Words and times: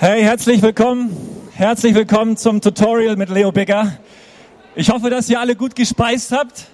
Hey, 0.00 0.22
herzlich 0.22 0.62
willkommen. 0.62 1.10
Herzlich 1.54 1.92
willkommen 1.92 2.36
zum 2.36 2.60
Tutorial 2.60 3.16
mit 3.16 3.30
Leo 3.30 3.50
Bigger. 3.50 3.94
Ich 4.76 4.90
hoffe, 4.90 5.10
dass 5.10 5.28
ihr 5.28 5.40
alle 5.40 5.56
gut 5.56 5.74
gespeist 5.74 6.30
habt 6.30 6.66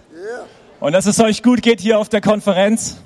und 0.79 0.93
dass 0.93 1.07
es 1.07 1.19
euch 1.21 1.43
gut 1.43 1.63
geht 1.63 1.81
hier 1.81 1.99
auf 1.99 2.11
der 2.11 2.21
Konferenz. 2.21 2.99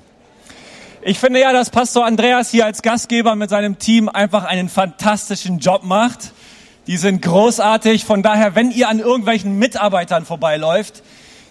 Ich 1.03 1.19
finde 1.19 1.39
ja, 1.39 1.53
dass 1.53 1.69
Pastor 1.69 2.05
Andreas 2.05 2.51
hier 2.51 2.65
als 2.65 2.81
Gastgeber 2.81 3.35
mit 3.35 3.49
seinem 3.49 3.79
Team 3.79 4.09
einfach 4.09 4.43
einen 4.43 4.67
fantastischen 4.67 5.59
Job 5.59 5.83
macht. 5.85 6.33
Die 6.87 6.97
sind 6.97 7.21
großartig. 7.21 8.03
Von 8.03 8.21
daher, 8.21 8.55
wenn 8.55 8.71
ihr 8.71 8.89
an 8.89 8.99
irgendwelchen 8.99 9.57
Mitarbeitern 9.57 10.25
vorbeiläuft, 10.25 11.01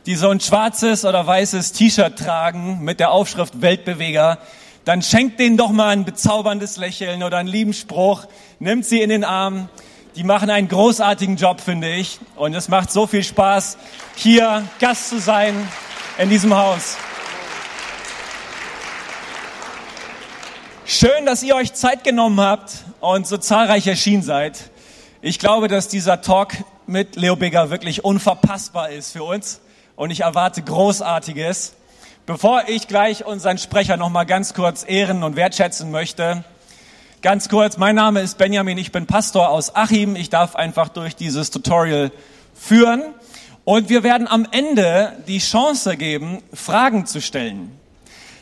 die 0.05 0.15
so 0.15 0.29
ein 0.29 0.41
schwarzes 0.41 1.07
oder 1.07 1.27
weißes 1.27 1.73
T-Shirt 1.73 2.19
tragen 2.19 2.81
mit 2.83 3.01
der 3.01 3.13
Aufschrift 3.13 3.63
Weltbeweger, 3.63 4.37
dann 4.89 5.03
schenkt 5.03 5.39
denen 5.39 5.59
doch 5.59 5.69
mal 5.69 5.91
ein 5.91 6.07
bezauberndes 6.07 6.79
Lächeln 6.79 7.23
oder 7.23 7.37
einen 7.37 7.49
lieben 7.51 7.75
Spruch, 7.75 8.25
nimmt 8.59 8.87
sie 8.87 9.03
in 9.03 9.11
den 9.11 9.23
Arm. 9.23 9.69
Die 10.17 10.25
machen 10.25 10.49
einen 10.49 10.67
großartigen 10.67 11.37
Job, 11.37 11.61
finde 11.61 11.93
ich. 11.95 12.19
Und 12.37 12.55
es 12.55 12.71
macht 12.71 12.91
so 12.91 13.07
viel 13.07 13.23
Spaß, 13.23 13.77
hier 14.17 14.67
Gast 14.79 15.11
zu 15.11 15.21
sein 15.21 15.55
in 16.17 16.31
diesem 16.31 16.57
Haus. 16.57 16.97
Schön, 20.87 21.27
dass 21.27 21.43
ihr 21.43 21.55
euch 21.55 21.75
Zeit 21.75 22.03
genommen 22.03 22.41
habt 22.41 22.73
und 23.01 23.27
so 23.27 23.37
zahlreich 23.37 23.87
erschienen 23.87 24.23
seid. 24.23 24.71
Ich 25.21 25.39
glaube, 25.39 25.69
dass 25.69 25.89
dieser 25.89 26.23
Talk 26.23 26.55
mit 26.87 27.15
Leo 27.17 27.37
Bigger 27.37 27.69
wirklich 27.69 28.05
unverpassbar 28.05 28.89
ist 28.89 29.13
für 29.13 29.25
uns 29.25 29.61
und 29.97 30.11
ich 30.11 30.21
erwarte 30.21 30.63
Großartiges. 30.63 31.75
Bevor 32.29 32.65
ich 32.69 32.89
gleich 32.89 33.25
unseren 33.25 33.57
Sprecher 33.57 33.97
noch 33.97 34.11
mal 34.11 34.25
ganz 34.25 34.53
kurz 34.53 34.85
ehren 34.87 35.23
und 35.23 35.35
wertschätzen 35.35 35.91
möchte, 35.91 36.45
ganz 37.23 37.49
kurz, 37.49 37.79
mein 37.79 37.95
Name 37.95 38.21
ist 38.21 38.37
Benjamin, 38.37 38.77
ich 38.77 38.93
bin 38.93 39.07
Pastor 39.07 39.49
aus 39.49 39.75
Achim. 39.75 40.15
Ich 40.15 40.29
darf 40.29 40.55
einfach 40.55 40.91
durch 40.91 41.17
dieses 41.17 41.51
Tutorial 41.51 42.13
führen 42.53 43.03
und 43.65 43.89
wir 43.89 44.03
werden 44.03 44.29
am 44.29 44.47
Ende 44.51 45.15
die 45.27 45.39
Chance 45.39 45.97
geben, 45.97 46.43
Fragen 46.53 47.07
zu 47.07 47.23
stellen. 47.23 47.75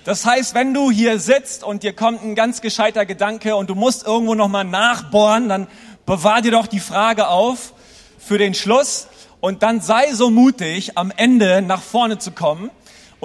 Das 0.05 0.27
heißt, 0.27 0.56
wenn 0.56 0.75
du 0.75 0.91
hier 0.91 1.21
sitzt 1.21 1.62
und 1.62 1.84
dir 1.84 1.93
kommt 1.93 2.25
ein 2.25 2.34
ganz 2.34 2.62
gescheiter 2.62 3.06
Gedanke 3.06 3.55
und 3.55 3.71
du 3.71 3.77
musst 3.77 4.05
irgendwo 4.05 4.34
noch 4.34 4.48
mal 4.48 4.65
nachbohren, 4.65 5.48
dann 5.48 5.69
bewahr 6.06 6.43
dir 6.43 6.50
doch 6.50 6.67
die 6.67 6.81
Frage 6.81 7.28
auf 7.28 7.73
für 8.19 8.37
den 8.37 8.55
Schluss 8.55 9.06
und 9.39 9.62
dann 9.62 9.81
sei 9.81 10.12
so 10.12 10.28
mutig, 10.31 10.98
am 10.98 11.12
Ende 11.15 11.62
nach 11.62 11.83
vorne 11.83 12.19
zu 12.19 12.33
kommen 12.33 12.73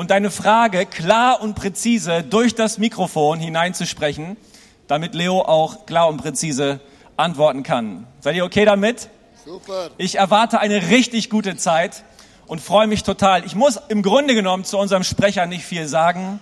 und 0.02 0.10
deine 0.10 0.32
Frage 0.32 0.88
klar 0.88 1.44
und 1.44 1.54
präzise 1.54 2.24
durch 2.24 2.56
das 2.56 2.80
Mikrofon 2.80 3.40
hineinzusprechen, 3.40 4.36
damit 4.88 5.14
Leo 5.14 5.42
auch 5.42 5.86
klar 5.86 6.08
und 6.08 6.18
präzise 6.18 6.80
antworten 7.18 7.62
kann. 7.62 8.08
Seid 8.20 8.36
ihr 8.36 8.44
okay 8.44 8.66
damit? 8.66 9.10
Super. 9.46 9.92
Ich 10.00 10.16
erwarte 10.16 10.60
eine 10.60 10.90
richtig 10.90 11.30
gute 11.30 11.56
Zeit 11.56 12.04
und 12.48 12.62
freue 12.62 12.88
mich 12.88 13.04
total. 13.04 13.46
Ich 13.46 13.54
muss 13.54 13.80
im 13.90 14.02
Grunde 14.02 14.34
genommen 14.34 14.64
zu 14.64 14.80
unserem 14.80 15.04
Sprecher 15.04 15.46
nicht 15.46 15.66
viel 15.66 15.88
sagen. 15.88 16.40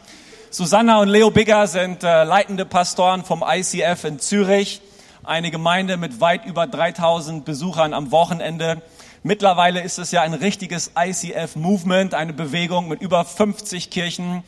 Susanna 0.52 1.02
und 1.02 1.09
Leo 1.09 1.30
Bigger 1.30 1.67
sind 1.67 2.02
äh, 2.05 2.23
leitende 2.23 2.63
Pastoren 2.63 3.25
vom 3.25 3.43
ICF 3.45 4.05
in 4.05 4.19
Zürich, 4.19 4.80
eine 5.25 5.52
Gemeinde 5.52 5.97
mit 5.97 6.21
weit 6.21 6.45
über 6.45 6.65
3000 6.65 7.43
Besuchern 7.43 7.93
am 7.93 8.11
Wochenende. 8.11 8.81
Mittlerweile 9.22 9.81
ist 9.81 10.00
es 10.00 10.12
ja 10.12 10.22
ein 10.22 10.34
richtiges 10.34 10.92
ICF-Movement, 10.98 12.14
eine 12.14 12.31
Bewegung 12.31 12.88
mit 12.88 13.02
über 13.02 13.26
50 13.26 13.89
Kirchen. 13.89 14.44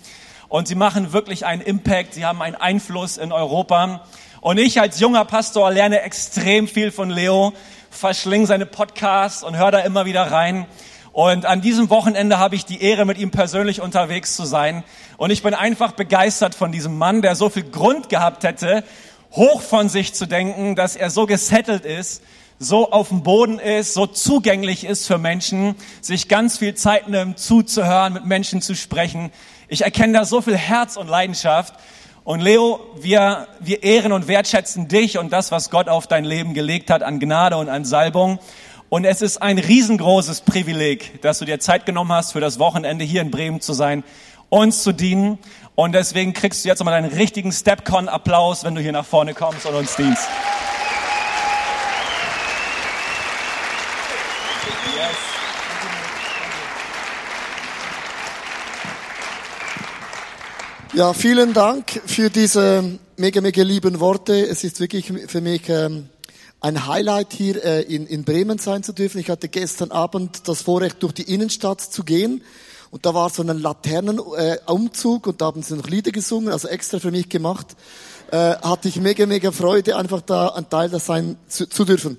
Und 0.48 0.70
sie 0.70 0.76
machen 0.76 1.12
wirklich 1.12 1.46
einen 1.46 1.62
Impact, 1.62 2.14
sie 2.14 2.26
haben 2.26 2.42
einen 2.42 2.56
Einfluss 2.56 3.18
in 3.18 3.34
Europa. 3.34 4.06
Und 4.40 4.58
ich 4.58 4.80
als 4.80 5.02
junger 5.02 5.26
Pastor 5.26 5.72
lerne 5.72 6.02
extrem 6.04 6.70
viel 6.70 6.92
von 6.92 7.10
Leo, 7.10 7.52
verschlinge 7.90 8.48
seine 8.48 8.66
Podcasts 8.66 9.44
und 9.44 9.58
höre 9.58 9.72
da 9.72 9.80
immer 9.80 10.06
wieder 10.06 10.32
rein. 10.32 10.66
Und 11.12 11.46
an 11.46 11.60
diesem 11.60 11.90
Wochenende 11.90 12.40
habe 12.40 12.56
ich 12.56 12.64
die 12.64 12.82
Ehre, 12.82 13.04
mit 13.04 13.18
ihm 13.18 13.32
persönlich 13.32 13.82
unterwegs 13.82 14.38
zu 14.38 14.46
sein. 14.46 14.86
Und 15.18 15.32
ich 15.32 15.44
bin 15.44 15.54
einfach 15.54 15.92
begeistert 15.92 16.56
von 16.56 16.72
diesem 16.72 16.98
Mann, 16.98 17.22
der 17.22 17.36
so 17.36 17.50
viel 17.50 17.70
Grund 17.70 18.08
gehabt 18.08 18.46
hätte, 18.46 18.86
hoch 19.34 19.62
von 19.62 19.90
sich 19.90 20.14
zu 20.14 20.28
denken, 20.28 20.78
dass 20.78 20.96
er 20.96 21.10
so 21.10 21.26
gesettelt 21.26 21.84
ist, 21.84 22.24
so 22.62 22.92
auf 22.92 23.10
dem 23.10 23.24
Boden 23.24 23.58
ist, 23.58 23.96
so 23.96 24.06
zugänglich 24.06 24.84
ist 24.84 25.08
für 25.08 25.18
Menschen, 25.18 25.74
sich 26.00 26.28
ganz 26.28 26.60
viel 26.60 26.76
Zeit 26.76 27.10
nimmt, 27.10 27.40
zuzuhören, 27.40 28.14
mit 28.14 28.26
Menschen 28.26 28.62
zu 28.62 28.76
sprechen. 28.76 29.32
Ich 29.68 29.82
erkenne 29.82 30.14
da 30.14 30.26
so 30.26 30.42
viel 30.42 30.56
Herz 30.56 30.96
und 30.96 31.08
Leidenschaft. 31.08 31.74
Und 32.24 32.40
Leo, 32.40 32.80
wir, 33.02 33.48
wir 33.60 33.82
ehren 33.82 34.12
und 34.12 34.28
wertschätzen 34.28 34.88
dich 34.88 35.18
und 35.18 35.34
das, 35.34 35.52
was 35.52 35.72
Gott 35.72 35.90
auf 35.90 36.06
dein 36.06 36.24
Leben 36.24 36.54
gelegt 36.54 36.92
hat 36.92 37.02
an 37.02 37.20
Gnade 37.20 37.58
und 37.58 37.68
an 37.68 37.84
Salbung. 37.84 38.38
Und 38.90 39.06
es 39.06 39.24
ist 39.24 39.42
ein 39.42 39.58
riesengroßes 39.58 40.42
Privileg, 40.42 41.20
dass 41.24 41.40
du 41.40 41.46
dir 41.46 41.60
Zeit 41.60 41.88
genommen 41.88 42.12
hast, 42.12 42.34
für 42.34 42.42
das 42.42 42.60
Wochenende 42.60 43.04
hier 43.04 43.24
in 43.24 43.32
Bremen 43.32 43.60
zu 43.60 43.74
sein, 43.74 44.04
uns 44.50 44.84
zu 44.84 44.92
dienen. 44.92 45.40
Und 45.74 45.94
deswegen 45.94 46.34
kriegst 46.34 46.64
du 46.64 46.70
jetzt 46.70 46.78
nochmal 46.78 47.02
deinen 47.02 47.12
richtigen 47.12 47.52
Stepcon-Applaus, 47.52 48.64
wenn 48.66 48.76
du 48.76 48.82
hier 48.82 48.92
nach 48.92 49.06
vorne 49.06 49.34
kommst 49.34 49.66
und 49.66 49.74
uns 49.74 49.96
dienst. 49.96 50.28
Ja, 60.94 61.14
vielen 61.14 61.54
Dank 61.54 62.02
für 62.06 62.30
diese 62.30 63.00
mega, 63.16 63.40
mega 63.40 63.64
lieben 63.64 64.02
Worte. 64.02 64.46
Es 64.46 64.66
ist 64.66 64.82
wirklich 64.82 65.14
für 65.28 65.40
mich 65.40 65.70
ähm, 65.70 66.10
ein 66.60 66.86
Highlight 66.86 67.32
hier 67.32 67.64
äh, 67.64 67.82
in, 67.84 68.26
Bremen 68.26 68.58
sein 68.58 68.84
zu 68.84 68.92
dürfen. 68.92 69.20
Ich 69.20 69.30
hatte 69.30 69.48
gestern 69.48 69.92
Abend 69.92 70.50
das 70.50 70.64
Vorrecht, 70.64 71.02
durch 71.02 71.14
die 71.14 71.34
Innenstadt 71.34 71.80
zu 71.80 72.04
gehen. 72.04 72.44
Und 72.90 73.06
da 73.06 73.14
war 73.14 73.30
so 73.30 73.42
ein 73.42 73.58
Laternenumzug 73.58 75.28
äh, 75.28 75.30
und 75.30 75.40
da 75.40 75.46
haben 75.46 75.64
sie 75.64 75.78
noch 75.78 75.88
Lieder 75.88 76.12
gesungen, 76.12 76.52
also 76.52 76.68
extra 76.68 77.00
für 77.00 77.12
mich 77.12 77.30
gemacht. 77.30 77.68
Äh, 78.30 78.56
hatte 78.58 78.90
ich 78.90 78.98
mega, 78.98 79.26
mega 79.26 79.54
Freude, 79.54 79.96
einfach 79.96 80.20
da 80.20 80.50
ein 80.50 80.70
Teil 80.70 80.90
da 80.90 81.00
sein 81.00 81.38
zu, 81.48 81.70
zu 81.70 81.86
dürfen. 81.86 82.18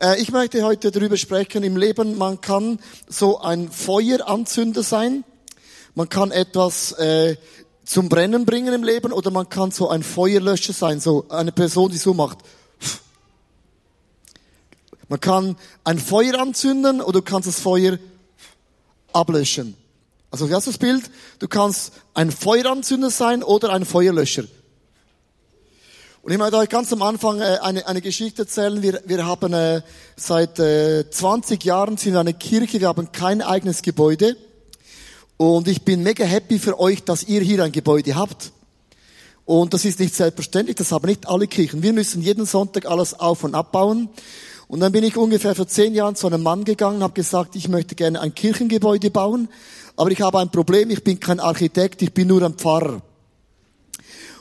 Äh, 0.00 0.22
ich 0.22 0.32
möchte 0.32 0.62
heute 0.62 0.90
darüber 0.90 1.18
sprechen, 1.18 1.62
im 1.64 1.76
Leben, 1.76 2.16
man 2.16 2.40
kann 2.40 2.78
so 3.06 3.40
ein 3.40 3.70
Feueranzünder 3.70 4.82
sein. 4.82 5.22
Man 5.94 6.08
kann 6.10 6.30
etwas 6.30 6.92
äh, 6.92 7.36
zum 7.86 8.08
Brennen 8.08 8.44
bringen 8.44 8.74
im 8.74 8.82
Leben 8.82 9.12
oder 9.12 9.30
man 9.30 9.48
kann 9.48 9.70
so 9.70 9.88
ein 9.88 10.02
Feuerlöscher 10.02 10.72
sein, 10.72 11.00
so 11.00 11.26
eine 11.30 11.52
Person, 11.52 11.90
die 11.90 11.98
so 11.98 12.12
macht. 12.12 12.38
Man 15.08 15.20
kann 15.20 15.56
ein 15.84 15.98
Feuer 15.98 16.38
anzünden 16.40 17.00
oder 17.00 17.20
du 17.20 17.22
kannst 17.22 17.48
das 17.48 17.60
Feuer 17.60 17.98
ablöschen. 19.12 19.76
Also, 20.32 20.50
hast 20.50 20.66
du 20.66 20.72
das 20.72 20.78
Bild? 20.78 21.10
Du 21.38 21.46
kannst 21.46 21.92
ein 22.12 22.32
Feueranzünder 22.32 23.10
sein 23.10 23.44
oder 23.44 23.72
ein 23.72 23.84
Feuerlöscher. 23.84 24.44
Und 26.22 26.32
ich 26.32 26.38
möchte 26.38 26.56
euch 26.56 26.68
ganz 26.68 26.92
am 26.92 27.02
Anfang 27.02 27.40
äh, 27.40 27.58
eine, 27.62 27.86
eine 27.86 28.00
Geschichte 28.00 28.42
erzählen. 28.42 28.82
Wir, 28.82 29.00
wir 29.06 29.24
haben 29.24 29.52
äh, 29.52 29.82
seit 30.16 30.58
äh, 30.58 31.08
20 31.08 31.62
Jahren 31.62 31.96
sind 31.96 32.14
wir 32.14 32.20
eine 32.20 32.34
Kirche, 32.34 32.80
wir 32.80 32.88
haben 32.88 33.12
kein 33.12 33.42
eigenes 33.42 33.82
Gebäude. 33.82 34.36
Und 35.36 35.68
ich 35.68 35.82
bin 35.82 36.02
mega 36.02 36.24
happy 36.24 36.58
für 36.58 36.80
euch, 36.80 37.04
dass 37.04 37.24
ihr 37.24 37.42
hier 37.42 37.62
ein 37.62 37.72
Gebäude 37.72 38.16
habt. 38.16 38.52
Und 39.44 39.74
das 39.74 39.84
ist 39.84 40.00
nicht 40.00 40.14
selbstverständlich, 40.14 40.76
das 40.76 40.92
haben 40.92 41.06
nicht 41.06 41.28
alle 41.28 41.46
Kirchen. 41.46 41.82
Wir 41.82 41.92
müssen 41.92 42.22
jeden 42.22 42.46
Sonntag 42.46 42.86
alles 42.86 43.14
auf 43.14 43.44
und 43.44 43.54
abbauen. 43.54 44.08
Und 44.66 44.80
dann 44.80 44.90
bin 44.92 45.04
ich 45.04 45.16
ungefähr 45.16 45.54
vor 45.54 45.68
zehn 45.68 45.94
Jahren 45.94 46.16
zu 46.16 46.26
einem 46.26 46.42
Mann 46.42 46.64
gegangen, 46.64 47.02
habe 47.02 47.12
gesagt, 47.12 47.54
ich 47.54 47.68
möchte 47.68 47.94
gerne 47.94 48.20
ein 48.20 48.34
Kirchengebäude 48.34 49.10
bauen, 49.10 49.48
aber 49.94 50.10
ich 50.10 50.20
habe 50.20 50.40
ein 50.40 50.50
Problem, 50.50 50.90
ich 50.90 51.04
bin 51.04 51.20
kein 51.20 51.38
Architekt, 51.38 52.02
ich 52.02 52.12
bin 52.12 52.28
nur 52.28 52.42
ein 52.42 52.54
Pfarrer. 52.54 53.00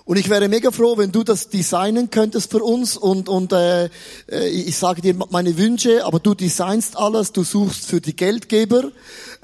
Und 0.07 0.17
ich 0.17 0.29
wäre 0.29 0.47
mega 0.49 0.69
froh, 0.69 0.99
wenn 0.99 1.11
du 1.11 1.23
das 1.23 1.49
designen 1.49 2.11
könntest 2.11 2.51
für 2.51 2.63
uns 2.63 2.95
und, 2.95 3.27
und 3.27 3.51
äh, 3.53 3.85
äh, 4.29 4.47
ich 4.49 4.77
sage 4.77 5.01
dir 5.01 5.15
meine 5.31 5.57
Wünsche, 5.57 6.05
aber 6.05 6.19
du 6.19 6.35
designst 6.35 6.95
alles, 6.95 7.31
du 7.31 7.43
suchst 7.43 7.87
für 7.87 8.01
die 8.01 8.15
Geldgeber, 8.15 8.91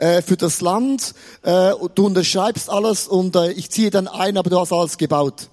äh, 0.01 0.23
für 0.23 0.35
das 0.35 0.61
Land, 0.61 1.13
äh, 1.43 1.73
du 1.93 2.07
unterschreibst 2.07 2.71
alles 2.71 3.07
und 3.07 3.35
äh, 3.35 3.51
ich 3.51 3.69
ziehe 3.69 3.91
dann 3.91 4.07
ein, 4.07 4.35
aber 4.35 4.49
du 4.49 4.59
hast 4.59 4.73
alles 4.73 4.97
gebaut. 4.97 5.47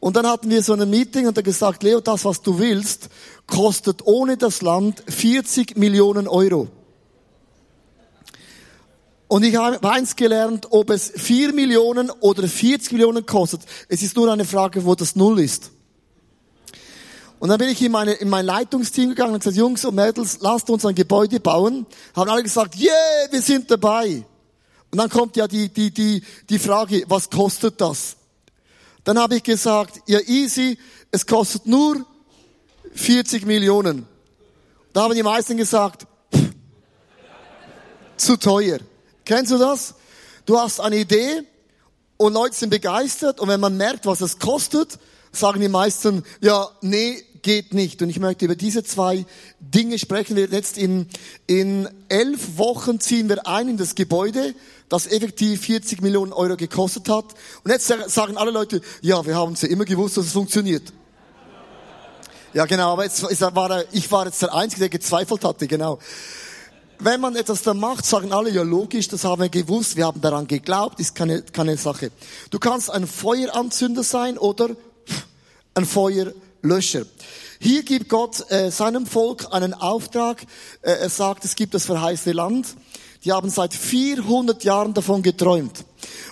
Und 0.00 0.16
dann 0.16 0.26
hatten 0.26 0.50
wir 0.50 0.62
so 0.62 0.74
ein 0.74 0.90
Meeting 0.90 1.26
und 1.26 1.36
er 1.36 1.42
gesagt, 1.42 1.82
Leo, 1.82 2.00
das, 2.00 2.26
was 2.26 2.42
du 2.42 2.58
willst, 2.58 3.08
kostet 3.46 4.06
ohne 4.06 4.36
das 4.36 4.60
Land 4.60 5.02
40 5.08 5.78
Millionen 5.78 6.28
Euro. 6.28 6.68
Und 9.28 9.44
ich 9.44 9.56
habe 9.56 9.82
eins 9.88 10.14
gelernt, 10.14 10.66
ob 10.70 10.90
es 10.90 11.10
vier 11.16 11.54
Millionen 11.54 12.10
oder 12.10 12.46
40 12.46 12.92
Millionen 12.92 13.24
kostet. 13.24 13.62
Es 13.88 14.02
ist 14.02 14.14
nur 14.14 14.30
eine 14.30 14.44
Frage, 14.44 14.84
wo 14.84 14.94
das 14.94 15.16
Null 15.16 15.40
ist. 15.40 15.70
Und 17.40 17.50
dann 17.50 17.58
bin 17.58 17.68
ich 17.68 17.80
in, 17.82 17.92
meine, 17.92 18.14
in 18.14 18.28
mein 18.28 18.44
Leitungsteam 18.44 19.10
gegangen 19.10 19.34
und 19.34 19.40
gesagt, 19.40 19.56
Jungs 19.56 19.84
und 19.84 19.94
Mädels, 19.94 20.38
lasst 20.40 20.68
uns 20.70 20.84
ein 20.84 20.94
Gebäude 20.94 21.38
bauen. 21.38 21.86
Haben 22.16 22.30
alle 22.30 22.42
gesagt, 22.42 22.76
yeah, 22.76 22.92
wir 23.30 23.40
sind 23.40 23.70
dabei. 23.70 24.24
Und 24.90 24.98
dann 24.98 25.08
kommt 25.08 25.36
ja 25.36 25.46
die, 25.46 25.68
die, 25.68 25.92
die, 25.92 26.22
die 26.48 26.58
Frage, 26.58 27.04
was 27.08 27.30
kostet 27.30 27.80
das? 27.80 28.16
Dann 29.04 29.18
habe 29.18 29.36
ich 29.36 29.42
gesagt, 29.42 30.00
ja 30.06 30.18
easy, 30.20 30.78
es 31.10 31.26
kostet 31.26 31.66
nur 31.66 32.04
40 32.94 33.46
Millionen. 33.46 34.06
Da 34.92 35.02
haben 35.02 35.14
die 35.14 35.22
meisten 35.22 35.56
gesagt, 35.56 36.06
pff, 36.34 36.50
zu 38.16 38.36
teuer. 38.36 38.78
Kennst 39.24 39.52
du 39.52 39.58
das? 39.58 39.94
Du 40.44 40.58
hast 40.58 40.80
eine 40.80 40.96
Idee 40.96 41.44
und 42.16 42.32
Leute 42.32 42.56
sind 42.56 42.70
begeistert 42.70 43.38
und 43.38 43.48
wenn 43.48 43.60
man 43.60 43.76
merkt, 43.76 44.06
was 44.06 44.22
es 44.22 44.38
kostet, 44.38 44.98
sagen 45.30 45.60
die 45.60 45.68
meisten, 45.68 46.24
ja, 46.40 46.68
nee, 46.80 47.22
geht 47.42 47.74
nicht. 47.74 48.02
Und 48.02 48.10
ich 48.10 48.18
möchte 48.18 48.44
über 48.44 48.56
diese 48.56 48.84
zwei 48.84 49.24
Dinge 49.60 49.98
sprechen. 49.98 50.36
Wir 50.36 50.46
jetzt 50.46 50.78
in, 50.78 51.06
in 51.46 51.88
elf 52.08 52.58
Wochen 52.58 53.00
ziehen 53.00 53.28
wir 53.28 53.46
ein 53.46 53.68
in 53.68 53.76
das 53.76 53.94
Gebäude, 53.94 54.54
das 54.88 55.06
effektiv 55.06 55.62
40 55.62 56.00
Millionen 56.02 56.32
Euro 56.32 56.56
gekostet 56.56 57.08
hat. 57.08 57.26
Und 57.64 57.70
jetzt 57.70 57.86
sagen 57.86 58.36
alle 58.36 58.50
Leute, 58.50 58.80
ja, 59.00 59.24
wir 59.26 59.36
haben 59.36 59.52
es 59.52 59.62
ja 59.62 59.68
immer 59.68 59.84
gewusst, 59.84 60.16
dass 60.16 60.26
es 60.26 60.32
funktioniert. 60.32 60.92
Ja, 62.54 62.64
genau, 62.64 62.92
aber 62.92 63.04
jetzt 63.04 63.22
war 63.22 63.84
ich 63.92 64.10
war 64.10 64.26
jetzt 64.26 64.40
der 64.40 64.54
Einzige, 64.54 64.80
der 64.80 64.88
gezweifelt 64.88 65.44
hatte, 65.44 65.66
genau. 65.66 65.98
Wenn 66.98 67.20
man 67.20 67.36
etwas 67.36 67.62
da 67.62 67.74
macht, 67.74 68.04
sagen 68.04 68.32
alle, 68.32 68.50
ja 68.50 68.62
logisch, 68.62 69.06
das 69.06 69.22
haben 69.22 69.42
wir 69.42 69.48
gewusst, 69.48 69.96
wir 69.96 70.06
haben 70.06 70.20
daran 70.20 70.48
geglaubt, 70.48 70.98
ist 70.98 71.14
keine, 71.14 71.42
keine 71.42 71.76
Sache. 71.76 72.10
Du 72.50 72.58
kannst 72.58 72.90
ein 72.90 73.06
Feueranzünder 73.06 74.02
sein 74.02 74.36
oder 74.36 74.70
ein 75.74 75.84
Feuerlöscher. 76.62 77.04
Hier 77.60 77.82
gibt 77.82 78.08
Gott 78.08 78.50
äh, 78.50 78.70
seinem 78.70 79.06
Volk 79.06 79.46
einen 79.52 79.74
Auftrag. 79.74 80.42
Äh, 80.82 80.92
er 80.92 81.08
sagt, 81.08 81.44
es 81.44 81.56
gibt 81.56 81.74
das 81.74 81.86
verheißene 81.86 82.34
Land. 82.34 82.68
Die 83.24 83.32
haben 83.32 83.50
seit 83.50 83.74
400 83.74 84.62
Jahren 84.62 84.94
davon 84.94 85.22
geträumt. 85.22 85.84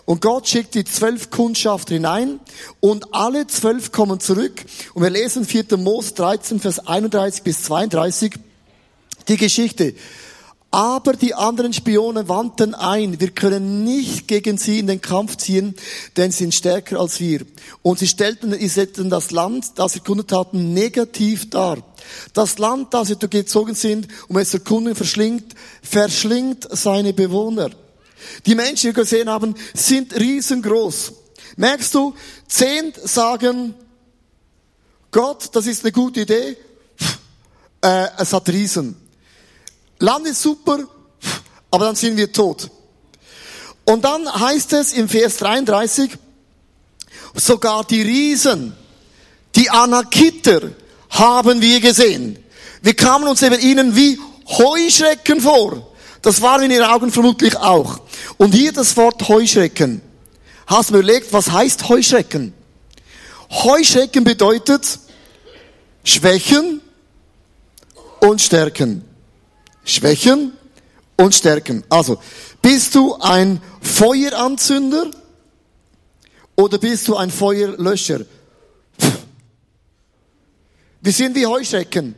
Und 0.05 0.21
Gott 0.21 0.47
schickt 0.47 0.75
die 0.75 0.85
zwölf 0.85 1.31
Kundschafter 1.31 1.95
hinein 1.95 2.39
und 2.79 3.13
alle 3.13 3.49
zwölf 3.49 3.91
kommen 3.91 4.21
zurück. 4.21 4.65
Und 4.95 5.03
wir 5.03 5.11
lesen 5.11 5.45
4. 5.45 5.77
Mose 5.79 6.15
13, 6.15 6.61
Vers 6.61 6.87
31 6.87 7.43
bis 7.43 7.65
32 7.65 8.35
die 9.27 9.37
Geschichte. 9.37 9.95
Aber 10.71 11.13
die 11.15 11.35
anderen 11.35 11.73
Spione 11.73 12.29
wandten 12.29 12.75
ein, 12.75 13.21
wir 13.21 13.31
können 13.31 13.85
nicht 13.85 14.29
gegen 14.29 14.59
sie 14.59 14.81
in 14.81 14.89
den 14.89 15.01
Kampf 15.01 15.37
ziehen, 15.37 15.75
denn 16.17 16.33
sie 16.33 16.39
sind 16.39 16.55
stärker 16.55 17.01
als 17.01 17.21
wir. 17.21 17.47
Und 17.83 17.99
sie 17.99 18.09
stellten 18.09 18.53
Israeliten 18.53 19.09
das 19.09 19.31
Land, 19.31 19.79
das 19.79 19.93
sie 19.93 20.01
erkundet 20.01 20.33
hatten, 20.33 20.75
negativ 20.75 21.49
dar. 21.49 21.79
Das 22.35 22.59
Land, 22.59 22.93
das 22.93 23.09
sie 23.09 23.17
gezogen 23.17 23.75
sind, 23.75 24.09
um 24.29 24.37
es 24.37 24.51
zu 24.51 24.59
erkunden, 24.59 24.95
verschlingt, 24.95 25.55
verschlingt 25.83 26.67
seine 26.71 27.13
Bewohner. 27.13 27.71
Die 28.45 28.55
Menschen, 28.55 28.91
die 28.91 28.97
wir 28.97 29.05
gesehen 29.05 29.31
haben, 29.31 29.55
sind 29.73 30.19
riesengroß. 30.19 31.13
Merkst 31.57 31.95
du, 31.95 32.15
zehn 32.49 32.93
sagen, 33.05 33.75
Gott, 35.11 35.49
das 35.53 35.67
ist 35.67 35.85
eine 35.85 35.93
gute 35.93 36.21
Idee, 36.21 36.57
äh, 37.81 38.09
es 38.19 38.33
hat 38.33 38.49
Riesen. 38.49 39.06
Land 39.99 40.27
ist 40.27 40.43
super, 40.43 40.79
aber 41.71 41.87
dann 41.87 41.97
sind 41.97 42.17
wir 42.17 42.33
tot. 42.33 42.71
Und 43.85 44.05
dann 44.05 44.29
heißt 44.29 44.73
es 44.75 44.93
im 44.93 45.09
Vers 45.09 45.37
33, 45.39 46.11
sogar 47.35 47.85
die 47.85 48.03
Riesen, 48.03 48.75
die 49.55 49.71
Anakiter 49.71 50.73
haben 51.11 51.61
wir 51.61 51.81
gesehen. 51.81 52.39
Wir 52.83 52.95
kamen 52.95 53.29
uns 53.29 53.43
eben 53.43 53.59
ihnen 53.61 53.97
wie 53.97 54.19
Heuschrecken 54.49 55.41
vor. 55.41 55.95
Das 56.21 56.43
waren 56.43 56.63
in 56.65 56.73
ihren 56.73 56.91
Augen 56.91 57.11
vermutlich 57.11 57.57
auch. 57.57 58.01
Und 58.37 58.53
hier 58.53 58.73
das 58.73 58.97
Wort 58.97 59.29
Heuschrecken. 59.29 60.03
Hast 60.67 60.91
du 60.91 60.95
mir 60.95 61.01
überlegt, 61.01 61.33
was 61.33 61.51
heißt 61.51 61.89
Heuschrecken? 61.89 62.53
Heuschrecken 63.51 64.25
bedeutet 64.25 64.99
Schwächen 66.03 66.81
und 68.21 68.41
Stärken. 68.41 69.05
Schwächen 69.87 70.53
und 71.17 71.35
Stärken. 71.35 71.85
Also, 71.89 72.21
bist 72.61 72.95
du 72.95 73.15
ein 73.15 73.63
Feueranzünder 73.81 75.11
oder 76.57 76.79
bist 76.79 77.09
du 77.09 77.17
ein 77.17 77.31
Feuerlöscher? 77.31 78.27
Wir 81.01 81.13
sind 81.13 81.37
wie 81.37 81.47
Heuschrecken. 81.47 82.17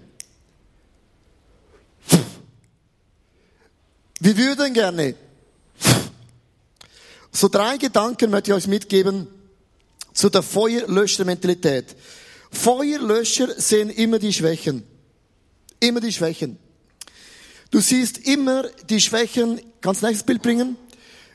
Wir 4.20 4.36
würden 4.36 4.72
gerne. 4.72 5.14
So 7.30 7.48
drei 7.48 7.76
Gedanken 7.76 8.30
möchte 8.30 8.50
ich 8.50 8.56
euch 8.56 8.66
mitgeben 8.66 9.28
zu 10.14 10.30
der 10.30 10.42
Feuerlöscher-Mentalität. 10.42 11.94
Feuerlöscher 12.50 13.60
sehen 13.60 13.90
immer 13.90 14.18
die 14.18 14.32
Schwächen. 14.32 14.82
Immer 15.78 16.00
die 16.00 16.12
Schwächen. 16.12 16.58
Du 17.70 17.80
siehst 17.80 18.18
immer 18.26 18.64
die 18.88 19.00
Schwächen, 19.00 19.60
kannst 19.80 20.02
du 20.02 20.06
nächstes 20.06 20.26
Bild 20.26 20.42
bringen? 20.42 20.76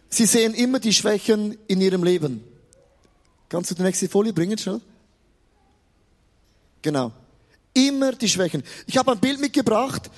Sie 0.10 0.26
sehen 0.26 0.54
immer 0.54 0.80
die 0.80 0.94
Schwächen 0.94 1.58
in 1.68 1.82
ihrem 1.82 2.04
Leben. 2.04 2.44
Kannst 3.50 3.72
du 3.72 3.76
die 3.76 3.84
nächste 3.84 4.10
Folie 4.10 4.34
bringen, 4.34 4.58
schnell? 4.58 4.82
Genau. 6.82 7.12
Immer 7.74 8.14
die 8.14 8.30
Schwächen. 8.30 8.64
Ich 8.88 8.98
habe 8.98 9.12
ein 9.12 9.20
Bild 9.20 9.40
mitgebracht. 9.40 10.10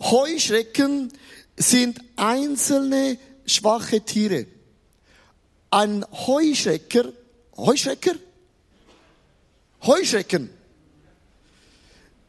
Heuschrecken 0.00 1.12
sind 1.56 2.00
einzelne 2.16 3.18
schwache 3.46 4.00
Tiere. 4.02 4.46
Ein 5.70 6.04
Heuschrecker, 6.12 7.12
Heuschrecker? 7.56 8.14
Heuschrecken 9.82 10.50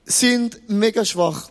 sind 0.06 0.70
mega 0.70 1.06
schwach. 1.06 1.50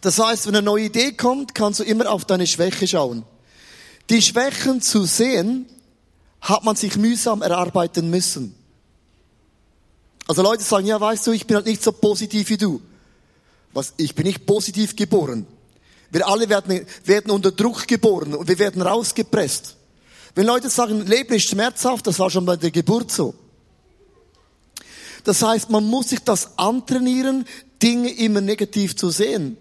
Das 0.00 0.18
heißt, 0.18 0.46
wenn 0.46 0.56
eine 0.56 0.64
neue 0.64 0.84
Idee 0.84 1.12
kommt, 1.12 1.54
kannst 1.54 1.80
du 1.80 1.84
immer 1.84 2.10
auf 2.10 2.24
deine 2.24 2.46
Schwäche 2.46 2.86
schauen. 2.86 3.24
Die 4.10 4.22
Schwächen 4.22 4.80
zu 4.80 5.04
sehen, 5.04 5.66
hat 6.40 6.64
man 6.64 6.76
sich 6.76 6.96
mühsam 6.96 7.42
erarbeiten 7.42 8.10
müssen. 8.10 8.54
Also 10.26 10.42
Leute 10.42 10.62
sagen, 10.62 10.86
ja, 10.86 11.00
weißt 11.00 11.26
du, 11.26 11.32
ich 11.32 11.46
bin 11.46 11.56
halt 11.56 11.66
nicht 11.66 11.82
so 11.82 11.92
positiv 11.92 12.48
wie 12.50 12.56
du. 12.56 12.80
Was? 13.72 13.94
Ich 13.96 14.14
bin 14.14 14.26
nicht 14.26 14.46
positiv 14.46 14.94
geboren. 14.94 15.46
Wir 16.10 16.26
alle 16.26 16.48
werden, 16.48 16.86
werden 17.04 17.30
unter 17.30 17.50
Druck 17.52 17.86
geboren 17.86 18.34
und 18.34 18.48
wir 18.48 18.58
werden 18.58 18.82
rausgepresst. 18.82 19.76
Wenn 20.34 20.46
Leute 20.46 20.70
sagen, 20.70 21.06
Leben 21.06 21.34
ist 21.34 21.48
schmerzhaft, 21.48 22.06
das 22.06 22.18
war 22.18 22.30
schon 22.30 22.46
bei 22.46 22.56
der 22.56 22.70
Geburt 22.70 23.10
so. 23.10 23.34
Das 25.24 25.42
heißt, 25.42 25.70
man 25.70 25.84
muss 25.84 26.10
sich 26.10 26.20
das 26.20 26.56
antrainieren, 26.58 27.44
Dinge 27.82 28.10
immer 28.10 28.40
negativ 28.40 28.96
zu 28.96 29.10
sehen. 29.10 29.56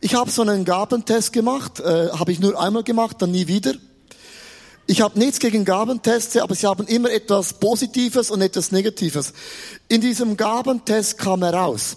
Ich 0.00 0.14
habe 0.14 0.30
so 0.30 0.42
einen 0.42 0.64
Gabentest 0.64 1.32
gemacht, 1.32 1.80
äh, 1.80 2.10
habe 2.10 2.30
ich 2.30 2.38
nur 2.38 2.60
einmal 2.60 2.82
gemacht, 2.82 3.16
dann 3.20 3.32
nie 3.32 3.46
wieder. 3.46 3.74
Ich 4.86 5.00
habe 5.00 5.18
nichts 5.18 5.40
gegen 5.40 5.64
Gabentests, 5.64 6.36
aber 6.36 6.54
sie 6.54 6.66
haben 6.66 6.86
immer 6.86 7.10
etwas 7.10 7.54
Positives 7.54 8.30
und 8.30 8.40
etwas 8.40 8.70
Negatives. 8.70 9.32
In 9.88 10.00
diesem 10.00 10.36
Gabentest 10.36 11.18
kam 11.18 11.42
heraus, 11.42 11.96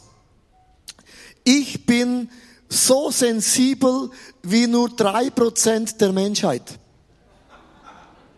ich 1.44 1.86
bin 1.86 2.30
so 2.68 3.12
sensibel 3.12 4.10
wie 4.44 4.66
nur 4.66 4.90
drei 4.90 5.30
Prozent 5.30 6.00
der 6.02 6.12
Menschheit. 6.12 6.64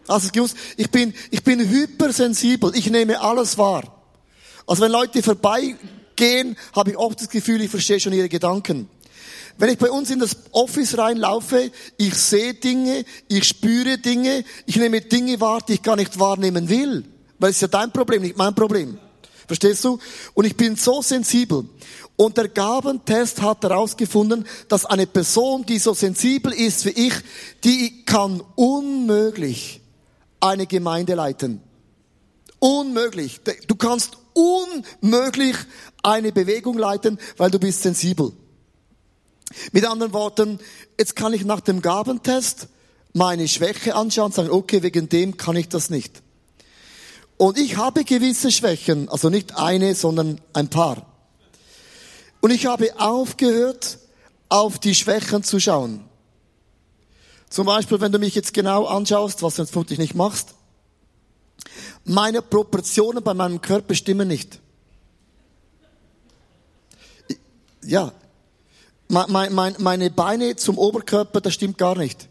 Also 0.08 0.30
ich 0.76 0.92
bin, 0.92 1.14
ich 1.30 1.44
bin 1.44 1.60
hypersensibel, 1.60 2.76
ich 2.76 2.90
nehme 2.90 3.22
alles 3.22 3.58
wahr. 3.58 3.84
Also 4.68 4.82
wenn 4.84 4.92
Leute 4.92 5.24
vorbeigehen, 5.24 6.58
habe 6.74 6.92
ich 6.92 6.98
oft 6.98 7.22
das 7.22 7.30
Gefühl, 7.30 7.62
ich 7.62 7.70
verstehe 7.70 8.00
schon 8.00 8.12
ihre 8.12 8.28
Gedanken. 8.28 8.90
Wenn 9.58 9.70
ich 9.70 9.78
bei 9.78 9.92
uns 9.92 10.10
in 10.10 10.20
das 10.20 10.36
Office 10.52 10.98
reinlaufe, 10.98 11.72
ich 11.98 12.16
sehe 12.16 12.54
Dinge, 12.54 13.06
ich 13.28 13.46
spüre 13.46 13.98
Dinge, 13.98 14.44
ich 14.66 14.78
nehme 14.78 15.02
Dinge 15.02 15.40
wahr, 15.40 15.62
die 15.68 15.74
ich 15.74 15.82
gar 15.84 15.96
nicht 15.96 16.20
wahrnehmen 16.20 16.70
will. 16.70 17.06
Weil 17.40 17.52
es 17.52 17.58
ist 17.58 17.62
ja 17.62 17.68
dein 17.68 17.92
Problem, 17.92 18.22
nicht 18.22 18.38
mein 18.38 18.56
Problem. 18.56 18.98
Verstehst 19.48 19.84
du? 19.84 20.00
Und 20.34 20.46
ich 20.46 20.56
bin 20.56 20.76
so 20.76 21.02
sensibel. 21.02 21.66
Und 22.16 22.38
der 22.38 22.48
Gabentest 22.48 23.42
hat 23.42 23.64
herausgefunden, 23.64 24.46
dass 24.68 24.86
eine 24.86 25.08
Person, 25.08 25.66
die 25.66 25.80
so 25.80 25.94
sensibel 25.94 26.54
ist 26.54 26.86
wie 26.86 27.08
ich, 27.08 27.14
die 27.64 28.06
kann 28.06 28.42
unmöglich 28.56 29.82
eine 30.40 30.68
Gemeinde 30.68 31.16
leiten. 31.16 31.62
Unmöglich. 32.60 33.42
Du 33.68 33.76
kannst 33.76 34.18
unmöglich 34.34 35.56
eine 36.04 36.32
Bewegung 36.32 36.78
leiten, 36.78 37.20
weil 37.38 37.52
du 37.52 37.60
bist 37.60 37.82
sensibel. 37.82 38.34
Mit 39.72 39.86
anderen 39.86 40.14
Worten, 40.14 40.60
jetzt 40.98 41.16
kann 41.16 41.34
ich 41.34 41.46
nach 41.46 41.62
dem 41.62 41.82
Gabentest 41.82 42.68
meine 43.14 43.48
Schwäche 43.48 43.96
anschauen 43.96 44.28
und 44.28 44.34
sagen, 44.34 44.50
okay, 44.50 44.84
wegen 44.84 45.10
dem 45.10 45.38
kann 45.38 45.56
ich 45.56 45.70
das 45.70 45.90
nicht. 45.90 46.22
Und 47.38 47.58
ich 47.58 47.78
habe 47.78 48.04
gewisse 48.04 48.52
Schwächen, 48.52 49.10
also 49.10 49.30
nicht 49.30 49.58
eine, 49.58 49.96
sondern 49.96 50.40
ein 50.54 50.70
paar. 50.70 51.06
Und 52.40 52.52
ich 52.52 52.66
habe 52.66 53.00
aufgehört, 53.00 54.00
auf 54.50 54.80
die 54.80 54.96
Schwächen 54.96 55.44
zu 55.44 55.60
schauen. 55.60 56.04
Zum 57.50 57.66
Beispiel, 57.66 58.00
wenn 58.00 58.12
du 58.12 58.20
mich 58.20 58.36
jetzt 58.36 58.54
genau 58.54 58.86
anschaust, 58.86 59.44
was 59.44 59.56
du 59.56 59.62
jetzt 59.62 59.72
vermutlich 59.72 60.00
nicht 60.00 60.16
machst, 60.16 60.56
meine 62.06 62.42
Proportionen 62.42 63.24
bei 63.24 63.34
meinem 63.34 63.62
Körper 63.62 63.94
stimmen 63.94 64.28
nicht. 64.28 64.60
Ja. 67.84 68.14
Mein, 69.12 69.54
mein, 69.54 69.76
meine 69.78 70.10
Beine 70.10 70.56
zum 70.56 70.78
Oberkörper, 70.78 71.42
das 71.42 71.54
stimmt 71.54 71.78
gar 71.78 71.98
nicht. 71.98 72.30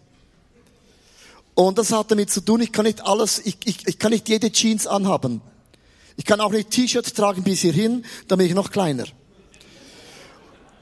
Und 1.54 1.76
das 1.76 1.92
hat 1.92 2.10
damit 2.10 2.30
zu 2.30 2.40
tun, 2.40 2.62
ich 2.62 2.72
kann 2.72 2.86
nicht 2.86 3.04
alles, 3.04 3.38
ich, 3.44 3.58
ich, 3.66 3.86
ich 3.86 3.98
kann 3.98 4.12
nicht 4.12 4.30
jede 4.30 4.50
Jeans 4.50 4.86
anhaben. 4.86 5.42
Ich 6.16 6.24
kann 6.24 6.40
auch 6.40 6.52
nicht 6.52 6.70
T-Shirt 6.70 7.14
tragen 7.14 7.42
bis 7.42 7.60
hierhin, 7.60 8.06
dann 8.28 8.38
bin 8.38 8.46
ich 8.46 8.54
noch 8.54 8.70
kleiner. 8.70 9.04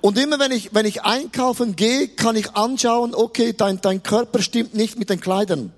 Und 0.01 0.17
immer 0.19 0.39
wenn 0.39 0.53
ich, 0.53 0.73
wenn 0.73 0.87
ich 0.87 1.03
einkaufen 1.03 1.75
gehe, 1.75 2.07
kann 2.07 2.37
ich 2.37 2.55
anschauen, 2.55 3.13
okay, 3.13 3.53
dein, 3.53 3.81
dein 3.81 4.05
Körper 4.05 4.41
stimmt 4.41 4.75
nicht 4.75 5.01
mit 5.01 5.11
den 5.11 5.21
Kleidern. 5.21 5.73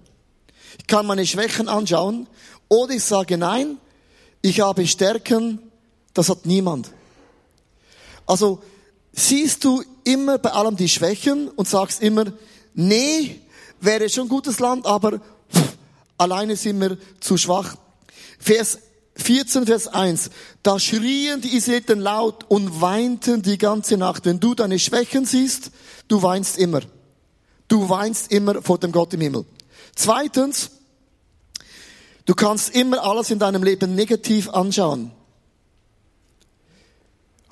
Ich 0.79 0.87
kann 0.87 1.07
meine 1.07 1.27
Schwächen 1.27 1.67
anschauen. 1.67 2.27
Oder 2.69 2.93
ich 2.93 3.05
sage, 3.05 3.39
nein, 3.39 3.79
ich 4.43 4.61
habe 4.61 4.87
Stärken, 4.87 5.61
das 6.13 6.29
hat 6.29 6.45
niemand. 6.45 6.91
Also, 8.27 8.61
siehst 9.13 9.65
du 9.65 9.83
immer 10.13 10.39
bei 10.39 10.51
allem 10.51 10.77
die 10.77 10.89
Schwächen 10.89 11.49
und 11.49 11.69
sagst 11.69 12.03
immer, 12.03 12.25
nee, 12.75 13.41
wäre 13.81 14.09
schon 14.09 14.29
gutes 14.29 14.59
Land, 14.59 14.87
aber 14.87 15.19
pff, 15.53 15.77
alleine 16.19 16.57
sind 16.57 16.81
wir 16.81 16.99
zu 17.21 17.37
schwach. 17.37 17.77
Vers 18.39 18.79
14, 19.17 19.67
Vers 19.67 19.89
1. 19.89 20.31
Da 20.63 20.79
schrien 20.79 21.41
die 21.41 21.57
Israeliten 21.57 22.01
laut 22.01 22.45
und 22.49 22.81
weinten 22.81 23.43
die 23.43 23.59
ganze 23.59 23.97
Nacht. 23.97 24.25
Wenn 24.25 24.41
du 24.41 24.55
deine 24.55 24.79
Schwächen 24.79 25.27
siehst, 25.27 25.71
du 26.09 26.23
weinst 26.23 26.59
immer. 26.59 26.81
Du 27.69 27.89
weinst 27.89 28.33
immer 28.33 28.63
vor 28.63 28.79
dem 28.79 28.93
Gott 28.93 29.15
im 29.15 29.21
Himmel. 29.21 29.45
Zweitens, 29.95 30.71
du 32.25 32.35
kannst 32.35 32.75
immer 32.75 33.03
alles 33.03 33.31
in 33.31 33.39
deinem 33.39 33.63
Leben 33.63 33.95
negativ 33.95 34.49
anschauen. 34.49 35.13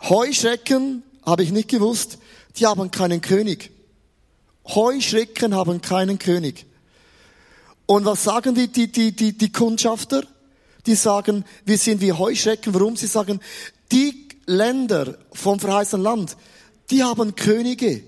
Heuschrecken, 0.01 1.03
habe 1.29 1.43
ich 1.43 1.53
nicht 1.53 1.69
gewusst, 1.69 2.19
die 2.57 2.67
haben 2.67 2.91
keinen 2.91 3.21
König. 3.21 3.71
Heuschrecken 4.67 5.55
haben 5.55 5.81
keinen 5.81 6.19
König. 6.19 6.67
Und 7.87 8.05
was 8.05 8.25
sagen 8.25 8.55
die, 8.55 8.69
die, 8.69 8.93
die, 8.93 9.13
die, 9.13 9.37
die 9.37 9.53
Kundschafter? 9.53 10.25
Die 10.87 10.95
sagen, 10.95 11.45
wir 11.65 11.79
sind 11.79 12.01
wie 12.01 12.13
Heuschrecken. 12.13 12.75
Warum? 12.75 12.97
Sie 12.97 13.07
sagen, 13.07 13.41
die 13.91 14.29
Länder 14.47 15.19
vom 15.33 15.59
verheißenen 15.59 16.03
Land, 16.03 16.37
die 16.91 17.03
haben 17.03 17.35
Könige. 17.35 18.03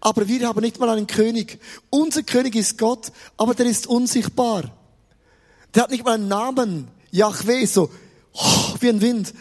Aber 0.00 0.26
wir 0.26 0.48
haben 0.48 0.60
nicht 0.60 0.80
mal 0.80 0.88
einen 0.88 1.06
König. 1.06 1.60
Unser 1.90 2.22
König 2.22 2.56
ist 2.56 2.78
Gott, 2.78 3.12
aber 3.36 3.54
der 3.54 3.66
ist 3.66 3.86
unsichtbar. 3.86 4.70
Der 5.74 5.84
hat 5.84 5.90
nicht 5.90 6.04
mal 6.04 6.14
einen 6.14 6.28
Namen. 6.28 6.88
Yahweh, 7.10 7.66
so, 7.66 7.90
oh, 8.32 8.74
wie 8.80 8.88
ein 8.88 9.00
Wind. 9.00 9.32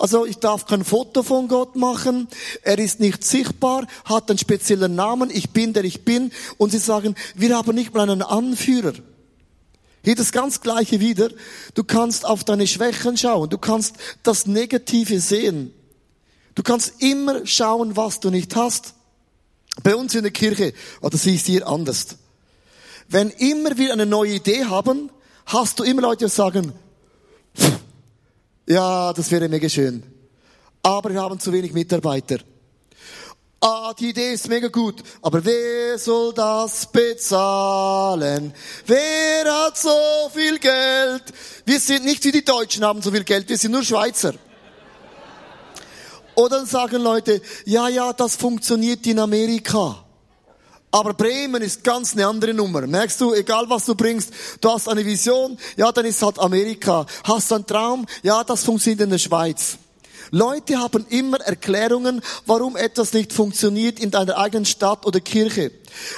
Also 0.00 0.24
ich 0.24 0.38
darf 0.38 0.64
kein 0.64 0.82
Foto 0.82 1.22
von 1.22 1.46
Gott 1.46 1.76
machen. 1.76 2.26
Er 2.62 2.78
ist 2.78 3.00
nicht 3.00 3.22
sichtbar, 3.22 3.86
hat 4.06 4.30
einen 4.30 4.38
speziellen 4.38 4.94
Namen. 4.94 5.28
Ich 5.30 5.50
bin 5.50 5.74
der 5.74 5.84
ich 5.84 6.06
bin. 6.06 6.32
Und 6.56 6.70
sie 6.70 6.78
sagen, 6.78 7.14
wir 7.34 7.54
haben 7.54 7.74
nicht 7.74 7.92
mal 7.92 8.08
einen 8.08 8.22
Anführer. 8.22 8.94
Hier 10.02 10.14
das 10.14 10.32
ganz 10.32 10.62
Gleiche 10.62 11.00
wieder. 11.00 11.28
Du 11.74 11.84
kannst 11.84 12.24
auf 12.24 12.44
deine 12.44 12.66
Schwächen 12.66 13.18
schauen. 13.18 13.50
Du 13.50 13.58
kannst 13.58 13.96
das 14.22 14.46
Negative 14.46 15.20
sehen. 15.20 15.74
Du 16.54 16.62
kannst 16.62 17.02
immer 17.02 17.46
schauen, 17.46 17.94
was 17.94 18.20
du 18.20 18.30
nicht 18.30 18.56
hast. 18.56 18.94
Bei 19.82 19.94
uns 19.94 20.14
in 20.14 20.22
der 20.22 20.32
Kirche, 20.32 20.72
oder 21.02 21.18
sie 21.18 21.34
ist 21.34 21.44
hier 21.44 21.68
anders. 21.68 22.16
Wenn 23.06 23.28
immer 23.28 23.76
wir 23.76 23.92
eine 23.92 24.06
neue 24.06 24.36
Idee 24.36 24.64
haben, 24.64 25.10
hast 25.44 25.78
du 25.78 25.84
immer 25.84 26.00
Leute, 26.00 26.24
die 26.24 26.30
sagen, 26.30 26.72
ja, 28.70 29.12
das 29.12 29.30
wäre 29.32 29.48
mega 29.48 29.68
schön. 29.68 30.02
Aber 30.82 31.10
wir 31.10 31.20
haben 31.20 31.40
zu 31.40 31.52
wenig 31.52 31.72
Mitarbeiter. 31.72 32.38
Ah, 33.60 33.92
die 33.92 34.10
Idee 34.10 34.32
ist 34.32 34.48
mega 34.48 34.68
gut, 34.68 35.02
aber 35.20 35.44
wer 35.44 35.98
soll 35.98 36.32
das 36.32 36.86
bezahlen? 36.86 38.54
Wer 38.86 39.44
hat 39.52 39.76
so 39.76 39.90
viel 40.32 40.58
Geld? 40.58 41.24
Wir 41.66 41.78
sind 41.78 42.04
nicht 42.04 42.24
wie 42.24 42.32
die 42.32 42.44
Deutschen 42.44 42.84
haben 42.84 43.02
so 43.02 43.10
viel 43.10 43.24
Geld, 43.24 43.48
wir 43.48 43.58
sind 43.58 43.72
nur 43.72 43.82
Schweizer. 43.82 44.34
Oder 46.36 46.58
dann 46.58 46.66
sagen 46.66 47.02
Leute, 47.02 47.42
ja, 47.66 47.88
ja, 47.88 48.12
das 48.14 48.36
funktioniert 48.36 49.06
in 49.06 49.18
Amerika. 49.18 50.06
Aber 50.92 51.14
Bremen 51.14 51.62
ist 51.62 51.84
ganz 51.84 52.14
eine 52.14 52.26
andere 52.26 52.52
Nummer. 52.52 52.86
Merkst 52.86 53.20
du, 53.20 53.32
egal 53.32 53.66
was 53.68 53.86
du 53.86 53.94
bringst, 53.94 54.32
du 54.60 54.70
hast 54.70 54.88
eine 54.88 55.04
Vision, 55.06 55.56
ja, 55.76 55.92
dann 55.92 56.04
ist 56.04 56.20
halt 56.20 56.38
Amerika. 56.40 57.06
Hast 57.24 57.50
du 57.50 57.54
einen 57.56 57.66
Traum, 57.66 58.06
ja, 58.22 58.42
das 58.42 58.64
funktioniert 58.64 59.02
in 59.02 59.10
der 59.10 59.18
Schweiz. 59.18 59.78
Leute 60.32 60.78
haben 60.78 61.06
immer 61.08 61.40
Erklärungen, 61.40 62.20
warum 62.46 62.76
etwas 62.76 63.12
nicht 63.12 63.32
funktioniert 63.32 63.98
in 63.98 64.10
deiner 64.10 64.38
eigenen 64.38 64.64
Stadt 64.64 65.04
oder 65.06 65.20
Kirche. 65.20 65.72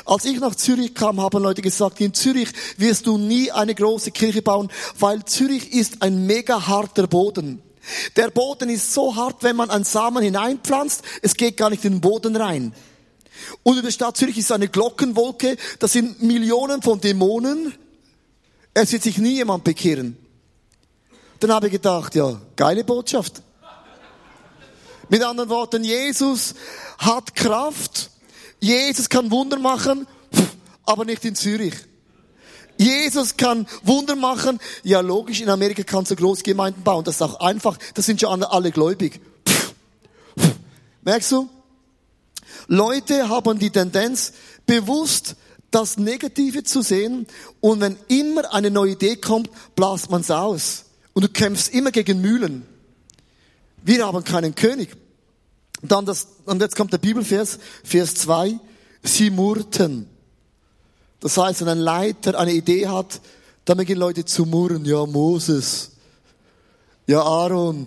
Als 0.05 0.25
ich 0.25 0.39
nach 0.39 0.55
Zürich 0.55 0.95
kam, 0.95 1.21
haben 1.21 1.43
Leute 1.43 1.63
gesagt, 1.63 2.01
in 2.01 2.13
Zürich 2.13 2.49
wirst 2.77 3.07
du 3.07 3.17
nie 3.17 3.51
eine 3.51 3.75
große 3.75 4.11
Kirche 4.11 4.43
bauen, 4.43 4.71
weil 4.99 5.25
Zürich 5.25 5.73
ist 5.73 6.03
ein 6.03 6.27
mega 6.27 6.67
harter 6.67 7.07
Boden. 7.07 7.63
Der 8.17 8.29
Boden 8.29 8.69
ist 8.69 8.93
so 8.93 9.17
hart, 9.17 9.43
wenn 9.43 9.57
man 9.57 9.71
einen 9.71 9.85
Samen 9.85 10.23
hineinpflanzt, 10.23 11.03
es 11.23 11.35
geht 11.35 11.57
gar 11.57 11.71
nicht 11.71 11.85
in 11.85 11.95
den 11.95 12.01
Boden 12.01 12.37
rein. 12.37 12.75
Und 13.63 13.77
in 13.79 13.85
der 13.85 13.91
Stadt 13.91 14.17
Zürich 14.17 14.39
ist 14.39 14.53
eine 14.53 14.69
Glockenwolke, 14.69 15.57
das 15.79 15.93
sind 15.93 16.23
Millionen 16.23 16.83
von 16.83 17.01
Dämonen. 17.01 17.75
Es 18.75 18.93
wird 18.93 19.03
sich 19.03 19.19
nie 19.19 19.35
jemand 19.35 19.65
bekehren. 19.65 20.17
Dann 21.41 21.53
habe 21.53 21.67
ich 21.67 21.73
gedacht, 21.73 22.15
ja, 22.15 22.41
geile 22.57 22.85
Botschaft. 22.85 23.43
Mit 25.09 25.23
anderen 25.23 25.51
Worten, 25.51 25.85
Jesus 25.85 26.55
hat 26.99 27.35
Kraft. 27.35 28.11
Jesus 28.61 29.09
kann 29.09 29.31
Wunder 29.31 29.59
machen, 29.59 30.07
aber 30.85 31.05
nicht 31.05 31.25
in 31.25 31.35
Zürich. 31.35 31.75
Jesus 32.79 33.37
kann 33.37 33.67
Wunder 33.83 34.17
machen. 34.17 34.61
Ja, 34.83 35.01
logisch, 35.01 35.41
in 35.41 35.51
Amerika 35.51 35.83
kannst 35.83 36.11
du 36.13 36.17
Großgemeinden 36.17 36.83
bauen. 36.83 37.05
Das 37.05 37.17
ist 37.17 37.23
auch 37.23 37.41
einfach. 37.41 37.77
Das 37.95 38.07
sind 38.07 38.21
schon 38.21 38.43
alle 38.43 38.71
gläubig. 38.71 39.21
Merkst 41.03 41.33
du? 41.33 41.49
Leute 42.73 43.29
haben 43.29 43.59
die 43.59 43.69
Tendenz, 43.69 44.33
bewusst 44.65 45.37
das 45.71 45.99
Negative 45.99 46.65
zu 46.65 46.81
sehen 46.81 47.27
und 47.61 47.83
wenn 47.83 47.99
immer 48.09 48.55
eine 48.55 48.71
neue 48.71 48.93
Idee 48.93 49.17
kommt, 49.17 49.51
blast 49.77 50.11
man 50.11 50.23
es 50.23 50.31
aus. 50.31 50.87
Und 51.13 51.23
du 51.23 51.29
kämpfst 51.29 51.69
immer 51.75 51.91
gegen 51.91 52.23
Mühlen. 52.23 52.67
Wir 53.83 54.07
haben 54.07 54.25
keinen 54.25 54.55
König. 54.55 54.97
Dann 55.83 56.07
das, 56.07 56.29
und 56.47 56.63
jetzt 56.63 56.75
kommt 56.75 56.95
der 56.95 56.99
Bibelvers, 56.99 57.59
Vers 57.85 58.15
2. 58.15 58.59
Sie 59.03 59.29
murrten. 59.29 60.09
Das 61.21 61.37
heißt, 61.37 61.61
wenn 61.61 61.69
ein 61.69 61.79
Leiter 61.79 62.39
eine 62.39 62.55
Idee 62.55 62.89
hat, 62.89 63.21
dann 63.67 63.77
beginnen 63.77 64.01
Leute 64.01 64.25
zu 64.25 64.47
murren. 64.47 64.87
Ja, 64.87 65.05
Moses. 65.05 65.91
Ja, 67.07 67.21
Aaron. 67.21 67.87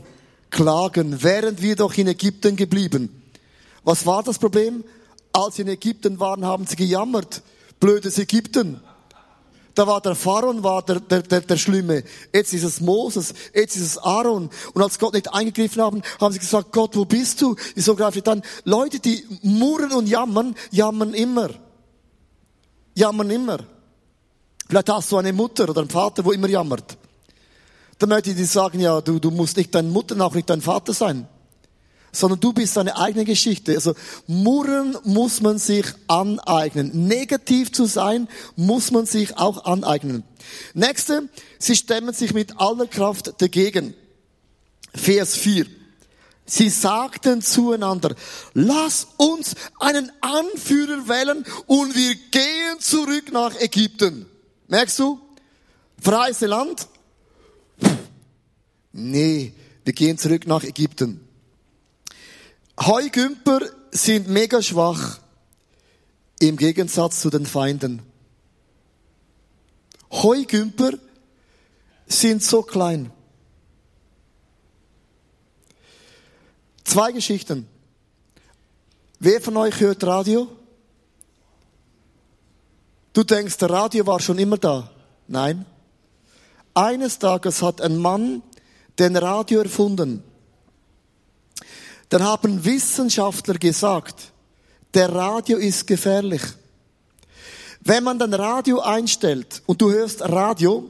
Klagen. 0.51 1.23
Während 1.23 1.63
wir 1.63 1.75
doch 1.75 1.97
in 1.97 2.07
Ägypten 2.07 2.55
geblieben. 2.55 3.23
Was 3.85 4.05
war 4.05 4.23
das 4.23 4.39
Problem? 4.39 4.83
Als 5.31 5.55
sie 5.55 5.61
in 5.61 5.67
Ägypten 5.69 6.19
waren, 6.19 6.43
haben 6.43 6.65
sie 6.65 6.75
gejammert. 6.75 7.43
Blödes 7.79 8.17
Ägypten. 8.17 8.81
Da 9.75 9.85
war 9.85 10.01
der 10.01 10.15
Pharaon, 10.15 10.63
war 10.63 10.81
der, 10.81 11.01
der, 11.01 11.21
der, 11.21 11.41
der 11.41 11.57
Schlimme. 11.57 12.03
Jetzt 12.33 12.53
ist 12.53 12.63
es 12.63 12.81
Moses, 12.81 13.33
jetzt 13.53 13.75
ist 13.75 13.83
es 13.83 13.97
Aaron. 13.97 14.49
Und 14.73 14.81
als 14.81 14.97
Gott 14.97 15.13
nicht 15.13 15.33
eingegriffen 15.33 15.81
haben, 15.81 16.01
haben 16.19 16.33
sie 16.33 16.39
gesagt, 16.39 16.71
Gott, 16.71 16.95
wo 16.95 17.05
bist 17.05 17.41
du? 17.41 17.55
Ich 17.75 17.83
so 17.83 17.95
greife 17.95 18.21
dann. 18.21 18.41
Leute, 18.63 18.99
die 18.99 19.23
murren 19.43 19.91
und 19.91 20.07
jammern, 20.07 20.55
jammern 20.71 21.13
immer. 21.13 21.49
Jammern 22.95 23.29
immer. 23.29 23.59
Vielleicht 24.67 24.89
hast 24.89 25.11
du 25.11 25.17
eine 25.17 25.33
Mutter 25.33 25.69
oder 25.69 25.81
einen 25.81 25.89
Vater, 25.89 26.23
wo 26.23 26.31
immer 26.31 26.47
jammert. 26.47 26.97
Dann 27.99 28.09
möchte 28.09 28.31
ich 28.31 28.37
dir 28.37 28.47
sagen, 28.47 28.79
ja, 28.79 28.99
du, 29.01 29.19
du 29.19 29.29
musst 29.29 29.57
nicht 29.57 29.75
deine 29.75 29.89
Mutter, 29.89 30.19
auch 30.21 30.33
nicht 30.33 30.49
dein 30.49 30.61
Vater 30.61 30.93
sein 30.93 31.27
sondern 32.15 32.39
du 32.39 32.53
bist 32.53 32.77
deine 32.77 32.97
eigene 32.97 33.25
Geschichte. 33.25 33.73
Also 33.73 33.93
murren 34.27 34.97
muss 35.03 35.41
man 35.41 35.57
sich 35.57 35.85
aneignen. 36.07 37.07
Negativ 37.07 37.71
zu 37.71 37.85
sein 37.85 38.27
muss 38.55 38.91
man 38.91 39.05
sich 39.05 39.37
auch 39.37 39.65
aneignen. 39.65 40.23
Nächste, 40.73 41.29
sie 41.59 41.75
stemmen 41.75 42.13
sich 42.13 42.33
mit 42.33 42.59
aller 42.59 42.87
Kraft 42.87 43.41
dagegen. 43.41 43.93
Vers 44.93 45.35
4. 45.35 45.65
Sie 46.45 46.69
sagten 46.69 47.41
zueinander, 47.41 48.15
lass 48.53 49.07
uns 49.17 49.55
einen 49.79 50.11
Anführer 50.21 51.07
wählen 51.07 51.43
und 51.65 51.95
wir 51.95 52.15
gehen 52.15 52.79
zurück 52.79 53.31
nach 53.31 53.59
Ägypten. 53.59 54.27
Merkst 54.67 54.99
du? 54.99 55.19
Freies 55.99 56.41
Land? 56.41 56.87
Nee, 58.91 59.53
wir 59.83 59.93
gehen 59.93 60.17
zurück 60.17 60.45
nach 60.45 60.63
Ägypten. 60.63 61.24
Heugümper 62.79 63.61
sind 63.91 64.27
mega 64.27 64.61
schwach 64.61 65.19
im 66.39 66.57
Gegensatz 66.57 67.21
zu 67.21 67.29
den 67.29 67.45
Feinden. 67.45 68.01
Heugümper 70.11 70.91
sind 72.07 72.43
so 72.43 72.61
klein. 72.61 73.11
Zwei 76.83 77.11
Geschichten. 77.11 77.67
Wer 79.19 79.41
von 79.41 79.57
euch 79.57 79.79
hört 79.79 80.03
Radio? 80.03 80.47
Du 83.13 83.23
denkst, 83.23 83.57
der 83.57 83.69
Radio 83.69 84.05
war 84.05 84.19
schon 84.19 84.37
immer 84.37 84.57
da. 84.57 84.91
Nein. 85.27 85.65
Eines 86.73 87.17
Tages 87.19 87.61
hat 87.61 87.79
ein 87.79 87.97
Mann 87.97 88.43
den 88.99 89.15
Radio 89.15 89.61
erfunden. 89.61 90.21
Dann 92.09 92.23
haben 92.23 92.63
Wissenschaftler 92.63 93.55
gesagt, 93.55 94.31
der 94.93 95.13
Radio 95.13 95.57
ist 95.57 95.87
gefährlich. 95.87 96.41
Wenn 97.81 98.03
man 98.03 98.17
dann 98.17 98.33
Radio 98.33 98.79
einstellt 98.79 99.61
und 99.65 99.81
du 99.81 99.91
hörst 99.91 100.21
Radio, 100.21 100.89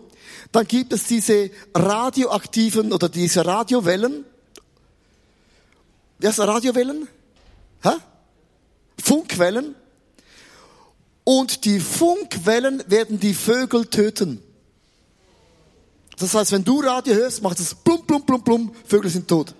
dann 0.51 0.65
gibt 0.65 0.93
es 0.93 1.05
diese 1.05 1.51
radioaktiven 1.73 2.93
oder 2.93 3.09
diese 3.09 3.45
Radiowellen. 3.45 4.23
Heißt 6.23 6.39
Radiowellen? 6.39 7.07
Hä? 7.83 7.91
Funkwellen. 9.03 9.75
Und 11.23 11.65
die 11.65 11.79
Funkwellen 11.79 12.83
werden 12.87 13.19
die 13.19 13.33
Vögel 13.33 13.87
töten. 13.87 14.41
Das 16.17 16.33
heißt, 16.33 16.51
wenn 16.53 16.63
du 16.63 16.79
Radio 16.79 17.15
hörst, 17.15 17.41
macht 17.41 17.59
es 17.59 17.75
plum, 17.75 18.05
plum, 18.05 18.25
plum, 18.25 18.43
plum, 18.43 18.75
Vögel 18.85 19.09
sind 19.09 19.27
tot. 19.27 19.53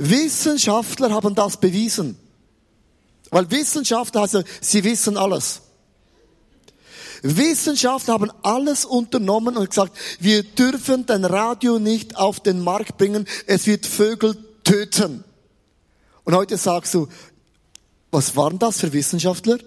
Wissenschaftler 0.00 1.10
haben 1.10 1.34
das 1.34 1.58
bewiesen. 1.58 2.16
Weil 3.30 3.50
Wissenschaftler 3.50 4.22
heißt, 4.22 4.44
sie 4.62 4.82
wissen 4.82 5.18
alles. 5.18 5.60
Wissenschaftler 7.22 8.14
haben 8.14 8.32
alles 8.42 8.86
unternommen 8.86 9.58
und 9.58 9.68
gesagt, 9.68 9.96
wir 10.20 10.42
dürfen 10.42 11.04
den 11.04 11.26
Radio 11.26 11.78
nicht 11.78 12.16
auf 12.16 12.40
den 12.40 12.60
Markt 12.60 12.96
bringen, 12.96 13.26
es 13.46 13.66
wird 13.66 13.84
Vögel 13.84 14.36
töten. 14.64 15.22
Und 16.24 16.34
heute 16.34 16.56
sagst 16.56 16.94
du, 16.94 17.08
was 18.10 18.34
waren 18.36 18.58
das 18.58 18.80
für 18.80 18.92
Wissenschaftler? 18.94 19.58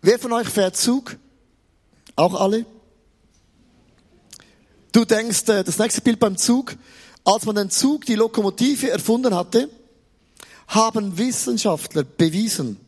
Wer 0.00 0.20
von 0.20 0.32
euch 0.32 0.48
fährt 0.48 0.76
Zug? 0.76 1.16
Auch 2.14 2.40
alle? 2.40 2.64
Du 4.92 5.04
denkst, 5.04 5.48
äh, 5.48 5.64
das 5.64 5.78
nächste 5.78 6.00
Bild 6.00 6.20
beim 6.20 6.36
Zug, 6.36 6.76
als 7.26 7.44
man 7.44 7.56
den 7.56 7.70
Zug, 7.70 8.06
die 8.06 8.14
Lokomotive 8.14 8.88
erfunden 8.88 9.34
hatte, 9.34 9.68
haben 10.68 11.18
Wissenschaftler 11.18 12.04
bewiesen, 12.04 12.78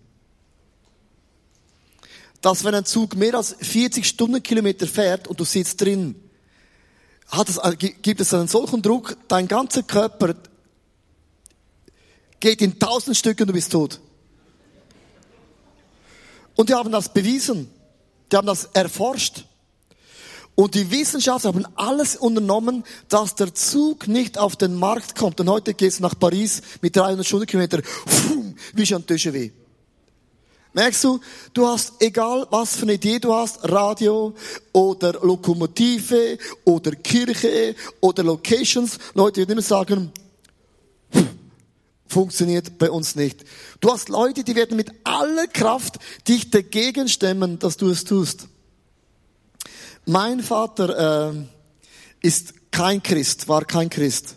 dass 2.41 2.63
wenn 2.63 2.75
ein 2.77 2.85
Zug 2.85 3.17
mehr 3.17 3.35
als 3.35 3.57
40 3.61 4.07
Stundenkilometer 4.07 4.87
fährt 4.87 5.27
und 5.27 5.41
du 5.41 5.45
sitzt 5.45 5.81
drin, 5.81 6.15
es, 7.33 7.57
äh, 7.59 7.77
gibt 7.77 8.21
es 8.21 8.33
einen 8.33 8.47
solchen 8.47 8.81
Druck, 8.81 9.17
dein 9.27 9.49
ganzer 9.49 9.83
Körper 9.83 10.35
geht 12.39 12.63
in 12.63 12.79
tausend 12.79 13.17
Stücke 13.17 13.43
und 13.43 13.49
du 13.49 13.53
bist 13.53 13.73
tot. 13.73 13.99
Und 16.55 16.69
die 16.69 16.75
haben 16.75 16.93
das 16.93 17.13
bewiesen. 17.13 17.69
Die 18.31 18.37
haben 18.37 18.47
das 18.47 18.67
erforscht. 18.67 19.45
Und 20.59 20.75
die 20.75 20.91
Wissenschaftler 20.91 21.53
haben 21.55 21.67
alles 21.77 22.17
unternommen, 22.17 22.83
dass 23.09 23.37
der 23.37 23.55
Zug 23.55 24.09
nicht 24.09 24.39
auf 24.39 24.57
den 24.57 24.75
Markt 24.75 25.15
kommt. 25.15 25.39
Und 25.39 25.49
heute 25.49 25.73
gehst 25.73 26.01
du 26.01 26.03
nach 26.03 26.19
Paris 26.19 26.63
mit 26.83 26.97
300 26.97 27.25
Stundenkilometer, 27.25 27.81
wie 28.75 28.85
schon 28.85 29.05
weh. 29.07 29.53
Merkst 30.73 31.05
du, 31.05 31.21
du 31.55 31.65
hast, 31.65 31.93
egal 32.01 32.45
was 32.51 32.75
für 32.75 32.83
eine 32.83 32.95
Idee 32.95 33.21
du 33.21 33.33
hast, 33.33 33.71
Radio 33.71 34.35
oder 34.73 35.13
Lokomotive 35.25 36.39
oder 36.65 36.91
Kirche 36.91 37.77
oder 38.01 38.25
Locations, 38.25 38.99
Leute 39.15 39.43
würden 39.43 39.53
immer 39.53 39.63
sagen, 39.63 40.11
funktioniert 42.09 42.79
bei 42.79 42.91
uns 42.91 43.15
nicht. 43.15 43.45
Du 43.81 43.93
hast 43.93 44.09
Leute, 44.09 44.43
die 44.43 44.57
werden 44.57 44.77
mit 44.77 44.91
aller 45.05 45.47
Kraft 45.47 46.01
dich 46.27 46.51
dagegen 46.51 47.07
stemmen, 47.07 47.61
dass 47.61 47.77
du 47.77 47.91
es 47.91 48.03
tust. 48.03 48.49
Mein 50.09 50.43
Vater 50.43 51.33
äh, 51.33 52.27
ist 52.27 52.55
kein 52.71 53.03
Christ, 53.03 53.47
war 53.47 53.67
kein 53.67 53.91
Christ. 53.91 54.37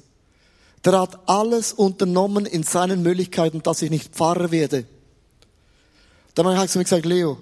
Der 0.83 0.99
hat 0.99 1.29
alles 1.29 1.71
unternommen 1.71 2.45
in 2.45 2.63
seinen 2.63 3.01
Möglichkeiten, 3.03 3.63
dass 3.63 3.81
ich 3.81 3.89
nicht 3.89 4.13
Pfarrer 4.13 4.51
werde. 4.51 4.85
Dann 6.35 6.45
habe 6.45 6.65
ich 6.65 6.71
zu 6.71 6.77
mir 6.77 6.83
gesagt, 6.83 7.05
Leo, 7.05 7.37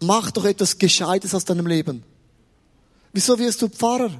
mach 0.00 0.30
doch 0.30 0.44
etwas 0.44 0.78
Gescheites 0.78 1.34
aus 1.34 1.44
deinem 1.44 1.66
Leben. 1.66 2.04
Wieso 3.12 3.36
wirst 3.36 3.60
du 3.62 3.68
Pfarrer? 3.68 4.12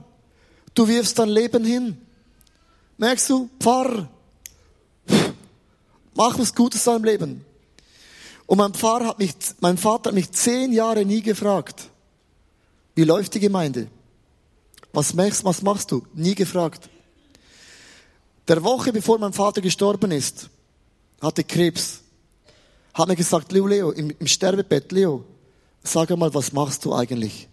Du 0.75 0.89
wirfst 0.89 1.17
dein 1.17 1.29
Leben 1.29 1.65
hin. 1.65 1.97
Merkst 2.99 3.31
du, 3.31 3.49
Pfarrer, 3.61 4.09
mach 6.15 6.37
was 6.37 6.53
Gutes 6.53 6.85
in 6.85 6.93
deinem 6.93 7.05
Leben. 7.05 7.45
Und 8.47 8.59
mein, 8.59 8.75
Pfarrer 8.75 9.07
hat 9.07 9.21
mich, 9.21 9.33
mein 9.61 9.79
Vater 9.79 10.09
hat 10.09 10.15
mich 10.15 10.33
zehn 10.33 10.73
Jahre 10.73 11.05
nie 11.05 11.23
gefragt, 11.23 11.89
wie 12.95 13.05
läuft 13.05 13.35
die 13.35 13.41
Gemeinde? 13.41 13.89
Was 14.93 15.15
machst, 15.15 15.45
was 15.45 15.63
machst 15.63 15.91
du? 15.91 16.05
Nie 16.15 16.35
gefragt. 16.35 16.89
Der 18.49 18.63
Woche 18.63 18.93
bevor 18.93 19.19
mein 19.19 19.33
Vater 19.33 19.61
gestorben 19.61 20.11
ist, 20.11 20.51
hatte 21.21 21.45
Krebs, 21.45 22.01
hat 22.95 23.09
mir 23.09 23.17
gesagt, 23.17 23.53
Leo, 23.53 23.67
Leo, 23.67 23.91
im, 23.93 24.11
im 24.11 24.27
Sterbebett, 24.27 24.91
Leo, 24.91 25.25
sag 25.83 26.11
einmal, 26.11 26.35
was 26.35 26.53
machst 26.53 26.85
du 26.85 26.95
eigentlich? 26.95 27.49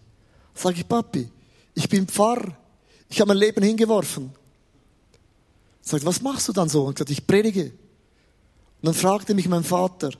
Sag 0.54 0.76
ich, 0.76 0.88
Papi, 0.88 1.28
ich 1.74 1.88
bin 1.88 2.08
Pfarrer. 2.08 2.56
Ich 3.08 3.20
habe 3.20 3.28
mein 3.28 3.38
Leben 3.38 3.62
hingeworfen. 3.62 4.32
Sagt, 5.80 6.04
was 6.04 6.20
machst 6.20 6.48
du 6.48 6.52
dann 6.52 6.68
so? 6.68 6.84
Und 6.84 6.96
gesagt, 6.96 7.10
ich 7.10 7.26
predige. 7.26 7.66
Und 7.66 7.72
dann 8.82 8.94
fragte 8.94 9.34
mich 9.34 9.48
mein 9.48 9.64
Vater, 9.64 10.10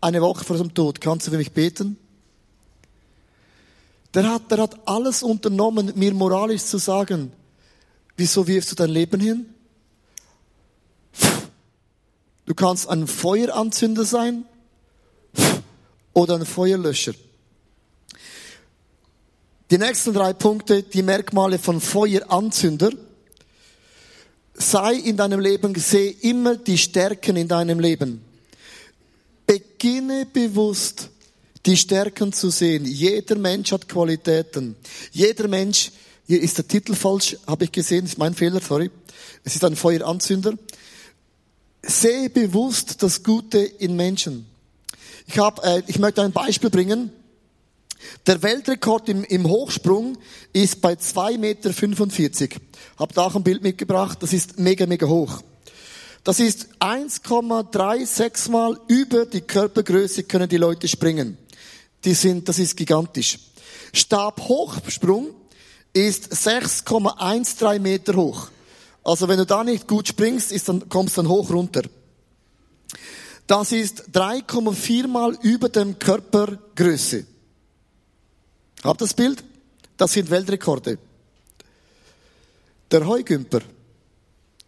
eine 0.00 0.20
Woche 0.20 0.44
vor 0.44 0.56
seinem 0.56 0.72
Tod, 0.72 1.00
kannst 1.00 1.26
du 1.26 1.30
für 1.30 1.38
mich 1.38 1.52
beten? 1.52 1.96
Der 4.14 4.28
hat, 4.28 4.50
der 4.50 4.58
hat 4.58 4.88
alles 4.88 5.22
unternommen, 5.22 5.92
mir 5.94 6.12
moralisch 6.12 6.64
zu 6.64 6.78
sagen, 6.78 7.32
wieso 8.16 8.46
wirfst 8.46 8.72
du 8.72 8.74
dein 8.74 8.90
Leben 8.90 9.20
hin? 9.20 9.54
Du 12.46 12.54
kannst 12.54 12.88
ein 12.88 13.06
Feueranzünder 13.06 14.04
sein 14.04 14.44
oder 16.12 16.34
ein 16.34 16.44
Feuerlöscher. 16.44 17.14
Die 19.70 19.78
nächsten 19.78 20.12
drei 20.12 20.32
Punkte, 20.32 20.82
die 20.82 21.02
Merkmale 21.02 21.60
von 21.60 21.80
Feueranzünder 21.80 22.90
sei 24.54 24.94
in 24.94 25.16
deinem 25.16 25.38
Leben, 25.38 25.72
sehe 25.76 26.10
immer 26.10 26.56
die 26.56 26.76
Stärken 26.76 27.36
in 27.36 27.46
deinem 27.46 27.78
Leben. 27.78 28.24
Beginne 29.46 30.26
bewusst 30.26 31.10
die 31.66 31.76
Stärken 31.76 32.32
zu 32.32 32.50
sehen. 32.50 32.84
Jeder 32.84 33.36
Mensch 33.36 33.72
hat 33.72 33.88
Qualitäten. 33.88 34.76
Jeder 35.12 35.48
Mensch, 35.48 35.90
hier 36.26 36.40
ist 36.40 36.58
der 36.58 36.66
Titel 36.66 36.94
falsch, 36.94 37.36
habe 37.46 37.64
ich 37.64 37.72
gesehen, 37.72 38.06
ist 38.06 38.18
mein 38.18 38.34
Fehler, 38.34 38.60
sorry. 38.60 38.90
Es 39.44 39.54
ist 39.54 39.64
ein 39.64 39.76
Feueranzünder. 39.76 40.54
Sehe 41.82 42.30
bewusst 42.30 43.02
das 43.02 43.22
Gute 43.22 43.58
in 43.58 43.96
Menschen. 43.96 44.46
Ich, 45.26 45.38
hab, 45.38 45.64
äh, 45.64 45.82
ich 45.86 45.98
möchte 45.98 46.22
ein 46.22 46.32
Beispiel 46.32 46.70
bringen. 46.70 47.10
Der 48.26 48.42
Weltrekord 48.42 49.08
im, 49.08 49.24
im 49.24 49.46
Hochsprung 49.46 50.16
ist 50.52 50.80
bei 50.80 50.94
2,45 50.94 51.38
Meter. 51.38 52.60
Hab 52.98 53.14
da 53.14 53.22
auch 53.22 53.36
ein 53.36 53.42
Bild 53.42 53.62
mitgebracht. 53.62 54.18
Das 54.22 54.32
ist 54.32 54.58
mega, 54.58 54.86
mega 54.86 55.06
hoch. 55.06 55.42
Das 56.24 56.38
ist 56.38 56.68
1,36 56.80 58.50
Mal 58.50 58.78
über 58.88 59.24
die 59.24 59.40
Körpergröße 59.40 60.24
können 60.24 60.48
die 60.48 60.58
Leute 60.58 60.86
springen. 60.86 61.38
Die 62.04 62.14
sind, 62.14 62.48
das 62.48 62.58
ist 62.58 62.76
gigantisch. 62.76 63.38
Stabhochsprung 63.92 65.34
ist 65.92 66.32
6,13 66.32 67.78
Meter 67.78 68.14
hoch. 68.14 68.48
Also 69.02 69.28
wenn 69.28 69.38
du 69.38 69.46
da 69.46 69.64
nicht 69.64 69.88
gut 69.88 70.08
springst, 70.08 70.52
ist 70.52 70.68
dann, 70.68 70.88
kommst 70.88 71.16
du 71.16 71.22
dann 71.22 71.30
hoch 71.30 71.50
runter. 71.50 71.82
Das 73.46 73.72
ist 73.72 74.10
3,4 74.12 75.08
Mal 75.08 75.36
über 75.42 75.68
dem 75.68 75.98
Körpergröße. 75.98 77.26
Habt 78.84 79.00
das 79.00 79.14
Bild? 79.14 79.42
Das 79.96 80.12
sind 80.12 80.30
Weltrekorde. 80.30 80.98
Der 82.90 83.06
Heugümper, 83.06 83.60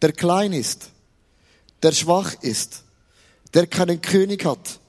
der 0.00 0.12
klein 0.12 0.52
ist, 0.52 0.90
der 1.82 1.92
schwach 1.92 2.34
ist, 2.42 2.82
der 3.54 3.66
keinen 3.66 4.00
König 4.00 4.44
hat, 4.44 4.80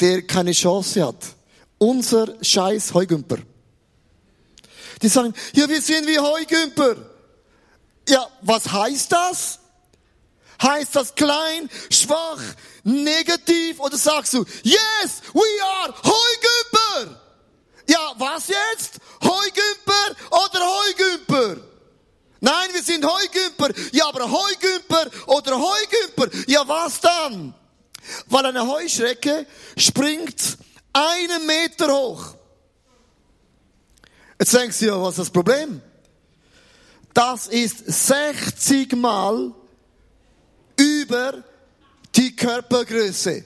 der 0.00 0.22
keine 0.22 0.52
Chance 0.52 1.06
hat. 1.06 1.35
Unser 1.78 2.42
scheiß 2.42 2.94
Heugümper. 2.94 3.38
Die 5.02 5.08
sagen, 5.08 5.34
ja, 5.52 5.68
wir 5.68 5.82
sind 5.82 6.06
wie 6.06 6.18
Heugümper. 6.18 6.96
Ja, 8.08 8.26
was 8.40 8.70
heißt 8.72 9.12
das? 9.12 9.58
Heißt 10.62 10.96
das 10.96 11.14
klein, 11.14 11.68
schwach, 11.90 12.40
negativ 12.82 13.78
oder 13.78 13.98
sagst 13.98 14.32
du, 14.32 14.44
yes, 14.62 15.20
we 15.34 15.42
are 15.62 15.94
Heugümper? 16.02 17.20
Ja, 17.88 18.14
was 18.16 18.48
jetzt? 18.48 18.98
Heugümper 19.22 20.16
oder 20.30 20.60
Heugümper? 20.66 21.62
Nein, 22.40 22.68
wir 22.72 22.82
sind 22.82 23.04
Heugümper. 23.04 23.70
Ja, 23.92 24.08
aber 24.08 24.30
Heugümper 24.30 25.10
oder 25.26 25.58
Heugümper. 25.58 26.28
Ja, 26.46 26.66
was 26.66 27.00
dann? 27.00 27.54
Weil 28.26 28.46
eine 28.46 28.66
Heuschrecke 28.66 29.46
springt 29.76 30.58
einen 30.96 31.46
Meter 31.46 31.92
hoch. 31.92 32.34
Jetzt 34.38 34.54
denkst 34.54 34.78
du 34.78 34.86
ja, 34.86 35.00
was 35.00 35.10
ist 35.10 35.18
das 35.18 35.30
Problem? 35.30 35.80
Das 37.14 37.46
ist 37.46 37.86
60 37.86 38.94
Mal 38.96 39.52
über 40.76 41.42
die 42.14 42.34
Körpergröße. 42.34 43.44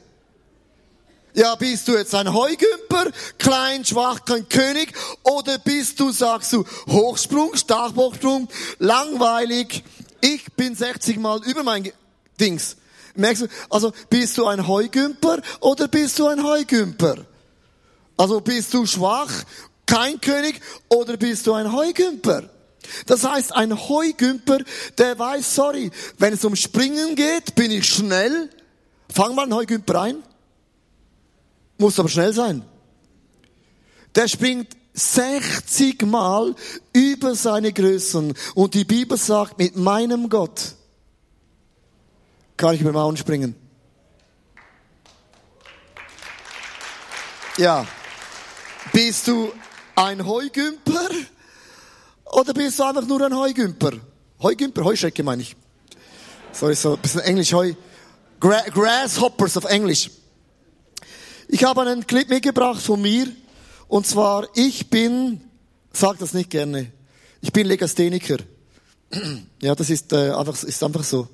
Ja, 1.34 1.54
bist 1.54 1.86
du 1.86 1.96
jetzt 1.96 2.12
ein 2.16 2.32
Heugümper, 2.32 3.12
klein, 3.38 3.84
schwach, 3.84 4.24
kein 4.24 4.48
König, 4.48 4.92
oder 5.22 5.58
bist 5.58 6.00
du, 6.00 6.10
sagst 6.10 6.52
du, 6.52 6.64
Hochsprung, 6.88 7.54
Stabhochsprung, 7.54 8.48
langweilig, 8.80 9.84
ich 10.20 10.44
bin 10.54 10.74
60 10.74 11.18
Mal 11.18 11.40
über 11.44 11.62
mein 11.62 11.92
Dings. 12.40 12.76
Merkst 13.14 13.42
du, 13.42 13.46
also 13.68 13.92
bist 14.08 14.36
du 14.38 14.46
ein 14.46 14.66
Heugümper 14.66 15.40
oder 15.60 15.86
bist 15.86 16.18
du 16.18 16.26
ein 16.26 16.42
Heugümper? 16.42 17.26
Also 18.20 18.42
bist 18.42 18.74
du 18.74 18.84
schwach, 18.84 19.32
kein 19.86 20.20
König 20.20 20.60
oder 20.90 21.16
bist 21.16 21.46
du 21.46 21.54
ein 21.54 21.72
Heugümper? 21.72 22.50
Das 23.06 23.24
heißt, 23.24 23.56
ein 23.56 23.88
Heugümper, 23.88 24.58
der 24.98 25.18
weiß, 25.18 25.54
sorry, 25.54 25.90
wenn 26.18 26.34
es 26.34 26.44
um 26.44 26.54
Springen 26.54 27.16
geht, 27.16 27.54
bin 27.54 27.70
ich 27.70 27.88
schnell. 27.88 28.50
Fang 29.10 29.34
mal 29.34 29.44
einen 29.44 29.54
Heugümper 29.54 30.02
ein. 30.02 30.22
Muss 31.78 31.98
aber 31.98 32.10
schnell 32.10 32.34
sein. 32.34 32.62
Der 34.14 34.28
springt 34.28 34.76
60 34.92 36.02
Mal 36.02 36.54
über 36.92 37.34
seine 37.34 37.72
Größen. 37.72 38.34
Und 38.54 38.74
die 38.74 38.84
Bibel 38.84 39.16
sagt, 39.16 39.58
mit 39.58 39.76
meinem 39.76 40.28
Gott 40.28 40.74
kann 42.58 42.74
ich 42.74 42.82
über 42.82 42.92
Mauern 42.92 43.16
springen. 43.16 43.54
Ja. 47.56 47.86
Bist 48.92 49.28
du 49.28 49.52
ein 49.94 50.26
Heugümper? 50.26 51.08
Oder 52.24 52.54
bist 52.54 52.78
du 52.78 52.84
einfach 52.84 53.06
nur 53.06 53.22
ein 53.22 53.36
Heugümper? 53.36 53.92
Heugümper, 54.42 54.84
Heuschrecke 54.84 55.22
meine 55.22 55.42
ich. 55.42 55.56
Sorry, 56.52 56.74
so 56.74 56.94
ein 56.94 57.00
bisschen 57.00 57.20
Englisch, 57.20 57.52
Heu. 57.52 57.74
Gra 58.40 58.62
Grasshoppers 58.62 59.56
auf 59.56 59.64
Englisch. 59.66 60.10
Ich 61.48 61.62
habe 61.64 61.82
einen 61.82 62.06
Clip 62.06 62.28
mitgebracht 62.28 62.80
von 62.80 63.00
mir. 63.00 63.28
Und 63.86 64.06
zwar, 64.06 64.48
ich 64.54 64.88
bin, 64.88 65.40
sag 65.92 66.18
das 66.18 66.32
nicht 66.32 66.50
gerne, 66.50 66.92
ich 67.40 67.52
bin 67.52 67.66
Legastheniker. 67.66 68.38
Ja, 69.60 69.74
das 69.74 69.90
ist, 69.90 70.12
äh, 70.12 70.30
einfach, 70.30 70.62
ist 70.62 70.82
einfach 70.82 71.02
so. 71.04 71.28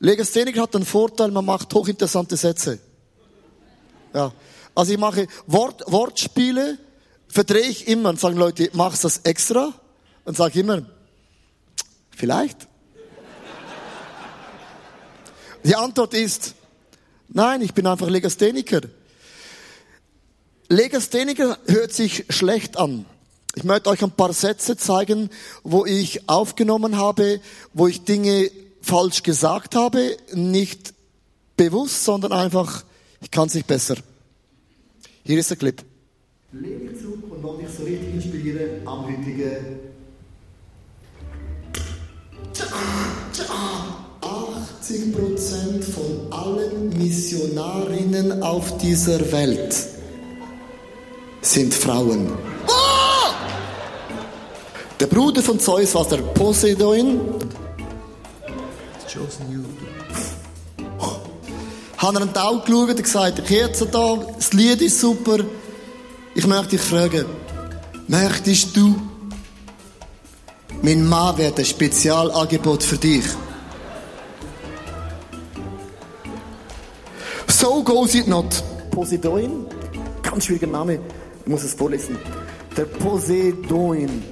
Legastheniker 0.00 0.62
hat 0.62 0.74
den 0.74 0.84
Vorteil, 0.84 1.30
man 1.30 1.44
macht 1.44 1.72
hochinteressante 1.72 2.36
Sätze. 2.36 2.80
Ja. 4.12 4.32
Also 4.74 4.92
ich 4.92 4.98
mache 4.98 5.28
Wort, 5.46 5.82
Wortspiele, 5.86 6.78
verdrehe 7.28 7.68
ich 7.68 7.88
immer 7.88 8.10
und 8.10 8.20
sagen 8.20 8.36
Leute, 8.36 8.70
machst 8.72 9.04
das 9.04 9.18
extra? 9.18 9.72
Und 10.24 10.36
sage 10.36 10.60
immer, 10.60 10.82
vielleicht. 12.10 12.68
Die 15.64 15.76
Antwort 15.76 16.14
ist, 16.14 16.54
nein, 17.28 17.62
ich 17.62 17.74
bin 17.74 17.86
einfach 17.86 18.08
Legastheniker. 18.08 18.82
Legastheniker 20.68 21.58
hört 21.66 21.92
sich 21.92 22.26
schlecht 22.30 22.76
an. 22.76 23.06
Ich 23.54 23.64
möchte 23.64 23.90
euch 23.90 24.02
ein 24.02 24.10
paar 24.10 24.32
Sätze 24.32 24.76
zeigen, 24.76 25.30
wo 25.62 25.86
ich 25.86 26.28
aufgenommen 26.28 26.96
habe, 26.96 27.40
wo 27.72 27.86
ich 27.86 28.04
Dinge 28.04 28.50
falsch 28.82 29.22
gesagt 29.22 29.76
habe, 29.76 30.16
nicht 30.32 30.92
bewusst, 31.56 32.04
sondern 32.04 32.32
einfach, 32.32 32.84
ich 33.20 33.30
kann 33.30 33.46
es 33.46 33.54
nicht 33.54 33.66
besser. 33.66 33.96
Hier 35.26 35.38
ist 35.38 35.48
der 35.48 35.56
Clip. 35.56 35.82
Lehne 36.52 36.90
ich 36.92 37.00
zurück 37.00 37.24
und 37.30 37.42
wollte 37.42 37.62
dich 37.62 37.74
so 37.74 37.84
richtig 37.84 38.14
inspirieren 38.14 38.86
am 38.86 39.04
heutigen 39.06 39.80
80% 44.20 45.82
von 45.82 46.30
allen 46.30 46.90
Missionarinnen 46.90 48.42
auf 48.42 48.76
dieser 48.78 49.32
Welt 49.32 49.74
sind 51.40 51.72
Frauen. 51.72 52.30
Der 55.00 55.06
Bruder 55.06 55.42
von 55.42 55.58
Zeus 55.58 55.94
war 55.94 56.06
der 56.06 56.18
Poseidon. 56.18 57.20
Hat 62.04 62.14
er 62.16 62.20
einen 62.20 62.34
Tau 62.34 62.58
geschaut 62.58 62.90
und 62.90 63.02
gesagt, 63.02 63.38
ich 63.38 63.50
jetzt 63.50 63.86
da, 63.92 64.18
das 64.36 64.52
Lied 64.52 64.82
ist 64.82 65.00
super. 65.00 65.38
Ich 66.34 66.46
möchte 66.46 66.76
dich 66.76 66.82
fragen, 66.82 67.24
möchtest 68.08 68.76
du 68.76 68.94
mein 70.82 71.08
Mann 71.08 71.38
wird 71.38 71.58
ein 71.58 71.64
Spezialangebot 71.64 72.82
für 72.82 72.98
dich. 72.98 73.24
So 77.48 77.82
goes 77.82 78.14
it 78.14 78.28
not. 78.28 78.62
Poseidon, 78.90 79.64
ganz 80.22 80.44
schwieriger 80.44 80.66
Name, 80.66 81.00
ich 81.40 81.46
muss 81.46 81.62
es 81.62 81.72
vorlesen. 81.72 82.18
Der 82.76 82.84
Poseidon. 82.84 84.22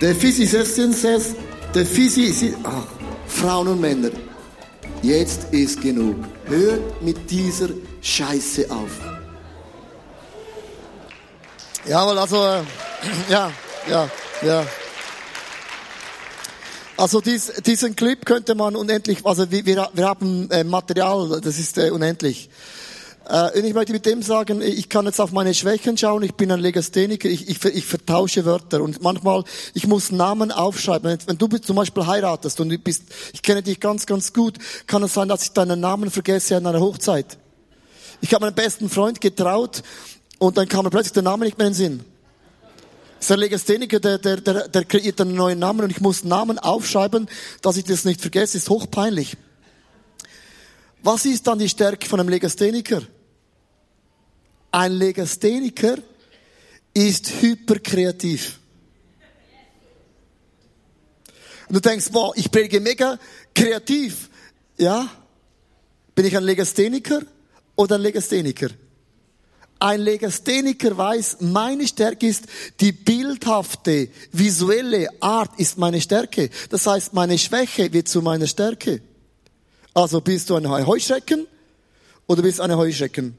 Der 0.00 0.14
Physicist 0.16 0.74
says, 0.74 1.36
der 1.72 1.86
Physicist, 1.86 2.56
ah, 2.64 2.82
Frauen 3.32 3.68
und 3.68 3.80
Männer, 3.80 4.10
jetzt 5.02 5.52
ist 5.52 5.80
genug. 5.80 6.16
Hört 6.46 7.02
mit 7.02 7.30
dieser 7.30 7.70
Scheiße 8.00 8.70
auf. 8.70 8.90
Jawohl, 11.86 12.18
also, 12.18 12.36
äh, 12.36 12.62
ja, 13.28 13.50
ja, 13.88 14.08
ja. 14.42 14.66
Also 16.96 17.20
dies, 17.20 17.52
diesen 17.66 17.96
Clip 17.96 18.24
könnte 18.24 18.54
man 18.54 18.76
unendlich, 18.76 19.26
also 19.26 19.50
wir, 19.50 19.64
wir 19.66 20.06
haben 20.06 20.48
äh, 20.50 20.62
Material, 20.62 21.40
das 21.40 21.58
ist 21.58 21.78
äh, 21.78 21.90
unendlich. 21.90 22.48
Äh, 23.28 23.58
und 23.58 23.64
ich 23.64 23.74
möchte 23.74 23.92
mit 23.92 24.06
dem 24.06 24.22
sagen, 24.22 24.60
ich 24.62 24.88
kann 24.88 25.06
jetzt 25.06 25.20
auf 25.20 25.32
meine 25.32 25.54
Schwächen 25.54 25.96
schauen, 25.96 26.22
ich 26.22 26.34
bin 26.34 26.50
ein 26.50 26.60
Legastheniker, 26.60 27.28
ich, 27.28 27.48
ich, 27.48 27.64
ich 27.64 27.86
vertausche 27.86 28.44
Wörter 28.44 28.82
und 28.82 29.02
manchmal, 29.02 29.44
ich 29.74 29.86
muss 29.86 30.10
Namen 30.10 30.50
aufschreiben. 30.50 31.18
Wenn 31.26 31.38
du 31.38 31.48
zum 31.58 31.76
Beispiel 31.76 32.06
heiratest 32.06 32.60
und 32.60 32.68
du 32.68 32.78
bist, 32.78 33.04
ich 33.32 33.42
kenne 33.42 33.62
dich 33.62 33.80
ganz, 33.80 34.06
ganz 34.06 34.32
gut, 34.32 34.58
kann 34.86 35.02
es 35.02 35.14
sein, 35.14 35.28
dass 35.28 35.44
ich 35.44 35.52
deinen 35.52 35.80
Namen 35.80 36.10
vergesse 36.10 36.56
an 36.56 36.66
einer 36.66 36.80
Hochzeit. 36.80 37.38
Ich 38.20 38.32
habe 38.34 38.46
meinen 38.46 38.54
besten 38.54 38.88
Freund 38.88 39.20
getraut 39.20 39.82
und 40.38 40.56
dann 40.56 40.68
kam 40.68 40.84
mir 40.84 40.90
plötzlich 40.90 41.12
der 41.12 41.22
Name 41.22 41.44
nicht 41.44 41.58
mehr 41.58 41.66
in 41.68 41.72
den 41.72 41.76
Sinn. 41.76 42.04
Das 43.18 43.26
ist 43.26 43.30
der 43.30 43.36
Legastheniker, 43.36 44.00
der, 44.00 44.18
der, 44.18 44.40
der, 44.40 44.68
der 44.68 44.84
kreiert 44.84 45.20
einen 45.20 45.34
neuen 45.34 45.60
Namen 45.60 45.82
und 45.82 45.90
ich 45.90 46.00
muss 46.00 46.24
Namen 46.24 46.58
aufschreiben, 46.58 47.28
dass 47.60 47.76
ich 47.76 47.84
das 47.84 48.04
nicht 48.04 48.20
vergesse, 48.20 48.58
ist 48.58 48.68
hochpeinlich. 48.68 49.36
Was 51.02 51.24
ist 51.24 51.46
dann 51.46 51.58
die 51.58 51.68
Stärke 51.68 52.08
von 52.08 52.20
einem 52.20 52.28
Legastheniker? 52.28 53.02
Ein 54.70 54.92
Legastheniker 54.92 55.98
ist 56.94 57.42
hyperkreativ. 57.42 58.58
Du 61.68 61.80
denkst, 61.80 62.10
boah, 62.10 62.32
ich 62.36 62.50
predige 62.50 62.80
mega 62.80 63.18
kreativ. 63.54 64.30
Ja? 64.78 65.10
Bin 66.14 66.26
ich 66.26 66.36
ein 66.36 66.44
Legastheniker 66.44 67.22
oder 67.74 67.96
ein 67.96 68.02
Legastheniker? 68.02 68.68
Ein 69.78 70.02
Legastheniker 70.02 70.96
weiß, 70.96 71.38
meine 71.40 71.88
Stärke 71.88 72.28
ist 72.28 72.44
die 72.78 72.92
bildhafte, 72.92 74.10
visuelle 74.30 75.08
Art 75.20 75.58
ist 75.58 75.76
meine 75.76 76.00
Stärke. 76.00 76.50
Das 76.70 76.86
heißt, 76.86 77.14
meine 77.14 77.36
Schwäche 77.36 77.92
wird 77.92 78.06
zu 78.06 78.22
meiner 78.22 78.46
Stärke. 78.46 79.02
Also 79.94 80.20
bist 80.20 80.48
du 80.50 80.56
ein 80.56 80.68
Heuschrecken 80.68 81.46
oder 82.26 82.42
bist 82.42 82.58
du 82.58 82.62
eine 82.62 82.76
Heuschrecken? 82.76 83.36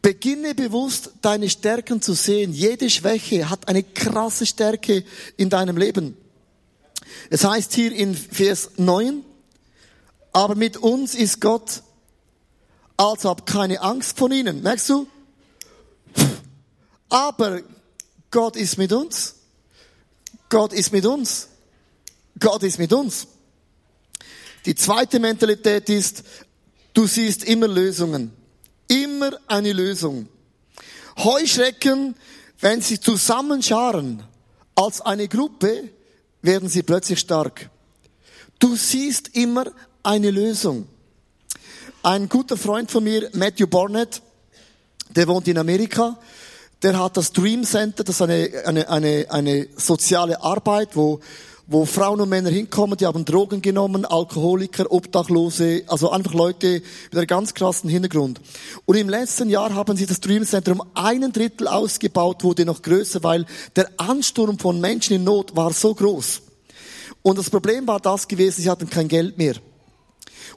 Beginne 0.00 0.56
bewusst 0.56 1.12
deine 1.22 1.48
Stärken 1.48 2.02
zu 2.02 2.14
sehen. 2.14 2.52
Jede 2.52 2.90
Schwäche 2.90 3.48
hat 3.48 3.68
eine 3.68 3.84
krasse 3.84 4.46
Stärke 4.46 5.04
in 5.36 5.48
deinem 5.48 5.76
Leben. 5.76 6.16
Es 7.30 7.44
heißt 7.44 7.72
hier 7.74 7.92
in 7.92 8.14
Vers 8.16 8.70
9, 8.78 9.24
aber 10.32 10.56
mit 10.56 10.76
uns 10.76 11.14
ist 11.14 11.40
Gott 11.40 11.82
also 12.96 13.30
hab 13.30 13.46
keine 13.46 13.80
Angst 13.80 14.18
von 14.18 14.32
ihnen. 14.32 14.62
Merkst 14.62 14.88
du? 14.88 15.06
Aber 17.08 17.60
Gott 18.30 18.56
ist 18.56 18.78
mit 18.78 18.92
uns. 18.92 19.34
Gott 20.48 20.72
ist 20.72 20.92
mit 20.92 21.06
uns. 21.06 21.48
Gott 22.38 22.62
ist 22.62 22.78
mit 22.78 22.92
uns. 22.92 23.26
Die 24.64 24.74
zweite 24.74 25.18
Mentalität 25.18 25.88
ist, 25.88 26.22
du 26.94 27.06
siehst 27.06 27.44
immer 27.44 27.68
Lösungen. 27.68 28.32
Immer 28.88 29.32
eine 29.46 29.72
Lösung. 29.72 30.28
Heuschrecken 31.18 32.14
Wenn 32.62 32.80
sie 32.80 33.00
zusammenscharen 33.00 34.22
als 34.76 35.00
eine 35.00 35.26
Gruppe, 35.26 35.90
werden 36.42 36.68
sie 36.68 36.84
plötzlich 36.84 37.18
stark. 37.18 37.68
Du 38.60 38.76
siehst 38.76 39.34
immer 39.34 39.64
eine 40.04 40.30
Lösung. 40.30 40.86
Ein 42.04 42.28
guter 42.28 42.56
Freund 42.56 42.88
von 42.88 43.02
mir, 43.02 43.28
Matthew 43.32 43.66
Barnett, 43.66 44.22
der 45.10 45.26
wohnt 45.26 45.48
in 45.48 45.58
Amerika, 45.58 46.16
der 46.84 46.96
hat 47.00 47.16
das 47.16 47.32
Dream 47.32 47.64
Center, 47.64 48.04
das 48.04 48.16
ist 48.16 48.22
eine, 48.22 48.62
eine, 48.64 48.88
eine, 48.88 49.26
eine 49.28 49.68
soziale 49.76 50.40
Arbeit, 50.40 50.94
wo, 50.94 51.18
wo 51.66 51.86
Frauen 51.86 52.20
und 52.20 52.28
Männer 52.28 52.50
hinkommen, 52.50 52.96
die 52.96 53.06
haben 53.06 53.24
Drogen 53.24 53.62
genommen, 53.62 54.04
Alkoholiker, 54.04 54.90
Obdachlose, 54.90 55.84
also 55.86 56.10
einfach 56.10 56.34
Leute 56.34 56.82
mit 57.10 57.16
einem 57.16 57.26
ganz 57.26 57.54
krassen 57.54 57.88
Hintergrund. 57.88 58.40
Und 58.84 58.96
im 58.96 59.08
letzten 59.08 59.48
Jahr 59.48 59.74
haben 59.74 59.96
sie 59.96 60.06
das 60.06 60.20
Dream 60.20 60.44
Center 60.44 60.72
um 60.72 60.82
einen 60.94 61.32
Drittel 61.32 61.68
ausgebaut, 61.68 62.42
wurde 62.42 62.64
noch 62.64 62.82
größer, 62.82 63.22
weil 63.22 63.46
der 63.76 63.88
Ansturm 63.96 64.58
von 64.58 64.80
Menschen 64.80 65.16
in 65.16 65.24
Not 65.24 65.54
war 65.56 65.72
so 65.72 65.94
groß. 65.94 66.42
Und 67.22 67.38
das 67.38 67.50
Problem 67.50 67.86
war 67.86 68.00
das 68.00 68.26
gewesen, 68.26 68.62
sie 68.62 68.70
hatten 68.70 68.90
kein 68.90 69.08
Geld 69.08 69.38
mehr. 69.38 69.54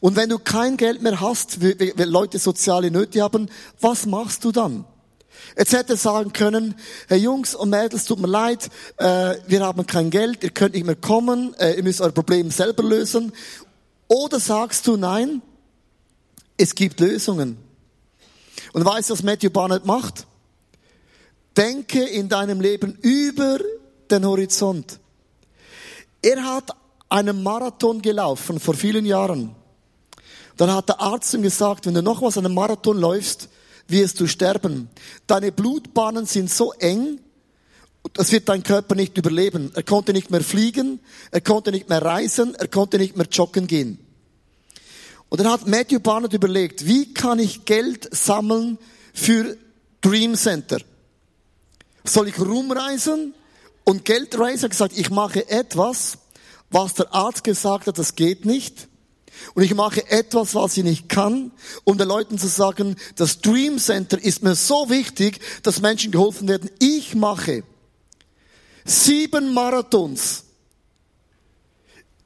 Und 0.02 0.16
wenn 0.16 0.30
du 0.30 0.40
kein 0.40 0.78
Geld 0.78 1.02
mehr 1.02 1.22
hast, 1.22 1.62
wenn 1.62 2.10
Leute 2.10 2.40
soziale 2.40 2.92
Nöte 2.92 3.22
haben, 3.22 3.50
was 3.80 4.06
machst 4.06 4.44
du 4.44 4.52
dann? 4.52 4.86
Jetzt 5.58 5.74
hätte 5.74 5.94
er 5.94 5.98
sagen 5.98 6.34
können, 6.34 6.76
hey 7.08 7.20
Jungs 7.20 7.56
und 7.56 7.70
Mädels, 7.70 8.06
tut 8.06 8.20
mir 8.20 8.28
leid, 8.28 8.70
äh, 8.98 9.36
wir 9.48 9.62
haben 9.62 9.86
kein 9.88 10.10
Geld, 10.10 10.44
ihr 10.44 10.50
könnt 10.50 10.74
nicht 10.74 10.86
mehr 10.86 10.96
kommen, 10.96 11.54
äh, 11.56 11.74
ihr 11.74 11.84
müsst 11.84 12.02
eure 12.02 12.12
Probleme 12.12 12.52
selber 12.52 12.84
lösen. 12.84 13.32
Oder 14.08 14.40
sagst 14.40 14.88
du, 14.88 14.98
nein, 14.98 15.42
es 16.58 16.76
gibt 16.76 17.00
Lösungen. 17.00 17.58
Und 18.74 18.86
weißt 18.86 19.10
du, 19.10 19.14
was 19.14 19.24
Matthew 19.24 19.50
Barnett 19.50 19.86
macht? 19.86 20.28
Denke 21.56 22.04
in 22.04 22.28
deinem 22.28 22.60
Leben 22.60 22.98
über 23.02 23.60
den 24.12 24.26
Horizont. 24.26 25.00
Er 26.22 26.44
hat 26.44 26.72
einen 27.08 27.44
Marathon 27.44 28.02
gelaufen 28.02 28.60
vor 28.60 28.74
vielen 28.74 29.06
Jahren. 29.06 29.56
Dann 30.58 30.74
hat 30.74 30.90
der 30.90 31.00
Arzt 31.00 31.34
ihm 31.34 31.42
gesagt, 31.42 31.86
wenn 31.86 31.94
du 31.94 32.02
nochmals 32.02 32.38
einen 32.38 32.54
Marathon 32.54 32.98
läufst, 32.98 33.50
wirst 33.88 34.20
du 34.20 34.28
sterben. 34.28 34.90
Deine 35.28 35.52
Blutbahnen 35.52 36.26
sind 36.26 36.50
so 36.50 36.74
eng, 36.74 37.20
das 38.14 38.32
wird 38.32 38.50
dein 38.50 38.64
Körper 38.64 38.96
nicht 38.96 39.18
überleben. 39.18 39.72
Er 39.74 39.84
konnte 39.84 40.14
nicht 40.14 40.32
mehr 40.32 40.42
fliegen, 40.42 41.00
er 41.32 41.42
konnte 41.42 41.72
nicht 41.72 41.90
mehr 41.90 42.02
reisen, 42.02 42.56
er 42.56 42.68
konnte 42.68 42.98
nicht 42.98 43.18
mehr 43.18 43.28
joggen 43.32 43.68
gehen. 43.68 44.00
Und 45.30 45.40
dann 45.40 45.52
hat 45.52 45.68
Matthew 45.68 46.00
Barnett 46.00 46.34
überlegt, 46.34 46.86
wie 46.86 47.14
kann 47.14 47.40
ich 47.40 47.66
Geld 47.66 48.08
sammeln 48.16 48.78
für 49.14 49.58
Dream 50.02 50.36
Center? 50.36 50.80
Soll 52.06 52.28
ich 52.28 52.40
rumreisen 52.40 53.34
und 53.84 54.06
Geld 54.06 54.38
reisen? 54.38 54.60
Er 54.60 54.64
hat 54.66 54.72
gesagt, 54.72 54.98
ich 54.98 55.10
mache 55.10 55.50
etwas, 55.50 56.20
was 56.70 56.94
der 56.94 57.14
Arzt 57.14 57.44
gesagt 57.44 57.88
hat, 57.88 57.98
das 57.98 58.16
geht 58.16 58.46
nicht. 58.46 58.88
Und 59.54 59.64
ich 59.64 59.74
mache 59.74 60.10
etwas, 60.10 60.56
was 60.56 60.78
ich 60.78 60.84
nicht 60.84 61.10
kann, 61.10 61.52
um 61.84 61.98
den 61.98 62.08
Leuten 62.08 62.38
zu 62.38 62.48
sagen, 62.48 62.96
das 63.16 63.42
Dream 63.42 63.78
Center 63.78 64.22
ist 64.22 64.44
mir 64.44 64.56
so 64.56 64.90
wichtig, 64.90 65.40
dass 65.64 65.82
Menschen 65.82 66.12
geholfen 66.12 66.48
werden. 66.48 66.70
Ich 66.80 67.16
mache 67.16 67.64
sieben 68.84 69.54
Marathons 69.54 70.44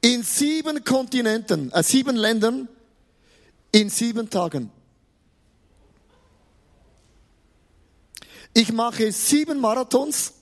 in 0.00 0.22
sieben 0.22 0.84
Kontinenten, 0.84 1.70
äh, 1.72 1.82
sieben 1.82 2.16
Ländern, 2.16 2.68
in 3.72 3.90
sieben 3.90 4.30
Tagen. 4.30 4.70
Ich 8.52 8.72
mache 8.72 9.12
sieben 9.12 9.60
Marathons 9.60 10.32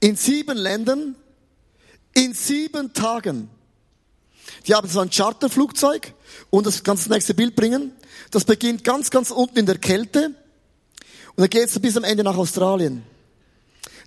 in 0.00 0.16
sieben 0.16 0.56
Ländern, 0.56 1.16
in 2.14 2.32
sieben 2.32 2.92
Tagen. 2.92 3.50
Die 4.66 4.74
haben 4.74 4.88
so 4.88 5.00
ein 5.00 5.10
Charterflugzeug 5.10 6.12
und 6.50 6.66
das 6.66 6.82
kannst 6.82 7.04
du 7.04 7.08
das 7.08 7.16
nächste 7.16 7.34
Bild 7.34 7.54
bringen. 7.54 7.92
Das 8.30 8.44
beginnt 8.44 8.82
ganz, 8.82 9.10
ganz 9.10 9.30
unten 9.30 9.58
in 9.58 9.66
der 9.66 9.78
Kälte 9.78 10.34
und 11.36 11.42
dann 11.42 11.50
geht 11.50 11.68
es 11.68 11.78
bis 11.78 11.96
am 11.96 12.04
Ende 12.04 12.24
nach 12.24 12.36
Australien. 12.36 13.02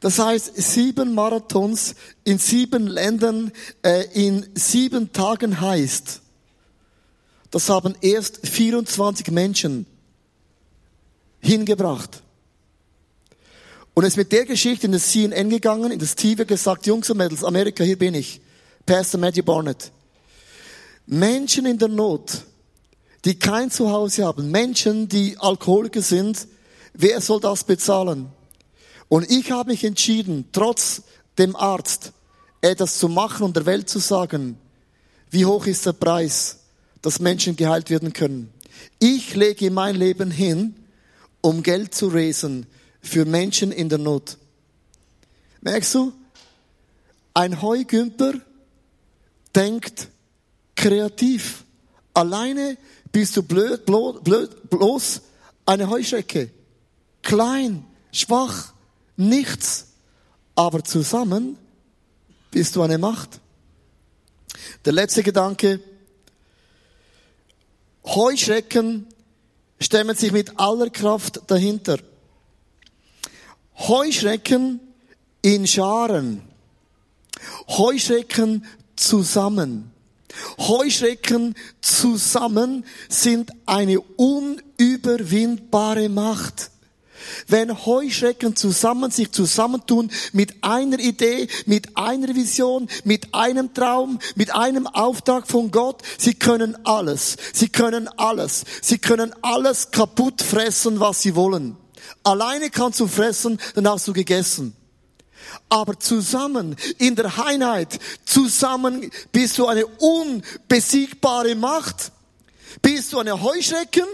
Das 0.02 0.18
heißt, 0.18 0.54
sieben 0.56 1.14
Marathons 1.14 1.96
in 2.24 2.38
sieben 2.38 2.88
Ländern 2.88 3.52
äh, 3.84 4.06
in 4.14 4.48
sieben 4.56 5.12
Tagen 5.12 5.60
heißt, 5.60 6.22
das 7.52 7.70
haben 7.70 7.96
erst 8.02 8.48
24 8.48 9.32
Menschen 9.32 9.86
hingebracht. 11.40 12.22
Und 13.94 14.04
es 14.06 14.14
ist 14.14 14.18
mit 14.18 14.32
der 14.32 14.46
Geschichte 14.46 14.86
in 14.86 14.94
das 14.94 15.12
CNN 15.12 15.50
gegangen, 15.50 15.92
in 15.92 16.00
das 16.00 16.16
TV 16.16 16.46
gesagt, 16.46 16.86
Jungs 16.88 17.10
und 17.10 17.18
Mädels, 17.18 17.44
Amerika, 17.44 17.84
hier 17.84 17.98
bin 17.98 18.14
ich. 18.14 18.40
Pastor 18.86 19.20
Matthew 19.20 19.44
Barnett. 19.44 19.92
Menschen 21.12 21.66
in 21.66 21.80
der 21.80 21.88
Not, 21.88 22.44
die 23.26 23.40
kein 23.40 23.72
Zuhause 23.72 24.26
haben, 24.26 24.52
Menschen, 24.52 25.08
die 25.08 25.36
Alkoholiker 25.40 26.04
sind, 26.04 26.48
wer 26.94 27.20
soll 27.20 27.40
das 27.40 27.64
bezahlen? 27.64 28.28
Und 29.08 29.30
ich 29.32 29.50
habe 29.50 29.72
mich 29.72 29.84
entschieden, 29.84 30.46
trotz 30.52 31.02
dem 31.40 31.56
Arzt, 31.56 32.12
etwas 32.62 33.00
zu 33.00 33.10
machen 33.10 33.44
und 33.44 33.56
der 33.56 33.66
Welt 33.66 33.90
zu 33.90 33.98
sagen, 33.98 34.60
wie 35.32 35.46
hoch 35.46 35.66
ist 35.66 35.88
der 35.88 35.94
Preis, 35.94 36.60
dass 37.02 37.20
Menschen 37.20 37.56
geheilt 37.56 37.90
werden 37.90 38.14
können. 38.14 38.54
Ich 39.00 39.36
lege 39.36 39.72
mein 39.72 39.96
Leben 39.96 40.30
hin, 40.30 40.76
um 41.42 41.64
Geld 41.64 41.96
zu 41.96 42.10
raisen 42.10 42.68
für 43.02 43.26
Menschen 43.26 43.72
in 43.72 43.90
der 43.90 43.98
Not. 43.98 44.38
Merkst 45.62 45.96
du? 45.96 46.14
Ein 47.34 47.64
Heugümper 47.64 48.34
denkt 49.56 50.10
kreativ. 50.80 51.66
Alleine 52.14 52.78
bist 53.12 53.36
du 53.36 53.44
blöd, 53.44 53.86
blöd, 53.86 54.24
blöd, 54.24 54.70
bloß 54.70 55.22
eine 55.66 55.90
Heuschrecke. 55.90 56.50
Klein, 57.22 57.86
schwach, 58.12 58.74
nichts. 59.18 59.88
Aber 60.56 60.84
zusammen 60.84 61.58
bist 62.52 62.76
du 62.76 62.82
eine 62.82 62.98
Macht. 62.98 63.42
Der 64.86 64.94
letzte 64.94 65.22
Gedanke. 65.22 65.82
Heuschrecken 68.06 69.06
stemmen 69.80 70.16
sich 70.16 70.32
mit 70.32 70.60
aller 70.60 70.90
Kraft 70.90 71.42
dahinter. 71.48 72.00
Heuschrecken 73.78 74.80
in 75.42 75.68
Scharen. 75.68 76.42
Heuschrecken 77.68 78.66
zusammen. 78.96 79.92
Heuschrecken 80.58 81.56
zusammen 81.82 82.86
sind 83.08 83.52
eine 83.66 84.00
unüberwindbare 84.00 86.10
Macht. 86.10 86.72
Wenn 87.48 87.86
Heuschrecken 87.86 88.56
zusammen 88.56 89.12
sich 89.12 89.32
zusammentun 89.32 90.12
mit 90.32 90.64
einer 90.64 91.00
Idee, 91.00 91.48
mit 91.66 91.98
einer 91.98 92.36
Vision, 92.36 92.88
mit 93.04 93.34
einem 93.34 93.74
Traum, 93.74 94.20
mit 94.36 94.56
einem 94.56 94.88
Auftrag 94.88 95.48
von 95.48 95.72
Gott, 95.72 96.02
sie 96.18 96.34
können 96.34 96.78
alles. 96.86 97.38
Sie 97.54 97.70
können 97.70 98.08
alles. 98.18 98.66
Sie 98.82 98.98
können 98.98 99.34
alles 99.42 99.92
kaputt 99.92 100.42
fressen, 100.42 101.00
was 101.00 101.22
sie 101.22 101.36
wollen. 101.36 101.76
Alleine 102.24 102.70
kannst 102.70 103.00
du 103.00 103.08
fressen, 103.08 103.60
dann 103.76 103.88
hast 103.88 104.08
du 104.08 104.14
gegessen. 104.14 104.76
Aber 105.70 106.00
zusammen, 106.00 106.76
in 106.98 107.16
der 107.16 107.46
Einheit, 107.46 108.00
zusammen 108.26 109.12
bist 109.32 109.58
du 109.58 109.68
eine 109.68 109.86
unbesiegbare 109.86 111.56
Macht. 111.56 112.12
Bist 112.82 113.14
du 113.14 113.20
eine 113.20 113.42
Heuschrecken, 113.42 114.06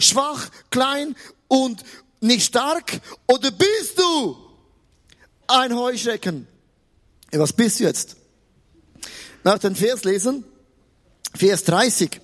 schwach, 0.00 0.48
klein 0.70 1.14
und 1.48 1.82
nicht 2.20 2.46
stark? 2.46 3.00
Oder 3.26 3.50
bist 3.50 3.98
du 3.98 4.36
ein 5.46 5.74
Heuschrecken? 5.74 6.46
Was 7.32 7.52
bist 7.52 7.80
du 7.80 7.84
jetzt? 7.84 8.16
Nach 9.44 9.58
den 9.58 9.76
Vers 9.76 10.04
lesen. 10.04 10.44
Vers 11.34 11.64
30. 11.64 12.20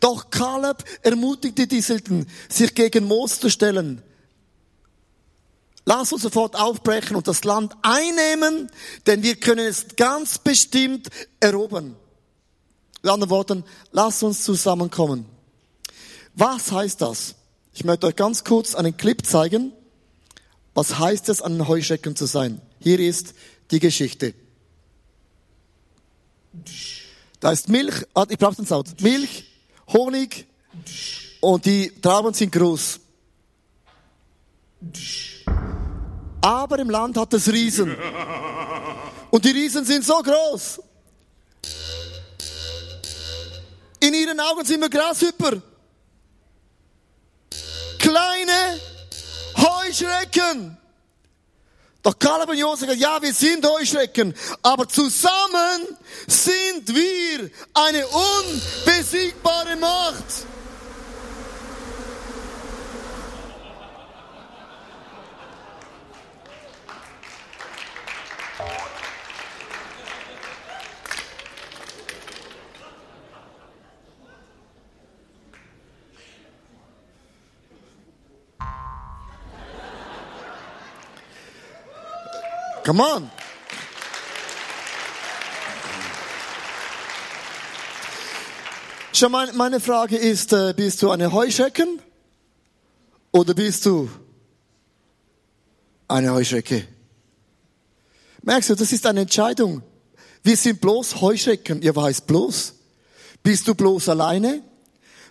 Doch 0.00 0.30
Kaleb 0.30 0.84
ermutigte 1.02 1.66
die 1.66 1.78
Israeliten, 1.78 2.26
sich 2.48 2.74
gegen 2.74 3.04
Mos 3.04 3.38
zu 3.40 3.48
stellen. 3.48 4.02
Lass 5.84 6.12
uns 6.12 6.22
sofort 6.22 6.54
aufbrechen 6.54 7.16
und 7.16 7.26
das 7.26 7.42
Land 7.44 7.74
einnehmen, 7.82 8.70
denn 9.06 9.22
wir 9.22 9.36
können 9.36 9.66
es 9.66 9.96
ganz 9.96 10.38
bestimmt 10.38 11.08
erobern. 11.40 11.96
Mit 13.02 13.10
anderen 13.10 13.30
Worten, 13.30 13.64
lass 13.90 14.22
uns 14.22 14.44
zusammenkommen. 14.44 15.26
Was 16.34 16.70
heißt 16.70 17.00
das? 17.02 17.34
Ich 17.74 17.84
möchte 17.84 18.06
euch 18.06 18.16
ganz 18.16 18.44
kurz 18.44 18.74
einen 18.74 18.96
Clip 18.96 19.26
zeigen. 19.26 19.72
Was 20.74 20.98
heißt 20.98 21.28
es, 21.28 21.42
an 21.42 21.66
Heuschrecken 21.66 22.14
zu 22.14 22.26
sein? 22.26 22.60
Hier 22.78 23.00
ist 23.00 23.34
die 23.70 23.80
Geschichte. 23.80 24.34
Da 27.40 27.50
ist 27.50 27.68
Milch, 27.68 28.06
ah, 28.14 28.26
ich 28.28 28.38
brauche 28.38 28.54
den 28.54 28.66
Sound. 28.66 29.00
Milch, 29.00 29.44
Honig 29.92 30.46
und 31.40 31.66
die 31.66 31.92
Trauben 32.00 32.32
sind 32.34 32.52
groß. 32.52 33.00
Aber 36.42 36.78
im 36.80 36.90
Land 36.90 37.16
hat 37.16 37.32
es 37.32 37.48
Riesen. 37.48 37.96
Und 39.30 39.44
die 39.44 39.50
Riesen 39.52 39.84
sind 39.84 40.04
so 40.04 40.20
groß. 40.20 40.80
In 44.00 44.14
ihren 44.14 44.40
Augen 44.40 44.64
sind 44.64 44.80
wir 44.80 44.90
Grashüpper. 44.90 45.62
Kleine 47.98 48.80
Heuschrecken. 49.56 50.76
Doch 52.02 52.18
Kaleb 52.18 52.48
und 52.48 52.58
Josef 52.58 52.88
sagen, 52.88 52.98
ja, 53.00 53.22
wir 53.22 53.32
sind 53.32 53.64
Heuschrecken, 53.64 54.34
aber 54.60 54.88
zusammen 54.88 55.86
sind 56.26 56.88
wir 56.88 57.48
eine 57.74 58.04
unbesiegbare 58.08 59.76
Macht. 59.76 60.24
Come 82.92 83.04
on. 83.04 83.30
Schau, 89.14 89.30
meine, 89.30 89.80
Frage 89.80 90.18
ist, 90.18 90.52
äh, 90.52 90.74
bist 90.76 91.00
du 91.00 91.10
eine 91.10 91.32
Heuschrecken 91.32 92.00
oder 93.30 93.54
bist 93.54 93.86
du 93.86 94.10
eine 96.06 96.34
Heuschrecke? 96.34 96.86
Merkst 98.42 98.68
du, 98.68 98.74
das 98.74 98.92
ist 98.92 99.06
eine 99.06 99.22
Entscheidung. 99.22 99.80
Wir 100.42 100.58
sind 100.58 100.78
bloß 100.82 101.22
Heuschrecken. 101.22 101.80
Ihr 101.80 101.96
weißt 101.96 102.26
bloß. 102.26 102.74
Bist 103.42 103.66
du 103.68 103.74
bloß 103.74 104.10
alleine? 104.10 104.62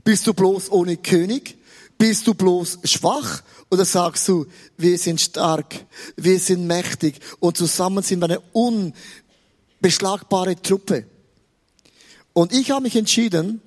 Bist 0.04 0.26
du 0.26 0.34
bloß 0.34 0.71
ohne 0.71 0.97
König? 0.97 1.60
Bist 2.00 2.26
du 2.26 2.34
bloß 2.34 2.80
schwach? 2.86 3.43
Oder 3.71 3.86
sagst 3.86 4.27
du, 4.27 4.45
wir 4.77 4.97
sind 4.97 5.21
stark, 5.21 5.86
wir 6.17 6.39
sind 6.39 6.67
mächtig 6.67 7.21
und 7.39 7.55
zusammen 7.55 8.03
sind 8.03 8.19
wir 8.19 8.25
eine 8.25 8.41
unbeschlagbare 8.51 10.62
Truppe? 10.62 11.05
Und 12.34 12.51
ich 12.51 12.71
habe 12.71 12.84
mich 12.84 12.97
entschieden, 12.97 13.62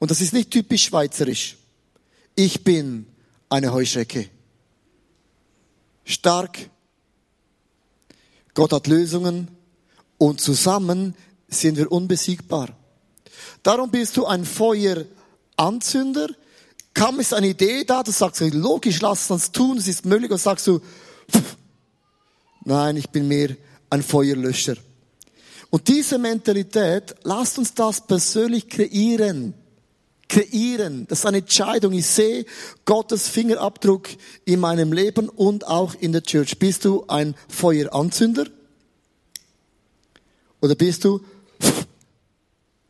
und 0.00 0.10
das 0.10 0.20
ist 0.20 0.32
nicht 0.32 0.50
typisch 0.50 0.86
schweizerisch, 0.86 1.56
ich 2.34 2.64
bin 2.64 3.06
eine 3.48 3.72
Heuschrecke. 3.72 4.28
Stark, 6.04 6.68
Gott 8.54 8.72
hat 8.72 8.88
Lösungen 8.88 9.46
und 10.18 10.40
zusammen 10.40 11.14
sind 11.46 11.76
wir 11.76 11.92
unbesiegbar. 11.92 12.76
Darum 13.62 13.92
bist 13.92 14.16
du 14.16 14.26
ein 14.26 14.44
Feueranzünder, 14.44 16.26
kam 16.94 17.18
es 17.18 17.32
eine 17.32 17.48
Idee 17.48 17.84
da, 17.84 18.02
du 18.02 18.12
sagst, 18.12 18.40
logisch, 18.40 19.00
lass 19.00 19.30
uns 19.30 19.50
tun, 19.50 19.76
es 19.76 19.88
ist 19.88 20.06
möglich, 20.06 20.30
und 20.30 20.38
sagst 20.38 20.66
du, 20.68 20.80
pff, 21.30 21.56
nein, 22.64 22.96
ich 22.96 23.10
bin 23.10 23.28
mehr 23.28 23.56
ein 23.90 24.02
Feuerlöscher. 24.02 24.76
Und 25.70 25.88
diese 25.88 26.18
Mentalität, 26.18 27.16
lasst 27.24 27.58
uns 27.58 27.74
das 27.74 28.06
persönlich 28.06 28.68
kreieren. 28.68 29.54
Kreieren. 30.28 31.06
Das 31.08 31.18
ist 31.18 31.26
eine 31.26 31.38
Entscheidung. 31.38 31.92
Ich 31.92 32.06
sehe 32.06 32.46
Gottes 32.84 33.28
Fingerabdruck 33.28 34.08
in 34.44 34.60
meinem 34.60 34.92
Leben 34.92 35.28
und 35.28 35.66
auch 35.66 35.94
in 35.94 36.12
der 36.12 36.22
Church. 36.22 36.58
Bist 36.60 36.84
du 36.84 37.04
ein 37.08 37.34
Feueranzünder? 37.48 38.46
Oder 40.60 40.76
bist 40.76 41.04
du 41.04 41.20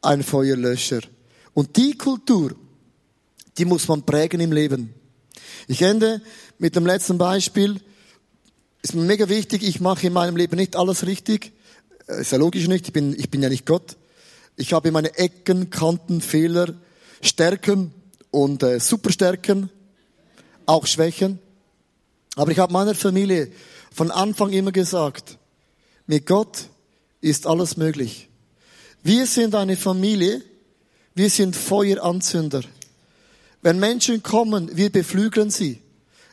ein 0.02 0.22
Feuerlöscher? 0.22 1.00
Und 1.54 1.76
die 1.76 1.96
Kultur, 1.96 2.54
die 3.58 3.64
muss 3.64 3.88
man 3.88 4.02
prägen 4.02 4.40
im 4.40 4.52
Leben. 4.52 4.94
Ich 5.68 5.82
ende 5.82 6.20
mit 6.58 6.76
dem 6.76 6.86
letzten 6.86 7.18
Beispiel. 7.18 7.80
Ist 8.82 8.94
mir 8.94 9.02
mega 9.02 9.28
wichtig, 9.28 9.62
ich 9.62 9.80
mache 9.80 10.06
in 10.06 10.12
meinem 10.12 10.36
Leben 10.36 10.56
nicht 10.56 10.76
alles 10.76 11.06
richtig. 11.06 11.52
Äh, 12.08 12.20
ist 12.20 12.32
ja 12.32 12.38
logisch 12.38 12.68
nicht, 12.68 12.86
ich 12.86 12.92
bin, 12.92 13.18
ich 13.18 13.30
bin 13.30 13.42
ja 13.42 13.48
nicht 13.48 13.66
Gott. 13.66 13.96
Ich 14.56 14.72
habe 14.72 14.92
meine 14.92 15.16
Ecken, 15.16 15.70
Kanten, 15.70 16.20
Fehler, 16.20 16.74
Stärken 17.20 17.92
und 18.30 18.62
äh, 18.62 18.78
Superstärken, 18.78 19.70
auch 20.66 20.86
Schwächen. 20.86 21.38
Aber 22.36 22.50
ich 22.50 22.58
habe 22.58 22.72
meiner 22.72 22.94
Familie 22.94 23.50
von 23.92 24.10
Anfang 24.10 24.50
immer 24.50 24.72
gesagt, 24.72 25.38
mit 26.06 26.26
Gott 26.26 26.68
ist 27.20 27.46
alles 27.46 27.76
möglich. 27.76 28.28
Wir 29.02 29.26
sind 29.26 29.54
eine 29.54 29.76
Familie, 29.76 30.42
wir 31.14 31.30
sind 31.30 31.56
Feueranzünder. 31.56 32.62
Wenn 33.64 33.78
Menschen 33.78 34.22
kommen, 34.22 34.76
wir 34.76 34.92
beflügeln 34.92 35.48
sie. 35.48 35.80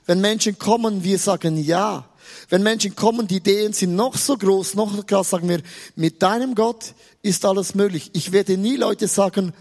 Wenn 0.06 0.20
Menschen 0.20 0.60
kommen, 0.60 1.06
wir 1.06 1.18
sagen 1.18 1.56
ja. 1.56 2.10
Wenn 2.50 2.62
Menschen 2.62 2.94
kommen, 2.94 3.26
die 3.26 3.38
Ideen 3.38 3.72
sind 3.72 3.96
noch 3.96 4.18
so 4.18 4.36
groß, 4.36 4.76
noch 4.76 4.94
so 4.94 5.02
krass, 5.02 5.30
sagen 5.30 5.48
wir, 5.48 5.62
mit 5.96 6.22
deinem 6.22 6.56
Gott 6.56 6.94
ist 7.22 7.46
alles 7.46 7.74
möglich. 7.74 8.10
Ich 8.12 8.34
werde 8.34 8.58
nie 8.58 8.76
Leute 8.76 9.08
sagen, 9.08 9.54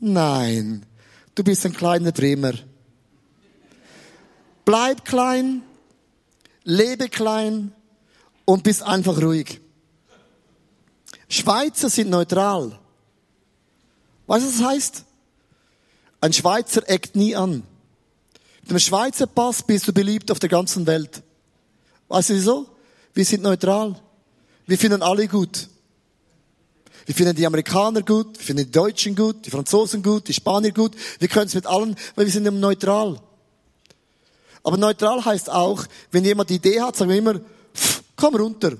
nein, 0.00 0.86
du 1.34 1.44
bist 1.44 1.66
ein 1.66 1.74
kleiner 1.74 2.12
Bremer. 2.12 2.54
Bleib 4.64 5.04
klein, 5.04 5.60
lebe 6.62 7.10
klein 7.10 7.72
und 8.46 8.62
bist 8.62 8.82
einfach 8.82 9.20
ruhig. 9.20 9.60
Schweizer 11.28 11.90
sind 11.90 12.08
neutral. 12.08 12.78
Weißt 14.26 14.46
du, 14.46 14.48
was 14.48 14.56
das 14.56 14.66
heißt? 14.66 15.04
Ein 16.24 16.32
Schweizer 16.32 16.88
eckt 16.88 17.16
nie 17.16 17.36
an. 17.36 17.64
Mit 18.62 18.70
dem 18.70 18.78
Schweizer 18.78 19.26
Pass 19.26 19.62
bist 19.62 19.86
du 19.86 19.92
beliebt 19.92 20.30
auf 20.30 20.38
der 20.38 20.48
ganzen 20.48 20.86
Welt. 20.86 21.22
Weißt 22.08 22.30
du 22.30 22.34
wieso? 22.34 22.66
Wir 23.12 23.26
sind 23.26 23.42
neutral. 23.42 23.94
Wir 24.66 24.78
finden 24.78 25.02
alle 25.02 25.28
gut. 25.28 25.68
Wir 27.04 27.14
finden 27.14 27.36
die 27.36 27.46
Amerikaner 27.46 28.00
gut, 28.00 28.38
wir 28.38 28.42
finden 28.42 28.64
die 28.64 28.70
Deutschen 28.70 29.14
gut, 29.14 29.44
die 29.44 29.50
Franzosen 29.50 30.02
gut, 30.02 30.26
die 30.26 30.32
Spanier 30.32 30.72
gut. 30.72 30.92
Wir 31.18 31.28
können 31.28 31.48
es 31.48 31.54
mit 31.54 31.66
allen, 31.66 31.94
weil 32.14 32.24
wir 32.24 32.32
sind 32.32 32.44
neutral. 32.58 33.20
Aber 34.62 34.78
neutral 34.78 35.22
heißt 35.22 35.50
auch, 35.50 35.84
wenn 36.10 36.24
jemand 36.24 36.48
die 36.48 36.54
Idee 36.54 36.80
hat, 36.80 36.96
sagen 36.96 37.10
wir 37.10 37.18
immer, 37.18 37.38
komm 38.16 38.34
runter. 38.34 38.78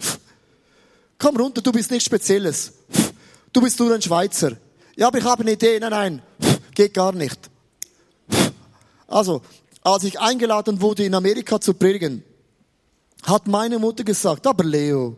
Komm 1.18 1.36
runter, 1.36 1.60
du 1.60 1.72
bist 1.72 1.90
nichts 1.90 2.06
Spezielles. 2.06 2.72
Du 3.52 3.60
bist 3.60 3.78
nur 3.78 3.94
ein 3.94 4.00
Schweizer. 4.00 4.52
Ja, 4.96 5.08
aber 5.08 5.18
ich 5.18 5.24
habe 5.24 5.42
eine 5.42 5.52
Idee. 5.52 5.78
Nein, 5.78 5.90
nein. 5.90 6.53
Geht 6.74 6.94
gar 6.94 7.12
nicht. 7.12 7.38
Also, 9.06 9.42
als 9.82 10.04
ich 10.04 10.18
eingeladen 10.18 10.80
wurde, 10.80 11.04
in 11.04 11.14
Amerika 11.14 11.60
zu 11.60 11.74
predigen, 11.74 12.24
hat 13.22 13.46
meine 13.46 13.78
Mutter 13.78 14.04
gesagt, 14.04 14.46
aber 14.46 14.64
Leo, 14.64 15.16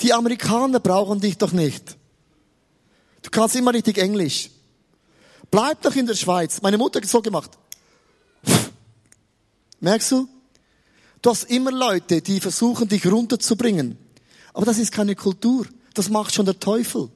die 0.00 0.12
Amerikaner 0.12 0.80
brauchen 0.80 1.20
dich 1.20 1.36
doch 1.38 1.52
nicht. 1.52 1.96
Du 3.22 3.30
kannst 3.30 3.56
immer 3.56 3.74
richtig 3.74 3.98
Englisch. 3.98 4.50
Bleib 5.50 5.82
doch 5.82 5.94
in 5.96 6.06
der 6.06 6.14
Schweiz. 6.14 6.62
Meine 6.62 6.78
Mutter 6.78 7.00
hat 7.00 7.08
so 7.08 7.20
gemacht. 7.20 7.50
Merkst 9.80 10.12
du? 10.12 10.28
Du 11.20 11.30
hast 11.30 11.44
immer 11.44 11.72
Leute, 11.72 12.20
die 12.20 12.40
versuchen, 12.40 12.88
dich 12.88 13.06
runterzubringen. 13.06 13.98
Aber 14.52 14.66
das 14.66 14.78
ist 14.78 14.92
keine 14.92 15.16
Kultur. 15.16 15.66
Das 15.94 16.08
macht 16.08 16.34
schon 16.34 16.46
der 16.46 16.58
Teufel. 16.60 17.10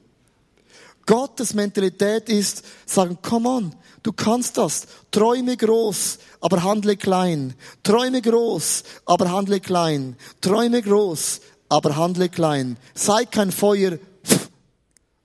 Gottes 1.05 1.53
Mentalität 1.53 2.29
ist, 2.29 2.63
sagen, 2.85 3.17
come 3.21 3.49
on, 3.49 3.75
du 4.03 4.13
kannst 4.13 4.57
das. 4.57 4.87
Träume 5.11 5.57
groß, 5.57 6.19
aber 6.39 6.63
handle 6.63 6.95
klein. 6.95 7.53
Träume 7.83 8.21
groß, 8.21 8.83
aber 9.05 9.31
handle 9.31 9.59
klein. 9.59 10.15
Träume 10.41 10.81
groß, 10.81 11.41
aber 11.69 11.95
handle 11.95 12.29
klein. 12.29 12.77
Sei 12.93 13.25
kein 13.25 13.51
Feuer, 13.51 13.97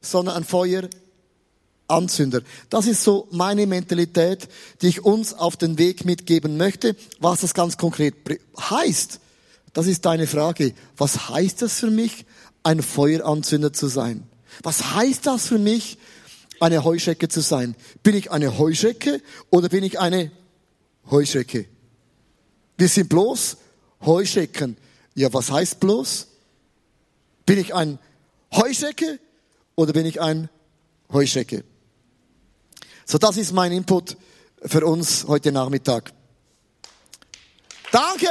sondern 0.01 0.37
ein 0.37 0.45
Feueranzünder. 0.45 2.41
Das 2.71 2.87
ist 2.87 3.05
so 3.05 3.29
meine 3.31 3.67
Mentalität, 3.67 4.49
die 4.83 4.89
ich 4.89 5.05
uns 5.05 5.35
auf 5.35 5.57
den 5.57 5.79
Weg 5.79 6.05
mitgeben 6.05 6.57
möchte. 6.57 6.97
Was 7.21 7.43
das 7.43 7.55
ganz 7.55 7.77
konkret 7.77 8.15
heißt, 8.59 9.21
das 9.73 9.87
ist 9.87 10.05
deine 10.05 10.27
Frage. 10.27 10.75
Was 10.97 11.29
heißt 11.29 11.63
das 11.63 11.75
für 11.75 11.91
mich, 11.91 12.27
ein 12.65 12.83
Feueranzünder 12.83 13.73
zu 13.73 13.87
sein? 13.87 14.28
Was 14.63 14.95
heißt 14.95 15.27
das 15.27 15.47
für 15.47 15.59
mich, 15.59 15.99
eine 16.61 16.85
Heuschrecke 16.85 17.29
zu 17.29 17.41
sein? 17.41 17.77
Bin 18.03 18.17
ich 18.17 18.31
eine 18.31 18.59
Heuschrecke 18.59 19.23
oder 19.51 19.69
bin 19.69 19.85
ich 19.85 19.99
eine 19.99 20.31
Heuschrecke? 21.11 21.67
Wir 22.77 22.89
sind 22.89 23.09
bloß 23.09 23.57
Heuschrecken. 24.05 24.77
Ja, 25.15 25.33
was 25.33 25.51
heißt 25.51 25.81
bloß? 25.81 26.29
Bin 27.47 27.59
ich 27.59 27.75
ein 27.75 27.99
Heuschrecke 28.53 29.19
oder 29.75 29.93
bin 29.93 30.07
ich 30.07 30.21
ein 30.21 30.49
Heuschrecke? 31.13 31.65
So, 33.05 33.19
das 33.19 33.37
ist 33.37 33.53
mein 33.53 33.73
Input 33.73 34.17
für 34.63 34.85
uns 34.85 35.25
heute 35.27 35.51
Nachmittag. 35.51 36.13
Danke! 37.91 38.29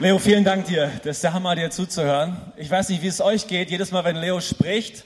Leo, 0.00 0.20
vielen 0.20 0.44
Dank 0.44 0.66
dir. 0.66 0.92
Das 1.02 1.16
ist 1.16 1.24
der 1.24 1.32
Hammer, 1.32 1.56
dir 1.56 1.70
zuzuhören. 1.70 2.36
Ich 2.56 2.70
weiß 2.70 2.88
nicht, 2.90 3.02
wie 3.02 3.08
es 3.08 3.20
euch 3.20 3.48
geht. 3.48 3.68
Jedes 3.68 3.90
Mal, 3.90 4.04
wenn 4.04 4.14
Leo 4.14 4.40
spricht, 4.40 5.04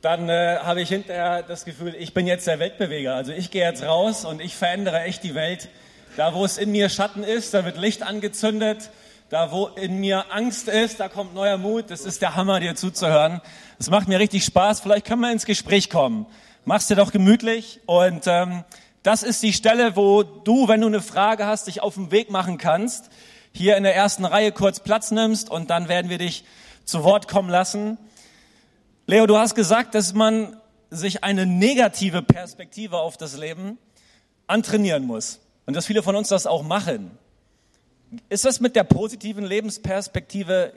dann 0.00 0.28
äh, 0.28 0.58
habe 0.62 0.80
ich 0.80 0.90
hinterher 0.90 1.42
das 1.42 1.64
Gefühl, 1.64 1.96
ich 1.98 2.14
bin 2.14 2.28
jetzt 2.28 2.46
der 2.46 2.60
Weltbeweger. 2.60 3.16
Also 3.16 3.32
ich 3.32 3.50
gehe 3.50 3.64
jetzt 3.64 3.82
raus 3.82 4.24
und 4.24 4.40
ich 4.40 4.54
verändere 4.54 5.02
echt 5.02 5.24
die 5.24 5.34
Welt. 5.34 5.68
Da, 6.16 6.34
wo 6.34 6.44
es 6.44 6.56
in 6.56 6.70
mir 6.70 6.88
Schatten 6.88 7.24
ist, 7.24 7.52
da 7.52 7.64
wird 7.64 7.78
Licht 7.78 8.04
angezündet. 8.04 8.90
Da, 9.28 9.50
wo 9.50 9.66
in 9.66 9.98
mir 9.98 10.26
Angst 10.32 10.68
ist, 10.68 11.00
da 11.00 11.08
kommt 11.08 11.34
neuer 11.34 11.58
Mut. 11.58 11.86
Das 11.88 12.02
ist 12.02 12.22
der 12.22 12.36
Hammer, 12.36 12.60
dir 12.60 12.76
zuzuhören. 12.76 13.40
Es 13.80 13.90
macht 13.90 14.06
mir 14.06 14.20
richtig 14.20 14.44
Spaß. 14.44 14.78
Vielleicht 14.82 15.04
können 15.04 15.20
wir 15.20 15.32
ins 15.32 15.46
Gespräch 15.46 15.90
kommen. 15.90 16.26
Mach's 16.64 16.86
dir 16.86 16.94
doch 16.94 17.10
gemütlich. 17.10 17.80
Und 17.86 18.28
ähm, 18.28 18.62
das 19.02 19.24
ist 19.24 19.42
die 19.42 19.52
Stelle, 19.52 19.96
wo 19.96 20.22
du, 20.22 20.68
wenn 20.68 20.80
du 20.80 20.86
eine 20.86 21.02
Frage 21.02 21.44
hast, 21.44 21.66
dich 21.66 21.82
auf 21.82 21.94
den 21.94 22.12
Weg 22.12 22.30
machen 22.30 22.56
kannst 22.56 23.10
hier 23.52 23.76
in 23.76 23.82
der 23.82 23.94
ersten 23.94 24.24
Reihe 24.24 24.52
kurz 24.52 24.80
Platz 24.80 25.10
nimmst 25.10 25.50
und 25.50 25.70
dann 25.70 25.88
werden 25.88 26.10
wir 26.10 26.18
dich 26.18 26.44
zu 26.84 27.04
Wort 27.04 27.28
kommen 27.28 27.50
lassen. 27.50 27.98
Leo, 29.06 29.26
du 29.26 29.38
hast 29.38 29.54
gesagt, 29.54 29.94
dass 29.94 30.14
man 30.14 30.56
sich 30.90 31.24
eine 31.24 31.46
negative 31.46 32.22
Perspektive 32.22 32.98
auf 32.98 33.16
das 33.16 33.36
Leben 33.36 33.78
antrainieren 34.46 35.06
muss 35.06 35.40
und 35.66 35.74
dass 35.74 35.86
viele 35.86 36.02
von 36.02 36.16
uns 36.16 36.28
das 36.28 36.46
auch 36.46 36.62
machen. 36.62 37.10
Ist 38.28 38.44
das 38.44 38.60
mit 38.60 38.74
der 38.74 38.84
positiven 38.84 39.44
Lebensperspektive 39.44 40.72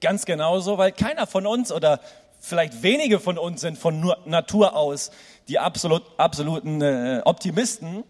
ganz 0.00 0.26
genauso? 0.26 0.76
Weil 0.76 0.92
keiner 0.92 1.26
von 1.26 1.46
uns 1.46 1.72
oder 1.72 2.00
vielleicht 2.38 2.82
wenige 2.82 3.18
von 3.18 3.38
uns 3.38 3.62
sind 3.62 3.78
von 3.78 4.12
Natur 4.26 4.76
aus 4.76 5.10
die 5.48 5.58
absolut, 5.58 6.02
absoluten 6.16 6.80
äh, 6.82 7.22
Optimisten. 7.24 8.04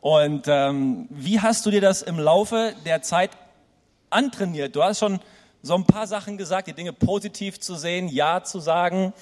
Und 0.00 0.46
ähm, 0.48 1.06
wie 1.10 1.40
hast 1.40 1.64
du 1.64 1.70
dir 1.70 1.80
das 1.80 2.02
im 2.02 2.18
Laufe 2.18 2.74
der 2.84 3.02
Zeit 3.02 3.30
antrainiert? 4.12 4.76
Du 4.76 4.82
hast 4.82 4.98
schon 4.98 5.20
so 5.62 5.74
ein 5.74 5.84
paar 5.84 6.06
Sachen 6.06 6.36
gesagt, 6.36 6.66
die 6.66 6.72
Dinge 6.72 6.92
positiv 6.92 7.60
zu 7.60 7.76
sehen, 7.76 8.08
Ja 8.08 8.42
zu 8.42 8.60
sagen, 8.60 9.12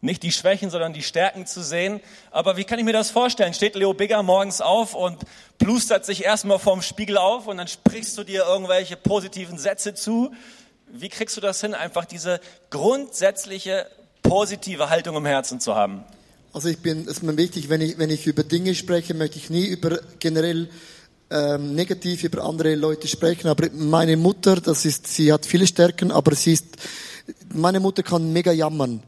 nicht 0.00 0.22
die 0.22 0.32
Schwächen, 0.32 0.70
sondern 0.70 0.92
die 0.92 1.02
Stärken 1.02 1.46
zu 1.46 1.62
sehen. 1.62 2.00
Aber 2.30 2.56
wie 2.56 2.64
kann 2.64 2.78
ich 2.78 2.84
mir 2.84 2.92
das 2.92 3.10
vorstellen? 3.10 3.54
Steht 3.54 3.74
Leo 3.74 3.94
Bigger 3.94 4.22
morgens 4.22 4.60
auf 4.60 4.94
und 4.94 5.18
plustert 5.58 6.04
sich 6.04 6.24
erstmal 6.24 6.58
vorm 6.58 6.82
Spiegel 6.82 7.16
auf 7.16 7.46
und 7.46 7.56
dann 7.56 7.68
sprichst 7.68 8.16
du 8.18 8.24
dir 8.24 8.44
irgendwelche 8.44 8.96
positiven 8.96 9.58
Sätze 9.58 9.94
zu. 9.94 10.32
Wie 10.88 11.08
kriegst 11.08 11.36
du 11.36 11.40
das 11.40 11.60
hin, 11.60 11.74
einfach 11.74 12.04
diese 12.04 12.40
grundsätzliche 12.70 13.86
positive 14.22 14.90
Haltung 14.90 15.16
im 15.16 15.26
Herzen 15.26 15.60
zu 15.60 15.74
haben? 15.74 16.04
Also 16.52 16.68
ich 16.68 16.78
bin, 16.78 17.02
es 17.02 17.18
ist 17.18 17.22
mir 17.22 17.36
wichtig, 17.36 17.68
wenn 17.68 17.80
ich, 17.80 17.98
wenn 17.98 18.10
ich 18.10 18.26
über 18.26 18.42
Dinge 18.42 18.74
spreche, 18.74 19.14
möchte 19.14 19.38
ich 19.38 19.50
nie 19.50 19.66
über 19.66 19.98
generell 20.20 20.70
ähm, 21.30 21.74
negativ 21.74 22.24
über 22.24 22.44
andere 22.44 22.74
Leute 22.74 23.08
sprechen. 23.08 23.48
Aber 23.48 23.68
meine 23.72 24.16
Mutter, 24.16 24.56
das 24.56 24.84
ist, 24.84 25.06
sie 25.06 25.32
hat 25.32 25.46
viele 25.46 25.66
Stärken, 25.66 26.10
aber 26.10 26.34
sie 26.34 26.52
ist, 26.52 26.66
meine 27.54 27.80
Mutter 27.80 28.02
kann 28.02 28.32
mega 28.32 28.52
jammern. 28.52 29.02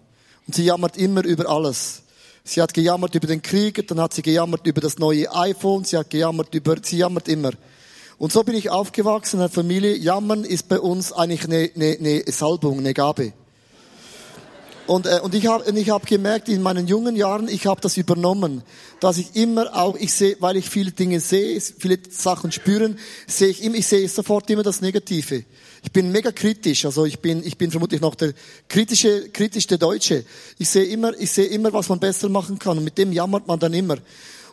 Und 0.47 0.55
sie 0.55 0.65
jammert 0.65 0.97
immer 0.97 1.25
über 1.25 1.49
alles. 1.49 2.03
Sie 2.45 2.63
hat 2.63 2.73
gejammert 2.73 3.15
über 3.15 3.27
den 3.27 3.43
Krieg, 3.43 3.87
dann 3.89 4.01
hat 4.01 4.15
sie 4.15 4.23
gejammert 4.23 4.67
über 4.67 4.81
das 4.81 4.99
neue 4.99 5.31
iPhone, 5.35 5.85
sie 5.85 5.99
hat 5.99 6.09
gejammert 6.09 6.55
über, 6.55 6.77
sie 6.83 6.97
jammert 6.97 7.29
immer. 7.29 7.51
Und 8.17 8.33
so 8.33 8.43
bin 8.43 8.57
ich 8.57 8.71
aufgewachsen 8.71 9.37
in 9.37 9.43
einer 9.43 9.51
Familie. 9.51 9.95
Jammern 9.97 10.45
ist 10.45 10.69
bei 10.69 10.81
uns 10.81 11.13
eigentlich 11.13 11.45
eine, 11.45 11.71
eine, 11.75 11.99
eine 11.99 12.33
Salbung, 12.33 12.79
eine 12.79 12.95
Gabe. 12.95 13.33
Und, 14.89 15.05
äh, 15.05 15.21
und 15.23 15.35
ich 15.35 15.47
habe 15.47 15.71
ich 15.71 15.91
hab 15.91 16.07
gemerkt, 16.07 16.49
in 16.49 16.63
meinen 16.63 16.87
jungen 16.87 17.15
Jahren, 17.15 17.47
ich 17.47 17.67
habe 17.67 17.79
das 17.79 17.99
übernommen, 17.99 18.63
dass 19.01 19.19
ich 19.19 19.37
immer 19.37 19.77
auch, 19.77 19.97
ich 19.97 20.15
sehe, 20.15 20.37
weil 20.41 20.57
ich 20.57 20.71
viele 20.71 20.93
Dinge 20.93 21.21
sehe, 21.21 21.61
viele 21.61 21.99
Sachen 22.09 22.53
spüren, 22.53 22.99
sehe 23.27 23.49
ich 23.49 23.63
immer, 23.63 23.77
ich 23.77 23.87
sehe 23.87 24.09
sofort 24.09 24.49
immer 24.49 24.63
das 24.63 24.81
Negative. 24.81 25.45
Ich 25.83 25.93
bin 25.93 26.11
mega 26.11 26.33
kritisch, 26.33 26.87
also 26.87 27.05
ich 27.05 27.19
bin, 27.19 27.45
ich 27.45 27.59
bin 27.59 27.71
vermutlich 27.71 28.01
noch 28.01 28.15
der 28.15 28.33
kritische, 28.67 29.29
kritischste 29.29 29.77
Deutsche. 29.77 30.25
Ich 30.57 30.71
sehe 30.71 30.85
immer, 30.85 31.13
ich 31.19 31.33
sehe 31.33 31.47
immer, 31.47 31.71
was 31.75 31.91
man 31.91 32.01
besser 32.01 32.31
machen 32.31 32.59
kann 32.59 32.79
und 32.79 32.85
mit 32.85 32.97
dem 32.97 33.13
jammert 33.13 33.47
man 33.47 33.61
dann 33.61 33.75
immer. 33.75 33.99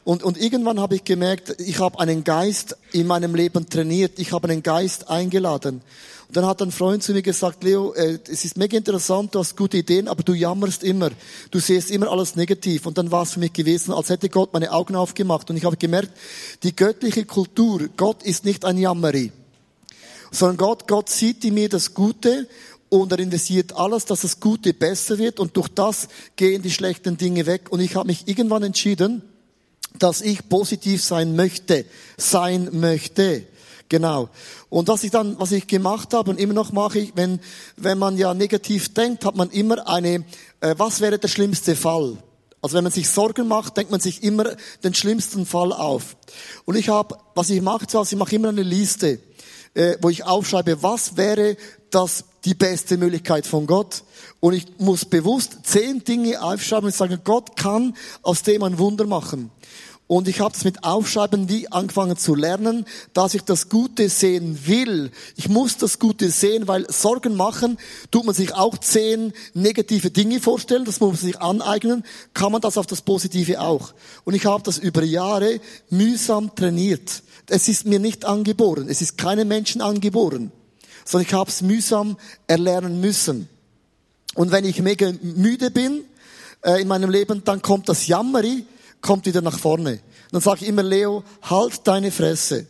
Und, 0.06 0.22
und 0.22 0.38
irgendwann 0.38 0.80
habe 0.80 0.96
ich 0.96 1.04
gemerkt, 1.04 1.60
ich 1.60 1.80
habe 1.80 2.00
einen 2.00 2.24
Geist 2.24 2.78
in 2.92 3.08
meinem 3.08 3.34
Leben 3.34 3.68
trainiert, 3.68 4.20
ich 4.20 4.32
habe 4.32 4.48
einen 4.48 4.62
Geist 4.62 5.10
eingeladen. 5.10 5.82
Und 6.28 6.38
dann 6.38 6.46
hat 6.46 6.62
ein 6.62 6.72
Freund 6.72 7.02
zu 7.02 7.12
mir 7.12 7.24
gesagt, 7.24 7.64
Leo, 7.64 7.92
äh, 7.94 8.20
es 8.32 8.46
ist 8.46 8.56
mega 8.56 8.78
interessant, 8.78 9.34
du 9.34 9.40
hast 9.40 9.58
gute 9.58 9.78
Ideen, 9.78 10.08
aber 10.08 10.22
du 10.22 10.34
jammerst 10.34 10.84
immer. 10.84 11.10
Du 11.50 11.60
siehst 11.60 11.90
immer 11.90 12.12
alles 12.12 12.36
negativ. 12.36 12.86
Und 12.86 13.00
dann 13.00 13.12
war 13.12 13.24
es 13.24 13.34
für 13.34 13.40
mich 13.40 13.54
gewesen, 13.54 13.92
als 13.94 14.10
hätte 14.10 14.30
Gott 14.30 14.54
meine 14.54 14.72
Augen 14.72 14.96
aufgemacht. 14.96 15.50
Und 15.50 15.58
ich 15.58 15.66
habe 15.66 15.76
gemerkt, 15.76 16.12
die 16.62 16.76
göttliche 16.76 17.26
Kultur, 17.26 17.90
Gott 17.98 18.22
ist 18.22 18.46
nicht 18.46 18.64
ein 18.64 18.78
Jammeri. 18.78 19.32
Sondern 20.30 20.58
Gott, 20.58 20.88
Gott 20.88 21.10
sieht 21.10 21.44
in 21.46 21.56
mir 21.56 21.68
das 21.68 21.96
Gute 21.96 22.48
und 22.90 23.12
er 23.12 23.18
investiert 23.18 23.76
alles, 23.76 24.06
dass 24.06 24.22
das 24.22 24.40
Gute 24.40 24.76
besser 24.76 25.18
wird 25.18 25.40
und 25.40 25.58
durch 25.58 25.70
das 25.70 26.10
gehen 26.36 26.62
die 26.62 26.70
schlechten 26.70 27.18
Dinge 27.18 27.48
weg. 27.48 27.72
Und 27.72 27.80
ich 27.80 27.96
habe 27.96 28.06
mich 28.06 28.28
irgendwann 28.28 28.62
entschieden, 28.62 29.24
dass 30.00 30.22
ich 30.22 30.48
positiv 30.50 31.04
sein 31.04 31.36
möchte, 31.36 31.86
sein 32.18 32.70
möchte. 32.72 33.48
Genau. 33.90 34.30
Und 34.70 34.88
was 34.88 35.04
ich 35.04 35.12
dann, 35.12 35.40
was 35.40 35.52
ich 35.52 35.68
gemacht 35.68 36.14
habe 36.14 36.32
und 36.32 36.40
immer 36.40 36.54
noch 36.54 36.72
mache 36.72 37.00
ich, 37.00 37.14
wenn, 37.16 37.40
wenn 37.78 37.98
man 38.00 38.18
ja 38.18 38.34
negativ 38.34 38.94
denkt, 38.94 39.26
hat 39.26 39.36
man 39.36 39.50
immer 39.52 39.88
eine, 39.88 40.26
äh, 40.62 40.76
was 40.78 41.02
wäre 41.02 41.20
der 41.20 41.28
schlimmste 41.28 41.76
Fall? 41.76 42.18
Also 42.62 42.78
wenn 42.78 42.84
man 42.84 42.94
sich 42.94 43.08
Sorgen 43.08 43.48
macht, 43.48 43.78
denkt 43.78 43.92
man 43.92 44.00
sich 44.00 44.24
immer 44.24 44.56
den 44.84 44.96
schlimmsten 44.96 45.46
Fall 45.46 45.72
auf. 45.72 46.18
Und 46.66 46.76
ich 46.76 46.90
habe, 46.90 47.16
was 47.36 47.52
ich 47.52 47.62
mache, 47.62 47.86
zwar, 47.86 48.04
ich 48.04 48.16
mache 48.16 48.36
immer 48.36 48.50
eine 48.50 48.64
Liste, 48.64 49.20
äh, 49.76 49.98
wo 50.02 50.10
ich 50.10 50.24
aufschreibe, 50.24 50.82
was 50.82 51.16
wäre 51.16 51.58
das 51.92 52.26
die 52.44 52.56
beste 52.56 52.98
Möglichkeit 52.98 53.46
von 53.46 53.68
Gott. 53.68 54.04
Und 54.40 54.54
ich 54.54 54.66
muss 54.80 55.06
bewusst 55.06 55.60
zehn 55.64 56.04
Dinge 56.04 56.42
aufschreiben 56.42 56.86
und 56.86 56.96
sagen, 56.96 57.20
Gott 57.24 57.56
kann 57.56 57.96
aus 58.24 58.42
dem 58.42 58.64
ein 58.64 58.80
Wunder 58.80 59.06
machen. 59.06 59.52
Und 60.08 60.28
ich 60.28 60.40
habe 60.40 60.54
das 60.54 60.64
mit 60.64 60.84
Aufschreiben 60.84 61.50
wie 61.50 61.72
angefangen 61.72 62.16
zu 62.16 62.36
lernen, 62.36 62.86
dass 63.14 63.34
ich 63.34 63.42
das 63.42 63.70
Gute 63.70 64.08
sehen 64.10 64.68
will. 64.68 65.10
Ich 65.36 65.50
muss 65.50 65.78
das 65.78 65.98
Gute 65.98 66.30
sehen, 66.30 66.68
weil 66.68 66.86
Sorgen 66.92 67.36
machen, 67.36 67.80
tut 68.12 68.24
man 68.24 68.36
sich 68.36 68.54
auch 68.54 68.78
zehn 68.78 69.34
negative 69.56 70.12
Dinge 70.12 70.40
vorstellen, 70.40 70.86
das 70.86 71.00
muss 71.00 71.10
man 71.10 71.18
sich 71.18 71.42
aneignen, 71.42 72.04
kann 72.36 72.52
man 72.52 72.62
das 72.62 72.78
auf 72.78 72.86
das 72.86 73.02
Positive 73.02 73.60
auch. 73.62 73.96
Und 74.26 74.36
ich 74.36 74.46
habe 74.46 74.62
das 74.62 74.78
über 74.78 75.04
Jahre 75.04 75.60
mühsam 75.90 76.56
trainiert. 76.56 77.24
Es 77.48 77.68
ist 77.68 77.88
mir 77.88 78.00
nicht 78.00 78.26
angeboren, 78.26 78.88
es 78.88 79.02
ist 79.02 79.18
keinem 79.18 79.48
Menschen 79.48 79.82
angeboren, 79.82 80.52
sondern 81.04 81.28
ich 81.28 81.34
habe 81.34 81.50
es 81.50 81.64
mühsam 81.64 82.18
erlernen 82.46 83.02
müssen. 83.02 83.50
Und 84.36 84.52
wenn 84.52 84.66
ich 84.66 84.82
mega 84.84 85.12
müde 85.22 85.72
bin 85.72 86.04
äh, 86.62 86.80
in 86.80 86.88
meinem 86.88 87.10
Leben, 87.10 87.44
dann 87.44 87.64
kommt 87.64 87.90
das 87.90 88.06
Jammeri, 88.06 88.66
kommt 89.06 89.26
wieder 89.26 89.42
nach 89.42 89.60
vorne. 89.60 90.00
Dann 90.32 90.42
sage 90.42 90.64
ich 90.64 90.68
immer, 90.68 90.84
Leo, 90.84 91.24
halt 91.44 91.88
deine 91.88 92.12
Fresse. 92.12 92.66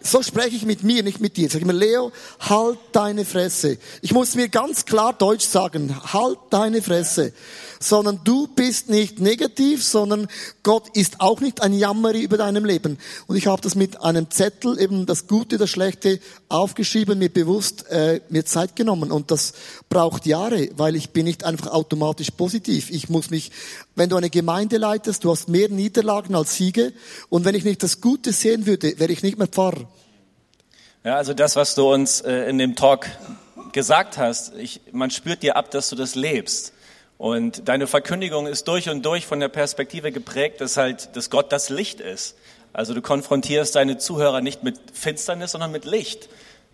So 0.00 0.22
spreche 0.22 0.54
ich 0.54 0.64
mit 0.64 0.84
mir, 0.84 1.02
nicht 1.02 1.20
mit 1.20 1.36
dir. 1.36 1.50
Sag 1.50 1.60
ich 1.60 1.66
mir, 1.66 1.72
Leo, 1.72 2.12
halt 2.38 2.78
deine 2.92 3.24
Fresse. 3.24 3.78
Ich 4.02 4.12
muss 4.12 4.36
mir 4.36 4.48
ganz 4.48 4.84
klar 4.84 5.12
Deutsch 5.12 5.44
sagen, 5.44 5.94
halt 6.12 6.38
deine 6.50 6.80
Fresse 6.80 7.32
sondern 7.88 8.20
du 8.24 8.46
bist 8.48 8.88
nicht 8.88 9.20
negativ, 9.20 9.84
sondern 9.84 10.28
Gott 10.62 10.88
ist 10.94 11.20
auch 11.20 11.40
nicht 11.40 11.62
ein 11.62 11.72
Jammeri 11.72 12.20
über 12.20 12.36
deinem 12.36 12.64
Leben. 12.64 12.98
Und 13.26 13.36
ich 13.36 13.46
habe 13.46 13.62
das 13.62 13.74
mit 13.74 14.02
einem 14.02 14.30
Zettel, 14.30 14.80
eben 14.80 15.06
das 15.06 15.26
Gute, 15.26 15.58
das 15.58 15.70
Schlechte, 15.70 16.20
aufgeschrieben, 16.48 17.18
mir 17.18 17.28
bewusst, 17.28 17.88
äh, 17.90 18.20
mir 18.28 18.44
Zeit 18.44 18.76
genommen. 18.76 19.10
Und 19.10 19.30
das 19.30 19.52
braucht 19.88 20.26
Jahre, 20.26 20.68
weil 20.76 20.96
ich 20.96 21.10
bin 21.10 21.24
nicht 21.24 21.44
einfach 21.44 21.72
automatisch 21.72 22.30
positiv. 22.30 22.90
Ich 22.90 23.08
muss 23.08 23.30
mich, 23.30 23.50
wenn 23.94 24.08
du 24.08 24.16
eine 24.16 24.30
Gemeinde 24.30 24.78
leitest, 24.78 25.24
du 25.24 25.30
hast 25.30 25.48
mehr 25.48 25.68
Niederlagen 25.68 26.34
als 26.34 26.56
Siege. 26.56 26.92
Und 27.28 27.44
wenn 27.44 27.54
ich 27.54 27.64
nicht 27.64 27.82
das 27.82 28.00
Gute 28.00 28.32
sehen 28.32 28.66
würde, 28.66 28.98
wäre 28.98 29.12
ich 29.12 29.22
nicht 29.22 29.38
mehr 29.38 29.48
Pfarrer. 29.48 29.88
Ja, 31.04 31.16
also 31.16 31.34
das, 31.34 31.54
was 31.54 31.76
du 31.76 31.92
uns 31.92 32.20
äh, 32.22 32.50
in 32.50 32.58
dem 32.58 32.74
Talk 32.74 33.06
gesagt 33.72 34.18
hast, 34.18 34.54
ich, 34.56 34.80
man 34.90 35.10
spürt 35.10 35.42
dir 35.42 35.56
ab, 35.56 35.70
dass 35.70 35.88
du 35.90 35.96
das 35.96 36.14
lebst. 36.14 36.72
Und 37.18 37.68
deine 37.68 37.86
Verkündigung 37.86 38.46
ist 38.46 38.68
durch 38.68 38.88
und 38.90 39.04
durch 39.04 39.26
von 39.26 39.40
der 39.40 39.48
Perspektive 39.48 40.12
geprägt, 40.12 40.60
dass 40.60 40.76
halt, 40.76 41.16
dass 41.16 41.30
Gott 41.30 41.50
das 41.50 41.70
Licht 41.70 42.00
ist. 42.00 42.36
Also 42.72 42.92
du 42.92 43.00
konfrontierst 43.00 43.74
deine 43.74 43.96
Zuhörer 43.96 44.42
nicht 44.42 44.62
mit 44.62 44.78
Finsternis, 44.92 45.52
sondern 45.52 45.72
mit 45.72 45.86
Licht. 45.86 46.28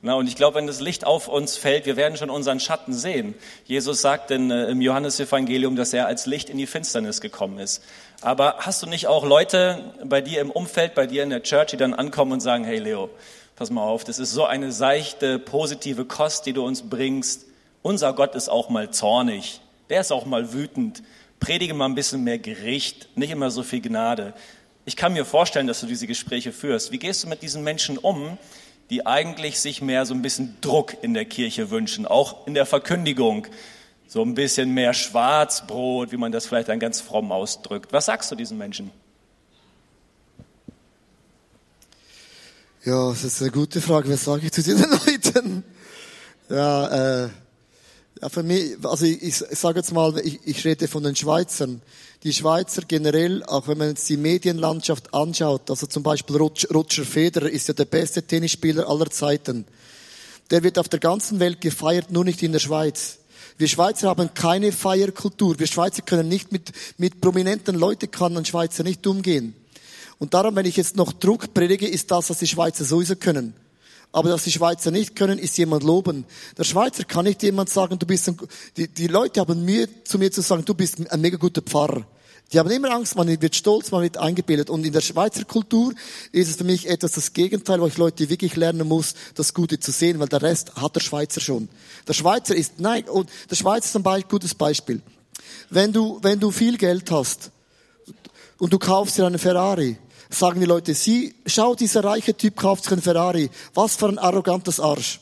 Na, 0.05 0.15
und 0.15 0.27
ich 0.27 0.35
glaube, 0.35 0.57
wenn 0.57 0.67
das 0.67 0.81
Licht 0.81 1.07
auf 1.07 1.29
uns 1.29 1.57
fällt, 1.57 1.87
wir 1.87 1.97
werden 1.97 2.17
schon 2.17 2.29
unseren 2.29 2.59
Schatten 2.59 2.93
sehen. 2.93 3.37
Jesus 3.67 4.01
sagt 4.01 4.33
in, 4.33 4.51
äh, 4.51 4.65
im 4.65 4.81
Johannesevangelium, 4.81 5.77
dass 5.77 5.93
er 5.93 6.09
als 6.09 6.27
Licht 6.27 6.51
in 6.51 6.59
die 6.59 6.67
Finsternis 6.67 7.21
gekommen 7.21 7.61
ist. 7.61 7.85
Aber 8.21 8.57
hast 8.59 8.83
du 8.83 8.89
nicht 8.89 9.07
auch 9.07 9.25
Leute 9.25 9.95
bei 10.05 10.21
dir 10.21 10.41
im 10.41 10.51
Umfeld, 10.51 10.97
bei 10.97 11.07
dir 11.07 11.23
in 11.23 11.31
der 11.31 11.45
Church, 11.45 11.69
die 11.69 11.77
dann 11.77 11.95
ankommen 11.95 12.33
und 12.33 12.41
sagen, 12.41 12.65
hey 12.65 12.81
Leo, 12.81 13.11
pass 13.55 13.71
mal 13.71 13.85
auf, 13.85 14.03
das 14.03 14.19
ist 14.19 14.33
so 14.33 14.45
eine 14.45 14.73
seichte, 14.73 15.39
positive 15.39 16.05
Kost, 16.05 16.47
die 16.47 16.53
du 16.53 16.67
uns 16.67 16.91
bringst. 16.91 17.47
Unser 17.83 18.13
Gott 18.13 18.35
ist 18.35 18.49
auch 18.49 18.71
mal 18.71 18.91
zornig. 18.91 19.61
Der 19.93 20.01
ist 20.01 20.11
auch 20.11 20.25
mal 20.25 20.55
wütend. 20.55 21.03
Predige 21.39 21.75
mal 21.75 21.85
ein 21.85 21.95
bisschen 21.95 22.25
mehr 22.25 22.39
Gericht, 22.39 23.11
nicht 23.15 23.31
immer 23.31 23.51
so 23.51 23.63
viel 23.63 23.83
Gnade. 23.83 24.33
Ich 24.87 24.97
kann 24.97 25.13
mir 25.13 25.27
vorstellen, 25.27 25.67
dass 25.67 25.81
du 25.81 25.87
diese 25.87 26.07
Gespräche 26.07 26.51
führst. 26.51 26.93
Wie 26.93 26.99
gehst 26.99 27.23
du 27.23 27.29
mit 27.29 27.43
diesen 27.43 27.63
Menschen 27.63 27.99
um, 27.99 28.39
die 28.89 29.05
eigentlich 29.07 29.61
sich 29.61 29.83
mehr 29.83 30.07
so 30.07 30.15
ein 30.15 30.23
bisschen 30.23 30.57
Druck 30.63 30.97
in 31.03 31.13
der 31.13 31.27
Kirche 31.27 31.71
wünschen, 31.71 32.07
auch 32.07 32.47
in 32.47 32.55
der 32.55 32.65
Verkündigung. 32.65 33.47
So 34.09 34.23
ein 34.23 34.33
bisschen 34.33 34.73
mehr 34.73 34.95
Schwarzbrot, 34.95 36.11
wie 36.11 36.17
man 36.17 36.33
das 36.33 36.47
vielleicht 36.47 36.69
dann 36.69 36.81
ganz 36.81 37.03
fromm 37.03 37.31
ausdrückt. 37.31 37.93
Was 37.93 38.07
sagst 38.07 38.31
du 38.31 38.35
diesen 38.35 38.57
Menschen? 38.57 38.91
Ja, 42.83 43.11
das 43.11 43.25
ist 43.25 43.43
eine 43.43 43.51
gute 43.51 43.83
Frage. 43.83 44.09
Was 44.09 44.25
sage 44.25 44.47
ich 44.47 44.53
zu 44.53 44.63
diesen 44.63 44.91
Leuten? 45.07 45.65
Ja, 46.49 47.25
äh, 47.25 47.29
ja, 48.23 48.29
für 48.29 48.45
mich, 48.45 48.77
also 48.85 49.05
ich, 49.05 49.21
ich, 49.21 49.37
sage 49.37 49.81
jetzt 49.81 49.93
mal, 49.93 50.17
ich, 50.25 50.39
ich 50.45 50.65
rede 50.65 50.87
von 50.87 51.03
den 51.03 51.17
Schweizern. 51.17 51.83
Die 52.23 52.33
Schweizer 52.33 52.83
generell, 52.87 53.43
auch 53.43 53.67
wenn 53.67 53.79
man 53.79 53.89
jetzt 53.89 54.09
die 54.09 54.17
Medienlandschaft 54.17 55.13
anschaut, 55.13 55.69
also 55.69 55.89
zum 55.89 56.05
Beispiel 56.05 56.37
Roger 56.37 57.05
Federer 57.05 57.51
ist 57.51 57.67
ja 57.67 57.75
der 57.75 57.85
beste 57.85 58.23
Tennisspieler 58.23 58.89
aller 58.89 59.11
Zeiten. 59.11 59.65
Der 60.53 60.63
wird 60.63 60.79
auf 60.79 60.89
der 60.89 61.01
ganzen 61.01 61.41
Welt 61.41 61.61
gefeiert, 61.61 62.13
nur 62.13 62.25
nicht 62.25 62.45
in 62.45 62.53
der 62.53 62.61
Schweiz. 62.61 63.19
Wir 63.59 63.67
Schweizer 63.67 64.09
haben 64.09 64.33
keine 64.35 64.71
Feierkultur. 64.71 65.59
Wir 65.59 65.67
Schweizer 65.67 66.03
können 66.03 66.29
nicht 66.29 66.53
mit, 66.53 66.71
mit 66.99 67.21
prominenten 67.21 67.75
Leuten 67.75 68.09
kann 68.09 68.37
ein 68.37 68.45
Schweizer 68.45 68.85
nicht 68.85 69.05
umgehen. 69.05 69.55
Und 70.21 70.35
darum, 70.35 70.55
wenn 70.55 70.67
ich 70.67 70.77
jetzt 70.77 70.95
noch 70.95 71.13
Druck 71.13 71.53
predige, 71.55 71.89
ist 71.89 72.13
das, 72.13 72.31
was 72.31 72.39
die 72.39 72.47
Schweizer 72.47 72.85
sowieso 72.85 73.17
können. 73.17 73.55
Aber 74.13 74.29
dass 74.29 74.45
die 74.45 74.53
Schweizer 74.53 74.91
nicht 74.91 75.17
können, 75.17 75.39
ist 75.39 75.57
jemand 75.57 75.83
loben. 75.83 76.27
Der 76.59 76.65
Schweizer 76.65 77.05
kann 77.05 77.25
nicht 77.25 77.43
jemand 77.43 77.71
sagen, 77.71 77.99
du 77.99 78.07
bist 78.07 78.29
ein, 78.29 78.37
die, 78.77 78.87
die 78.89 79.07
Leute 79.07 79.41
haben 79.41 79.65
Mühe, 79.65 79.89
zu 80.05 80.19
mir 80.19 80.31
zu 80.31 80.43
sagen, 80.43 80.65
du 80.65 80.75
bist 80.75 80.99
ein 81.11 81.21
mega 81.21 81.39
guter 81.39 81.63
Pfarrer. 81.63 82.05
Die 82.53 82.59
haben 82.59 82.71
immer 82.71 82.91
Angst, 82.91 83.17
man 83.17 83.29
wird 83.29 83.57
stolz, 83.57 83.91
man 83.91 84.03
wird 84.03 84.19
eingebildet. 84.19 84.69
Und 84.69 84.85
in 84.85 84.93
der 84.93 85.01
Schweizer 85.01 85.45
Kultur 85.45 85.95
ist 86.33 86.51
es 86.51 86.57
für 86.57 86.65
mich 86.65 86.87
etwas 86.87 87.13
das 87.13 87.33
Gegenteil, 87.33 87.81
wo 87.81 87.87
ich 87.87 87.97
Leute 87.97 88.29
wirklich 88.29 88.57
lernen 88.57 88.87
muss, 88.87 89.15
das 89.35 89.55
Gute 89.55 89.81
zu 89.81 89.91
sehen, 89.91 90.19
weil 90.21 90.29
der 90.29 90.43
Rest 90.43 90.77
hat 90.77 90.95
der 90.95 91.01
Schweizer 91.01 91.41
schon. 91.41 91.71
Der 92.07 92.13
Schweizer 92.13 92.55
ist, 92.55 92.79
nein, 92.79 93.05
und 93.05 93.31
der 93.51 93.57
Schweizer 93.57 93.99
ist 93.99 94.07
ein 94.07 94.25
gutes 94.29 94.55
Beispiel. 94.55 95.01
Wenn 95.71 95.95
du, 95.95 96.19
wenn 96.21 96.39
du 96.39 96.51
viel 96.51 96.77
Geld 96.77 97.11
hast 97.11 97.51
und 98.59 98.71
du 98.71 98.79
kaufst 98.79 99.17
dir 99.17 99.25
einen 99.25 99.39
Ferrari, 99.39 99.97
sagen 100.33 100.61
die 100.61 100.67
Leute, 100.67 100.95
sie, 100.95 101.35
schau, 101.47 101.75
dieser 101.75 102.05
reiche 102.05 102.35
Typ 102.35 102.57
kauft 102.57 102.85
sich 102.85 102.93
einen 102.93 103.03
Ferrari. 103.03 103.51
Was 103.75 103.97
für 103.97 104.09
ein 104.09 104.19
arrogantes 104.19 104.81
Arsch. 104.81 105.21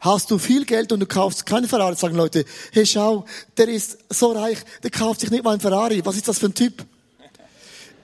Hast 0.00 0.30
du 0.30 0.38
viel 0.38 0.66
Geld 0.66 0.92
und 0.92 1.00
du 1.00 1.06
kaufst 1.06 1.46
keinen 1.46 1.66
Ferrari, 1.66 1.96
sagen 1.96 2.14
Leute, 2.14 2.44
hey 2.72 2.84
schau, 2.84 3.24
der 3.56 3.68
ist 3.68 3.98
so 4.10 4.32
reich, 4.32 4.58
der 4.82 4.90
kauft 4.90 5.20
sich 5.20 5.30
nicht 5.30 5.42
mal 5.42 5.52
einen 5.52 5.60
Ferrari. 5.60 6.04
Was 6.04 6.16
ist 6.16 6.28
das 6.28 6.38
für 6.38 6.46
ein 6.46 6.54
Typ? 6.54 6.84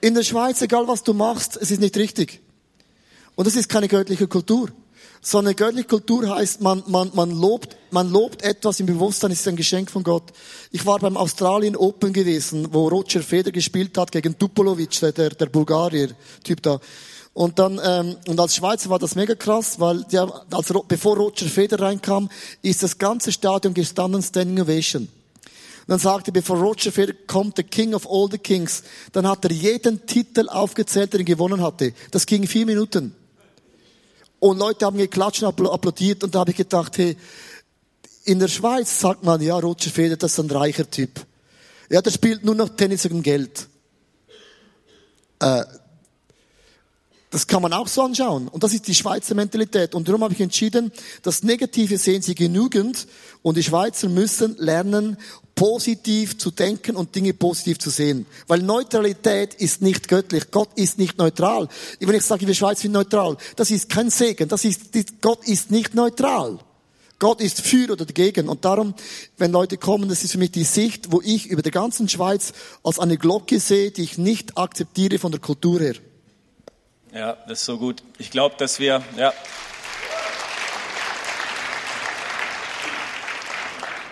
In 0.01 0.15
der 0.15 0.23
Schweiz, 0.23 0.61
egal 0.63 0.87
was 0.87 1.03
du 1.03 1.13
machst, 1.13 1.57
es 1.57 1.69
ist 1.69 1.79
nicht 1.79 1.95
richtig. 1.97 2.41
Und 3.35 3.45
das 3.45 3.55
ist 3.55 3.69
keine 3.69 3.87
göttliche 3.87 4.27
Kultur. 4.27 4.69
Sondern 5.23 5.55
göttliche 5.55 5.87
Kultur 5.87 6.27
heißt, 6.29 6.61
man, 6.61 6.83
man, 6.87 7.11
man 7.13 7.29
lobt, 7.29 7.77
man 7.91 8.09
lobt 8.09 8.41
etwas 8.41 8.79
im 8.79 8.87
Bewusstsein, 8.87 9.31
es 9.31 9.41
ist 9.41 9.47
ein 9.47 9.55
Geschenk 9.55 9.91
von 9.91 10.03
Gott. 10.03 10.23
Ich 10.71 10.83
war 10.87 10.97
beim 10.97 11.15
Australien 11.15 11.75
Open 11.75 12.11
gewesen, 12.11 12.69
wo 12.71 12.87
Roger 12.87 13.21
Feder 13.21 13.51
gespielt 13.51 13.95
hat 13.99 14.11
gegen 14.11 14.37
Tupolovic, 14.37 14.99
der, 14.99 15.11
der, 15.11 15.29
der 15.29 15.45
Bulgarier-Typ 15.45 16.63
da. 16.63 16.79
Und 17.33 17.59
dann, 17.59 17.79
ähm, 17.83 18.17
und 18.27 18.39
als 18.39 18.55
Schweizer 18.55 18.89
war 18.89 18.97
das 18.99 19.15
mega 19.15 19.35
krass, 19.35 19.79
weil 19.79 20.03
der, 20.05 20.43
als, 20.51 20.73
bevor 20.87 21.15
Roger 21.15 21.45
Feder 21.45 21.79
reinkam, 21.79 22.29
ist 22.63 22.81
das 22.81 22.97
ganze 22.97 23.31
Stadion 23.31 23.73
gestanden 23.75 24.23
Standing 24.23 24.59
Ovation. 24.59 25.03
Und 25.03 25.87
dann 25.87 25.99
sagte, 25.99 26.31
bevor 26.31 26.57
Roger 26.57 26.91
Federer 26.91 27.17
kommt, 27.27 27.57
the 27.57 27.63
King 27.63 27.93
of 27.93 28.09
all 28.09 28.27
the 28.29 28.37
Kings, 28.37 28.83
dann 29.13 29.27
hat 29.27 29.45
er 29.45 29.51
jeden 29.51 30.05
Titel 30.05 30.49
aufgezählt, 30.49 31.13
den 31.13 31.21
er 31.21 31.25
gewonnen 31.25 31.61
hatte. 31.61 31.93
Das 32.09 32.25
ging 32.25 32.47
vier 32.47 32.65
Minuten. 32.65 33.15
Und 34.41 34.57
Leute 34.57 34.87
haben 34.87 34.97
geklatscht 34.97 35.43
und 35.43 35.67
applaudiert 35.67 36.23
und 36.23 36.33
da 36.33 36.39
habe 36.39 36.49
ich 36.49 36.57
gedacht, 36.57 36.97
hey, 36.97 37.15
in 38.23 38.39
der 38.39 38.47
Schweiz 38.47 38.99
sagt 38.99 39.23
man, 39.23 39.39
ja, 39.39 39.55
Roger 39.55 39.91
Federer, 39.91 40.17
das 40.17 40.31
ist 40.33 40.39
ein 40.39 40.49
reicher 40.49 40.89
Typ. 40.89 41.11
Ja, 41.91 42.01
der 42.01 42.09
spielt 42.09 42.43
nur 42.43 42.55
noch 42.55 42.69
Tennis 42.69 43.05
wegen 43.05 43.21
Geld. 43.21 43.67
Äh, 45.39 45.63
das 47.31 47.47
kann 47.47 47.61
man 47.61 47.71
auch 47.71 47.87
so 47.87 48.01
anschauen. 48.03 48.49
Und 48.49 48.61
das 48.61 48.73
ist 48.73 48.87
die 48.87 48.93
Schweizer 48.93 49.35
Mentalität. 49.35 49.95
Und 49.95 50.07
darum 50.07 50.23
habe 50.23 50.33
ich 50.33 50.41
entschieden, 50.41 50.91
das 51.23 51.43
Negative 51.43 51.97
sehen 51.97 52.21
sie 52.21 52.35
genügend 52.35 53.07
und 53.41 53.55
die 53.55 53.63
Schweizer 53.63 54.09
müssen 54.09 54.57
lernen, 54.57 55.17
positiv 55.55 56.37
zu 56.37 56.51
denken 56.51 56.97
und 56.97 57.15
Dinge 57.15 57.33
positiv 57.33 57.79
zu 57.79 57.89
sehen. 57.89 58.25
Weil 58.47 58.61
Neutralität 58.61 59.53
ist 59.53 59.81
nicht 59.81 60.09
göttlich. 60.09 60.51
Gott 60.51 60.69
ist 60.75 60.97
nicht 60.97 61.17
neutral. 61.17 61.69
Wenn 62.01 62.15
ich 62.15 62.23
sage, 62.23 62.45
wir 62.45 62.53
Schweiz 62.53 62.81
sind 62.81 62.91
neutral, 62.91 63.37
das 63.55 63.71
ist 63.71 63.89
kein 63.89 64.09
Segen. 64.09 64.49
Das 64.49 64.65
ist, 64.65 64.91
Gott 65.21 65.47
ist 65.47 65.71
nicht 65.71 65.95
neutral. 65.95 66.59
Gott 67.17 67.39
ist 67.39 67.61
für 67.61 67.93
oder 67.93 68.05
dagegen. 68.05 68.49
Und 68.49 68.65
darum, 68.65 68.93
wenn 69.37 69.53
Leute 69.53 69.77
kommen, 69.77 70.09
das 70.09 70.25
ist 70.25 70.33
für 70.33 70.37
mich 70.37 70.51
die 70.51 70.65
Sicht, 70.65 71.13
wo 71.13 71.21
ich 71.21 71.47
über 71.47 71.61
der 71.61 71.71
ganzen 71.71 72.09
Schweiz 72.09 72.51
als 72.83 72.99
eine 72.99 73.17
Glocke 73.17 73.61
sehe, 73.61 73.91
die 73.91 74.03
ich 74.03 74.17
nicht 74.17 74.57
akzeptiere 74.57 75.17
von 75.17 75.31
der 75.31 75.39
Kultur 75.39 75.79
her. 75.79 75.95
Ja, 77.13 77.35
das 77.45 77.59
ist 77.59 77.65
so 77.65 77.77
gut. 77.77 78.03
Ich 78.19 78.31
glaube, 78.31 78.55
dass 78.57 78.79
wir, 78.79 79.03
ja. 79.17 79.33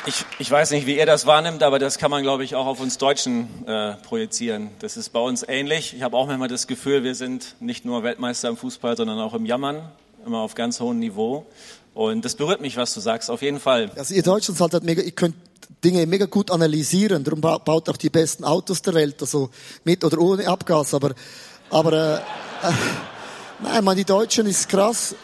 Ich, 0.05 0.25
ich 0.39 0.51
weiß 0.51 0.71
nicht, 0.71 0.85
wie 0.85 0.97
ihr 0.97 1.05
das 1.05 1.25
wahrnimmt, 1.25 1.63
aber 1.63 1.79
das 1.79 1.97
kann 1.97 2.11
man, 2.11 2.23
glaube 2.23 2.43
ich, 2.43 2.55
auch 2.55 2.65
auf 2.65 2.81
uns 2.81 2.97
Deutschen 2.97 3.47
äh, 3.67 3.93
projizieren. 3.95 4.69
Das 4.79 4.97
ist 4.97 5.09
bei 5.09 5.19
uns 5.19 5.45
ähnlich. 5.47 5.93
Ich 5.95 6.01
habe 6.01 6.17
auch 6.17 6.27
manchmal 6.27 6.49
das 6.49 6.67
Gefühl, 6.67 7.03
wir 7.03 7.15
sind 7.15 7.55
nicht 7.61 7.85
nur 7.85 8.03
Weltmeister 8.03 8.49
im 8.49 8.57
Fußball, 8.57 8.97
sondern 8.97 9.19
auch 9.19 9.33
im 9.33 9.45
Jammern, 9.45 9.89
immer 10.25 10.39
auf 10.39 10.55
ganz 10.55 10.81
hohem 10.81 10.99
Niveau. 10.99 11.45
Und 11.93 12.25
das 12.25 12.35
berührt 12.35 12.59
mich, 12.59 12.75
was 12.75 12.93
du 12.93 12.99
sagst, 12.99 13.31
auf 13.31 13.41
jeden 13.41 13.59
Fall. 13.61 13.91
Also 13.95 14.13
ihr 14.13 14.23
Deutschen 14.23 14.55
seid 14.55 14.73
halt 14.73 14.83
mega, 14.83 15.01
ihr 15.01 15.11
könnt 15.11 15.35
Dinge 15.83 16.05
mega 16.05 16.25
gut 16.25 16.51
analysieren. 16.51 17.23
Darum 17.23 17.39
baut 17.39 17.87
auch 17.87 17.97
die 17.97 18.09
besten 18.09 18.43
Autos 18.43 18.81
der 18.81 18.93
Welt, 18.93 19.21
also 19.21 19.49
mit 19.85 20.03
oder 20.03 20.17
ohne 20.17 20.47
Abgas. 20.47 20.93
Aber, 20.93 21.13
aber 21.69 21.93
äh, 21.93 22.19
nein, 23.64 23.84
man, 23.84 23.95
die 23.95 24.05
Deutschen 24.05 24.45
ist 24.47 24.68
krass. 24.70 25.16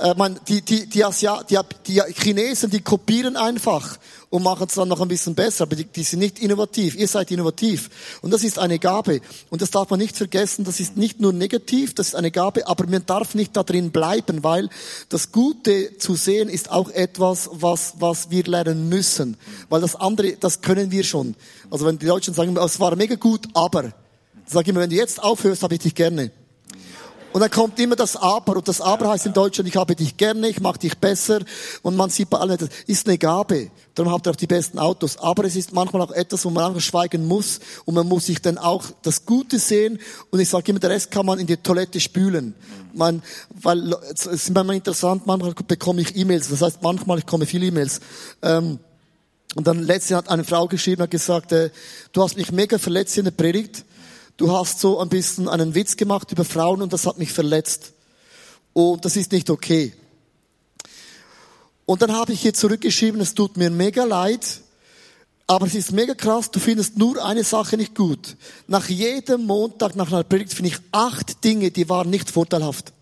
Äh, 0.00 0.14
man, 0.16 0.38
die, 0.46 0.62
die, 0.62 0.86
die, 0.86 1.04
Asia, 1.04 1.42
die, 1.42 1.58
die 1.86 2.00
Chinesen, 2.14 2.70
die 2.70 2.80
kopieren 2.80 3.36
einfach 3.36 3.98
und 4.30 4.42
machen 4.42 4.66
es 4.68 4.74
dann 4.74 4.88
noch 4.88 5.00
ein 5.00 5.08
bisschen 5.08 5.34
besser, 5.34 5.64
aber 5.64 5.74
die, 5.74 5.84
die 5.84 6.02
sind 6.02 6.20
nicht 6.20 6.38
innovativ. 6.38 6.94
Ihr 6.94 7.08
seid 7.08 7.30
innovativ. 7.30 7.90
Und 8.22 8.30
das 8.30 8.44
ist 8.44 8.58
eine 8.58 8.78
Gabe. 8.78 9.20
Und 9.50 9.60
das 9.60 9.70
darf 9.70 9.90
man 9.90 9.98
nicht 9.98 10.16
vergessen, 10.16 10.64
das 10.64 10.78
ist 10.78 10.96
nicht 10.96 11.20
nur 11.20 11.32
negativ, 11.32 11.94
das 11.94 12.08
ist 12.08 12.14
eine 12.14 12.30
Gabe, 12.30 12.68
aber 12.68 12.86
man 12.86 13.06
darf 13.06 13.34
nicht 13.34 13.56
da 13.56 13.62
drin 13.64 13.90
bleiben, 13.90 14.44
weil 14.44 14.68
das 15.08 15.32
Gute 15.32 15.96
zu 15.98 16.14
sehen 16.14 16.48
ist 16.48 16.70
auch 16.70 16.90
etwas, 16.90 17.48
was, 17.52 17.94
was 17.98 18.30
wir 18.30 18.44
lernen 18.44 18.88
müssen. 18.88 19.36
Weil 19.68 19.80
das 19.80 19.96
andere, 19.96 20.36
das 20.36 20.60
können 20.60 20.90
wir 20.90 21.02
schon. 21.02 21.34
Also 21.70 21.86
wenn 21.86 21.98
die 21.98 22.06
Deutschen 22.06 22.34
sagen, 22.34 22.56
es 22.56 22.78
war 22.78 22.94
mega 22.94 23.16
gut, 23.16 23.48
aber, 23.54 23.92
sag 24.46 24.62
ich 24.62 24.68
immer, 24.68 24.80
wenn 24.80 24.90
du 24.90 24.96
jetzt 24.96 25.22
aufhörst, 25.22 25.62
habe 25.64 25.74
ich 25.74 25.80
dich 25.80 25.94
gerne. 25.94 26.30
Und 27.32 27.42
dann 27.42 27.50
kommt 27.50 27.78
immer 27.78 27.96
das 27.96 28.16
Aber. 28.16 28.56
Und 28.56 28.68
das 28.68 28.80
Aber 28.80 29.10
heißt 29.10 29.26
in 29.26 29.32
Deutschland, 29.32 29.68
ich 29.68 29.76
habe 29.76 29.94
dich 29.94 30.16
gerne, 30.16 30.48
ich 30.48 30.60
mache 30.60 30.78
dich 30.78 30.96
besser. 30.96 31.40
Und 31.82 31.96
man 31.96 32.10
sieht 32.10 32.30
bei 32.30 32.38
allen, 32.38 32.56
das 32.56 32.70
ist 32.86 33.06
eine 33.06 33.18
Gabe. 33.18 33.70
Darum 33.94 34.12
habt 34.12 34.26
ihr 34.26 34.30
auch 34.30 34.36
die 34.36 34.46
besten 34.46 34.78
Autos. 34.78 35.18
Aber 35.18 35.44
es 35.44 35.54
ist 35.54 35.72
manchmal 35.72 36.02
auch 36.02 36.10
etwas, 36.12 36.44
wo 36.44 36.50
man 36.50 36.64
einfach 36.64 36.80
schweigen 36.80 37.26
muss. 37.26 37.60
Und 37.84 37.94
man 37.94 38.08
muss 38.08 38.26
sich 38.26 38.40
dann 38.40 38.56
auch 38.56 38.84
das 39.02 39.26
Gute 39.26 39.58
sehen. 39.58 39.98
Und 40.30 40.40
ich 40.40 40.48
sage 40.48 40.70
immer, 40.70 40.80
der 40.80 40.90
Rest 40.90 41.10
kann 41.10 41.26
man 41.26 41.38
in 41.38 41.46
die 41.46 41.58
Toilette 41.58 42.00
spülen. 42.00 42.54
Man, 42.94 43.22
weil, 43.60 43.94
es 44.12 44.26
ist 44.26 44.50
manchmal 44.50 44.76
interessant, 44.76 45.26
manchmal 45.26 45.54
bekomme 45.66 46.00
ich 46.00 46.16
E-Mails. 46.16 46.48
Das 46.48 46.62
heißt, 46.62 46.82
manchmal, 46.82 47.18
ich 47.18 47.26
komme 47.26 47.44
viele 47.44 47.66
E-Mails. 47.66 48.00
Ähm, 48.42 48.78
und 49.54 49.66
dann 49.66 49.82
letztens 49.82 50.16
hat 50.16 50.28
eine 50.28 50.44
Frau 50.44 50.66
geschrieben, 50.66 51.02
hat 51.02 51.10
gesagt, 51.10 51.52
äh, 51.52 51.70
du 52.12 52.22
hast 52.22 52.36
mich 52.36 52.52
mega 52.52 52.78
verletzt 52.78 53.16
in 53.18 53.24
der 53.24 53.32
Predigt 53.32 53.84
du 54.38 54.56
hast 54.56 54.80
so 54.80 54.98
ein 55.00 55.10
bisschen 55.10 55.48
einen 55.48 55.74
Witz 55.74 55.96
gemacht 55.96 56.32
über 56.32 56.46
Frauen 56.46 56.80
und 56.80 56.92
das 56.94 57.04
hat 57.06 57.18
mich 57.18 57.32
verletzt. 57.32 57.92
Und 58.72 59.04
das 59.04 59.16
ist 59.16 59.32
nicht 59.32 59.50
okay. 59.50 59.92
Und 61.84 62.00
dann 62.00 62.12
habe 62.12 62.32
ich 62.32 62.40
hier 62.40 62.54
zurückgeschrieben, 62.54 63.20
es 63.20 63.34
tut 63.34 63.56
mir 63.56 63.70
mega 63.70 64.04
leid, 64.04 64.60
aber 65.46 65.66
es 65.66 65.74
ist 65.74 65.92
mega 65.92 66.14
krass, 66.14 66.50
du 66.50 66.60
findest 66.60 66.96
nur 66.96 67.24
eine 67.24 67.44
Sache 67.44 67.76
nicht 67.76 67.94
gut. 67.94 68.36
Nach 68.66 68.88
jedem 68.88 69.46
Montag, 69.46 69.96
nach 69.96 70.08
einer 70.08 70.22
Predigt, 70.22 70.52
finde 70.52 70.70
ich 70.70 70.78
acht 70.92 71.42
Dinge, 71.44 71.70
die 71.70 71.88
waren 71.88 72.10
nicht 72.10 72.30
vorteilhaft. 72.30 72.92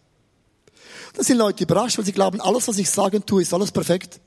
Da 1.15 1.25
sind 1.25 1.39
Leute 1.39 1.65
überrascht, 1.65 1.99
weil 1.99 2.05
sie 2.05 2.13
glauben, 2.13 2.41
alles, 2.41 2.69
was 2.69 2.79
ich 2.79 2.89
sagen 2.89 3.25
tue, 3.27 3.43
ist 3.43 3.53
alles 3.53 3.73
perfekt 3.73 4.21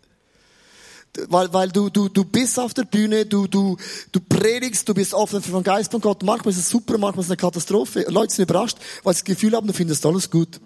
weil, 1.27 1.51
weil 1.53 1.69
du, 1.69 1.89
du, 1.89 2.07
du 2.07 2.23
bist 2.23 2.59
auf 2.59 2.73
der 2.73 2.83
Bühne, 2.83 3.25
du, 3.25 3.47
du, 3.47 3.77
du 4.11 4.19
predigst, 4.19 4.87
du 4.87 4.93
bist 4.93 5.13
offen 5.13 5.41
für 5.41 5.51
den 5.51 5.63
Geist 5.63 5.91
von 5.91 6.01
Gott. 6.01 6.23
Manchmal 6.23 6.53
ist 6.53 6.59
es 6.59 6.69
super, 6.69 6.97
manchmal 6.97 7.21
ist 7.21 7.27
es 7.27 7.31
eine 7.31 7.37
Katastrophe. 7.37 8.05
Leute 8.09 8.33
sind 8.33 8.43
überrascht, 8.49 8.77
weil 9.03 9.13
sie 9.13 9.21
das 9.21 9.25
Gefühl 9.25 9.55
haben, 9.55 9.67
du 9.67 9.73
findest 9.73 10.05
alles 10.05 10.29
gut. 10.29 10.59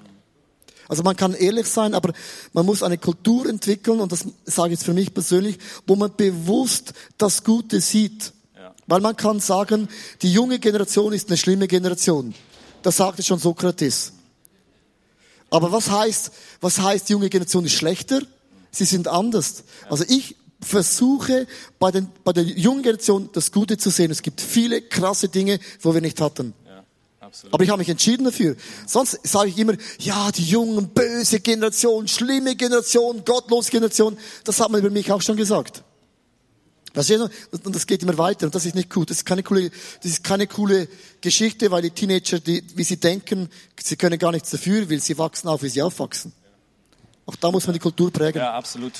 Also 0.88 1.02
man 1.02 1.16
kann 1.16 1.34
ehrlich 1.34 1.68
sein, 1.68 1.94
aber 1.94 2.14
man 2.52 2.66
muss 2.66 2.84
eine 2.84 2.98
Kultur 2.98 3.48
entwickeln, 3.48 4.00
und 4.00 4.12
das 4.12 4.26
sage 4.46 4.74
ich 4.74 4.80
jetzt 4.80 4.86
für 4.86 4.94
mich 4.94 5.14
persönlich, 5.14 5.58
wo 5.88 5.96
man 5.96 6.16
bewusst 6.16 6.94
das 7.18 7.44
Gute 7.44 7.80
sieht. 7.80 8.34
Ja. 8.56 8.76
Weil 8.86 9.02
man 9.02 9.16
kann 9.16 9.39
sagen, 9.39 9.88
die 10.22 10.32
junge 10.32 10.60
Generation 10.60 11.14
ist 11.14 11.30
eine 11.30 11.38
schlimme 11.38 11.68
Generation. 11.68 12.36
Das 12.82 12.98
sagte 12.98 13.24
schon 13.24 13.39
Sokrates. 13.39 14.12
Aber 15.50 15.72
was 15.72 15.89
heißt, 15.89 16.32
was 16.60 16.80
heißt, 16.80 17.08
die 17.08 17.14
junge 17.14 17.30
Generation 17.30 17.66
ist 17.66 17.74
schlechter? 17.74 18.22
Sie 18.74 18.86
sind 18.86 19.08
anders. 19.08 19.64
Also 19.90 20.04
ich 20.10 20.36
versuche 20.60 21.48
bei, 21.80 21.92
den, 21.92 22.08
bei 22.24 22.34
der 22.34 22.44
jungen 22.44 22.82
Generation 22.82 23.30
das 23.32 23.52
Gute 23.52 23.78
zu 23.78 23.90
sehen. 23.90 24.12
Es 24.12 24.22
gibt 24.22 24.42
viele 24.42 24.82
krasse 24.82 25.30
Dinge, 25.30 25.60
wo 25.82 25.94
wir 25.94 26.02
nicht 26.02 26.20
hatten. 26.20 26.54
Absolut. 27.20 27.54
Aber 27.54 27.64
ich 27.64 27.70
habe 27.70 27.80
mich 27.80 27.90
entschieden 27.90 28.26
dafür. 28.26 28.56
Sonst 28.86 29.20
sage 29.24 29.50
ich 29.50 29.58
immer, 29.58 29.74
ja, 30.00 30.32
die 30.32 30.44
jungen, 30.44 30.90
böse 30.90 31.40
Generation, 31.40 32.08
schlimme 32.08 32.56
Generation, 32.56 33.24
gottlose 33.26 33.72
Generation. 33.72 34.18
Das 34.44 34.60
hat 34.60 34.70
man 34.70 34.82
über 34.82 34.90
mich 34.90 35.12
auch 35.12 35.22
schon 35.22 35.38
gesagt. 35.38 35.84
Verstehst 36.94 37.22
du? 37.22 37.58
Und 37.64 37.76
das 37.76 37.88
geht 37.88 38.04
immer 38.04 38.18
weiter 38.20 38.46
und 38.46 38.54
das 38.54 38.66
ist 38.66 38.76
nicht 38.76 38.92
gut. 38.92 39.10
Das 39.10 39.18
ist 39.18 39.26
keine 39.26 39.42
coole, 39.42 39.72
das 40.04 40.12
ist 40.12 40.24
keine 40.24 40.46
coole 40.46 40.88
Geschichte, 41.22 41.72
weil 41.72 41.82
die 41.82 41.90
Teenager, 41.90 42.40
die, 42.40 42.64
wie 42.76 42.84
sie 42.84 42.98
denken, 42.98 43.50
sie 43.82 43.96
können 43.96 44.20
gar 44.20 44.32
nichts 44.32 44.52
dafür, 44.52 44.88
weil 44.90 45.00
sie 45.00 45.18
wachsen 45.18 45.48
auf, 45.48 45.64
wie 45.64 45.70
sie 45.70 45.82
aufwachsen. 45.82 46.34
Auch 47.26 47.36
da 47.36 47.52
muss 47.52 47.66
man 47.66 47.74
die 47.74 47.80
Kultur 47.80 48.12
prägen. 48.12 48.40
Ja, 48.40 48.54
absolut. 48.54 48.94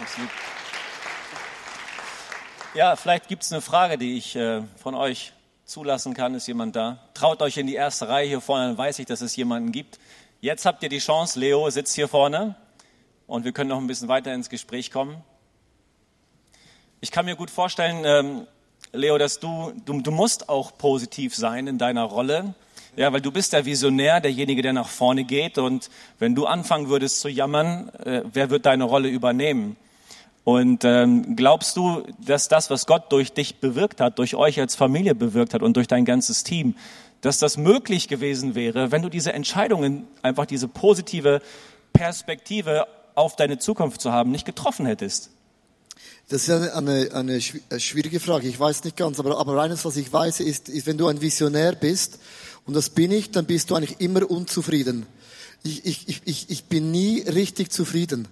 absolut. 0.00 0.30
Ja, 2.74 2.96
vielleicht 2.96 3.28
gibt 3.28 3.42
es 3.42 3.52
eine 3.52 3.60
Frage, 3.60 3.98
die 3.98 4.16
ich 4.16 4.34
äh, 4.34 4.62
von 4.82 4.94
euch 4.94 5.32
zulassen 5.64 6.14
kann. 6.14 6.34
Ist 6.34 6.46
jemand 6.46 6.74
da? 6.76 6.98
Traut 7.14 7.40
euch 7.42 7.56
in 7.56 7.66
die 7.66 7.74
erste 7.74 8.08
Reihe 8.08 8.26
hier 8.26 8.40
vorne, 8.40 8.68
dann 8.68 8.78
weiß 8.78 8.98
ich, 8.98 9.06
dass 9.06 9.20
es 9.20 9.36
jemanden 9.36 9.70
gibt. 9.70 9.98
Jetzt 10.40 10.66
habt 10.66 10.82
ihr 10.82 10.88
die 10.88 10.98
Chance. 10.98 11.38
Leo 11.38 11.68
sitzt 11.70 11.94
hier 11.94 12.08
vorne 12.08 12.54
und 13.26 13.44
wir 13.44 13.52
können 13.52 13.70
noch 13.70 13.78
ein 13.78 13.86
bisschen 13.86 14.08
weiter 14.08 14.34
ins 14.34 14.48
Gespräch 14.48 14.90
kommen. 14.90 15.22
Ich 17.00 17.10
kann 17.10 17.26
mir 17.26 17.36
gut 17.36 17.50
vorstellen, 17.50 18.02
ähm, 18.04 18.46
Leo, 18.92 19.18
dass 19.18 19.40
du, 19.40 19.72
du, 19.84 20.00
du 20.00 20.10
musst 20.10 20.48
auch 20.48 20.76
positiv 20.76 21.34
sein 21.34 21.66
in 21.66 21.78
deiner 21.78 22.04
Rolle. 22.04 22.54
Ja, 22.96 23.12
weil 23.12 23.20
du 23.20 23.32
bist 23.32 23.52
der 23.52 23.64
Visionär, 23.64 24.20
derjenige, 24.20 24.62
der 24.62 24.72
nach 24.72 24.88
vorne 24.88 25.24
geht. 25.24 25.58
Und 25.58 25.90
wenn 26.20 26.34
du 26.34 26.46
anfangen 26.46 26.88
würdest 26.88 27.20
zu 27.20 27.28
jammern, 27.28 27.88
äh, 28.04 28.22
wer 28.32 28.50
wird 28.50 28.66
deine 28.66 28.84
Rolle 28.84 29.08
übernehmen? 29.08 29.76
Und 30.44 30.84
ähm, 30.84 31.36
glaubst 31.36 31.76
du, 31.76 32.04
dass 32.24 32.48
das, 32.48 32.70
was 32.70 32.86
Gott 32.86 33.10
durch 33.10 33.32
dich 33.32 33.56
bewirkt 33.56 34.00
hat, 34.00 34.18
durch 34.18 34.36
euch 34.36 34.60
als 34.60 34.76
Familie 34.76 35.14
bewirkt 35.14 35.54
hat 35.54 35.62
und 35.62 35.76
durch 35.76 35.88
dein 35.88 36.04
ganzes 36.04 36.44
Team, 36.44 36.76
dass 37.22 37.38
das 37.38 37.56
möglich 37.56 38.08
gewesen 38.08 38.54
wäre, 38.54 38.92
wenn 38.92 39.02
du 39.02 39.08
diese 39.08 39.32
Entscheidungen, 39.32 40.06
einfach 40.22 40.44
diese 40.44 40.68
positive 40.68 41.40
Perspektive 41.94 42.86
auf 43.14 43.36
deine 43.36 43.58
Zukunft 43.58 44.02
zu 44.02 44.12
haben, 44.12 44.30
nicht 44.30 44.44
getroffen 44.44 44.84
hättest? 44.86 45.30
Das 46.28 46.48
ist 46.48 46.50
eine, 46.50 46.74
eine, 46.74 47.10
eine 47.12 47.40
schwierige 47.80 48.18
Frage. 48.18 48.48
Ich 48.48 48.58
weiß 48.58 48.84
nicht 48.84 48.96
ganz, 48.96 49.18
aber, 49.20 49.38
aber 49.38 49.60
eines, 49.62 49.84
was 49.84 49.96
ich 49.96 50.12
weiß, 50.12 50.40
ist, 50.40 50.68
ist, 50.68 50.86
wenn 50.86 50.96
du 50.96 51.06
ein 51.08 51.20
Visionär 51.20 51.74
bist, 51.74 52.18
und 52.66 52.74
das 52.74 52.90
bin 52.90 53.10
ich, 53.12 53.30
dann 53.30 53.46
bist 53.46 53.70
du 53.70 53.74
eigentlich 53.74 54.00
immer 54.00 54.28
unzufrieden. 54.30 55.06
Ich, 55.62 55.84
ich, 55.84 56.22
ich, 56.24 56.50
ich 56.50 56.64
bin 56.64 56.90
nie 56.90 57.20
richtig 57.20 57.70
zufrieden. 57.72 58.28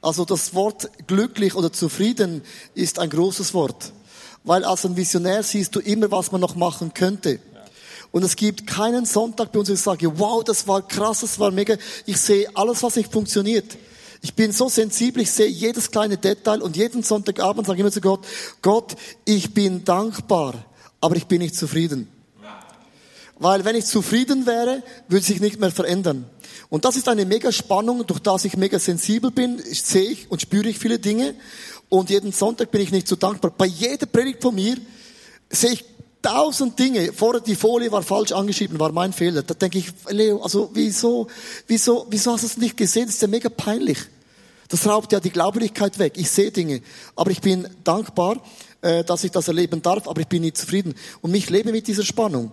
Also 0.00 0.24
das 0.24 0.54
Wort 0.54 0.90
glücklich 1.06 1.54
oder 1.54 1.72
zufrieden 1.72 2.42
ist 2.74 2.98
ein 2.98 3.10
großes 3.10 3.54
Wort. 3.54 3.92
Weil 4.44 4.64
als 4.64 4.84
ein 4.84 4.96
Visionär 4.96 5.42
siehst 5.42 5.74
du 5.74 5.80
immer, 5.80 6.10
was 6.10 6.30
man 6.30 6.40
noch 6.40 6.54
machen 6.54 6.94
könnte. 6.94 7.40
Und 8.12 8.22
es 8.22 8.36
gibt 8.36 8.66
keinen 8.66 9.04
Sonntag 9.04 9.52
bei 9.52 9.58
uns, 9.58 9.68
wo 9.68 9.74
ich 9.74 9.80
sage, 9.80 10.18
wow, 10.18 10.44
das 10.44 10.68
war 10.68 10.86
krass, 10.86 11.20
das 11.20 11.38
war 11.38 11.50
mega. 11.50 11.76
Ich 12.06 12.18
sehe 12.18 12.48
alles, 12.54 12.82
was 12.82 12.96
nicht 12.96 13.12
funktioniert. 13.12 13.76
Ich 14.22 14.34
bin 14.34 14.52
so 14.52 14.68
sensibel, 14.68 15.22
ich 15.22 15.30
sehe 15.30 15.48
jedes 15.48 15.90
kleine 15.90 16.16
Detail 16.16 16.62
und 16.62 16.76
jeden 16.76 17.02
Sonntagabend 17.02 17.66
sage 17.66 17.76
ich 17.76 17.80
immer 17.80 17.92
zu 17.92 18.00
Gott, 18.00 18.24
Gott, 18.62 18.96
ich 19.24 19.52
bin 19.52 19.84
dankbar, 19.84 20.54
aber 21.00 21.16
ich 21.16 21.26
bin 21.26 21.40
nicht 21.42 21.56
zufrieden. 21.56 22.08
Weil 23.38 23.64
wenn 23.64 23.76
ich 23.76 23.84
zufrieden 23.84 24.46
wäre, 24.46 24.82
würde 25.08 25.24
sich 25.24 25.40
nicht 25.40 25.60
mehr 25.60 25.70
verändern. 25.70 26.24
Und 26.68 26.84
das 26.84 26.96
ist 26.96 27.08
eine 27.08 27.26
mega 27.26 27.52
Spannung, 27.52 28.06
durch 28.06 28.20
das 28.20 28.44
ich 28.44 28.56
mega 28.56 28.78
sensibel 28.78 29.30
bin, 29.30 29.58
sehe 29.58 30.10
ich 30.10 30.30
und 30.30 30.40
spüre 30.40 30.68
ich 30.68 30.78
viele 30.78 30.98
Dinge. 30.98 31.34
Und 31.88 32.10
jeden 32.10 32.32
Sonntag 32.32 32.70
bin 32.70 32.80
ich 32.80 32.90
nicht 32.90 33.06
so 33.06 33.14
dankbar. 33.14 33.52
Bei 33.56 33.66
jeder 33.66 34.06
Predigt 34.06 34.42
von 34.42 34.54
mir 34.54 34.76
sehe 35.50 35.72
ich 35.72 35.84
tausend 36.22 36.78
Dinge. 36.78 37.12
Vorher 37.12 37.40
die 37.40 37.54
Folie 37.54 37.92
war 37.92 38.02
falsch 38.02 38.32
angeschrieben, 38.32 38.80
war 38.80 38.90
mein 38.90 39.12
Fehler. 39.12 39.42
Da 39.42 39.54
denke 39.54 39.78
ich, 39.78 39.92
Leo, 40.08 40.42
also 40.42 40.70
wieso, 40.72 41.28
wieso, 41.68 42.06
wieso 42.10 42.32
hast 42.32 42.42
du 42.42 42.46
es 42.46 42.56
nicht 42.56 42.76
gesehen? 42.76 43.06
Das 43.06 43.16
ist 43.16 43.22
ja 43.22 43.28
mega 43.28 43.48
peinlich. 43.48 43.98
Das 44.68 44.86
raubt 44.88 45.12
ja 45.12 45.20
die 45.20 45.30
Glaubwürdigkeit 45.30 45.98
weg. 46.00 46.14
Ich 46.16 46.30
sehe 46.30 46.50
Dinge, 46.50 46.80
aber 47.14 47.30
ich 47.30 47.40
bin 47.40 47.68
dankbar, 47.84 48.42
äh, 48.80 49.04
dass 49.04 49.22
ich 49.22 49.30
das 49.30 49.46
erleben 49.46 49.82
darf, 49.82 50.08
aber 50.08 50.20
ich 50.20 50.26
bin 50.26 50.42
nicht 50.42 50.56
zufrieden. 50.56 50.94
Und 51.20 51.32
ich 51.34 51.48
lebe 51.50 51.70
mit 51.70 51.86
dieser 51.86 52.02
Spannung. 52.02 52.50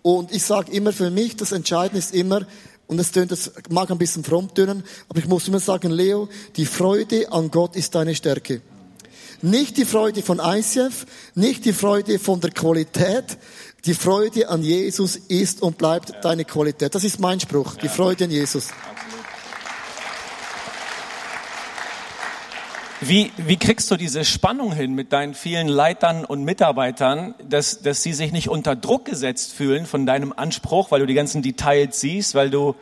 Und 0.00 0.32
ich 0.32 0.42
sage 0.42 0.72
immer 0.72 0.92
für 0.92 1.10
mich, 1.10 1.36
das 1.36 1.52
Entscheidende 1.52 1.98
ist 1.98 2.14
immer, 2.14 2.46
und 2.86 2.98
es 2.98 3.12
tönt, 3.12 3.30
das 3.30 3.52
mag 3.70 3.90
ein 3.90 3.98
bisschen 3.98 4.24
fromm 4.24 4.52
tönen, 4.54 4.84
aber 5.08 5.18
ich 5.18 5.26
muss 5.26 5.48
immer 5.48 5.60
sagen, 5.60 5.90
Leo, 5.90 6.28
die 6.56 6.66
Freude 6.66 7.30
an 7.32 7.50
Gott 7.50 7.76
ist 7.76 7.94
deine 7.94 8.14
Stärke. 8.14 8.60
Nicht 9.40 9.76
die 9.76 9.84
Freude 9.84 10.22
von 10.22 10.40
ICF, 10.42 11.06
nicht 11.34 11.64
die 11.64 11.72
Freude 11.72 12.18
von 12.18 12.40
der 12.40 12.50
Qualität, 12.50 13.38
die 13.84 13.94
Freude 13.94 14.48
an 14.48 14.62
Jesus 14.62 15.16
ist 15.16 15.62
und 15.62 15.78
bleibt 15.78 16.12
deine 16.22 16.44
Qualität. 16.44 16.94
Das 16.94 17.02
ist 17.02 17.18
mein 17.18 17.40
Spruch, 17.40 17.74
die 17.76 17.88
Freude 17.88 18.24
an 18.24 18.30
Jesus. 18.30 18.68
Wie, 23.04 23.32
wie 23.36 23.56
kriegst 23.56 23.90
du 23.90 23.96
diese 23.96 24.24
Spannung 24.24 24.72
hin 24.72 24.94
mit 24.94 25.12
deinen 25.12 25.34
vielen 25.34 25.66
Leitern 25.66 26.24
und 26.24 26.44
Mitarbeitern, 26.44 27.34
dass, 27.42 27.82
dass 27.82 28.04
sie 28.04 28.12
sich 28.12 28.30
nicht 28.30 28.48
unter 28.48 28.76
Druck 28.76 29.04
gesetzt 29.04 29.54
fühlen 29.54 29.86
von 29.86 30.06
deinem 30.06 30.32
Anspruch, 30.32 30.92
weil 30.92 31.00
du 31.00 31.06
die 31.06 31.14
ganzen 31.14 31.42
Details 31.42 31.98
siehst, 31.98 32.36
weil 32.36 32.48
du 32.48 32.76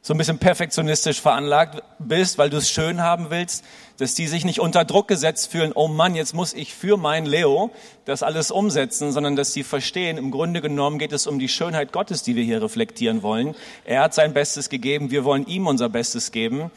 so 0.00 0.14
ein 0.14 0.18
bisschen 0.18 0.38
perfektionistisch 0.38 1.20
veranlagt 1.20 1.82
bist, 1.98 2.38
weil 2.38 2.48
du 2.48 2.56
es 2.56 2.70
schön 2.70 3.02
haben 3.02 3.26
willst, 3.28 3.64
dass 3.98 4.14
die 4.14 4.28
sich 4.28 4.46
nicht 4.46 4.60
unter 4.60 4.86
Druck 4.86 5.08
gesetzt 5.08 5.50
fühlen, 5.50 5.72
oh 5.74 5.88
Mann, 5.88 6.14
jetzt 6.14 6.32
muss 6.32 6.54
ich 6.54 6.74
für 6.74 6.96
mein 6.96 7.26
Leo 7.26 7.70
das 8.06 8.22
alles 8.22 8.50
umsetzen, 8.50 9.12
sondern 9.12 9.36
dass 9.36 9.52
sie 9.52 9.62
verstehen, 9.62 10.16
im 10.16 10.30
Grunde 10.30 10.62
genommen 10.62 10.98
geht 10.98 11.12
es 11.12 11.26
um 11.26 11.38
die 11.38 11.50
Schönheit 11.50 11.92
Gottes, 11.92 12.22
die 12.22 12.34
wir 12.34 12.44
hier 12.44 12.62
reflektieren 12.62 13.22
wollen. 13.22 13.54
Er 13.84 14.00
hat 14.00 14.14
sein 14.14 14.32
Bestes 14.32 14.70
gegeben, 14.70 15.10
wir 15.10 15.24
wollen 15.24 15.46
ihm 15.46 15.66
unser 15.66 15.90
Bestes 15.90 16.32
geben. 16.32 16.70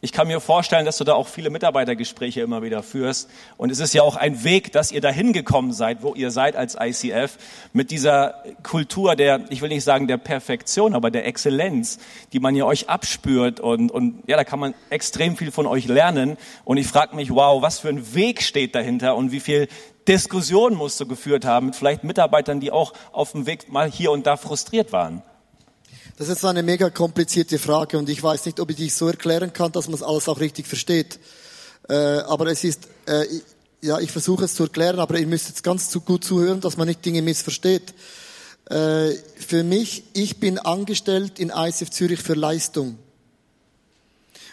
Ich 0.00 0.12
kann 0.12 0.28
mir 0.28 0.38
vorstellen, 0.38 0.86
dass 0.86 0.98
du 0.98 1.02
da 1.02 1.14
auch 1.14 1.26
viele 1.26 1.50
Mitarbeitergespräche 1.50 2.40
immer 2.40 2.62
wieder 2.62 2.84
führst. 2.84 3.28
Und 3.56 3.72
es 3.72 3.80
ist 3.80 3.94
ja 3.94 4.02
auch 4.02 4.14
ein 4.14 4.44
Weg, 4.44 4.70
dass 4.70 4.92
ihr 4.92 5.00
dahin 5.00 5.32
gekommen 5.32 5.72
seid, 5.72 6.04
wo 6.04 6.14
ihr 6.14 6.30
seid 6.30 6.54
als 6.54 6.76
ICF, 6.80 7.36
mit 7.72 7.90
dieser 7.90 8.44
Kultur 8.62 9.16
der, 9.16 9.40
ich 9.50 9.60
will 9.60 9.70
nicht 9.70 9.82
sagen 9.82 10.06
der 10.06 10.18
Perfektion, 10.18 10.94
aber 10.94 11.10
der 11.10 11.26
Exzellenz, 11.26 11.98
die 12.32 12.38
man 12.38 12.54
ja 12.54 12.64
euch 12.64 12.88
abspürt. 12.88 13.58
Und, 13.58 13.90
und 13.90 14.22
ja, 14.28 14.36
da 14.36 14.44
kann 14.44 14.60
man 14.60 14.74
extrem 14.88 15.36
viel 15.36 15.50
von 15.50 15.66
euch 15.66 15.88
lernen. 15.88 16.36
Und 16.64 16.76
ich 16.76 16.86
frage 16.86 17.16
mich, 17.16 17.30
wow, 17.34 17.60
was 17.60 17.80
für 17.80 17.88
ein 17.88 18.14
Weg 18.14 18.42
steht 18.42 18.76
dahinter 18.76 19.16
und 19.16 19.32
wie 19.32 19.40
viel 19.40 19.66
Diskussion 20.06 20.76
musst 20.76 21.00
du 21.00 21.06
geführt 21.06 21.44
haben 21.44 21.66
mit 21.66 21.76
vielleicht 21.76 22.04
Mitarbeitern, 22.04 22.60
die 22.60 22.70
auch 22.70 22.92
auf 23.10 23.32
dem 23.32 23.46
Weg 23.46 23.70
mal 23.72 23.90
hier 23.90 24.12
und 24.12 24.28
da 24.28 24.36
frustriert 24.36 24.92
waren. 24.92 25.24
Das 26.18 26.28
ist 26.28 26.44
eine 26.44 26.64
mega 26.64 26.90
komplizierte 26.90 27.60
Frage 27.60 27.96
und 27.96 28.08
ich 28.08 28.20
weiß 28.20 28.46
nicht, 28.46 28.58
ob 28.58 28.70
ich 28.70 28.76
dich 28.76 28.92
so 28.92 29.06
erklären 29.06 29.52
kann, 29.52 29.70
dass 29.70 29.86
man 29.86 29.94
es 29.94 30.02
alles 30.02 30.28
auch 30.28 30.40
richtig 30.40 30.66
versteht. 30.66 31.20
Äh, 31.88 31.94
aber 31.94 32.48
es 32.48 32.64
ist, 32.64 32.88
äh, 33.06 33.24
ja, 33.80 34.00
ich 34.00 34.10
versuche 34.10 34.46
es 34.46 34.56
zu 34.56 34.64
erklären, 34.64 34.98
aber 34.98 35.16
ihr 35.16 35.28
müsst 35.28 35.46
jetzt 35.46 35.62
ganz 35.62 35.90
zu 35.90 36.00
gut 36.00 36.24
zuhören, 36.24 36.60
dass 36.60 36.76
man 36.76 36.88
nicht 36.88 37.04
Dinge 37.04 37.22
missversteht. 37.22 37.94
Äh, 38.68 39.12
für 39.36 39.62
mich, 39.62 40.02
ich 40.12 40.40
bin 40.40 40.58
angestellt 40.58 41.38
in 41.38 41.52
ICF 41.54 41.90
Zürich 41.90 42.20
für 42.20 42.34
Leistung. 42.34 42.98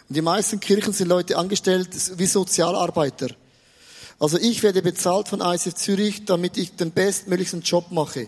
Und 0.08 0.16
die 0.16 0.22
meisten 0.22 0.60
Kirchen 0.60 0.94
sind 0.94 1.08
Leute 1.08 1.36
angestellt 1.36 1.90
wie 2.20 2.28
Sozialarbeiter. 2.28 3.30
Also 4.20 4.38
ich 4.38 4.62
werde 4.62 4.84
bezahlt 4.84 5.30
von 5.30 5.42
ICF 5.42 5.74
Zürich, 5.74 6.26
damit 6.26 6.58
ich 6.58 6.76
den 6.76 6.92
bestmöglichsten 6.92 7.62
Job 7.62 7.90
mache. 7.90 8.28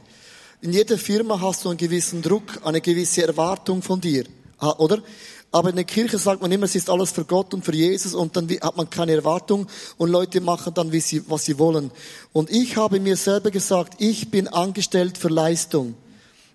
In 0.59 0.73
jeder 0.73 0.97
Firma 0.97 1.39
hast 1.39 1.65
du 1.65 1.69
einen 1.69 1.77
gewissen 1.77 2.23
Druck, 2.23 2.61
eine 2.63 2.81
gewisse 2.81 3.21
Erwartung 3.21 3.83
von 3.83 4.01
dir, 4.01 4.25
oder? 4.79 5.03
Aber 5.51 5.69
in 5.69 5.75
der 5.75 5.85
Kirche 5.85 6.17
sagt 6.17 6.41
man 6.41 6.51
immer, 6.51 6.65
es 6.65 6.73
ist 6.73 6.89
alles 6.89 7.11
für 7.11 7.25
Gott 7.25 7.53
und 7.53 7.63
für 7.63 7.75
Jesus 7.75 8.15
und 8.15 8.35
dann 8.35 8.49
hat 8.49 8.75
man 8.75 8.89
keine 8.89 9.13
Erwartung 9.13 9.67
und 9.97 10.09
Leute 10.09 10.41
machen 10.41 10.73
dann, 10.73 10.91
wie 10.91 10.99
sie, 10.99 11.21
was 11.29 11.45
sie 11.45 11.59
wollen. 11.59 11.91
Und 12.33 12.49
ich 12.49 12.75
habe 12.75 12.99
mir 12.99 13.15
selber 13.17 13.51
gesagt, 13.51 14.01
ich 14.01 14.31
bin 14.31 14.47
angestellt 14.47 15.19
für 15.19 15.29
Leistung. 15.29 15.93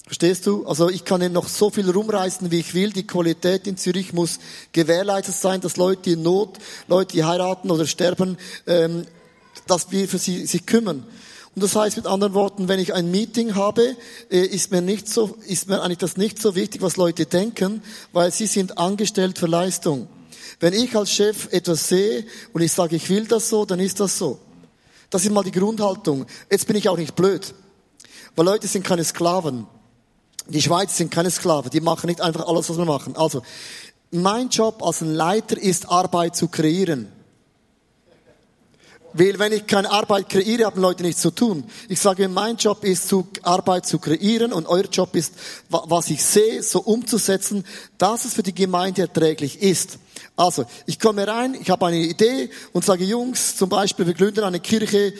Verstehst 0.05 0.46
du? 0.48 0.66
Also 0.66 0.90
ich 0.90 1.05
kann 1.05 1.32
noch 1.32 1.46
so 1.46 1.70
viel 1.70 1.88
rumreißen, 1.88 2.50
wie 2.50 2.59
ich 2.59 2.74
will. 2.74 2.90
Die 2.90 3.07
Qualität 3.07 3.68
in 3.68 3.76
Zürich 3.76 4.12
muss 4.12 4.40
gewährleistet 4.72 5.36
sein, 5.36 5.61
dass 5.61 5.76
Leute 5.76 6.11
in 6.11 6.22
Not, 6.22 6.59
Leute, 6.88 7.12
die 7.12 7.24
heiraten 7.24 7.70
oder 7.70 7.86
sterben, 7.86 8.36
ähm, 8.66 9.07
dass 9.68 9.92
wir 9.92 10.09
für 10.09 10.18
sie 10.18 10.44
sich 10.44 10.66
kümmern. 10.66 11.07
Und 11.55 11.62
das 11.62 11.76
heißt 11.76 11.96
mit 11.98 12.07
anderen 12.07 12.32
Worten, 12.32 12.68
wenn 12.68 12.80
ich 12.80 12.94
ein 12.94 13.11
Meeting 13.11 13.55
habe, 13.55 13.96
äh, 14.30 14.38
ist 14.38 14.70
mir 14.70 14.80
nicht 14.80 15.09
so, 15.09 15.36
ist 15.46 15.68
mir 15.68 15.82
eigentlich 15.82 15.98
das 15.98 16.16
nicht 16.16 16.40
so 16.40 16.55
wichtig, 16.55 16.80
was 16.80 16.96
Leute 16.96 17.26
denken, 17.26 17.82
weil 18.12 18.32
sie 18.32 18.46
sind 18.46 18.78
angestellt 18.78 19.38
für 19.38 19.46
Leistung. 19.46 20.09
Wenn 20.61 20.72
ich 20.72 20.96
als 20.96 21.12
Chef 21.12 21.53
etwas 21.53 21.88
sehe 21.88 22.24
und 22.53 22.62
ich 22.62 22.72
sage, 22.72 22.96
ich 22.96 23.09
will 23.11 23.26
das 23.26 23.50
so, 23.50 23.66
dann 23.66 23.80
ist 23.80 24.00
das 24.00 24.16
so. 24.16 24.38
Das 25.11 25.24
ist 25.24 25.30
mal 25.30 25.44
die 25.44 25.53
Grundhaltung. 25.53 26.24
Jetzt 26.50 26.66
bin 26.66 26.76
ich 26.76 26.88
auch 26.88 26.96
nicht 26.96 27.14
blöd. 27.14 27.55
Weil 28.34 28.46
Leute 28.46 28.66
sind 28.66 28.84
keine 28.84 29.05
Sklaven. 29.05 29.66
Die 30.48 30.62
Schweizer 30.62 30.94
sind 30.94 31.11
keine 31.11 31.30
Sklaven, 31.30 31.70
die 31.70 31.80
machen 31.80 32.07
nicht 32.07 32.20
einfach 32.20 32.46
alles, 32.46 32.68
was 32.68 32.78
wir 32.78 32.84
machen. 32.84 33.14
Also, 33.14 33.42
mein 34.11 34.48
Job 34.48 34.82
als 34.82 35.00
ein 35.00 35.14
Leiter 35.14 35.57
ist, 35.57 35.88
Arbeit 35.88 36.34
zu 36.34 36.48
kreieren. 36.48 37.09
Weil 39.14 39.38
wenn 39.38 39.52
ich 39.52 39.66
keine 39.66 39.90
Arbeit 39.90 40.28
kreiere, 40.28 40.64
haben 40.64 40.80
Leute 40.80 41.02
nichts 41.02 41.20
zu 41.20 41.30
tun. 41.30 41.64
Ich 41.88 42.00
sage, 42.00 42.28
mein 42.28 42.56
Job 42.56 42.84
ist, 42.84 43.08
zu, 43.08 43.26
Arbeit 43.42 43.86
zu 43.86 43.98
kreieren 43.98 44.52
und 44.52 44.66
euer 44.66 44.84
Job 44.84 45.14
ist, 45.14 45.34
was 45.68 46.08
ich 46.10 46.24
sehe, 46.24 46.62
so 46.62 46.80
umzusetzen, 46.80 47.64
dass 47.98 48.24
es 48.24 48.34
für 48.34 48.42
die 48.42 48.54
Gemeinde 48.54 49.02
erträglich 49.02 49.60
ist. 49.60 49.98
Also, 50.36 50.64
ich 50.86 50.98
komme 50.98 51.26
rein, 51.26 51.54
ich 51.60 51.68
habe 51.68 51.86
eine 51.86 51.98
Idee 51.98 52.48
und 52.72 52.84
sage, 52.84 53.04
Jungs, 53.04 53.56
zum 53.56 53.68
Beispiel, 53.68 54.06
wir 54.06 54.14
gründen 54.14 54.44
eine 54.44 54.60
Kirche 54.60 55.12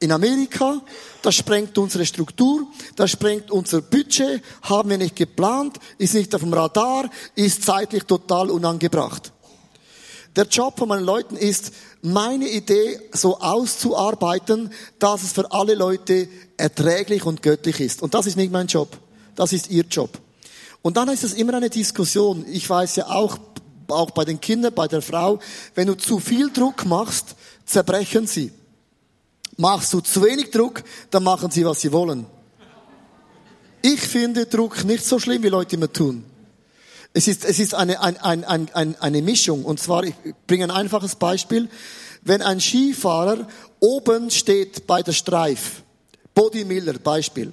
in 0.00 0.10
Amerika, 0.10 0.80
das 1.22 1.36
sprengt 1.36 1.78
unsere 1.78 2.04
Struktur, 2.04 2.66
das 2.96 3.12
sprengt 3.12 3.52
unser 3.52 3.82
Budget, 3.82 4.42
haben 4.62 4.90
wir 4.90 4.98
nicht 4.98 5.14
geplant, 5.14 5.78
ist 5.96 6.14
nicht 6.14 6.34
auf 6.34 6.40
dem 6.40 6.52
Radar, 6.52 7.08
ist 7.36 7.62
zeitlich 7.62 8.02
total 8.02 8.50
unangebracht. 8.50 9.32
Der 10.34 10.46
Job 10.46 10.78
von 10.78 10.88
meinen 10.88 11.04
Leuten 11.04 11.36
ist, 11.36 11.72
meine 12.02 12.48
Idee 12.48 13.00
so 13.12 13.38
auszuarbeiten, 13.38 14.70
dass 14.98 15.22
es 15.22 15.32
für 15.32 15.50
alle 15.52 15.74
Leute 15.74 16.28
erträglich 16.56 17.24
und 17.24 17.42
göttlich 17.42 17.80
ist. 17.80 18.02
Und 18.02 18.14
das 18.14 18.26
ist 18.26 18.36
nicht 18.36 18.52
mein 18.52 18.66
Job. 18.66 18.98
Das 19.36 19.52
ist 19.52 19.70
ihr 19.70 19.84
Job. 19.84 20.10
Und 20.82 20.96
dann 20.96 21.08
ist 21.08 21.22
es 21.22 21.32
immer 21.32 21.54
eine 21.54 21.70
Diskussion. 21.70 22.44
Ich 22.48 22.68
weiß 22.68 22.96
ja 22.96 23.06
auch, 23.06 23.38
auch 23.88 24.10
bei 24.10 24.24
den 24.24 24.40
Kindern, 24.40 24.74
bei 24.74 24.88
der 24.88 25.00
Frau, 25.00 25.38
wenn 25.76 25.86
du 25.86 25.94
zu 25.94 26.18
viel 26.18 26.50
Druck 26.50 26.84
machst, 26.84 27.36
zerbrechen 27.64 28.26
sie. 28.26 28.52
Machst 29.56 29.92
du 29.92 30.00
zu 30.00 30.22
wenig 30.24 30.50
Druck, 30.50 30.82
dann 31.10 31.22
machen 31.22 31.50
sie, 31.50 31.64
was 31.64 31.80
sie 31.80 31.92
wollen. 31.92 32.26
Ich 33.80 34.00
finde 34.00 34.46
Druck 34.46 34.84
nicht 34.84 35.04
so 35.04 35.18
schlimm, 35.18 35.42
wie 35.42 35.48
Leute 35.48 35.76
immer 35.76 35.92
tun. 35.92 36.24
Es 37.14 37.28
ist, 37.28 37.44
es 37.44 37.58
ist 37.58 37.74
eine, 37.74 38.00
ein, 38.00 38.16
ein, 38.16 38.44
ein, 38.44 38.96
eine 39.00 39.22
Mischung. 39.22 39.64
Und 39.64 39.80
zwar, 39.80 40.04
ich 40.04 40.14
bringe 40.46 40.64
ein 40.64 40.70
einfaches 40.70 41.16
Beispiel. 41.16 41.68
Wenn 42.22 42.40
ein 42.40 42.60
Skifahrer 42.60 43.46
oben 43.80 44.30
steht 44.30 44.86
bei 44.86 45.02
der 45.02 45.12
Streif, 45.12 45.82
Body 46.34 46.64
Miller 46.64 46.94
Beispiel, 46.94 47.52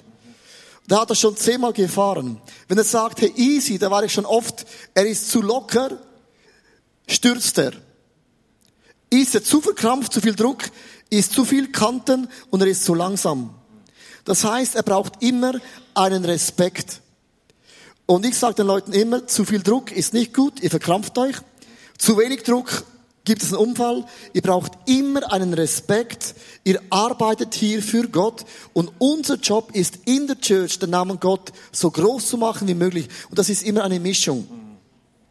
da 0.88 1.02
hat 1.02 1.10
er 1.10 1.16
schon 1.16 1.36
zehnmal 1.36 1.74
gefahren. 1.74 2.42
Wenn 2.68 2.78
er 2.78 2.84
sagt, 2.84 3.22
hey, 3.22 3.34
easy, 3.36 3.78
da 3.78 3.92
war 3.92 4.04
ich 4.04 4.14
schon 4.14 4.26
oft, 4.26 4.66
er 4.94 5.06
ist 5.06 5.30
zu 5.30 5.42
locker, 5.42 6.00
stürzt 7.08 7.58
er. 7.58 7.74
Ist 9.10 9.36
er 9.36 9.44
zu 9.44 9.62
verkrampft, 9.62 10.14
zu 10.14 10.22
viel 10.22 10.36
Druck, 10.36 10.64
ist 11.10 11.34
zu 11.34 11.46
viel 11.46 11.72
Kanten 11.72 12.28
und 12.50 12.62
er 12.62 12.68
ist 12.68 12.86
zu 12.86 12.94
langsam. 12.94 13.54
Das 14.24 14.44
heißt, 14.44 14.76
er 14.76 14.84
braucht 14.84 15.22
immer 15.22 15.54
einen 15.94 16.26
Respekt. 16.26 17.02
Und 18.10 18.26
ich 18.26 18.36
sage 18.36 18.56
den 18.56 18.66
Leuten 18.66 18.92
immer, 18.92 19.28
zu 19.28 19.46
viel 19.46 19.62
Druck 19.62 19.92
ist 19.92 20.16
nicht 20.16 20.34
gut, 20.34 20.62
ihr 20.62 20.72
verkrampft 20.72 21.16
euch. 21.20 21.36
Zu 21.96 22.18
wenig 22.18 22.42
Druck 22.42 22.84
gibt 23.24 23.44
es 23.44 23.54
einen 23.54 23.62
Unfall. 23.62 24.04
Ihr 24.34 24.42
braucht 24.42 24.72
immer 24.88 25.32
einen 25.32 25.54
Respekt. 25.54 26.34
Ihr 26.64 26.82
arbeitet 26.90 27.54
hier 27.54 27.84
für 27.84 28.08
Gott. 28.08 28.46
Und 28.74 28.92
unser 28.98 29.36
Job 29.36 29.76
ist 29.76 30.00
in 30.06 30.26
der 30.26 30.42
Church, 30.42 30.80
den 30.80 30.90
Namen 30.90 31.20
Gott 31.20 31.52
so 31.72 31.92
groß 31.92 32.30
zu 32.30 32.38
machen 32.38 32.68
wie 32.68 32.74
möglich. 32.74 33.10
Und 33.30 33.38
das 33.38 33.48
ist 33.48 33.62
immer 33.62 33.84
eine 33.84 34.00
Mischung. 34.00 34.48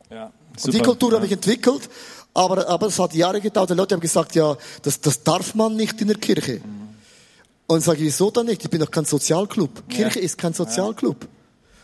Ja, 0.09 0.31
super, 0.57 0.67
und 0.67 0.75
die 0.75 0.81
Kultur 0.81 1.11
ja. 1.11 1.17
habe 1.17 1.27
ich 1.27 1.33
entwickelt. 1.33 1.91
Aber, 2.33 2.69
aber 2.69 2.87
es 2.87 2.99
hat 3.01 3.13
Jahre 3.13 3.41
gedauert. 3.41 3.71
Die 3.71 3.75
Leute 3.75 3.97
haben 3.97 4.01
gesagt, 4.01 4.37
ja, 4.37 4.57
das, 4.83 5.01
das 5.01 5.25
darf 5.25 5.57
man 5.57 5.75
nicht 5.75 6.01
in 6.01 6.07
der 6.07 6.19
Kirche. 6.19 6.61
Mhm. 6.65 6.91
Und 7.67 7.79
ich 7.81 7.85
sage, 7.85 7.99
wieso 8.03 8.31
dann 8.31 8.47
nicht? 8.47 8.63
Ich 8.63 8.71
bin 8.71 8.79
doch 8.79 8.93
kein 8.93 9.05
Sozialclub. 9.05 9.89
Kirche 9.89 10.21
ja. 10.21 10.25
ist 10.25 10.39
kein 10.39 10.55
Sozialclub. 10.55 11.27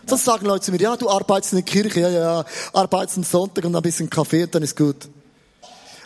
Sonst 0.06 0.24
sagen 0.24 0.46
Leute 0.46 0.64
zu 0.64 0.72
mir, 0.72 0.80
ja, 0.80 0.96
du 0.96 1.08
arbeitest 1.08 1.52
in 1.52 1.58
der 1.58 1.64
Kirche, 1.64 2.00
ja, 2.00 2.08
ja, 2.08 2.44
arbeitest 2.72 3.18
am 3.18 3.24
Sonntag 3.24 3.64
und 3.64 3.74
ein 3.74 3.82
bisschen 3.82 4.10
Kaffee 4.10 4.44
und 4.44 4.54
dann 4.54 4.62
ist 4.62 4.76
gut. 4.76 5.08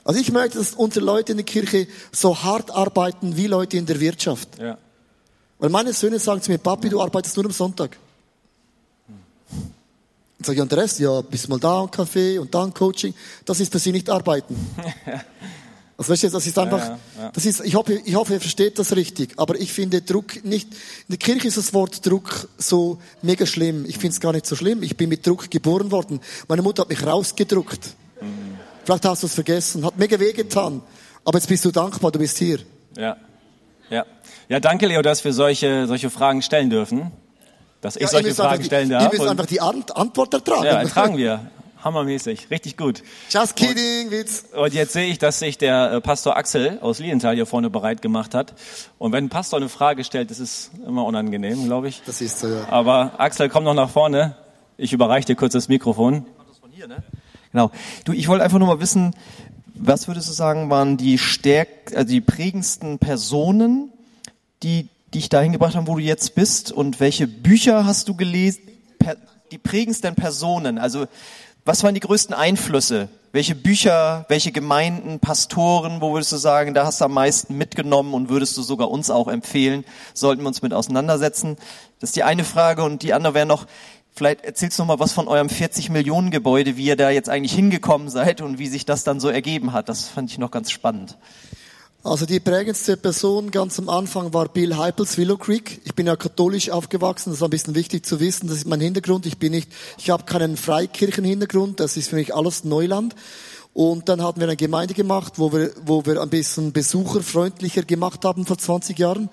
Also 0.05 0.21
ich 0.21 0.33
möchte, 0.33 0.59
dass 0.59 0.73
unsere 0.73 1.05
Leute 1.05 1.33
in 1.33 1.39
der 1.39 1.45
Kirche 1.45 1.87
so 2.13 2.43
hart 2.43 2.71
arbeiten 2.71 3.37
wie 3.37 3.47
Leute 3.47 3.77
in 3.77 3.87
der 3.87 4.01
Wirtschaft. 4.01 4.49
Ja. 4.59 4.79
Weil 5.59 5.71
meine 5.71 5.93
Söhne 5.93 6.19
sagen 6.19 6.41
zu 6.41 6.51
mir, 6.51 6.59
Papi, 6.59 6.89
du 6.89 7.01
arbeitest 7.01 7.37
nur 7.37 7.47
am 7.47 7.53
Sonntag. 7.53 7.99
Und 10.39 10.47
sage 10.47 10.57
ich, 10.57 10.63
und 10.63 10.71
der 10.71 10.79
Rest, 10.79 11.01
ja, 11.01 11.21
bist 11.21 11.49
mal 11.49 11.59
da 11.59 11.83
ein 11.83 11.91
Kaffee 11.91 12.39
und 12.39 12.55
da 12.55 12.65
ein 12.65 12.73
Coaching. 12.73 13.13
Das 13.45 13.59
ist 13.59 13.73
für 13.73 13.81
sie 13.81 13.91
nicht 13.93 14.09
arbeiten. 14.09 14.57
Also 15.99 16.13
weißt 16.13 16.23
du, 16.23 16.31
das 16.31 16.47
ist 16.47 16.57
einfach, 16.57 16.79
ja, 16.79 16.99
ja. 17.19 17.31
das 17.33 17.45
ist, 17.45 17.61
ich 17.65 17.75
hoffe, 17.75 18.01
ich 18.05 18.15
hoffe, 18.15 18.35
ihr 18.35 18.41
versteht 18.41 18.79
das 18.79 18.95
richtig. 18.95 19.33
Aber 19.37 19.61
ich 19.61 19.73
finde 19.73 20.01
Druck 20.01 20.45
nicht, 20.45 20.69
in 20.73 21.09
der 21.09 21.19
Kirche 21.19 21.49
ist 21.49 21.57
das 21.57 21.75
Wort 21.75 22.07
Druck 22.07 22.49
so 22.57 22.99
mega 23.21 23.45
schlimm. 23.47 23.85
Ich 23.85 23.97
finde 23.97 24.11
es 24.11 24.21
gar 24.21 24.33
nicht 24.33 24.47
so 24.47 24.55
schlimm. 24.55 24.85
Ich 24.85 24.97
bin 24.97 25.09
mit 25.09 25.27
Druck 25.27 25.51
geboren 25.51 25.91
worden. 25.91 26.21
Meine 26.47 26.63
Mutter 26.63 26.83
hat 26.83 26.89
mich 26.89 27.05
rausgedruckt. 27.05 27.97
Mhm. 28.21 28.59
Vielleicht 28.85 29.05
hast 29.07 29.25
du 29.25 29.27
es 29.27 29.35
vergessen. 29.35 29.85
Hat 29.85 29.99
mega 29.99 30.21
wehgetan. 30.21 30.83
Aber 31.25 31.37
jetzt 31.37 31.49
bist 31.49 31.65
du 31.65 31.73
dankbar, 31.73 32.13
du 32.13 32.21
bist 32.21 32.39
hier. 32.39 32.61
Ja. 32.97 33.17
Ja. 33.91 34.07
Ja, 34.49 34.61
danke 34.61 34.87
Leo, 34.87 35.03
dass 35.03 35.25
wir 35.25 35.33
solche, 35.33 35.89
solche 35.89 36.11
Fragen 36.11 36.43
stellen 36.43 36.71
dürfen. 36.71 37.11
Dass 37.81 37.97
ich 37.97 38.03
ja, 38.03 38.09
solche 38.09 38.35
Fragen 38.37 38.63
stellen 38.63 38.89
darf. 38.89 39.03
Ihr 39.03 39.19
müsst 39.19 39.29
einfach 39.29 39.47
die 39.47 39.61
Antwort 39.61 40.33
ertragen. 40.33 40.65
Ja, 40.65 40.81
ertragen 40.81 41.17
wir. 41.17 41.51
Hammermäßig, 41.83 42.51
richtig 42.51 42.77
gut. 42.77 43.03
Just 43.31 43.55
kidding, 43.55 44.07
und, 44.07 44.11
Witz. 44.11 44.45
Und 44.53 44.75
jetzt 44.75 44.93
sehe 44.93 45.07
ich, 45.07 45.19
dass 45.19 45.39
sich 45.39 45.59
der 45.59 45.93
äh, 45.93 46.01
Pastor 46.01 46.37
Axel 46.37 46.79
aus 46.81 46.99
Lienthal 46.99 47.37
hier 47.37 47.47
vorne 47.47 47.71
bereit 47.71 48.03
gemacht 48.03 48.35
hat. 48.35 48.55
Und 48.99 49.13
wenn 49.13 49.27
ein 49.27 49.29
Pastor 49.29 49.59
eine 49.59 49.69
Frage 49.69 50.03
stellt, 50.03 50.31
das 50.31 50.41
ist 50.41 50.73
immer 50.87 51.05
unangenehm, 51.05 51.65
glaube 51.65 51.89
ich. 51.89 52.03
Das 52.05 52.21
ist 52.21 52.41
so, 52.41 52.49
ja. 52.49 52.69
Aber 52.69 53.13
Axel, 53.19 53.49
komm 53.49 53.65
noch 53.65 53.75
nach 53.75 53.91
vorne. 53.91 54.35
Ich 54.77 54.93
überreiche 54.93 55.27
dir 55.27 55.37
kurz 55.37 55.53
das 55.53 55.69
Mikrofon. 55.69 56.27
Das 56.49 56.59
von 56.59 56.71
hier, 56.71 56.89
ne? 56.89 57.03
Genau. 57.53 57.71
Du, 58.05 58.13
ich 58.13 58.29
wollte 58.29 58.45
einfach 58.45 58.59
nur 58.59 58.69
mal 58.69 58.81
wissen, 58.81 59.15
was 59.75 60.09
würdest 60.09 60.29
du 60.29 60.33
sagen, 60.33 60.71
waren 60.71 60.97
die 60.97 61.19
stärk, 61.19 61.69
also 61.95 62.09
die 62.09 62.21
prägendsten 62.21 62.99
Personen, 62.99 63.93
die 64.63 64.89
dich 65.15 65.29
dahin 65.29 65.53
gebracht 65.53 65.77
haben, 65.77 65.87
wo 65.87 65.95
du 65.95 66.03
jetzt 66.03 66.35
bist? 66.35 66.73
Und 66.73 67.01
welche 67.01 67.27
Bücher 67.27 67.85
hast 67.87 68.09
du 68.09 68.15
gelesen? 68.15 68.63
Per, 68.99 69.17
die 69.53 69.59
prägendsten 69.59 70.15
Personen, 70.15 70.79
also 70.79 71.07
was 71.69 71.83
waren 71.85 71.95
die 71.95 72.01
größten 72.01 72.35
Einflüsse? 72.35 73.11
Welche 73.31 73.55
Bücher, 73.55 74.25
welche 74.29 74.53
Gemeinden, 74.53 75.21
Pastoren, 75.21 76.01
wo 76.01 76.15
würdest 76.15 76.33
du 76.33 76.39
sagen, 76.39 76.73
da 76.73 76.87
hast 76.87 77.03
du 77.03 77.05
am 77.05 77.13
meisten 77.13 77.59
mitgenommen 77.59 78.15
und 78.15 78.31
würdest 78.31 78.57
du 78.57 78.63
sogar 78.63 78.91
uns 78.91 79.11
auch 79.11 79.29
empfehlen, 79.29 79.85
sollten 80.15 80.43
wir 80.43 80.49
uns 80.49 80.63
mit 80.63 80.73
auseinandersetzen? 80.73 81.59
Das 82.01 82.09
ist 82.09 82.17
die 82.17 82.23
eine 82.23 82.45
Frage 82.45 82.83
und 82.83 83.03
die 83.03 83.13
andere 83.13 83.35
wäre 83.35 83.45
noch, 83.45 83.67
vielleicht 84.15 84.47
erzählst 84.47 84.79
du 84.79 84.83
noch 84.83 84.89
mal 84.89 84.99
was 84.99 85.13
von 85.13 85.29
eurem 85.29 85.51
40 85.51 85.91
Millionen 85.91 86.31
Gebäude, 86.31 86.79
wie 86.79 86.87
ihr 86.87 86.97
da 86.97 87.11
jetzt 87.11 87.29
eigentlich 87.29 87.53
hingekommen 87.53 88.09
seid 88.09 88.41
und 88.41 88.59
wie 88.59 88.69
sich 88.69 88.87
das 88.87 89.05
dann 89.05 89.21
so 89.21 89.29
ergeben 89.29 89.75
hat. 89.75 89.91
Das 89.91 90.09
fand 90.09 90.31
ich 90.31 90.39
noch 90.39 90.51
ganz 90.51 90.71
spannend. 90.71 91.19
Also 92.09 92.25
die 92.25 92.41
prägendste 92.41 92.97
Person 92.97 93.51
ganz 93.51 93.79
am 93.79 93.91
Anfang 93.91 94.33
war 94.33 94.49
Bill 94.49 94.79
Heipels, 94.79 95.19
Willow 95.19 95.37
Creek. 95.37 95.83
Ich 95.85 95.95
bin 95.95 96.07
ja 96.07 96.17
katholisch 96.17 96.71
aufgewachsen, 96.71 97.29
das 97.29 97.41
ist 97.41 97.43
ein 97.43 97.51
bisschen 97.51 97.75
wichtig 97.75 98.07
zu 98.07 98.19
wissen. 98.19 98.49
Das 98.49 98.57
ist 98.57 98.67
mein 98.67 98.81
Hintergrund. 98.81 99.27
Ich 99.27 99.37
bin 99.37 99.53
nicht, 99.53 99.71
ich 99.99 100.09
habe 100.09 100.25
keinen 100.25 100.57
Freikirchenhintergrund. 100.57 101.81
Das 101.81 101.99
ist 101.99 102.09
für 102.09 102.17
mich 102.17 102.35
alles 102.35 102.65
Neuland. 102.65 103.15
Und 103.75 104.09
dann 104.09 104.23
hatten 104.23 104.41
wir 104.41 104.47
eine 104.47 104.57
Gemeinde 104.57 104.95
gemacht, 104.95 105.35
wo 105.37 105.53
wir, 105.53 105.71
wo 105.85 106.07
wir 106.07 106.23
ein 106.23 106.31
bisschen 106.31 106.73
besucherfreundlicher 106.73 107.83
gemacht 107.83 108.25
haben 108.25 108.47
vor 108.47 108.57
20 108.57 108.99
Jahren. 108.99 109.29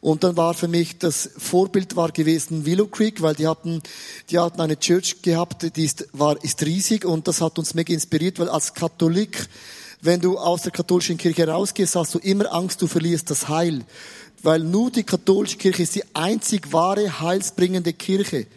Und 0.00 0.22
dann 0.22 0.36
war 0.36 0.54
für 0.54 0.68
mich 0.68 0.98
das 0.98 1.28
Vorbild 1.36 1.96
war 1.96 2.12
gewesen 2.12 2.64
Willow 2.64 2.86
Creek, 2.86 3.20
weil 3.22 3.34
die 3.34 3.48
hatten, 3.48 3.82
die 4.30 4.38
hatten 4.38 4.60
eine 4.60 4.78
Church 4.78 5.22
gehabt, 5.22 5.76
die 5.76 5.84
ist, 5.84 6.06
war, 6.12 6.42
ist 6.44 6.62
riesig 6.62 7.04
und 7.04 7.26
das 7.26 7.40
hat 7.40 7.58
uns 7.58 7.74
mega 7.74 7.92
inspiriert, 7.92 8.38
weil 8.38 8.48
als 8.48 8.74
Katholik 8.74 9.48
wenn 10.02 10.20
du 10.20 10.36
aus 10.36 10.62
der 10.62 10.72
katholischen 10.72 11.16
Kirche 11.16 11.46
rausgehst, 11.46 11.94
hast 11.94 12.14
du 12.14 12.18
immer 12.18 12.52
Angst, 12.52 12.82
du 12.82 12.88
verlierst 12.88 13.30
das 13.30 13.48
Heil. 13.48 13.84
Weil 14.42 14.58
nur 14.58 14.90
die 14.90 15.04
katholische 15.04 15.56
Kirche 15.56 15.84
ist 15.84 15.94
die 15.94 16.02
einzig 16.12 16.72
wahre, 16.72 17.20
heilsbringende 17.20 17.92
Kirche. 17.92 18.48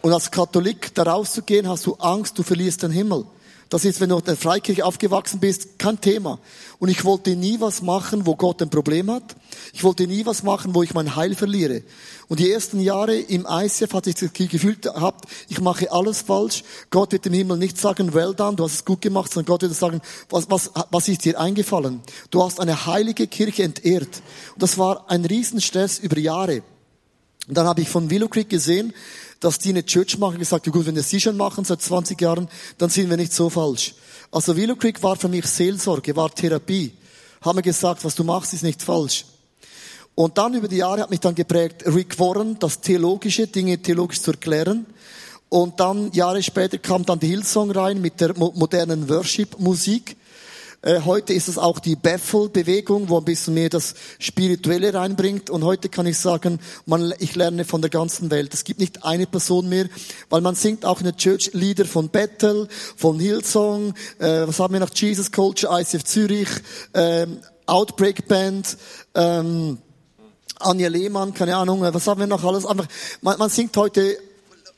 Und 0.00 0.14
als 0.14 0.30
Katholik 0.30 0.94
da 0.94 1.02
rauszugehen, 1.02 1.68
hast 1.68 1.84
du 1.84 1.94
Angst, 1.96 2.38
du 2.38 2.42
verlierst 2.42 2.82
den 2.82 2.90
Himmel. 2.90 3.26
Das 3.70 3.84
ist, 3.84 4.00
wenn 4.00 4.08
du 4.08 4.18
in 4.18 4.24
der 4.24 4.36
Freikirche 4.36 4.84
aufgewachsen 4.84 5.38
bist, 5.38 5.78
kein 5.78 6.00
Thema. 6.00 6.40
Und 6.80 6.88
ich 6.88 7.04
wollte 7.04 7.36
nie 7.36 7.60
was 7.60 7.82
machen, 7.82 8.26
wo 8.26 8.34
Gott 8.34 8.60
ein 8.60 8.68
Problem 8.68 9.08
hat. 9.12 9.36
Ich 9.72 9.84
wollte 9.84 10.08
nie 10.08 10.26
was 10.26 10.42
machen, 10.42 10.74
wo 10.74 10.82
ich 10.82 10.92
mein 10.92 11.14
Heil 11.14 11.36
verliere. 11.36 11.84
Und 12.26 12.40
die 12.40 12.50
ersten 12.50 12.80
Jahre 12.80 13.16
im 13.16 13.46
ICF 13.48 13.94
hatte 13.94 14.10
ich 14.10 14.16
das 14.16 14.32
Gefühl 14.32 14.74
gehabt, 14.74 15.26
ich 15.48 15.60
mache 15.60 15.92
alles 15.92 16.22
falsch. 16.22 16.64
Gott 16.90 17.12
wird 17.12 17.26
im 17.26 17.32
Himmel 17.32 17.58
nicht 17.58 17.78
sagen, 17.78 18.12
well 18.12 18.34
done, 18.34 18.56
du 18.56 18.64
hast 18.64 18.74
es 18.74 18.84
gut 18.84 19.02
gemacht, 19.02 19.32
sondern 19.32 19.46
Gott 19.46 19.62
wird 19.62 19.72
sagen, 19.72 20.00
was, 20.28 20.50
was, 20.50 20.72
was 20.90 21.06
ist 21.06 21.24
dir 21.24 21.38
eingefallen? 21.38 22.00
Du 22.32 22.42
hast 22.42 22.58
eine 22.58 22.86
heilige 22.86 23.28
Kirche 23.28 23.62
entehrt. 23.62 24.20
Und 24.54 24.62
das 24.64 24.78
war 24.78 25.08
ein 25.08 25.24
Riesenstress 25.24 26.00
über 26.00 26.18
Jahre. 26.18 26.64
Und 27.46 27.56
dann 27.56 27.66
habe 27.66 27.82
ich 27.82 27.88
von 27.88 28.10
Willow 28.10 28.28
Creek 28.28 28.48
gesehen, 28.48 28.92
dass 29.40 29.58
die 29.58 29.70
eine 29.70 29.84
Church 29.84 30.18
machen, 30.18 30.38
gesagt, 30.38 30.66
ja 30.66 30.72
gut, 30.72 30.86
wenn 30.86 30.94
wir 30.94 31.02
sie 31.02 31.20
schon 31.20 31.36
machen 31.36 31.64
seit 31.64 31.80
20 31.82 32.20
Jahren, 32.20 32.48
dann 32.78 32.90
sind 32.90 33.08
wir 33.10 33.16
nicht 33.16 33.32
so 33.32 33.48
falsch. 33.50 33.94
Also 34.30 34.54
Willow 34.56 34.76
Creek 34.76 35.02
war 35.02 35.16
für 35.16 35.28
mich 35.28 35.46
Seelsorge, 35.46 36.14
war 36.14 36.32
Therapie. 36.32 36.92
Haben 37.40 37.58
wir 37.58 37.62
gesagt, 37.62 38.04
was 38.04 38.14
du 38.14 38.22
machst, 38.22 38.52
ist 38.52 38.62
nicht 38.62 38.82
falsch. 38.82 39.24
Und 40.14 40.36
dann 40.36 40.54
über 40.54 40.68
die 40.68 40.76
Jahre 40.76 41.00
hat 41.00 41.10
mich 41.10 41.20
dann 41.20 41.34
geprägt 41.34 41.84
Rick 41.86 42.18
Warren, 42.18 42.58
das 42.58 42.80
Theologische, 42.82 43.46
Dinge 43.46 43.78
theologisch 43.78 44.20
zu 44.20 44.32
erklären. 44.32 44.84
Und 45.48 45.80
dann 45.80 46.12
Jahre 46.12 46.42
später 46.42 46.78
kam 46.78 47.04
dann 47.06 47.18
die 47.18 47.28
Hillsong 47.28 47.70
rein 47.70 48.00
mit 48.00 48.20
der 48.20 48.36
mo- 48.36 48.52
modernen 48.54 49.08
Worship-Musik. 49.08 50.16
Äh, 50.82 51.00
heute 51.04 51.34
ist 51.34 51.48
es 51.48 51.58
auch 51.58 51.78
die 51.78 51.94
Bethel-Bewegung, 51.94 53.10
wo 53.10 53.18
ein 53.18 53.24
bisschen 53.24 53.52
mehr 53.52 53.68
das 53.68 53.94
Spirituelle 54.18 54.94
reinbringt. 54.94 55.50
Und 55.50 55.62
heute 55.62 55.90
kann 55.90 56.06
ich 56.06 56.18
sagen, 56.18 56.58
man, 56.86 57.12
ich 57.18 57.34
lerne 57.34 57.66
von 57.66 57.82
der 57.82 57.90
ganzen 57.90 58.30
Welt. 58.30 58.54
Es 58.54 58.64
gibt 58.64 58.80
nicht 58.80 59.04
eine 59.04 59.26
Person 59.26 59.68
mehr, 59.68 59.86
weil 60.30 60.40
man 60.40 60.54
singt 60.54 60.86
auch 60.86 61.00
in 61.00 61.04
der 61.04 61.16
Church 61.16 61.50
Lieder 61.52 61.84
von 61.84 62.08
Bethel, 62.08 62.66
von 62.96 63.20
Hillsong, 63.20 63.94
äh, 64.18 64.46
was 64.46 64.58
haben 64.58 64.72
wir 64.72 64.80
noch? 64.80 64.94
Jesus 64.94 65.30
Culture, 65.30 65.78
ICF 65.80 66.04
Zürich, 66.04 66.48
ähm, 66.94 67.40
Outbreak 67.66 68.26
Band, 68.26 68.78
ähm, 69.14 69.78
Anja 70.58 70.88
Lehmann, 70.88 71.34
keine 71.34 71.56
Ahnung, 71.56 71.82
was 71.82 72.06
haben 72.06 72.20
wir 72.20 72.26
noch 72.26 72.44
alles? 72.44 72.64
Einfach, 72.64 72.86
man, 73.20 73.38
man 73.38 73.50
singt 73.50 73.76
heute 73.76 74.18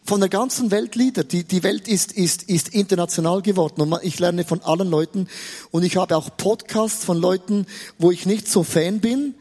von 0.05 0.21
der 0.21 0.29
ganzen 0.29 0.71
Welt 0.71 0.95
Lieder. 0.95 1.25
Die, 1.25 1.45
die 1.45 1.63
Welt 1.63 1.89
ist, 1.89 2.13
ist, 2.13 2.45
ist 2.45 2.69
international 2.69 3.43
geworden 3.43 3.81
und 3.81 3.99
ich 4.03 4.19
lerne 4.19 4.45
von 4.45 4.61
allen 4.63 4.91
Leuten 4.91 5.29
und 5.71 5.85
ich 5.85 5.97
habe 5.97 6.17
auch 6.17 6.37
Podcasts 6.37 7.05
von 7.05 7.19
Leuten, 7.19 7.67
wo 7.99 8.11
ich 8.11 8.27
nicht 8.27 8.49
so 8.49 8.65
Fan 8.65 9.01
bin, 9.01 9.35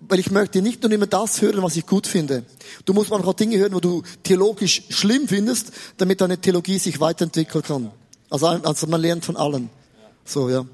weil 0.00 0.20
ich 0.20 0.30
möchte 0.30 0.62
nicht 0.62 0.82
nur 0.82 0.92
immer 0.92 1.06
das 1.06 1.42
hören, 1.42 1.62
was 1.62 1.76
ich 1.76 1.86
gut 1.86 2.06
finde. 2.06 2.44
Du 2.84 2.92
musst 2.92 3.10
manchmal 3.10 3.30
auch 3.30 3.36
Dinge 3.36 3.58
hören, 3.58 3.74
wo 3.74 3.80
du 3.80 4.02
theologisch 4.22 4.84
schlimm 4.90 5.26
findest, 5.26 5.72
damit 5.96 6.20
deine 6.20 6.38
Theologie 6.38 6.78
sich 6.78 7.00
weiterentwickeln 7.00 7.64
kann. 7.64 7.90
Also, 8.30 8.46
also 8.46 8.86
man 8.86 9.00
lernt 9.00 9.24
von 9.24 9.36
allen. 9.36 9.70
So, 10.24 10.48
ja. 10.48 10.64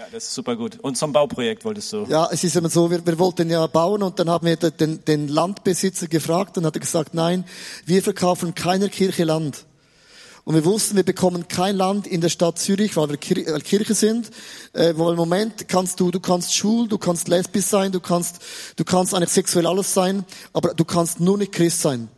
Ja, 0.00 0.06
das 0.10 0.28
ist 0.28 0.34
super 0.34 0.56
gut. 0.56 0.78
Und 0.80 0.96
zum 0.96 1.12
Bauprojekt 1.12 1.62
wolltest 1.66 1.92
du. 1.92 2.06
Ja, 2.08 2.26
es 2.32 2.42
ist 2.42 2.56
immer 2.56 2.70
so, 2.70 2.90
wir, 2.90 3.04
wir 3.04 3.18
wollten 3.18 3.50
ja 3.50 3.66
bauen 3.66 4.02
und 4.02 4.18
dann 4.18 4.30
haben 4.30 4.46
wir 4.46 4.56
den, 4.56 5.04
den 5.04 5.28
Landbesitzer 5.28 6.08
gefragt 6.08 6.56
und 6.56 6.64
hat 6.64 6.74
er 6.74 6.80
gesagt, 6.80 7.12
nein, 7.12 7.44
wir 7.84 8.02
verkaufen 8.02 8.54
keiner 8.54 8.88
Kirche 8.88 9.24
Land. 9.24 9.66
Und 10.44 10.54
wir 10.54 10.64
wussten, 10.64 10.96
wir 10.96 11.02
bekommen 11.02 11.48
kein 11.48 11.76
Land 11.76 12.06
in 12.06 12.22
der 12.22 12.30
Stadt 12.30 12.58
Zürich, 12.58 12.96
weil 12.96 13.10
wir 13.10 13.18
weil 13.52 13.60
Kirche 13.60 13.92
sind. 13.92 14.30
Äh, 14.72 14.94
weil 14.96 15.10
im 15.10 15.16
Moment 15.18 15.68
kannst 15.68 16.00
du, 16.00 16.10
du 16.10 16.18
kannst 16.18 16.54
schwul, 16.54 16.88
du 16.88 16.96
kannst 16.96 17.28
lesbisch 17.28 17.66
sein, 17.66 17.92
du 17.92 18.00
kannst, 18.00 18.36
du 18.76 18.84
kannst 18.84 19.12
eigentlich 19.14 19.28
sexuell 19.28 19.66
alles 19.66 19.92
sein, 19.92 20.24
aber 20.54 20.72
du 20.72 20.86
kannst 20.86 21.20
nur 21.20 21.36
nicht 21.36 21.52
Christ 21.52 21.82
sein. 21.82 22.08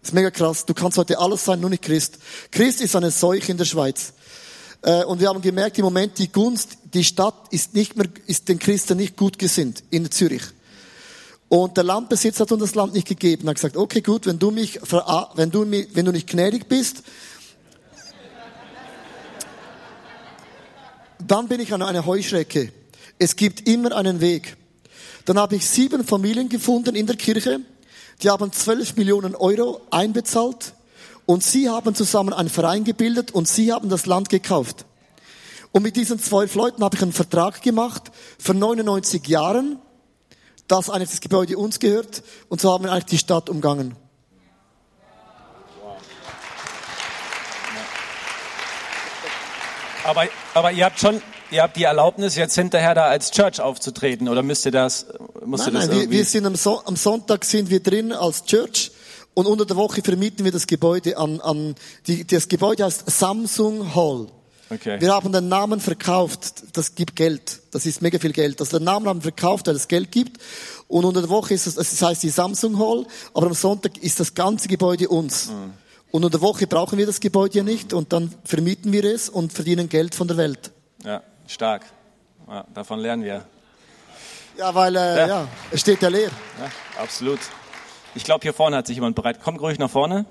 Das 0.00 0.08
ist 0.08 0.14
mega 0.14 0.32
krass. 0.32 0.66
Du 0.66 0.74
kannst 0.74 0.98
heute 0.98 1.20
alles 1.20 1.44
sein, 1.44 1.60
nur 1.60 1.70
nicht 1.70 1.84
Christ. 1.84 2.18
Christ 2.50 2.80
ist 2.80 2.96
eine 2.96 3.12
Seuche 3.12 3.52
in 3.52 3.58
der 3.58 3.66
Schweiz. 3.66 4.14
Äh, 4.82 5.04
Und 5.04 5.20
wir 5.20 5.28
haben 5.28 5.40
gemerkt, 5.40 5.78
im 5.78 5.84
Moment 5.84 6.18
die 6.18 6.30
Gunst, 6.30 6.76
die 6.92 7.04
Stadt 7.04 7.34
ist 7.50 7.74
nicht 7.74 7.96
mehr, 7.96 8.06
ist 8.26 8.48
den 8.48 8.58
Christen 8.58 8.96
nicht 8.98 9.16
gut 9.16 9.38
gesinnt 9.38 9.82
in 9.90 10.10
Zürich. 10.10 10.42
Und 11.48 11.76
der 11.76 11.84
Landbesitzer 11.84 12.42
hat 12.44 12.52
uns 12.52 12.62
das 12.62 12.74
Land 12.74 12.94
nicht 12.94 13.06
gegeben. 13.06 13.46
Er 13.46 13.50
hat 13.50 13.56
gesagt, 13.56 13.76
okay, 13.76 14.00
gut, 14.00 14.26
wenn 14.26 14.38
du 14.38 14.50
mich, 14.50 14.80
vera- 14.82 15.30
wenn 15.34 15.50
du, 15.50 15.64
mi- 15.64 15.86
wenn 15.92 16.04
du 16.06 16.12
nicht 16.12 16.28
gnädig 16.28 16.68
bist, 16.68 17.02
dann 21.26 21.48
bin 21.48 21.60
ich 21.60 21.72
an 21.72 21.82
einer 21.82 22.04
Heuschrecke. 22.04 22.72
Es 23.18 23.36
gibt 23.36 23.68
immer 23.68 23.94
einen 23.94 24.20
Weg. 24.20 24.56
Dann 25.26 25.38
habe 25.38 25.54
ich 25.56 25.68
sieben 25.68 26.04
Familien 26.04 26.48
gefunden 26.48 26.96
in 26.96 27.06
der 27.06 27.16
Kirche. 27.16 27.60
Die 28.22 28.30
haben 28.30 28.52
zwölf 28.52 28.96
Millionen 28.96 29.34
Euro 29.36 29.80
einbezahlt. 29.90 30.72
Und 31.26 31.42
sie 31.42 31.68
haben 31.68 31.94
zusammen 31.94 32.32
einen 32.32 32.48
Verein 32.48 32.84
gebildet 32.84 33.30
und 33.30 33.48
sie 33.48 33.72
haben 33.72 33.88
das 33.88 34.06
Land 34.06 34.28
gekauft. 34.28 34.86
Und 35.72 35.82
mit 35.82 35.96
diesen 35.96 36.18
zwölf 36.18 36.54
Leuten 36.54 36.84
habe 36.84 36.96
ich 36.96 37.02
einen 37.02 37.12
Vertrag 37.12 37.62
gemacht 37.62 38.10
für 38.38 38.54
99 38.54 39.26
Jahren, 39.26 39.78
dass 40.68 40.90
eigentlich 40.90 41.10
das 41.10 41.20
Gebäude 41.20 41.56
uns 41.56 41.78
gehört. 41.78 42.22
Und 42.48 42.60
so 42.60 42.72
haben 42.72 42.84
wir 42.84 42.92
eigentlich 42.92 43.06
die 43.06 43.18
Stadt 43.18 43.48
umgangen. 43.48 43.96
Aber, 50.04 50.24
aber 50.54 50.72
ihr 50.72 50.84
habt 50.84 50.98
schon, 50.98 51.22
ihr 51.50 51.62
habt 51.62 51.76
die 51.76 51.84
Erlaubnis, 51.84 52.36
jetzt 52.36 52.54
hinterher 52.54 52.94
da 52.94 53.04
als 53.06 53.30
Church 53.30 53.60
aufzutreten, 53.60 54.28
oder 54.28 54.42
müsst 54.42 54.66
ihr 54.66 54.72
das, 54.72 55.06
musst 55.44 55.66
Nein, 55.66 55.74
ihr 55.74 55.78
das 55.78 55.86
nein, 55.86 55.96
wir, 55.96 56.02
irgendwie? 56.02 56.18
wir 56.18 56.24
sind 56.24 56.46
am, 56.46 56.56
so 56.56 56.82
am 56.84 56.96
Sonntag 56.96 57.44
sind 57.44 57.70
wir 57.70 57.80
drin 57.80 58.12
als 58.12 58.44
Church 58.44 58.91
und 59.34 59.46
unter 59.46 59.64
der 59.64 59.76
Woche 59.76 60.02
vermieten 60.02 60.44
wir 60.44 60.52
das 60.52 60.66
Gebäude 60.66 61.16
an, 61.16 61.40
an 61.40 61.74
die, 62.06 62.26
das 62.26 62.48
Gebäude 62.48 62.84
heißt 62.84 63.10
Samsung 63.10 63.94
Hall. 63.94 64.28
Okay. 64.70 65.00
Wir 65.00 65.12
haben 65.12 65.32
den 65.32 65.48
Namen 65.48 65.80
verkauft, 65.80 66.64
das 66.72 66.94
gibt 66.94 67.14
Geld, 67.14 67.60
das 67.72 67.84
ist 67.84 68.00
mega 68.00 68.18
viel 68.18 68.32
Geld. 68.32 68.58
Also 68.60 68.78
den 68.78 68.84
Namen 68.84 69.06
haben 69.06 69.18
wir 69.18 69.32
verkauft, 69.32 69.66
weil 69.66 69.76
es 69.76 69.86
Geld 69.86 70.10
gibt. 70.10 70.40
Und 70.88 71.04
unter 71.04 71.20
der 71.20 71.28
Woche 71.28 71.52
ist 71.52 71.66
es, 71.66 71.74
das 71.74 72.00
heißt 72.00 72.22
die 72.22 72.30
Samsung 72.30 72.78
Hall, 72.78 73.06
aber 73.34 73.48
am 73.48 73.54
Sonntag 73.54 73.98
ist 73.98 74.18
das 74.20 74.34
ganze 74.34 74.68
Gebäude 74.68 75.08
uns. 75.08 75.48
Mhm. 75.48 75.74
Und 76.10 76.24
unter 76.24 76.38
der 76.38 76.40
Woche 76.40 76.66
brauchen 76.66 76.98
wir 76.98 77.06
das 77.06 77.20
Gebäude 77.20 77.58
ja 77.58 77.64
nicht 77.64 77.92
und 77.92 78.12
dann 78.12 78.34
vermieten 78.44 78.92
wir 78.92 79.04
es 79.04 79.28
und 79.28 79.52
verdienen 79.52 79.88
Geld 79.88 80.14
von 80.14 80.28
der 80.28 80.36
Welt. 80.36 80.70
Ja, 81.04 81.22
stark. 81.46 81.84
Ja, 82.48 82.66
davon 82.74 82.98
lernen 82.98 83.24
wir. 83.24 83.44
Ja, 84.58 84.74
weil, 84.74 84.94
äh, 84.96 85.18
ja. 85.18 85.26
Ja. 85.26 85.48
es 85.70 85.80
steht 85.80 86.02
ja 86.02 86.08
leer. 86.08 86.30
Ja, 86.58 87.02
absolut. 87.02 87.40
Ich 88.14 88.24
glaube, 88.24 88.42
hier 88.42 88.52
vorne 88.52 88.76
hat 88.76 88.86
sich 88.86 88.96
jemand 88.96 89.16
bereit. 89.16 89.38
Komm 89.42 89.56
ruhig 89.56 89.78
nach 89.78 89.90
vorne. 89.90 90.26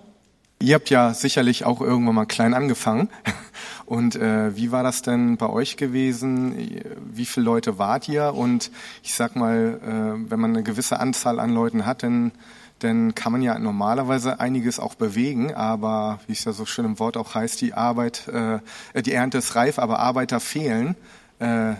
Ihr 0.61 0.75
habt 0.75 0.91
ja 0.91 1.15
sicherlich 1.15 1.65
auch 1.65 1.82
irgendwann 1.82 2.13
mal 2.13 2.25
klein 2.27 2.53
angefangen. 2.53 3.09
Und 3.88 4.15
äh, 4.15 4.55
wie 4.55 4.71
war 4.71 4.84
das 4.84 5.01
denn 5.01 5.38
bei 5.38 5.49
euch 5.49 5.77
gewesen? 5.77 6.84
Wie 7.11 7.25
viele 7.25 7.43
Leute 7.43 7.79
wart 7.79 8.07
ihr? 8.07 8.36
Und 8.36 8.69
ich 9.01 9.15
sag 9.15 9.36
mal, 9.36 9.79
äh, 9.84 10.29
wenn 10.29 10.39
man 10.39 10.51
eine 10.51 10.61
gewisse 10.61 10.99
Anzahl 10.99 11.39
an 11.39 11.55
Leuten 11.55 11.88
hat, 11.88 12.03
dann, 12.03 12.32
dann 12.77 13.15
kann 13.15 13.32
man 13.32 13.41
ja 13.41 13.57
normalerweise 13.57 14.39
einiges 14.39 14.79
auch 14.79 14.93
bewegen. 14.93 15.55
Aber 15.55 16.19
wie 16.27 16.34
es 16.34 16.43
ja 16.43 16.51
so 16.51 16.67
schön 16.67 16.86
im 16.86 16.99
Wort 16.99 17.17
auch 17.17 17.34
heißt, 17.34 17.59
die 17.61 17.73
Arbeit, 17.73 18.27
äh, 18.27 18.59
die 19.01 19.13
Ernte 19.13 19.39
ist 19.39 19.55
reif, 19.55 19.79
aber 19.79 19.97
Arbeiter 19.97 20.39
fehlen. 20.39 20.95
Äh, 21.39 21.73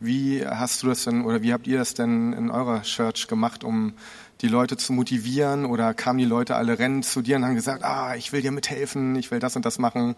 wie 0.00 0.44
hast 0.46 0.82
du 0.82 0.88
das 0.88 1.04
denn 1.04 1.24
oder 1.24 1.42
wie 1.42 1.52
habt 1.52 1.66
ihr 1.66 1.78
das 1.78 1.94
denn 1.94 2.32
in 2.32 2.50
eurer 2.50 2.82
Church 2.82 3.28
gemacht, 3.28 3.64
um 3.64 3.94
die 4.40 4.48
Leute 4.48 4.76
zu 4.76 4.92
motivieren 4.92 5.64
oder 5.64 5.94
kamen 5.94 6.18
die 6.18 6.24
Leute 6.24 6.56
alle 6.56 6.78
rennen 6.78 7.02
zu 7.02 7.22
dir 7.22 7.36
und 7.36 7.44
haben 7.44 7.54
gesagt, 7.54 7.84
ah, 7.84 8.16
ich 8.16 8.32
will 8.32 8.42
dir 8.42 8.50
mithelfen, 8.50 9.16
ich 9.16 9.30
will 9.30 9.38
das 9.38 9.56
und 9.56 9.64
das 9.64 9.78
machen. 9.78 10.16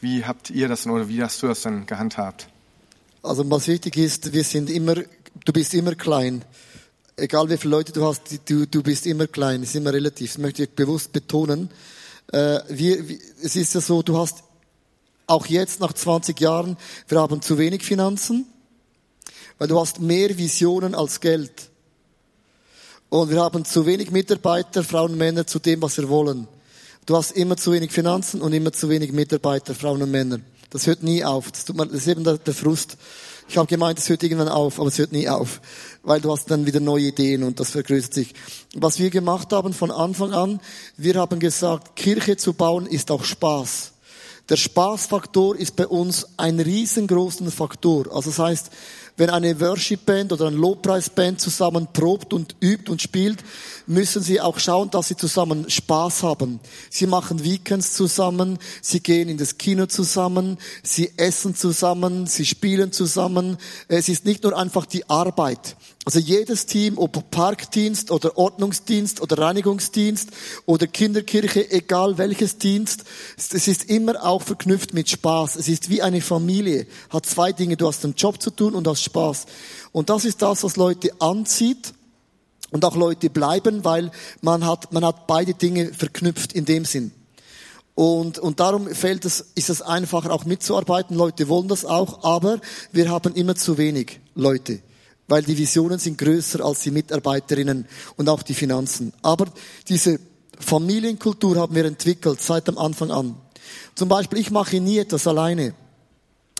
Wie 0.00 0.24
habt 0.24 0.50
ihr 0.50 0.68
das 0.68 0.82
denn 0.82 0.92
oder 0.92 1.08
wie 1.08 1.22
hast 1.22 1.42
du 1.42 1.48
das 1.48 1.62
denn 1.62 1.86
gehandhabt? 1.86 2.48
Also 3.22 3.48
was 3.50 3.66
wichtig 3.66 3.96
ist, 3.96 4.32
wir 4.32 4.44
sind 4.44 4.70
immer, 4.70 4.94
du 4.94 5.52
bist 5.52 5.74
immer 5.74 5.94
klein. 5.94 6.44
Egal 7.16 7.50
wie 7.50 7.56
viele 7.56 7.72
Leute 7.72 7.92
du 7.92 8.06
hast, 8.06 8.22
du, 8.48 8.66
du 8.66 8.82
bist 8.82 9.06
immer 9.06 9.26
klein, 9.26 9.62
ist 9.62 9.74
immer 9.74 9.92
relativ. 9.92 10.34
Das 10.34 10.38
möchte 10.38 10.62
ich 10.64 10.70
bewusst 10.70 11.12
betonen. 11.12 11.70
Äh, 12.32 12.60
wir, 12.68 13.08
wir, 13.08 13.18
es 13.42 13.56
ist 13.56 13.74
ja 13.74 13.80
so, 13.80 14.02
du 14.02 14.16
hast 14.18 14.44
auch 15.26 15.46
jetzt 15.46 15.80
nach 15.80 15.92
20 15.92 16.38
Jahren, 16.40 16.76
wir 17.08 17.20
haben 17.20 17.42
zu 17.42 17.58
wenig 17.58 17.82
Finanzen, 17.82 18.46
weil 19.58 19.68
du 19.68 19.78
hast 19.78 20.00
mehr 20.00 20.38
Visionen 20.38 20.94
als 20.94 21.20
Geld. 21.20 21.70
Und 23.10 23.30
wir 23.30 23.40
haben 23.40 23.64
zu 23.64 23.86
wenig 23.86 24.10
Mitarbeiter, 24.10 24.84
Frauen 24.84 25.12
und 25.12 25.18
Männer 25.18 25.46
zu 25.46 25.58
dem, 25.58 25.80
was 25.80 25.96
wir 25.96 26.10
wollen. 26.10 26.46
Du 27.06 27.16
hast 27.16 27.30
immer 27.30 27.56
zu 27.56 27.72
wenig 27.72 27.90
Finanzen 27.90 28.42
und 28.42 28.52
immer 28.52 28.70
zu 28.70 28.90
wenig 28.90 29.12
Mitarbeiter, 29.12 29.74
Frauen 29.74 30.02
und 30.02 30.10
Männer. 30.10 30.40
Das 30.68 30.86
hört 30.86 31.02
nie 31.02 31.24
auf. 31.24 31.50
Das, 31.50 31.64
tut 31.64 31.74
mir, 31.74 31.86
das 31.86 32.02
ist 32.02 32.08
eben 32.08 32.22
der, 32.22 32.36
der 32.36 32.52
Frust. 32.52 32.98
Ich 33.48 33.56
habe 33.56 33.66
gemeint, 33.66 33.98
es 33.98 34.10
hört 34.10 34.22
irgendwann 34.22 34.48
auf, 34.48 34.78
aber 34.78 34.88
es 34.88 34.98
hört 34.98 35.12
nie 35.12 35.26
auf, 35.26 35.62
weil 36.02 36.20
du 36.20 36.30
hast 36.30 36.50
dann 36.50 36.66
wieder 36.66 36.80
neue 36.80 37.04
Ideen 37.04 37.44
und 37.44 37.58
das 37.58 37.70
vergrößert 37.70 38.12
sich. 38.12 38.34
Was 38.74 38.98
wir 38.98 39.08
gemacht 39.08 39.54
haben 39.54 39.72
von 39.72 39.90
Anfang 39.90 40.34
an, 40.34 40.60
wir 40.98 41.14
haben 41.14 41.40
gesagt, 41.40 41.96
Kirche 41.96 42.36
zu 42.36 42.52
bauen 42.52 42.86
ist 42.86 43.10
auch 43.10 43.24
Spaß. 43.24 43.92
Der 44.50 44.56
Spaßfaktor 44.56 45.56
ist 45.56 45.76
bei 45.76 45.86
uns 45.86 46.26
ein 46.36 46.60
riesengroßer 46.60 47.50
Faktor. 47.50 48.14
Also 48.14 48.28
das 48.28 48.38
heißt, 48.38 48.70
wenn 49.18 49.30
eine 49.30 49.60
Worship-Band 49.60 50.32
oder 50.32 50.46
eine 50.46 50.56
Lobpreis-Band 50.56 51.40
zusammen 51.40 51.88
probt 51.92 52.32
und 52.32 52.54
übt 52.62 52.90
und 52.90 53.02
spielt, 53.02 53.38
müssen 53.88 54.22
sie 54.22 54.40
auch 54.40 54.58
schauen, 54.58 54.90
dass 54.90 55.08
sie 55.08 55.16
zusammen 55.16 55.68
Spaß 55.68 56.22
haben. 56.22 56.60
Sie 56.90 57.06
machen 57.06 57.42
Weekends 57.42 57.94
zusammen, 57.94 58.58
sie 58.82 59.00
gehen 59.00 59.28
in 59.28 59.38
das 59.38 59.58
Kino 59.58 59.86
zusammen, 59.86 60.58
sie 60.82 61.12
essen 61.16 61.54
zusammen, 61.54 62.26
sie 62.26 62.44
spielen 62.44 62.92
zusammen. 62.92 63.56
Es 63.88 64.08
ist 64.08 64.24
nicht 64.24 64.44
nur 64.44 64.56
einfach 64.56 64.86
die 64.86 65.08
Arbeit. 65.08 65.76
Also 66.04 66.20
jedes 66.20 66.64
Team, 66.64 66.96
ob 66.96 67.30
Parkdienst 67.30 68.10
oder 68.10 68.38
Ordnungsdienst 68.38 69.20
oder 69.20 69.38
Reinigungsdienst 69.38 70.30
oder 70.64 70.86
Kinderkirche, 70.86 71.70
egal 71.70 72.16
welches 72.16 72.56
Dienst, 72.56 73.04
es 73.36 73.68
ist 73.68 73.90
immer 73.90 74.24
auch 74.24 74.42
verknüpft 74.42 74.94
mit 74.94 75.10
Spaß. 75.10 75.56
Es 75.56 75.68
ist 75.68 75.90
wie 75.90 76.00
eine 76.00 76.22
Familie. 76.22 76.86
Hat 77.10 77.26
zwei 77.26 77.52
Dinge. 77.52 77.76
Du 77.76 77.86
hast 77.86 78.04
einen 78.04 78.14
Job 78.14 78.40
zu 78.40 78.50
tun 78.50 78.74
und 78.74 78.88
hast 78.88 79.02
Spaß. 79.02 79.44
Und 79.92 80.08
das 80.08 80.24
ist 80.24 80.40
das, 80.40 80.64
was 80.64 80.76
Leute 80.76 81.10
anzieht 81.20 81.92
und 82.70 82.84
auch 82.84 82.96
Leute 82.96 83.30
bleiben, 83.30 83.84
weil 83.84 84.10
man 84.40 84.64
hat, 84.66 84.92
man 84.92 85.04
hat 85.04 85.26
beide 85.26 85.54
Dinge 85.54 85.92
verknüpft 85.92 86.52
in 86.52 86.64
dem 86.64 86.84
Sinn. 86.84 87.12
Und, 87.94 88.38
und 88.38 88.60
darum 88.60 88.88
fällt 88.88 89.24
es, 89.24 89.44
ist 89.54 89.70
es 89.70 89.82
einfacher 89.82 90.32
auch 90.32 90.44
mitzuarbeiten. 90.44 91.16
Leute 91.16 91.48
wollen 91.48 91.68
das 91.68 91.84
auch, 91.84 92.22
aber 92.22 92.60
wir 92.92 93.10
haben 93.10 93.34
immer 93.34 93.56
zu 93.56 93.76
wenig 93.76 94.20
Leute. 94.34 94.80
weil 95.28 95.42
die 95.42 95.58
Visionen 95.58 95.98
sind 95.98 96.18
größer 96.18 96.64
als 96.64 96.80
die 96.80 96.90
Mitarbeiterinnen 96.90 97.86
und 98.16 98.28
auch 98.28 98.42
die 98.42 98.54
Finanzen. 98.54 99.12
Aber 99.22 99.46
diese 99.86 100.18
Familienkultur 100.58 101.56
haben 101.56 101.74
wir 101.74 101.84
entwickelt 101.84 102.40
seit 102.40 102.66
dem 102.66 102.78
Anfang 102.78 103.10
an. 103.10 103.36
Zum 103.94 104.08
Beispiel, 104.08 104.38
ich 104.38 104.50
mache 104.50 104.80
nie 104.80 104.98
etwas 104.98 105.26
alleine. 105.26 105.74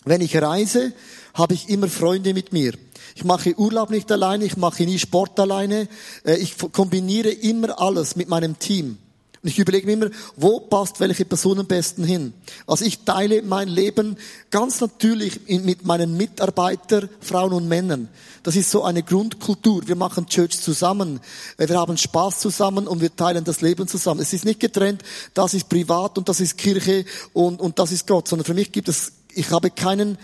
Wenn 0.04 0.20
ich 0.20 0.36
reise, 0.36 0.92
habe 1.34 1.54
ich 1.54 1.68
immer 1.68 1.88
Freunde 1.88 2.34
mit 2.34 2.52
mir. 2.52 2.74
Ich 3.18 3.24
mache 3.24 3.58
Urlaub 3.58 3.90
nicht 3.90 4.12
alleine, 4.12 4.44
ich 4.44 4.56
mache 4.56 4.84
nie 4.84 4.96
Sport 4.96 5.40
alleine. 5.40 5.88
Äh, 6.22 6.36
Ich 6.36 6.54
kombiniere 6.70 7.30
immer 7.30 7.80
alles 7.80 8.14
mit 8.14 8.28
meinem 8.28 8.60
Team. 8.60 8.96
Und 9.42 9.48
ich 9.48 9.58
überlege 9.58 9.86
mir 9.88 9.94
immer, 9.94 10.10
wo 10.36 10.60
passt 10.60 11.00
welche 11.00 11.24
Person 11.24 11.58
am 11.58 11.66
besten 11.66 12.04
hin. 12.04 12.32
Also 12.64 12.84
ich 12.84 13.00
teile 13.00 13.42
mein 13.42 13.66
Leben 13.66 14.16
ganz 14.52 14.80
natürlich 14.80 15.40
mit 15.48 15.84
meinen 15.84 16.16
Mitarbeiter, 16.16 17.08
Frauen 17.20 17.54
und 17.54 17.66
Männern. 17.66 18.08
Das 18.44 18.54
ist 18.54 18.70
so 18.70 18.84
eine 18.84 19.02
Grundkultur. 19.02 19.88
Wir 19.88 19.96
machen 19.96 20.26
Church 20.26 20.60
zusammen. 20.60 21.18
Äh, 21.56 21.68
Wir 21.68 21.76
haben 21.76 21.96
Spaß 21.96 22.38
zusammen 22.38 22.86
und 22.86 23.00
wir 23.00 23.16
teilen 23.16 23.42
das 23.42 23.62
Leben 23.62 23.88
zusammen. 23.88 24.20
Es 24.20 24.32
ist 24.32 24.44
nicht 24.44 24.60
getrennt, 24.60 25.02
das 25.34 25.54
ist 25.54 25.68
privat 25.68 26.18
und 26.18 26.28
das 26.28 26.38
ist 26.38 26.56
Kirche 26.56 27.04
und, 27.32 27.60
und 27.60 27.80
das 27.80 27.90
ist 27.90 28.06
Gott, 28.06 28.28
sondern 28.28 28.44
für 28.44 28.54
mich 28.54 28.70
gibt 28.70 28.88
es, 28.88 29.10
ich 29.34 29.50
habe 29.50 29.70
keinen, 29.70 30.18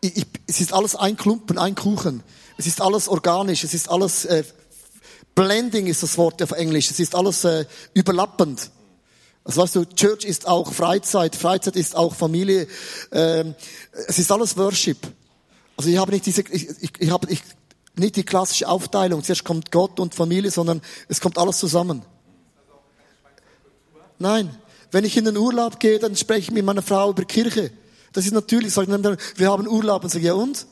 ich, 0.00 0.16
ich, 0.16 0.26
es 0.46 0.60
ist 0.60 0.72
alles 0.72 0.94
ein 0.94 1.16
Klumpen, 1.16 1.58
ein 1.58 1.74
Kuchen. 1.74 2.22
Es 2.58 2.66
ist 2.66 2.80
alles 2.80 3.08
organisch, 3.08 3.64
es 3.64 3.74
ist 3.74 3.90
alles 3.90 4.24
äh, 4.24 4.44
Blending 5.36 5.86
ist 5.86 6.02
das 6.02 6.16
Wort 6.16 6.42
auf 6.42 6.52
Englisch. 6.52 6.90
Es 6.90 6.98
ist 6.98 7.14
alles 7.14 7.44
äh, 7.44 7.66
überlappend. 7.92 8.70
Also 9.44 9.62
weißt 9.62 9.76
du, 9.76 9.84
Church 9.84 10.24
ist 10.24 10.48
auch 10.48 10.72
Freizeit, 10.72 11.36
Freizeit 11.36 11.76
ist 11.76 11.94
auch 11.94 12.14
Familie. 12.14 12.66
Ähm, 13.12 13.54
es 14.08 14.18
ist 14.18 14.32
alles 14.32 14.56
Worship. 14.56 14.96
Also 15.76 15.90
ich 15.90 15.98
habe 15.98 16.10
nicht 16.10 16.24
diese, 16.24 16.40
ich, 16.50 16.70
ich, 16.80 16.90
ich 16.98 17.10
habe 17.10 17.30
ich, 17.30 17.42
nicht 17.96 18.16
die 18.16 18.24
klassische 18.24 18.66
Aufteilung. 18.66 19.22
Zuerst 19.22 19.44
kommt 19.44 19.70
Gott 19.70 20.00
und 20.00 20.14
Familie, 20.14 20.50
sondern 20.50 20.80
es 21.08 21.20
kommt 21.20 21.38
alles 21.38 21.58
zusammen. 21.58 22.02
Nein, 24.18 24.56
wenn 24.90 25.04
ich 25.04 25.16
in 25.18 25.26
den 25.26 25.36
Urlaub 25.36 25.78
gehe, 25.80 25.98
dann 25.98 26.16
spreche 26.16 26.40
ich 26.40 26.50
mit 26.50 26.64
meiner 26.64 26.82
Frau 26.82 27.10
über 27.10 27.24
Kirche. 27.24 27.70
Das 28.16 28.24
ist 28.24 28.32
natürlich, 28.32 28.72
sagen 28.72 29.18
wir 29.36 29.50
haben 29.50 29.68
Urlaub 29.68 30.02
und 30.02 30.08
sage 30.08 30.24
ja 30.24 30.32
und? 30.32 30.66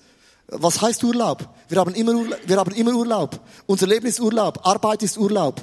Was 0.49 0.81
heißt 0.81 1.05
Urlaub? 1.05 1.47
Wir 1.69 1.79
haben 1.79 1.95
immer 1.95 2.13
Urlaub, 2.13 2.39
wir 2.47 2.57
haben 2.57 2.75
immer 2.75 2.95
Urlaub. 2.95 3.39
Unser 3.67 3.87
Leben 3.87 4.07
ist 4.07 4.19
Urlaub, 4.19 4.67
Arbeit 4.67 5.03
ist 5.03 5.19
Urlaub, 5.19 5.63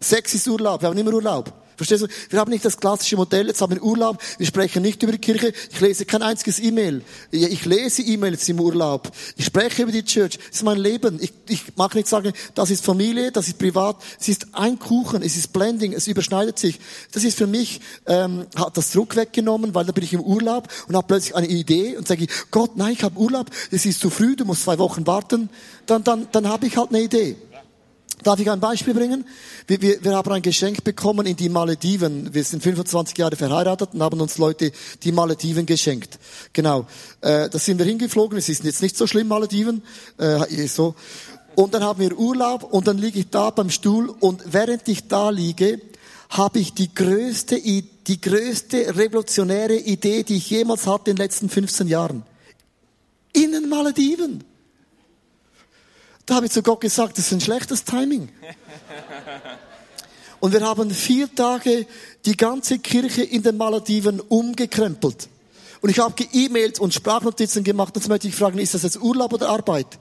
Sex 0.00 0.34
ist 0.34 0.48
Urlaub, 0.48 0.82
wir 0.82 0.88
haben 0.88 0.98
immer 0.98 1.12
Urlaub. 1.12 1.52
Verstehst 1.80 2.02
du? 2.02 2.08
Wir 2.28 2.40
haben 2.40 2.50
nicht 2.50 2.62
das 2.62 2.76
klassische 2.76 3.16
Modell, 3.16 3.46
jetzt 3.46 3.62
haben 3.62 3.74
wir 3.74 3.82
Urlaub, 3.82 4.18
wir 4.36 4.46
sprechen 4.46 4.82
nicht 4.82 5.02
über 5.02 5.12
die 5.12 5.18
Kirche, 5.18 5.54
ich 5.70 5.80
lese 5.80 6.04
kein 6.04 6.20
einziges 6.20 6.58
E-Mail. 6.58 7.02
Ich 7.30 7.64
lese 7.64 8.02
E-Mails 8.02 8.46
im 8.50 8.60
Urlaub, 8.60 9.10
ich 9.38 9.46
spreche 9.46 9.84
über 9.84 9.90
die 9.90 10.04
Church, 10.04 10.36
das 10.36 10.56
ist 10.56 10.62
mein 10.62 10.76
Leben. 10.76 11.18
Ich, 11.22 11.32
ich 11.48 11.74
mag 11.76 11.94
nicht 11.94 12.06
sagen, 12.06 12.34
das 12.54 12.70
ist 12.70 12.84
Familie, 12.84 13.32
das 13.32 13.48
ist 13.48 13.56
privat, 13.56 13.96
es 14.20 14.28
ist 14.28 14.48
ein 14.52 14.78
Kuchen, 14.78 15.22
es 15.22 15.38
ist 15.38 15.54
Blending, 15.54 15.94
es 15.94 16.06
überschneidet 16.06 16.58
sich. 16.58 16.78
Das 17.12 17.24
ist 17.24 17.38
für 17.38 17.46
mich, 17.46 17.80
ähm, 18.04 18.44
hat 18.56 18.76
das 18.76 18.92
Druck 18.92 19.16
weggenommen, 19.16 19.74
weil 19.74 19.86
da 19.86 19.92
bin 19.92 20.04
ich 20.04 20.12
im 20.12 20.20
Urlaub 20.20 20.68
und 20.86 20.96
habe 20.96 21.06
plötzlich 21.06 21.34
eine 21.34 21.46
Idee 21.46 21.96
und 21.96 22.06
sage, 22.06 22.24
ich, 22.24 22.30
Gott, 22.50 22.76
nein, 22.76 22.92
ich 22.92 23.02
habe 23.02 23.18
Urlaub, 23.18 23.46
es 23.70 23.86
ist 23.86 24.00
zu 24.00 24.10
früh, 24.10 24.36
du 24.36 24.44
musst 24.44 24.64
zwei 24.64 24.78
Wochen 24.78 25.06
warten, 25.06 25.48
dann, 25.86 26.04
dann, 26.04 26.28
dann 26.30 26.46
habe 26.46 26.66
ich 26.66 26.76
halt 26.76 26.90
eine 26.90 27.00
Idee. 27.00 27.36
Darf 28.22 28.38
ich 28.38 28.50
ein 28.50 28.60
Beispiel 28.60 28.92
bringen? 28.92 29.24
Wir, 29.66 29.80
wir, 29.80 30.04
wir 30.04 30.14
haben 30.14 30.32
ein 30.32 30.42
Geschenk 30.42 30.84
bekommen 30.84 31.26
in 31.26 31.36
die 31.36 31.48
Malediven. 31.48 32.32
Wir 32.34 32.44
sind 32.44 32.62
25 32.62 33.16
Jahre 33.16 33.36
verheiratet 33.36 33.90
und 33.94 34.02
haben 34.02 34.20
uns 34.20 34.36
Leute 34.36 34.72
die 35.02 35.12
Malediven 35.12 35.64
geschenkt. 35.64 36.18
Genau. 36.52 36.86
Äh, 37.22 37.48
da 37.48 37.58
sind 37.58 37.78
wir 37.78 37.86
hingeflogen. 37.86 38.36
Es 38.36 38.48
ist 38.48 38.64
jetzt 38.64 38.82
nicht 38.82 38.96
so 38.96 39.06
schlimm, 39.06 39.28
Malediven. 39.28 39.82
Äh, 40.18 40.66
so. 40.66 40.94
Und 41.54 41.74
dann 41.74 41.82
haben 41.82 41.98
wir 42.00 42.18
Urlaub 42.18 42.62
und 42.64 42.86
dann 42.86 42.98
liege 42.98 43.20
ich 43.20 43.30
da 43.30 43.50
beim 43.50 43.70
Stuhl 43.70 44.08
und 44.20 44.42
während 44.46 44.86
ich 44.88 45.08
da 45.08 45.30
liege, 45.30 45.80
habe 46.30 46.58
ich 46.60 46.74
die 46.74 46.94
größte, 46.94 47.60
die 47.60 48.20
größte 48.20 48.96
revolutionäre 48.96 49.76
Idee, 49.76 50.22
die 50.22 50.36
ich 50.36 50.48
jemals 50.50 50.86
hatte 50.86 51.10
in 51.10 51.16
den 51.16 51.24
letzten 51.24 51.48
15 51.48 51.88
Jahren. 51.88 52.22
In 53.32 53.52
den 53.52 53.68
Malediven. 53.68 54.44
Da 56.30 56.36
habe 56.36 56.46
ich 56.46 56.52
zu 56.52 56.62
Gott 56.62 56.80
gesagt, 56.80 57.18
das 57.18 57.26
ist 57.26 57.32
ein 57.32 57.40
schlechtes 57.40 57.82
Timing. 57.82 58.28
Und 60.38 60.52
wir 60.52 60.60
haben 60.60 60.92
vier 60.92 61.34
Tage 61.34 61.86
die 62.24 62.36
ganze 62.36 62.78
Kirche 62.78 63.24
in 63.24 63.42
den 63.42 63.56
Malediven 63.56 64.20
umgekrempelt. 64.20 65.28
Und 65.80 65.90
ich 65.90 65.98
habe 65.98 66.14
ge-E-Mails 66.14 66.78
und 66.78 66.94
Sprachnotizen 66.94 67.64
gemacht. 67.64 67.96
Jetzt 67.96 68.08
möchte 68.08 68.28
ich 68.28 68.36
fragen, 68.36 68.60
ist 68.60 68.74
das 68.74 68.84
jetzt 68.84 69.02
Urlaub 69.02 69.32
oder 69.32 69.48
Arbeit? 69.48 69.98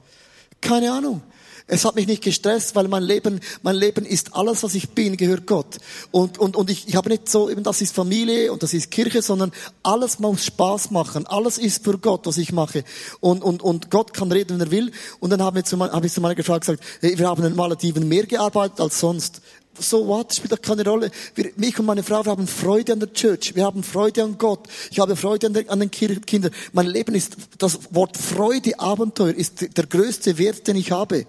Keine 0.61 0.91
Ahnung. 0.91 1.23
Es 1.67 1.85
hat 1.85 1.95
mich 1.95 2.07
nicht 2.07 2.23
gestresst, 2.23 2.75
weil 2.75 2.87
mein 2.87 3.03
Leben, 3.03 3.39
mein 3.61 3.75
Leben 3.75 4.05
ist 4.05 4.35
alles, 4.35 4.63
was 4.63 4.75
ich 4.75 4.89
bin, 4.89 5.17
gehört 5.17 5.47
Gott. 5.47 5.77
Und, 6.11 6.37
und, 6.37 6.55
und 6.55 6.69
ich, 6.69 6.87
ich 6.87 6.95
habe 6.95 7.09
nicht 7.09 7.29
so, 7.29 7.49
eben 7.49 7.63
das 7.63 7.81
ist 7.81 7.93
Familie 7.93 8.51
und 8.51 8.63
das 8.63 8.73
ist 8.73 8.91
Kirche, 8.91 9.21
sondern 9.21 9.51
alles 9.83 10.19
muss 10.19 10.45
Spaß 10.45 10.91
machen. 10.91 11.27
Alles 11.27 11.57
ist 11.57 11.83
für 11.83 11.97
Gott, 11.97 12.25
was 12.25 12.37
ich 12.37 12.51
mache. 12.51 12.83
Und, 13.19 13.43
und, 13.43 13.61
und 13.61 13.89
Gott 13.91 14.13
kann 14.13 14.31
reden, 14.31 14.59
wenn 14.59 14.67
er 14.67 14.71
will. 14.71 14.91
Und 15.19 15.31
dann 15.31 15.41
habe 15.41 15.59
ich 15.59 15.65
zu, 15.65 15.77
mein, 15.77 15.91
habe 15.91 16.05
ich 16.05 16.13
zu 16.13 16.21
meiner 16.21 16.43
Frau 16.43 16.59
gesagt, 16.59 16.83
hey, 17.01 17.17
wir 17.17 17.27
haben 17.27 17.43
in 17.43 17.55
Malediven 17.55 18.07
mehr 18.07 18.25
gearbeitet 18.25 18.79
als 18.79 18.99
sonst. 18.99 19.41
So 19.79 20.05
what? 20.07 20.33
Spielt 20.33 20.51
doch 20.51 20.61
keine 20.61 20.83
Rolle. 20.83 21.09
Wir, 21.35 21.51
mich 21.55 21.79
und 21.79 21.85
meine 21.85 22.03
Frau, 22.03 22.25
wir 22.25 22.31
haben 22.31 22.47
Freude 22.47 22.93
an 22.93 22.99
der 22.99 23.13
Church. 23.13 23.55
Wir 23.55 23.63
haben 23.63 23.83
Freude 23.83 24.23
an 24.23 24.37
Gott. 24.37 24.67
Ich 24.91 24.99
habe 24.99 25.15
Freude 25.15 25.47
an, 25.47 25.53
der, 25.53 25.71
an 25.71 25.79
den 25.79 25.91
Kindern. 25.91 26.51
Mein 26.73 26.87
Leben 26.87 27.15
ist, 27.15 27.37
das 27.57 27.79
Wort 27.91 28.17
Freude, 28.17 28.77
Abenteuer 28.79 29.33
ist 29.33 29.77
der 29.77 29.85
größte 29.85 30.37
Wert, 30.37 30.67
den 30.67 30.75
ich 30.75 30.91
habe. 30.91 31.25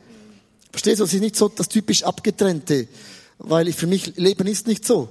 Verstehst 0.71 1.01
du? 1.01 1.05
Es 1.05 1.15
ist 1.15 1.21
nicht 1.21 1.37
so 1.37 1.49
das 1.49 1.69
typisch 1.69 2.05
Abgetrennte. 2.05 2.89
Weil 3.39 3.69
ich, 3.69 3.77
für 3.77 3.87
mich, 3.87 4.17
Leben 4.17 4.47
ist 4.47 4.67
nicht 4.67 4.87
so. 4.87 5.09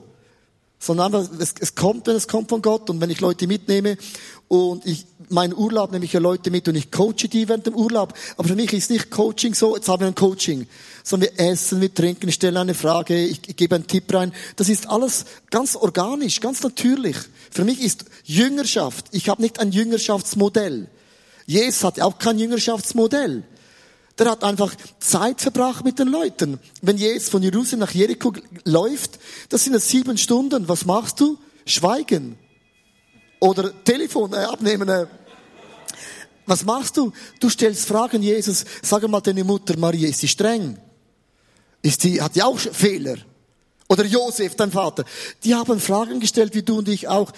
Sondern 0.81 1.13
einfach, 1.13 1.29
es, 1.39 1.53
es 1.59 1.75
kommt, 1.75 2.07
wenn 2.07 2.15
es 2.15 2.27
kommt 2.27 2.49
von 2.49 2.61
Gott. 2.61 2.89
Und 2.89 3.01
wenn 3.01 3.09
ich 3.09 3.19
Leute 3.19 3.47
mitnehme 3.47 3.97
und 4.47 4.85
ich, 4.85 5.05
meinen 5.29 5.53
Urlaub 5.53 5.91
nehme 5.91 6.05
ich 6.05 6.13
ja 6.13 6.19
Leute 6.19 6.51
mit 6.51 6.67
und 6.67 6.75
ich 6.75 6.89
coache 6.91 7.27
die 7.27 7.49
während 7.49 7.67
dem 7.67 7.75
Urlaub. 7.75 8.13
Aber 8.37 8.47
für 8.47 8.55
mich 8.55 8.71
ist 8.71 8.89
nicht 8.89 9.11
Coaching 9.11 9.53
so, 9.53 9.75
jetzt 9.75 9.89
haben 9.89 9.99
wir 9.99 10.07
ein 10.07 10.15
Coaching. 10.15 10.67
Sondern 11.03 11.29
wir 11.29 11.51
essen, 11.51 11.81
wir 11.81 11.93
trinken, 11.93 12.29
ich 12.29 12.35
stelle 12.35 12.59
eine 12.59 12.73
Frage, 12.73 13.17
ich, 13.17 13.41
ich 13.47 13.55
gebe 13.55 13.75
einen 13.75 13.87
Tipp 13.87 14.13
rein. 14.13 14.31
Das 14.55 14.69
ist 14.69 14.87
alles 14.87 15.25
ganz 15.49 15.75
organisch, 15.75 16.39
ganz 16.39 16.63
natürlich. 16.63 17.17
Für 17.51 17.65
mich 17.65 17.81
ist 17.81 18.05
Jüngerschaft, 18.23 19.07
ich 19.11 19.27
habe 19.27 19.41
nicht 19.41 19.59
ein 19.59 19.71
Jüngerschaftsmodell. 19.71 20.87
Jesus 21.45 21.83
hat 21.83 21.99
auch 21.99 22.19
kein 22.19 22.39
Jüngerschaftsmodell. 22.39 23.43
Der 24.19 24.31
hat 24.31 24.43
einfach 24.43 24.75
Zeit 24.99 25.41
verbracht 25.41 25.85
mit 25.85 25.97
den 25.97 26.09
Leuten. 26.09 26.59
Wenn 26.81 26.97
Jesus 26.97 27.29
von 27.29 27.41
Jerusalem 27.41 27.79
nach 27.79 27.91
Jericho 27.91 28.33
läuft, 28.65 29.17
das 29.47 29.63
sind 29.63 29.73
es 29.75 29.87
sieben 29.87 30.17
Stunden. 30.17 30.67
Was 30.67 30.85
machst 30.85 31.21
du? 31.21 31.37
Schweigen. 31.65 32.37
Oder 33.39 33.71
Telefon 33.83 34.33
äh, 34.33 34.37
abnehmen. 34.37 34.89
Äh. 34.89 35.07
Was 36.45 36.65
machst 36.65 36.97
du? 36.97 37.13
Du 37.39 37.49
stellst 37.49 37.87
Fragen, 37.87 38.21
Jesus. 38.21 38.65
Sag 38.81 39.07
mal 39.07 39.21
deine 39.21 39.45
Mutter 39.45 39.77
Maria, 39.77 40.09
ist 40.09 40.19
sie 40.19 40.27
streng? 40.27 40.77
Ist 41.81 42.03
die, 42.03 42.21
hat 42.21 42.35
die 42.35 42.43
auch 42.43 42.59
Fehler? 42.59 43.15
Oder 43.87 44.05
Josef, 44.05 44.55
dein 44.55 44.71
Vater. 44.71 45.05
Die 45.43 45.55
haben 45.55 45.79
Fragen 45.79 46.19
gestellt, 46.19 46.53
wie 46.55 46.61
du 46.61 46.79
und 46.79 46.89
ich 46.89 47.07
auch. 47.07 47.31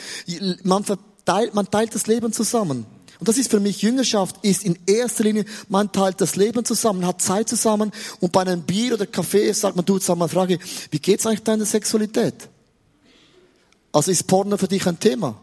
Man 0.64 0.84
verteilt, 0.84 1.54
man 1.54 1.70
teilt 1.70 1.94
das 1.94 2.08
Leben 2.08 2.34
zusammen. 2.34 2.86
Und 3.22 3.28
das 3.28 3.38
ist 3.38 3.52
für 3.52 3.60
mich 3.60 3.84
Jüngerschaft, 3.84 4.38
ist 4.42 4.64
in 4.64 4.80
erster 4.88 5.26
Linie, 5.26 5.46
man 5.70 5.92
teilt 5.92 6.20
das 6.22 6.36
Leben 6.36 6.66
zusammen, 6.66 7.06
hat 7.06 7.22
Zeit 7.22 7.48
zusammen 7.48 7.92
und 8.20 8.32
bei 8.32 8.42
einem 8.42 8.64
Bier 8.64 8.96
oder 8.96 9.06
Kaffee 9.06 9.54
sagt 9.54 9.76
man, 9.76 9.86
du, 9.86 10.00
sag 10.00 10.18
mal, 10.18 10.28
Frage, 10.28 10.58
wie 10.90 10.98
geht's 10.98 11.28
eigentlich 11.28 11.44
deiner 11.44 11.66
Sexualität? 11.66 12.34
Also 13.92 14.10
ist 14.10 14.26
Porno 14.26 14.58
für 14.58 14.68
dich 14.68 14.88
ein 14.88 15.00
Thema? 15.00 15.40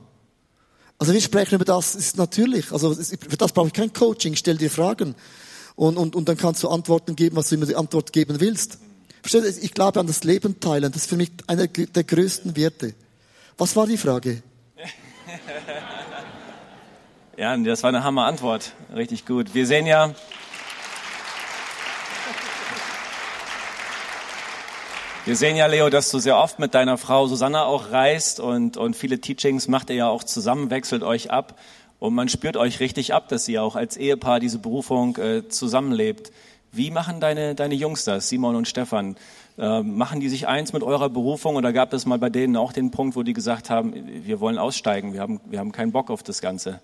Also 0.98 1.12
wir 1.12 1.20
sprechen 1.20 1.54
über 1.54 1.64
das, 1.64 1.94
ist 1.94 2.16
natürlich, 2.16 2.72
also 2.72 2.96
für 2.96 3.36
das 3.36 3.52
brauche 3.52 3.68
ich 3.68 3.74
kein 3.74 3.92
Coaching, 3.92 4.34
stell 4.34 4.56
dir 4.56 4.72
Fragen 4.72 5.14
und, 5.76 5.96
und, 5.98 6.16
und 6.16 6.28
dann 6.28 6.36
kannst 6.36 6.64
du 6.64 6.68
Antworten 6.70 7.14
geben, 7.14 7.36
was 7.36 7.48
du 7.48 7.54
immer 7.54 7.66
die 7.66 7.76
Antwort 7.76 8.12
geben 8.12 8.40
willst. 8.40 8.78
Versteht 9.22 9.44
ihr? 9.44 9.62
Ich 9.62 9.72
glaube 9.72 10.00
an 10.00 10.08
das 10.08 10.24
Leben 10.24 10.58
teilen, 10.58 10.90
das 10.90 11.02
ist 11.02 11.10
für 11.10 11.16
mich 11.16 11.30
einer 11.46 11.68
der 11.68 12.02
größten 12.02 12.56
Werte. 12.56 12.94
Was 13.56 13.76
war 13.76 13.86
die 13.86 13.98
Frage? 13.98 14.42
Ja, 17.38 17.56
das 17.56 17.84
war 17.84 17.90
eine 17.90 18.02
Hammer 18.02 18.24
Antwort. 18.24 18.72
Richtig 18.92 19.24
gut. 19.24 19.54
Wir 19.54 19.64
sehen 19.64 19.86
ja, 19.86 20.12
wir 25.24 25.36
sehen 25.36 25.54
ja, 25.54 25.66
Leo, 25.66 25.88
dass 25.88 26.10
du 26.10 26.18
sehr 26.18 26.36
oft 26.36 26.58
mit 26.58 26.74
deiner 26.74 26.98
Frau 26.98 27.28
Susanna 27.28 27.64
auch 27.64 27.92
reist 27.92 28.40
und, 28.40 28.76
und 28.76 28.96
viele 28.96 29.20
Teachings 29.20 29.68
macht 29.68 29.88
ihr 29.88 29.94
ja 29.94 30.08
auch 30.08 30.24
zusammen, 30.24 30.70
wechselt 30.70 31.04
euch 31.04 31.30
ab 31.30 31.60
und 32.00 32.12
man 32.12 32.28
spürt 32.28 32.56
euch 32.56 32.80
richtig 32.80 33.14
ab, 33.14 33.28
dass 33.28 33.46
ihr 33.46 33.62
auch 33.62 33.76
als 33.76 33.96
Ehepaar 33.96 34.40
diese 34.40 34.58
Berufung 34.58 35.16
äh, 35.18 35.48
zusammenlebt. 35.48 36.32
Wie 36.72 36.90
machen 36.90 37.20
deine, 37.20 37.54
deine 37.54 37.76
Jungs 37.76 38.02
das, 38.02 38.28
Simon 38.28 38.56
und 38.56 38.66
Stefan? 38.66 39.14
Äh, 39.56 39.82
machen 39.84 40.18
die 40.18 40.28
sich 40.28 40.48
eins 40.48 40.72
mit 40.72 40.82
eurer 40.82 41.08
Berufung 41.08 41.54
oder 41.54 41.72
gab 41.72 41.92
es 41.92 42.04
mal 42.04 42.18
bei 42.18 42.30
denen 42.30 42.56
auch 42.56 42.72
den 42.72 42.90
Punkt, 42.90 43.14
wo 43.14 43.22
die 43.22 43.32
gesagt 43.32 43.70
haben, 43.70 43.94
wir 44.26 44.40
wollen 44.40 44.58
aussteigen, 44.58 45.12
wir 45.12 45.20
haben, 45.20 45.40
wir 45.46 45.60
haben 45.60 45.70
keinen 45.70 45.92
Bock 45.92 46.10
auf 46.10 46.24
das 46.24 46.40
Ganze? 46.40 46.80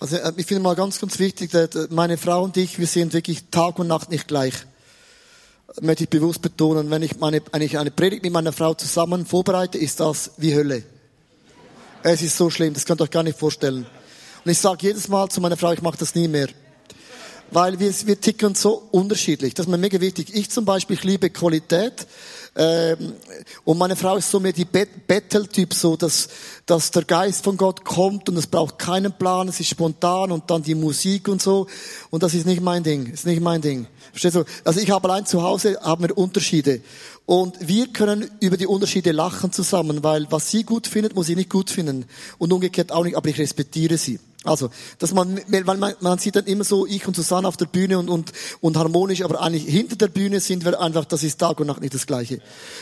Also 0.00 0.16
äh, 0.16 0.32
ich 0.36 0.46
finde 0.46 0.62
mal 0.62 0.74
ganz, 0.74 1.00
ganz 1.00 1.18
wichtig, 1.18 1.50
dass 1.50 1.90
meine 1.90 2.18
Frau 2.18 2.44
und 2.44 2.56
ich, 2.56 2.78
wir 2.78 2.86
sind 2.86 3.12
wirklich 3.12 3.44
Tag 3.50 3.78
und 3.78 3.86
Nacht 3.86 4.10
nicht 4.10 4.28
gleich. 4.28 4.54
Möchte 5.80 6.04
ich 6.04 6.10
bewusst 6.10 6.42
betonen, 6.42 6.90
wenn 6.90 7.02
ich, 7.02 7.18
meine, 7.18 7.42
wenn 7.50 7.62
ich 7.62 7.78
eine 7.78 7.90
Predigt 7.90 8.22
mit 8.22 8.32
meiner 8.32 8.52
Frau 8.52 8.74
zusammen 8.74 9.26
vorbereite, 9.26 9.78
ist 9.78 10.00
das 10.00 10.32
wie 10.36 10.54
Hölle. 10.54 10.84
Es 12.02 12.22
ist 12.22 12.36
so 12.36 12.50
schlimm, 12.50 12.74
das 12.74 12.84
könnt 12.84 13.00
ihr 13.00 13.04
euch 13.04 13.10
gar 13.10 13.22
nicht 13.22 13.38
vorstellen. 13.38 13.86
Und 14.44 14.50
ich 14.50 14.58
sage 14.58 14.86
jedes 14.86 15.08
Mal 15.08 15.28
zu 15.30 15.40
meiner 15.40 15.56
Frau, 15.56 15.72
ich 15.72 15.80
mache 15.80 15.96
das 15.96 16.14
nie 16.14 16.28
mehr. 16.28 16.48
Weil 17.50 17.78
wir, 17.80 17.92
wir 18.06 18.20
ticken 18.20 18.54
so 18.54 18.88
unterschiedlich. 18.90 19.54
Das 19.54 19.66
ist 19.66 19.70
mir 19.70 19.78
mega 19.78 20.00
wichtig. 20.00 20.34
Ich 20.34 20.50
zum 20.50 20.64
Beispiel, 20.64 20.96
ich 20.96 21.04
liebe 21.04 21.30
Qualität. 21.30 22.06
Ähm, 22.56 23.14
und 23.64 23.78
meine 23.78 23.96
Frau 23.96 24.16
ist 24.16 24.30
so 24.30 24.38
mehr 24.38 24.52
die 24.52 24.64
Bet 24.64 25.06
Betteltyp, 25.06 25.74
so 25.74 25.96
dass, 25.96 26.28
dass 26.66 26.90
der 26.90 27.04
Geist 27.04 27.42
von 27.42 27.56
Gott 27.56 27.84
kommt 27.84 28.28
und 28.28 28.36
es 28.36 28.46
braucht 28.46 28.78
keinen 28.78 29.12
Plan, 29.12 29.48
es 29.48 29.58
ist 29.58 29.68
spontan 29.68 30.30
und 30.30 30.50
dann 30.50 30.62
die 30.62 30.74
Musik 30.74 31.28
und 31.28 31.42
so. 31.42 31.66
Und 32.10 32.22
das 32.22 32.34
ist 32.34 32.46
nicht 32.46 32.62
mein 32.62 32.82
Ding, 32.82 33.06
ist 33.06 33.26
nicht 33.26 33.40
mein 33.40 33.60
Ding. 33.60 33.86
Verstehst 34.10 34.36
du? 34.36 34.44
Also 34.64 34.80
ich 34.80 34.90
habe 34.90 35.08
allein 35.10 35.26
zu 35.26 35.42
Hause, 35.42 35.78
haben 35.82 36.06
wir 36.06 36.16
Unterschiede. 36.16 36.80
Und 37.26 37.56
wir 37.66 37.88
können 37.88 38.30
über 38.40 38.56
die 38.56 38.66
Unterschiede 38.66 39.10
lachen 39.12 39.50
zusammen, 39.50 40.04
weil 40.04 40.26
was 40.30 40.50
sie 40.50 40.62
gut 40.62 40.86
findet, 40.86 41.14
muss 41.14 41.28
ich 41.28 41.36
nicht 41.36 41.50
gut 41.50 41.70
finden. 41.70 42.04
Und 42.38 42.52
umgekehrt 42.52 42.92
auch 42.92 43.04
nicht, 43.04 43.16
aber 43.16 43.28
ich 43.28 43.38
respektiere 43.38 43.98
sie. 43.98 44.20
Also, 44.44 44.68
dass 44.98 45.14
man, 45.14 45.40
weil 45.48 45.64
man, 45.64 45.94
man 46.00 46.18
sieht 46.18 46.36
dann 46.36 46.44
immer 46.44 46.64
so, 46.64 46.86
ich 46.86 47.08
und 47.08 47.16
Susanne 47.16 47.48
auf 47.48 47.56
der 47.56 47.64
Bühne 47.64 47.98
und, 47.98 48.10
und, 48.10 48.32
und 48.60 48.76
harmonisch, 48.76 49.22
aber 49.22 49.40
eigentlich 49.40 49.64
hinter 49.64 49.96
der 49.96 50.08
Bühne 50.08 50.38
sind 50.38 50.66
wir 50.66 50.78
einfach, 50.80 51.06
das 51.06 51.22
ist 51.22 51.38
Tag 51.38 51.60
und 51.60 51.66
Nacht 51.66 51.80
nicht 51.80 51.94
das 51.94 52.06
Gleiche. 52.06 52.40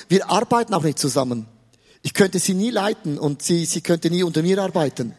Wir 0.09 0.29
arbeiten 0.29 0.75
auch 0.75 0.83
nicht 0.83 0.99
zusammen. 0.99 1.47
Ich 2.03 2.15
könnte 2.15 2.41
sie 2.41 2.55
nie 2.55 2.71
leiten 2.71 3.17
und 3.17 3.43
sie, 3.43 3.65
sie 3.65 3.81
könnte 3.81 4.11
nie 4.11 4.25
unter 4.25 4.43
mir 4.43 4.61
arbeiten. 4.61 5.15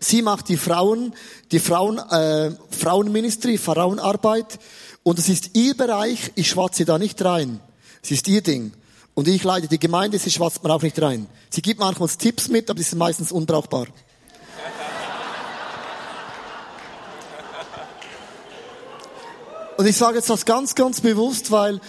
Sie 0.00 0.22
macht 0.22 0.48
die 0.48 0.56
Frauen, 0.56 1.14
die 1.52 1.58
Frauen, 1.58 1.98
äh, 1.98 2.52
Frauenministry, 2.70 3.58
Frauenarbeit 3.58 4.58
und 5.02 5.18
es 5.18 5.28
ist 5.28 5.56
ihr 5.56 5.76
Bereich, 5.76 6.32
ich 6.36 6.48
schwatze 6.48 6.86
da 6.86 6.98
nicht 6.98 7.22
rein. 7.22 7.60
Es 8.02 8.10
ist 8.10 8.28
ihr 8.28 8.42
Ding. 8.42 8.72
Und 9.12 9.28
ich 9.28 9.44
leite 9.44 9.68
die 9.68 9.80
Gemeinde, 9.80 10.18
sie 10.18 10.30
schwatzt 10.30 10.62
man 10.62 10.72
auch 10.72 10.82
nicht 10.82 11.02
rein. 11.02 11.26
Sie 11.50 11.60
gibt 11.60 11.80
manchmal 11.80 12.08
Tipps 12.08 12.48
mit, 12.48 12.70
aber 12.70 12.78
die 12.78 12.84
sind 12.84 12.98
meistens 12.98 13.32
unbrauchbar. 13.32 13.88
Und 19.78 19.86
ich 19.86 19.96
sage 19.96 20.16
jetzt 20.16 20.28
das 20.28 20.44
ganz, 20.44 20.74
ganz 20.74 21.00
bewusst, 21.00 21.52
weil 21.52 21.80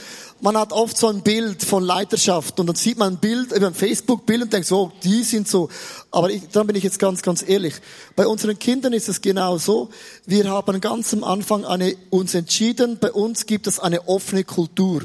man 0.41 0.55
hat 0.55 0.73
oft 0.73 0.95
so 0.95 1.07
ein 1.07 1.23
Bild 1.23 1.63
von 1.63 1.83
Leiterschaft 1.83 2.59
und 2.59 2.67
dann 2.67 2.75
sieht 2.75 2.99
man 2.99 3.13
ein 3.13 3.17
Bild 3.17 3.51
über 3.51 3.65
ein 3.65 3.73
Facebook-Bild 3.73 4.43
und 4.43 4.53
denkt 4.53 4.67
so, 4.67 4.91
die 5.03 5.23
sind 5.23 5.47
so. 5.47 5.69
Aber 6.11 6.29
ich, 6.29 6.47
dann 6.49 6.67
bin 6.67 6.75
ich 6.75 6.83
jetzt 6.83 6.99
ganz, 6.99 7.23
ganz 7.23 7.43
ehrlich. 7.47 7.73
Bei 8.15 8.27
unseren 8.27 8.59
Kindern 8.59 8.93
ist 8.93 9.09
es 9.09 9.21
genau 9.21 9.57
so. 9.57 9.89
Wir 10.27 10.47
haben 10.51 10.79
ganz 10.81 11.15
am 11.15 11.23
Anfang 11.23 11.65
eine, 11.65 11.95
uns 12.11 12.35
entschieden, 12.35 12.99
bei 12.99 13.11
uns 13.11 13.47
gibt 13.47 13.65
es 13.65 13.79
eine 13.79 14.07
offene 14.07 14.43
Kultur. 14.43 15.01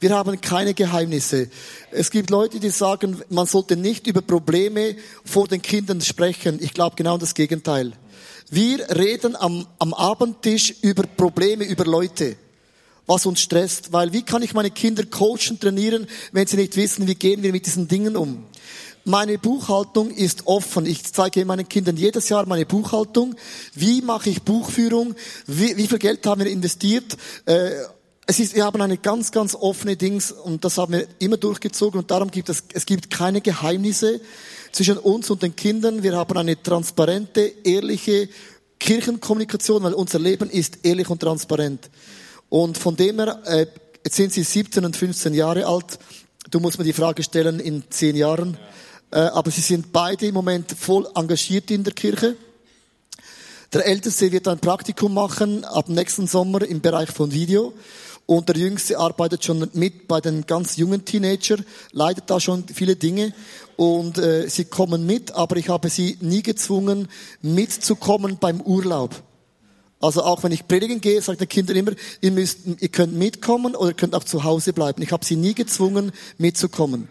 Wir 0.00 0.14
haben 0.14 0.40
keine 0.40 0.72
Geheimnisse. 0.72 1.50
Es 1.90 2.10
gibt 2.10 2.30
Leute, 2.30 2.58
die 2.58 2.70
sagen, 2.70 3.20
man 3.28 3.46
sollte 3.46 3.76
nicht 3.76 4.06
über 4.06 4.22
Probleme 4.22 4.96
vor 5.26 5.46
den 5.46 5.60
Kindern 5.60 6.00
sprechen. 6.00 6.56
Ich 6.62 6.72
glaube 6.72 6.96
genau 6.96 7.18
das 7.18 7.34
Gegenteil. 7.34 7.92
Wir 8.54 8.88
reden 8.88 9.34
am, 9.34 9.66
am 9.80 9.92
Abendtisch 9.94 10.76
über 10.82 11.02
Probleme, 11.02 11.64
über 11.64 11.84
Leute, 11.84 12.36
was 13.04 13.26
uns 13.26 13.40
stresst. 13.40 13.92
Weil 13.92 14.12
wie 14.12 14.22
kann 14.22 14.42
ich 14.42 14.54
meine 14.54 14.70
Kinder 14.70 15.04
coachen, 15.06 15.58
trainieren, 15.58 16.06
wenn 16.30 16.46
sie 16.46 16.58
nicht 16.58 16.76
wissen, 16.76 17.08
wie 17.08 17.16
gehen 17.16 17.42
wir 17.42 17.50
mit 17.50 17.66
diesen 17.66 17.88
Dingen 17.88 18.16
um? 18.16 18.44
Meine 19.04 19.38
Buchhaltung 19.38 20.12
ist 20.12 20.46
offen. 20.46 20.86
Ich 20.86 21.02
zeige 21.02 21.44
meinen 21.44 21.68
Kindern 21.68 21.96
jedes 21.96 22.28
Jahr 22.28 22.46
meine 22.46 22.64
Buchhaltung. 22.64 23.34
Wie 23.74 24.02
mache 24.02 24.30
ich 24.30 24.42
Buchführung? 24.42 25.16
Wie, 25.48 25.76
wie 25.76 25.88
viel 25.88 25.98
Geld 25.98 26.24
haben 26.24 26.44
wir 26.44 26.48
investiert? 26.48 27.16
Äh, 27.46 27.70
es 28.24 28.38
ist, 28.38 28.54
wir 28.54 28.64
haben 28.64 28.80
eine 28.80 28.98
ganz, 28.98 29.32
ganz 29.32 29.56
offene 29.56 29.96
Dings 29.96 30.30
und 30.30 30.64
das 30.64 30.78
haben 30.78 30.92
wir 30.92 31.08
immer 31.18 31.38
durchgezogen 31.38 31.98
und 31.98 32.12
darum 32.12 32.30
gibt 32.30 32.48
es, 32.48 32.62
es 32.72 32.86
gibt 32.86 33.10
keine 33.10 33.40
Geheimnisse 33.40 34.20
zwischen 34.74 34.98
uns 34.98 35.30
und 35.30 35.42
den 35.42 35.54
Kindern. 35.54 36.02
Wir 36.02 36.16
haben 36.16 36.36
eine 36.36 36.60
transparente, 36.60 37.40
ehrliche 37.62 38.28
Kirchenkommunikation, 38.80 39.82
weil 39.84 39.94
unser 39.94 40.18
Leben 40.18 40.50
ist 40.50 40.78
ehrlich 40.82 41.08
und 41.08 41.20
transparent. 41.20 41.88
Und 42.48 42.76
von 42.76 42.96
dem 42.96 43.20
her, 43.20 43.40
äh, 43.44 43.66
jetzt 44.04 44.16
sind 44.16 44.32
sie 44.32 44.42
17 44.42 44.84
und 44.84 44.96
15 44.96 45.32
Jahre 45.32 45.66
alt. 45.66 45.98
Du 46.50 46.58
musst 46.58 46.78
mir 46.78 46.84
die 46.84 46.92
Frage 46.92 47.22
stellen 47.22 47.60
in 47.60 47.84
10 47.88 48.16
Jahren. 48.16 48.56
Äh, 49.12 49.20
aber 49.20 49.52
sie 49.52 49.60
sind 49.60 49.92
beide 49.92 50.26
im 50.26 50.34
Moment 50.34 50.72
voll 50.72 51.08
engagiert 51.14 51.70
in 51.70 51.84
der 51.84 51.94
Kirche. 51.94 52.36
Der 53.72 53.86
Älteste 53.86 54.32
wird 54.32 54.48
ein 54.48 54.58
Praktikum 54.58 55.14
machen 55.14 55.64
ab 55.64 55.88
nächsten 55.88 56.26
Sommer 56.26 56.62
im 56.62 56.80
Bereich 56.80 57.10
von 57.10 57.32
Video. 57.32 57.72
Und 58.26 58.48
der 58.48 58.56
Jüngste 58.56 58.98
arbeitet 58.98 59.44
schon 59.44 59.68
mit 59.74 60.08
bei 60.08 60.20
den 60.20 60.46
ganz 60.46 60.76
jungen 60.76 61.04
Teenager, 61.04 61.56
leidet 61.92 62.30
da 62.30 62.40
schon 62.40 62.64
viele 62.68 62.96
Dinge 62.96 63.34
und 63.76 64.16
äh, 64.16 64.48
sie 64.48 64.64
kommen 64.64 65.04
mit, 65.04 65.32
aber 65.32 65.56
ich 65.56 65.68
habe 65.68 65.90
sie 65.90 66.16
nie 66.20 66.42
gezwungen, 66.42 67.08
mitzukommen 67.42 68.38
beim 68.40 68.62
Urlaub. 68.62 69.22
Also 70.00 70.22
auch 70.22 70.42
wenn 70.42 70.52
ich 70.52 70.66
predigen 70.66 71.00
gehe, 71.00 71.20
sagt 71.20 71.40
der 71.40 71.46
Kinder 71.46 71.74
immer, 71.74 71.92
ihr 72.22 72.30
müsst, 72.30 72.60
ihr 72.78 72.88
könnt 72.88 73.14
mitkommen 73.14 73.74
oder 73.74 73.90
ihr 73.90 73.94
könnt 73.94 74.14
auch 74.14 74.24
zu 74.24 74.44
Hause 74.44 74.72
bleiben. 74.72 75.02
Ich 75.02 75.12
habe 75.12 75.24
sie 75.24 75.36
nie 75.36 75.54
gezwungen, 75.54 76.12
mitzukommen. 76.38 77.08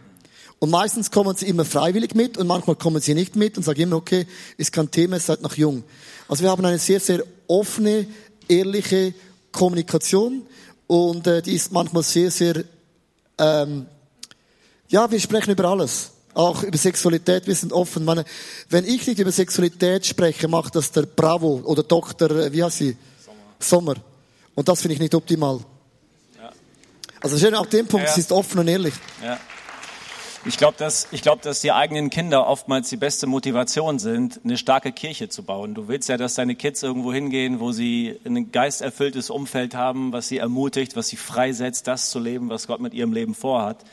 Und 0.59 0.70
meistens 0.70 1.11
kommen 1.11 1.36
sie 1.36 1.47
immer 1.47 1.66
freiwillig 1.66 2.16
mit 2.16 2.38
und 2.38 2.47
manchmal 2.47 2.76
kommen 2.76 3.01
sie 3.01 3.14
nicht 3.14 3.36
mit 3.36 3.57
und 3.57 3.64
sagen 3.64 3.82
immer, 3.82 3.97
okay, 3.97 4.26
ist 4.57 4.72
kein 4.72 4.89
Thema, 4.89 5.20
seid 5.20 5.41
noch 5.41 5.55
jung. 5.55 5.84
Also 6.28 6.43
wir 6.43 6.49
haben 6.49 6.64
eine 6.66 6.80
sehr, 6.80 6.99
sehr 6.99 7.24
offene, 7.47 8.07
ehrliche 8.47 9.14
Kommunikation 9.51 10.43
und 10.88 11.27
äh, 11.27 11.41
die 11.41 11.53
ist 11.53 11.71
manchmal 11.71 12.03
sehr, 12.03 12.31
sehr, 12.31 12.63
ähm, 13.38 13.86
ja, 14.89 15.09
wir 15.09 15.19
sprechen 15.19 15.51
über 15.51 15.65
alles. 15.65 16.11
Auch 16.34 16.63
über 16.63 16.77
Sexualität, 16.77 17.45
wir 17.45 17.55
sind 17.55 17.71
offen. 17.71 18.03
Meine, 18.05 18.25
wenn 18.69 18.86
ich 18.86 19.05
nicht 19.05 19.19
über 19.19 19.31
Sexualität 19.31 20.05
spreche, 20.05 20.47
macht 20.47 20.75
das 20.75 20.91
der 20.91 21.03
Bravo 21.03 21.61
oder 21.63 21.84
Doktor, 21.84 22.31
äh, 22.31 22.51
wie 22.51 22.63
heißt 22.63 22.77
sie? 22.77 22.97
Sommer. 23.23 23.93
Sommer. 23.93 23.95
Und 24.55 24.67
das 24.67 24.81
finde 24.81 24.95
ich 24.95 24.99
nicht 24.99 25.13
optimal. 25.13 25.59
Ja. 26.39 26.51
Also 27.21 27.38
schön 27.38 27.53
auf 27.53 27.69
dem 27.69 27.88
Punkt, 27.88 28.07
ja, 28.07 28.11
es 28.11 28.17
ist 28.17 28.31
offen 28.31 28.59
und 28.59 28.68
ehrlich. 28.68 28.93
Ja. 29.23 29.39
Ich 30.45 30.57
glaube, 30.57 30.76
dass, 30.78 31.07
ich 31.11 31.22
glaube, 31.22 31.41
dass 31.41 31.61
die 31.61 31.72
eigenen 31.72 32.10
Kinder 32.10 32.48
oftmals 32.48 32.90
die 32.90 32.98
beste 32.98 33.28
Motivation 33.28 33.98
sind, 33.98 34.41
eine 34.44 34.57
starke 34.57 34.91
Kirche 34.91 35.30
zu 35.30 35.44
bauen. 35.44 35.74
Du 35.74 35.88
willst 35.88 36.10
ja, 36.10 36.18
dass 36.18 36.36
deine 36.36 36.56
Kids 36.56 36.84
irgendwo 36.84 37.14
hingehen, 37.14 37.61
wo 37.61 37.72
sie 37.72 38.20
ein 38.26 38.52
geisterfülltes 38.52 39.30
Umfeld 39.30 39.74
haben, 39.74 40.11
was 40.11 40.28
sie 40.28 40.40
ermutigt, 40.40 40.98
was 40.98 41.07
sie 41.07 41.15
freisetzt, 41.15 41.88
das 41.88 42.10
zu 42.10 42.20
leben, 42.20 42.49
was 42.49 42.68
Gott 42.68 42.82
mit 42.82 42.94
ihrem 42.94 43.14
Leben 43.14 43.36
vorhat. 43.36 43.86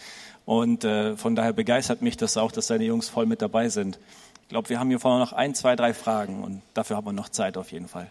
Und 0.45 0.83
äh, 0.83 1.17
von 1.17 1.37
daher 1.37 1.53
begeistert 1.53 2.03
mich 2.03 2.17
das 2.17 2.37
auch, 2.37 2.51
dass 2.51 2.67
deine 2.67 2.85
Jungs 2.85 3.09
voll 3.09 3.27
mit 3.27 3.43
dabei 3.43 3.69
sind. 3.69 4.01
Ich 4.43 4.49
glaube, 4.49 4.69
wir 4.71 4.81
haben 4.81 4.89
hier 4.89 4.99
vorne 4.99 5.21
noch 5.21 5.33
ein, 5.33 5.55
zwei, 5.55 5.77
drei 5.77 5.95
Fragen 5.95 6.43
und 6.43 6.63
dafür 6.75 6.97
haben 6.97 7.07
wir 7.07 7.13
noch 7.13 7.29
Zeit 7.29 7.57
auf 7.57 7.71
jeden 7.71 7.87
Fall. 7.87 8.11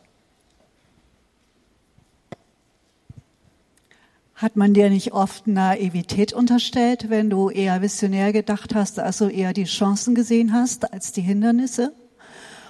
Hat 4.39 4.55
man 4.55 4.73
dir 4.73 4.89
nicht 4.89 5.11
oft 5.11 5.47
Naivität 5.47 6.31
unterstellt, 6.31 7.09
wenn 7.09 7.29
du 7.29 7.49
eher 7.49 7.81
visionär 7.81 8.31
gedacht 8.31 8.73
hast, 8.73 8.97
also 8.97 9.27
eher 9.27 9.51
die 9.51 9.65
Chancen 9.65 10.15
gesehen 10.15 10.53
hast 10.53 10.93
als 10.93 11.11
die 11.11 11.19
Hindernisse? 11.19 11.91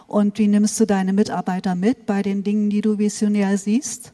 Und 0.08 0.40
wie 0.40 0.48
nimmst 0.48 0.80
du 0.80 0.88
deine 0.88 1.14
Mitarbeiter 1.14 1.76
mit 1.76 2.08
bei 2.08 2.24
den 2.24 2.44
Dingen, 2.44 2.72
die 2.72 2.82
du 2.82 2.98
visionär 2.98 3.56
siehst? 3.60 4.14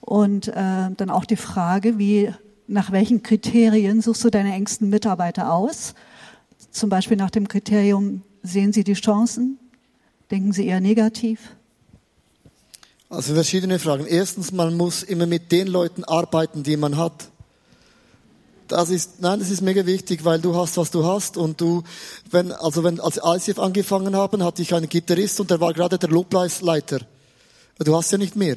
Und 0.00 0.48
äh, 0.48 0.90
dann 0.96 1.10
auch 1.10 1.26
die 1.26 1.36
Frage, 1.36 1.98
wie, 1.98 2.32
nach 2.66 2.90
welchen 2.92 3.22
Kriterien 3.22 4.00
suchst 4.00 4.24
du 4.24 4.30
deine 4.30 4.54
engsten 4.54 4.88
Mitarbeiter 4.88 5.52
aus? 5.52 5.94
Zum 6.70 6.88
Beispiel 6.88 7.18
nach 7.18 7.30
dem 7.30 7.46
Kriterium, 7.46 8.22
sehen 8.42 8.72
sie 8.72 8.84
die 8.84 8.94
Chancen? 8.94 9.58
Denken 10.30 10.52
sie 10.52 10.66
eher 10.66 10.80
negativ? 10.80 11.55
Also 13.08 13.34
verschiedene 13.34 13.78
Fragen. 13.78 14.06
Erstens, 14.06 14.52
man 14.52 14.76
muss 14.76 15.02
immer 15.02 15.26
mit 15.26 15.52
den 15.52 15.68
Leuten 15.68 16.02
arbeiten, 16.04 16.62
die 16.62 16.76
man 16.76 16.96
hat. 16.96 17.28
Das 18.68 18.90
ist, 18.90 19.20
nein, 19.20 19.38
das 19.38 19.50
ist 19.50 19.60
mega 19.60 19.86
wichtig, 19.86 20.24
weil 20.24 20.40
du 20.40 20.56
hast, 20.56 20.76
was 20.76 20.90
du 20.90 21.06
hast 21.06 21.36
und 21.36 21.60
du, 21.60 21.84
wenn, 22.32 22.50
also 22.50 22.82
wenn, 22.82 22.98
als 22.98 23.20
ICF 23.22 23.60
angefangen 23.60 24.16
haben, 24.16 24.42
hatte 24.42 24.62
ich 24.62 24.74
einen 24.74 24.88
Gitarrist 24.88 25.38
und 25.38 25.52
der 25.52 25.60
war 25.60 25.72
gerade 25.72 25.98
der 25.98 26.08
Lobpreisleiter. 26.08 27.00
Du 27.78 27.96
hast 27.96 28.10
ja 28.10 28.18
nicht 28.18 28.34
mehr. 28.34 28.56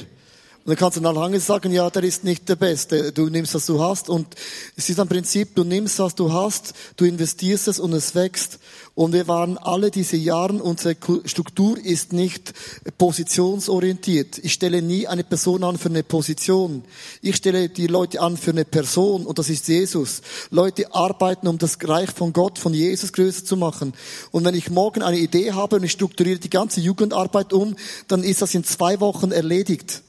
Und 0.69 0.73
dann 0.73 0.81
kannst 0.81 0.97
du 0.97 1.01
nach 1.01 1.15
lange 1.15 1.39
sagen, 1.39 1.71
ja, 1.71 1.89
der 1.89 2.03
ist 2.03 2.23
nicht 2.23 2.47
der 2.47 2.55
Beste. 2.55 3.11
Du 3.11 3.25
nimmst, 3.25 3.55
was 3.55 3.65
du 3.65 3.81
hast. 3.81 4.07
Und 4.07 4.27
es 4.75 4.87
ist 4.87 4.99
ein 4.99 5.07
Prinzip, 5.07 5.55
du 5.55 5.63
nimmst, 5.63 5.97
was 5.97 6.13
du 6.13 6.31
hast, 6.31 6.75
du 6.95 7.05
investierst 7.05 7.67
es 7.67 7.79
und 7.79 7.91
es 7.91 8.13
wächst. 8.13 8.59
Und 8.93 9.13
wir 9.13 9.27
waren 9.27 9.57
alle 9.57 9.89
diese 9.89 10.15
Jahre, 10.15 10.61
unsere 10.61 10.95
Struktur 11.25 11.83
ist 11.83 12.13
nicht 12.13 12.53
positionsorientiert. 12.99 14.37
Ich 14.37 14.53
stelle 14.53 14.83
nie 14.83 15.07
eine 15.07 15.23
Person 15.23 15.63
an 15.63 15.79
für 15.79 15.89
eine 15.89 16.03
Position. 16.03 16.83
Ich 17.23 17.37
stelle 17.37 17.69
die 17.69 17.87
Leute 17.87 18.21
an 18.21 18.37
für 18.37 18.51
eine 18.51 18.65
Person 18.65 19.25
und 19.25 19.39
das 19.39 19.49
ist 19.49 19.67
Jesus. 19.69 20.21
Leute 20.51 20.93
arbeiten, 20.93 21.47
um 21.47 21.57
das 21.57 21.79
Reich 21.81 22.11
von 22.11 22.31
Gott, 22.31 22.59
von 22.59 22.75
Jesus 22.75 23.11
größer 23.11 23.43
zu 23.43 23.57
machen. 23.57 23.93
Und 24.29 24.45
wenn 24.45 24.53
ich 24.53 24.69
morgen 24.69 25.01
eine 25.01 25.17
Idee 25.17 25.53
habe 25.53 25.77
und 25.77 25.83
ich 25.83 25.93
strukturiere 25.93 26.37
die 26.37 26.51
ganze 26.51 26.79
Jugendarbeit 26.79 27.53
um, 27.53 27.75
dann 28.07 28.21
ist 28.21 28.43
das 28.43 28.53
in 28.53 28.63
zwei 28.63 28.99
Wochen 28.99 29.31
erledigt 29.31 30.03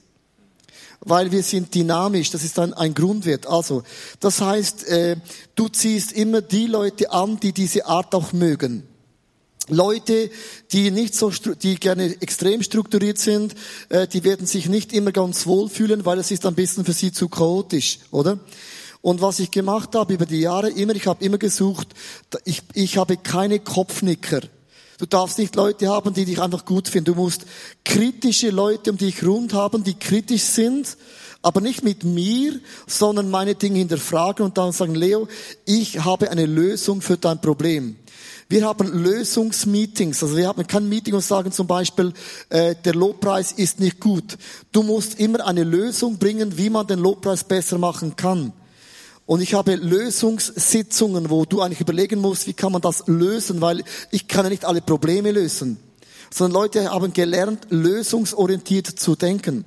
weil 1.00 1.32
wir 1.32 1.42
sind 1.42 1.74
dynamisch. 1.74 2.30
Das 2.30 2.44
ist 2.44 2.58
ein, 2.58 2.72
ein 2.74 2.94
Grundwert. 2.94 3.46
Also, 3.46 3.82
das 4.20 4.40
heißt, 4.40 4.88
äh, 4.88 5.16
du 5.54 5.68
ziehst 5.68 6.12
immer 6.12 6.42
die 6.42 6.66
Leute 6.66 7.10
an, 7.10 7.40
die 7.40 7.52
diese 7.52 7.86
Art 7.86 8.14
auch 8.14 8.32
mögen. 8.32 8.84
Leute, 9.68 10.30
die 10.72 10.90
nicht 10.90 11.14
so, 11.14 11.30
die 11.30 11.76
gerne 11.76 12.20
extrem 12.20 12.62
strukturiert 12.62 13.18
sind, 13.18 13.54
äh, 13.88 14.06
die 14.06 14.24
werden 14.24 14.46
sich 14.46 14.68
nicht 14.68 14.92
immer 14.92 15.12
ganz 15.12 15.46
wohl 15.46 15.68
fühlen, 15.68 16.04
weil 16.04 16.18
es 16.18 16.30
ist 16.30 16.44
ein 16.44 16.54
bisschen 16.54 16.84
für 16.84 16.92
sie 16.92 17.12
zu 17.12 17.28
chaotisch, 17.28 18.00
oder? 18.10 18.38
Und 19.02 19.22
was 19.22 19.38
ich 19.38 19.50
gemacht 19.50 19.94
habe 19.94 20.12
über 20.12 20.26
die 20.26 20.40
Jahre, 20.40 20.70
immer, 20.70 20.94
ich 20.94 21.06
habe 21.06 21.24
immer 21.24 21.38
gesucht, 21.38 21.88
ich, 22.44 22.62
ich 22.74 22.98
habe 22.98 23.16
keine 23.16 23.60
Kopfnicker. 23.60 24.40
Du 25.00 25.06
darfst 25.06 25.38
nicht 25.38 25.56
Leute 25.56 25.88
haben, 25.88 26.12
die 26.12 26.26
dich 26.26 26.42
einfach 26.42 26.66
gut 26.66 26.86
finden. 26.86 27.14
Du 27.14 27.22
musst 27.22 27.46
kritische 27.86 28.50
Leute 28.50 28.90
um 28.90 28.98
dich 28.98 29.24
rund 29.24 29.54
haben, 29.54 29.82
die 29.82 29.94
kritisch 29.94 30.42
sind, 30.42 30.98
aber 31.40 31.62
nicht 31.62 31.82
mit 31.82 32.04
mir, 32.04 32.60
sondern 32.86 33.30
meine 33.30 33.54
Dinge 33.54 33.78
hinterfragen 33.78 34.44
und 34.44 34.58
dann 34.58 34.72
sagen, 34.72 34.94
Leo, 34.94 35.26
ich 35.64 36.04
habe 36.04 36.30
eine 36.30 36.44
Lösung 36.44 37.00
für 37.00 37.16
dein 37.16 37.40
Problem. 37.40 37.96
Wir 38.50 38.66
haben 38.66 38.92
Lösungsmeetings. 38.92 40.22
Also 40.22 40.36
wir 40.36 40.48
haben 40.48 40.66
kein 40.66 40.86
Meeting 40.86 41.14
und 41.14 41.24
sagen 41.24 41.50
zum 41.50 41.66
Beispiel, 41.66 42.12
äh, 42.50 42.74
der 42.84 42.94
Lobpreis 42.94 43.52
ist 43.52 43.80
nicht 43.80 44.00
gut. 44.00 44.36
Du 44.70 44.82
musst 44.82 45.18
immer 45.18 45.46
eine 45.46 45.64
Lösung 45.64 46.18
bringen, 46.18 46.58
wie 46.58 46.68
man 46.68 46.86
den 46.86 46.98
Lobpreis 46.98 47.42
besser 47.42 47.78
machen 47.78 48.16
kann. 48.16 48.52
Und 49.30 49.42
ich 49.42 49.54
habe 49.54 49.76
Lösungssitzungen, 49.76 51.30
wo 51.30 51.44
du 51.44 51.60
eigentlich 51.60 51.80
überlegen 51.80 52.20
musst, 52.20 52.48
wie 52.48 52.52
kann 52.52 52.72
man 52.72 52.82
das 52.82 53.04
lösen, 53.06 53.60
weil 53.60 53.84
ich 54.10 54.26
kann 54.26 54.44
ja 54.44 54.50
nicht 54.50 54.64
alle 54.64 54.80
Probleme 54.80 55.30
lösen. 55.30 55.76
Sondern 56.34 56.62
Leute 56.62 56.90
haben 56.90 57.12
gelernt, 57.12 57.68
lösungsorientiert 57.70 58.88
zu 58.88 59.14
denken. 59.14 59.64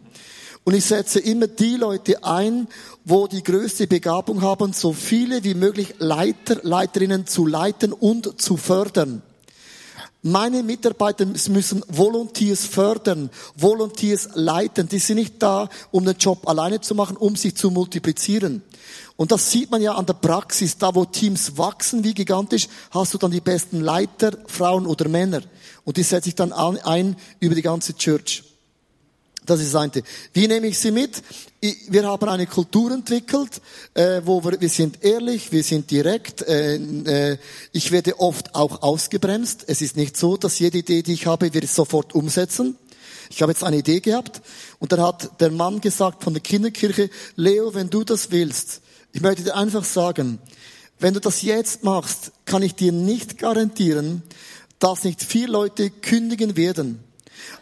Und 0.65 0.73
ich 0.73 0.83
setze 0.83 1.21
immer 1.21 1.47
die 1.47 1.77
Leute 1.77 2.25
ein, 2.25 2.67
wo 3.05 3.27
die 3.27 3.41
größte 3.41 3.87
Begabung 3.87 4.41
haben, 4.41 4.73
so 4.73 4.91
viele 4.91 5.45
wie 5.45 5.53
möglich 5.53 5.95
Leiter, 5.97 6.59
Leiterinnen 6.63 7.25
zu 7.25 7.47
leiten 7.47 7.93
und 7.93 8.41
zu 8.41 8.57
fördern. 8.57 9.21
Meine 10.23 10.61
Mitarbeiter 10.61 11.25
müssen 11.25 11.85
Volunteers 11.87 12.65
fördern, 12.65 13.29
Volunteers 13.55 14.27
leiten. 14.33 14.89
Die 14.89 14.99
sind 14.99 15.19
nicht 15.19 15.41
da, 15.41 15.69
um 15.91 16.03
den 16.03 16.17
Job 16.17 16.49
alleine 16.49 16.81
zu 16.81 16.95
machen, 16.95 17.15
um 17.15 17.37
sich 17.37 17.55
zu 17.55 17.71
multiplizieren. 17.71 18.61
Und 19.15 19.31
das 19.31 19.51
sieht 19.51 19.69
man 19.69 19.81
ja 19.81 19.93
an 19.93 20.05
der 20.05 20.13
Praxis. 20.13 20.77
Da, 20.77 20.95
wo 20.95 21.05
Teams 21.05 21.57
wachsen, 21.57 22.03
wie 22.03 22.13
gigantisch, 22.13 22.67
hast 22.91 23.13
du 23.13 23.17
dann 23.17 23.31
die 23.31 23.41
besten 23.41 23.81
Leiter, 23.81 24.37
Frauen 24.47 24.87
oder 24.87 25.07
Männer. 25.07 25.41
Und 25.85 25.97
die 25.97 26.03
setze 26.03 26.29
ich 26.29 26.35
dann 26.35 26.51
ein 26.51 27.15
über 27.39 27.55
die 27.55 27.61
ganze 27.61 27.95
Church. 27.95 28.43
Das 29.45 29.59
ist 29.59 29.73
das 29.73 29.81
eine. 29.81 30.03
Wie 30.31 30.47
nehme 30.47 30.67
ich 30.67 30.79
sie 30.79 30.91
mit? 30.91 31.21
Wir 31.89 32.07
haben 32.07 32.29
eine 32.29 32.47
Kultur 32.47 32.91
entwickelt, 32.91 33.61
äh, 33.93 34.21
wo 34.23 34.43
wir, 34.43 34.59
wir 34.59 34.69
sind 34.69 35.03
ehrlich, 35.03 35.51
wir 35.51 35.63
sind 35.63 35.91
direkt. 35.91 36.41
Äh, 36.43 36.75
äh, 36.75 37.37
ich 37.73 37.91
werde 37.91 38.19
oft 38.19 38.55
auch 38.55 38.81
ausgebremst. 38.81 39.65
Es 39.67 39.81
ist 39.81 39.97
nicht 39.97 40.15
so, 40.15 40.37
dass 40.37 40.59
jede 40.59 40.77
Idee, 40.77 41.03
die 41.03 41.13
ich 41.13 41.25
habe, 41.25 41.53
wir 41.53 41.67
sofort 41.67 42.15
umsetzen. 42.15 42.77
Ich 43.29 43.41
habe 43.41 43.51
jetzt 43.51 43.63
eine 43.63 43.77
Idee 43.77 43.99
gehabt 43.99 44.41
und 44.79 44.91
dann 44.91 45.01
hat 45.01 45.41
der 45.41 45.51
Mann 45.51 45.81
gesagt 45.81 46.23
von 46.23 46.33
der 46.33 46.41
Kinderkirche, 46.41 47.09
Leo, 47.35 47.73
wenn 47.73 47.89
du 47.89 48.03
das 48.03 48.31
willst, 48.31 48.81
ich 49.13 49.21
möchte 49.21 49.43
dir 49.43 49.55
einfach 49.55 49.83
sagen, 49.83 50.39
wenn 50.99 51.13
du 51.13 51.21
das 51.21 51.43
jetzt 51.43 51.83
machst, 51.83 52.31
kann 52.45 52.63
ich 52.63 52.75
dir 52.75 52.91
nicht 52.91 53.37
garantieren, 53.37 54.23
dass 54.79 55.03
nicht 55.03 55.23
vier 55.23 55.47
Leute 55.47 55.91
kündigen 55.91 56.57
werden. 56.57 56.99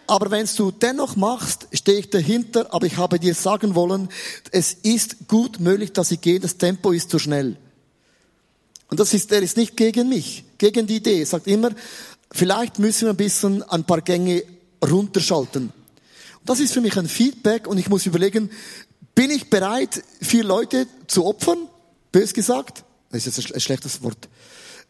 Aber 0.08 0.32
wenn 0.32 0.48
du 0.56 0.72
dennoch 0.72 1.16
machst, 1.16 1.68
stehe 1.74 2.00
ich 2.00 2.10
dahinter, 2.10 2.74
aber 2.74 2.86
ich 2.86 2.98
habe 2.98 3.20
dir 3.20 3.36
sagen 3.36 3.76
wollen, 3.76 4.10
es 4.52 4.74
ist 4.74 5.28
gut 5.28 5.60
möglich, 5.60 5.92
dass 5.92 6.10
sie 6.10 6.18
gehen, 6.18 6.42
das 6.42 6.58
Tempo 6.58 6.92
ist 6.92 7.10
zu 7.10 7.20
schnell. 7.20 7.58
Und 8.90 9.00
das 9.00 9.14
ist, 9.14 9.32
er 9.32 9.42
ist 9.42 9.58
nicht 9.58 9.76
gegen 9.76 10.10
mich, 10.10 10.46
gegen 10.58 10.88
die 10.88 10.98
Idee. 10.98 11.20
Er 11.20 11.26
sagt 11.26 11.48
immer, 11.48 11.72
vielleicht 12.32 12.80
müssen 12.80 13.08
wir 13.08 13.14
ein 13.14 13.18
bisschen 13.18 13.64
ein 13.64 13.84
paar 13.84 14.02
Gänge 14.02 14.44
runterschalten. 14.84 15.64
Und 15.64 16.50
das 16.50 16.60
ist 16.60 16.74
für 16.74 16.82
mich 16.82 16.98
ein 16.98 17.08
Feedback 17.08 17.68
und 17.68 17.78
ich 17.78 17.90
muss 17.90 18.06
überlegen, 18.06 18.50
bin 19.16 19.30
ich 19.30 19.50
bereit, 19.50 20.04
vier 20.22 20.44
Leute 20.44 20.88
zu 21.08 21.26
opfern? 21.26 21.68
Bös 22.12 22.34
gesagt. 22.34 22.84
Das 23.12 23.26
ist 23.26 23.38
jetzt 23.38 23.54
ein 23.54 23.60
schlechtes 23.60 24.04
Wort. 24.04 24.30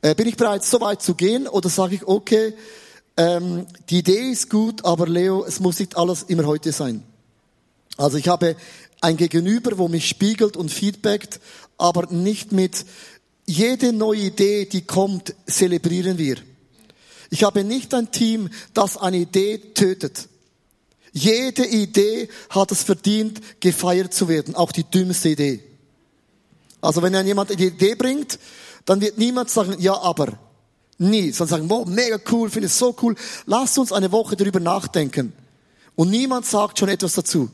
Äh, 0.02 0.16
bin 0.16 0.28
ich 0.28 0.38
bereit, 0.38 0.64
so 0.64 0.80
weit 0.82 1.02
zu 1.02 1.16
gehen? 1.16 1.48
Oder 1.48 1.70
sage 1.70 1.96
ich, 1.96 2.08
okay, 2.08 2.54
ähm, 3.18 3.66
die 3.90 4.00
Idee 4.00 4.32
ist 4.32 4.50
gut, 4.50 4.86
aber 4.86 5.08
Leo, 5.08 5.44
es 5.44 5.60
muss 5.60 5.80
nicht 5.80 5.98
alles 5.98 6.24
immer 6.24 6.46
heute 6.46 6.72
sein. 6.72 7.04
Also 7.98 8.18
ich 8.18 8.28
habe 8.28 8.56
ein 9.02 9.18
Gegenüber, 9.18 9.78
wo 9.78 9.88
mich 9.88 10.08
spiegelt 10.08 10.56
und 10.56 10.72
feedbackt, 10.72 11.40
aber 11.78 12.08
nicht 12.12 12.52
mit 12.52 12.86
jede 13.46 13.92
neue 13.92 14.22
Idee, 14.22 14.66
die 14.66 14.82
kommt, 14.82 15.36
zelebrieren 15.46 16.18
wir. 16.18 16.38
Ich 17.30 17.44
habe 17.44 17.64
nicht 17.64 17.94
ein 17.94 18.12
Team, 18.12 18.50
das 18.74 18.98
eine 18.98 19.18
Idee 19.18 19.58
tötet. 19.74 20.30
Jede 21.14 21.66
Idee 21.66 22.30
hat 22.50 22.72
es 22.72 22.84
verdient, 22.84 23.42
gefeiert 23.60 24.14
zu 24.14 24.28
werden, 24.28 24.56
auch 24.56 24.72
die 24.72 24.84
dümmste 24.84 25.30
Idee. 25.30 25.64
Also 26.80 27.02
wenn 27.02 27.14
jemand 27.26 27.52
eine 27.52 27.62
Idee 27.62 27.96
bringt, 27.96 28.40
dann 28.86 29.02
wird 29.02 29.18
niemand 29.18 29.50
sagen, 29.50 29.76
ja, 29.80 30.00
aber. 30.00 30.40
Nie. 30.98 31.32
Sondern 31.32 31.60
sagen, 31.60 31.70
wow, 31.70 31.86
mega 31.86 32.20
cool, 32.32 32.50
finde 32.50 32.68
es 32.68 32.78
so 32.78 32.96
cool. 33.02 33.16
Lasst 33.46 33.78
uns 33.78 33.92
eine 33.92 34.12
Woche 34.12 34.36
darüber 34.36 34.60
nachdenken. 34.60 35.34
Und 35.96 36.10
niemand 36.10 36.46
sagt 36.46 36.80
schon 36.80 36.90
etwas 36.90 37.14
dazu. 37.14 37.50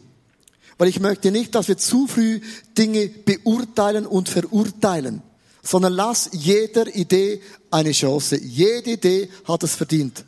Weil 0.78 0.90
ich 0.90 1.00
möchte 1.00 1.32
nicht, 1.32 1.56
dass 1.56 1.68
wir 1.68 1.78
zu 1.78 2.08
früh 2.08 2.40
Dinge 2.78 3.08
beurteilen 3.08 4.06
und 4.06 4.30
verurteilen. 4.30 5.22
Sondern 5.64 5.94
lass 5.94 6.30
jeder 6.34 6.94
Idee 6.96 7.42
eine 7.72 7.92
Chance. 7.92 8.38
Jede 8.38 8.92
Idee 8.92 9.30
hat 9.46 9.64
es 9.64 9.76
verdient. 9.76 10.24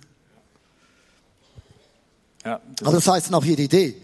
Ja, 2.45 2.61
das 2.75 2.87
Aber 2.87 2.95
das 2.95 3.07
heißt 3.07 3.27
dann 3.27 3.35
auch 3.35 3.45
jede 3.45 3.63
Idee. 3.63 3.95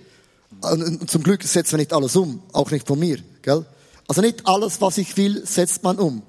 Und 0.62 1.10
zum 1.10 1.24
Glück 1.24 1.44
setzt 1.44 1.72
man 1.72 1.80
nicht 1.80 1.94
alles 1.94 2.16
um, 2.16 2.42
auch 2.54 2.72
nicht 2.72 2.88
von 2.88 3.00
mir, 3.00 3.20
gell? 3.42 3.66
Also 4.08 4.22
nicht 4.22 4.46
alles, 4.46 4.82
was 4.82 4.98
ich 4.98 5.18
will, 5.18 5.46
setzt 5.46 5.84
man 5.84 5.98
um. 5.98 6.22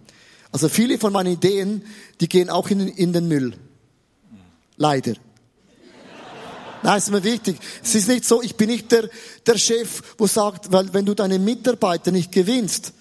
Also 0.50 0.68
viele 0.68 0.98
von 0.98 1.12
meinen 1.12 1.34
Ideen, 1.34 1.82
die 2.20 2.28
gehen 2.28 2.48
auch 2.48 2.70
in, 2.70 2.88
in 2.88 3.12
den 3.12 3.28
Müll. 3.28 3.54
Leider. 4.76 5.14
Nein, 6.82 6.98
ist 6.98 7.10
mir 7.10 7.24
wichtig. 7.24 7.56
Es 7.82 7.94
ist 7.94 8.08
nicht 8.08 8.24
so, 8.24 8.42
ich 8.42 8.54
bin 8.56 8.70
nicht 8.70 8.90
der, 8.92 9.08
der 9.44 9.58
Chef, 9.58 10.02
wo 10.18 10.26
sagt, 10.26 10.72
weil 10.72 10.92
wenn 10.94 11.04
du 11.04 11.14
deine 11.14 11.38
Mitarbeiter 11.38 12.12
nicht 12.12 12.32
gewinnst, 12.32 12.92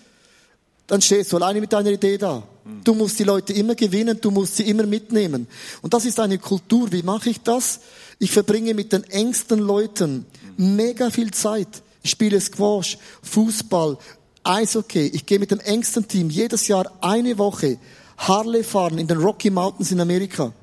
dann 0.87 1.01
stehst 1.01 1.31
du 1.31 1.37
alleine 1.37 1.61
mit 1.61 1.73
deiner 1.73 1.91
Idee 1.91 2.17
da. 2.17 2.43
Du 2.83 2.95
musst 2.95 3.19
die 3.19 3.23
Leute 3.23 3.53
immer 3.53 3.75
gewinnen, 3.75 4.17
du 4.19 4.31
musst 4.31 4.57
sie 4.57 4.63
immer 4.63 4.87
mitnehmen. 4.87 5.47
Und 5.81 5.93
das 5.93 6.05
ist 6.05 6.19
eine 6.19 6.39
Kultur. 6.39 6.91
Wie 6.91 7.03
mache 7.03 7.29
ich 7.29 7.41
das? 7.41 7.79
Ich 8.19 8.31
verbringe 8.31 8.73
mit 8.73 8.93
den 8.93 9.03
engsten 9.05 9.59
Leuten 9.59 10.25
mega 10.57 11.09
viel 11.09 11.31
Zeit. 11.31 11.67
Ich 12.03 12.11
spiele 12.11 12.39
Squash, 12.39 12.97
Fußball, 13.23 13.97
Eishockey. 14.43 15.07
Ich 15.07 15.25
gehe 15.25 15.39
mit 15.39 15.51
dem 15.51 15.59
engsten 15.59 16.07
Team 16.07 16.29
jedes 16.29 16.67
Jahr 16.67 16.91
eine 17.01 17.37
Woche 17.37 17.77
Harley 18.17 18.63
fahren 18.63 18.97
in 18.97 19.07
den 19.07 19.17
Rocky 19.17 19.49
Mountains 19.49 19.91
in 19.91 19.99
Amerika. 19.99 20.53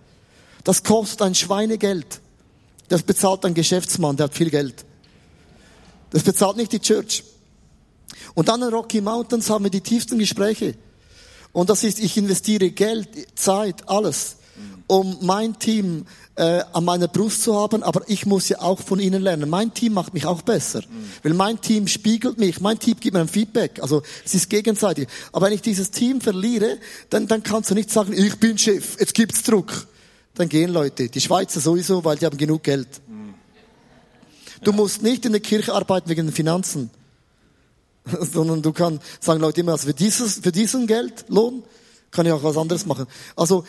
Das 0.65 0.83
kostet 0.83 1.23
ein 1.23 1.35
Schweinegeld. 1.35 2.21
Das 2.89 3.03
bezahlt 3.03 3.45
ein 3.45 3.55
Geschäftsmann, 3.55 4.17
der 4.17 4.25
hat 4.25 4.35
viel 4.35 4.51
Geld. 4.51 4.85
Das 6.11 6.23
bezahlt 6.23 6.57
nicht 6.57 6.73
die 6.73 6.81
Church. 6.81 7.25
Und 8.35 8.49
dann 8.49 8.63
in 8.63 8.69
Rocky 8.69 9.01
Mountains 9.01 9.51
haben 9.51 9.65
wir 9.65 9.71
die 9.71 9.81
tiefsten 9.81 10.19
Gespräche. 10.19 10.75
Und 11.53 11.69
das 11.69 11.85
ist, 11.85 11.99
ich 11.99 12.17
investiere 12.17 12.71
Geld, 12.71 13.09
Zeit, 13.39 13.89
alles, 13.89 14.37
um 14.93 15.17
mein 15.23 15.59
Team 15.59 16.05
äh, 16.37 16.61
an 16.75 16.85
meiner 16.85 17.09
Brust 17.09 17.45
zu 17.45 17.57
haben, 17.57 17.83
aber 17.83 18.03
ich 18.09 18.27
muss 18.27 18.51
ja 18.51 18.61
auch 18.61 18.79
von 18.79 19.01
ihnen 19.01 19.23
lernen. 19.23 19.49
Mein 19.49 19.73
Team 19.73 19.95
macht 19.95 20.13
mich 20.13 20.27
auch 20.27 20.43
besser, 20.43 20.81
mhm. 20.81 21.09
weil 21.23 21.33
mein 21.33 21.59
Team 21.63 21.87
spiegelt 21.87 22.39
mich, 22.39 22.61
mein 22.61 22.79
Team 22.79 22.97
gibt 23.01 23.15
mir 23.15 23.21
ein 23.21 23.29
Feedback, 23.29 23.81
also 23.81 24.03
es 24.23 24.35
ist 24.35 24.51
gegenseitig. 24.51 25.09
Aber 25.33 25.47
wenn 25.47 25.55
ich 25.55 25.63
dieses 25.63 25.91
Team 25.93 26.21
verliere, 26.21 26.77
dann, 27.09 27.27
dann 27.27 27.43
kannst 27.43 27.71
du 27.71 27.75
nicht 27.75 27.91
sagen, 27.91 28.13
ich 28.13 28.39
bin 28.39 28.59
Chef, 28.59 29.01
jetzt 29.01 29.15
gibt's 29.15 29.43
Druck. 29.45 29.87
Dann 30.35 30.51
gehen 30.51 30.71
Leute, 30.71 31.09
die 31.09 31.21
Schweizer 31.23 31.61
sowieso, 31.61 32.05
weil 32.05 32.19
die 32.19 32.27
haben 32.27 32.37
genug 32.37 32.63
Geld. 32.63 32.89
Du 34.63 34.73
musst 34.73 35.03
nicht 35.03 35.25
in 35.25 35.33
der 35.33 35.41
Kirche 35.41 35.73
arbeiten 35.73 36.11
wegen 36.11 36.27
den 36.27 36.35
Finanzen, 36.35 36.91
sondern 38.21 38.61
du 38.61 38.73
kannst 38.73 39.03
sagen 39.21 39.41
Leute 39.41 39.63
immer, 39.63 39.73
also 39.73 39.87
für 39.87 39.95
dieses, 39.95 40.41
für 40.41 40.53
diesen 40.53 40.87
Geldlohn 40.87 41.63
kann 42.11 42.27
ich 42.27 42.33
auch 42.33 42.45
was 42.45 42.59
anderes 42.59 42.85
machen. 42.85 43.07
Also, 43.35 43.65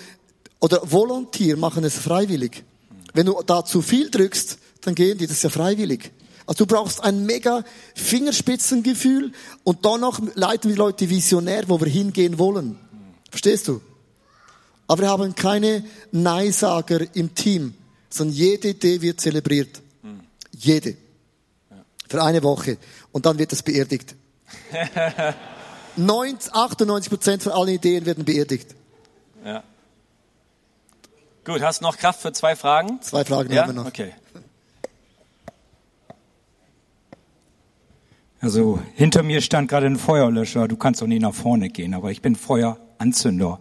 oder 0.64 0.80
Volontier 0.90 1.58
machen 1.58 1.84
es 1.84 1.98
freiwillig. 1.98 2.64
Wenn 3.14 3.26
du 3.26 3.42
da 3.46 3.66
zu 3.66 3.82
viel 3.82 4.10
drückst, 4.10 4.58
dann 4.80 4.96
gehen 4.96 5.18
die, 5.18 5.28
das 5.28 5.42
ja 5.42 5.50
freiwillig. 5.50 6.12
Also 6.46 6.64
du 6.64 6.74
brauchst 6.74 7.04
ein 7.04 7.26
mega 7.26 7.66
Fingerspitzengefühl 7.96 9.34
und 9.66 9.84
danach 9.84 10.22
leiten 10.36 10.72
die 10.72 10.78
Leute 10.78 11.10
visionär, 11.10 11.66
wo 11.68 11.82
wir 11.82 11.90
hingehen 11.90 12.40
wollen. 12.40 12.80
Verstehst 13.30 13.68
du? 13.68 13.82
Aber 14.88 15.02
wir 15.02 15.10
haben 15.10 15.36
keine 15.36 15.84
Neisager 16.14 17.14
im 17.14 17.36
Team, 17.36 17.74
sondern 18.10 18.38
jede 18.38 18.70
Idee 18.70 19.02
wird 19.02 19.20
zelebriert. 19.20 19.82
Jede. 20.52 20.96
Für 22.08 22.24
eine 22.24 22.42
Woche. 22.42 22.78
Und 23.12 23.26
dann 23.26 23.38
wird 23.38 23.52
es 23.52 23.64
beerdigt. 23.64 24.16
90, 25.98 26.54
98 26.54 27.10
Prozent 27.10 27.44
von 27.44 27.52
allen 27.52 27.76
Ideen 27.76 28.06
werden 28.06 28.24
beerdigt. 28.24 28.74
Ja. 29.44 29.62
Gut, 31.46 31.62
hast 31.62 31.82
du 31.82 31.86
noch 31.86 31.98
Kraft 31.98 32.22
für 32.22 32.32
zwei 32.32 32.56
Fragen? 32.56 33.02
Zwei 33.02 33.26
Fragen 33.26 33.52
Ja? 33.52 33.64
haben 33.64 33.76
wir 33.76 33.82
noch. 33.82 33.88
Okay. 33.88 34.12
Also 38.40 38.80
hinter 38.96 39.24
mir 39.24 39.42
stand 39.42 39.70
gerade 39.70 39.86
ein 39.88 39.98
Feuerlöscher. 39.98 40.68
Du 40.68 40.76
kannst 40.78 41.02
doch 41.02 41.08
nicht 41.08 41.22
nach 41.22 41.34
vorne 41.34 41.70
gehen, 41.70 41.94
aber 41.94 42.12
ich 42.12 42.22
bin 42.22 42.36
Feueranzünder. 42.36 43.60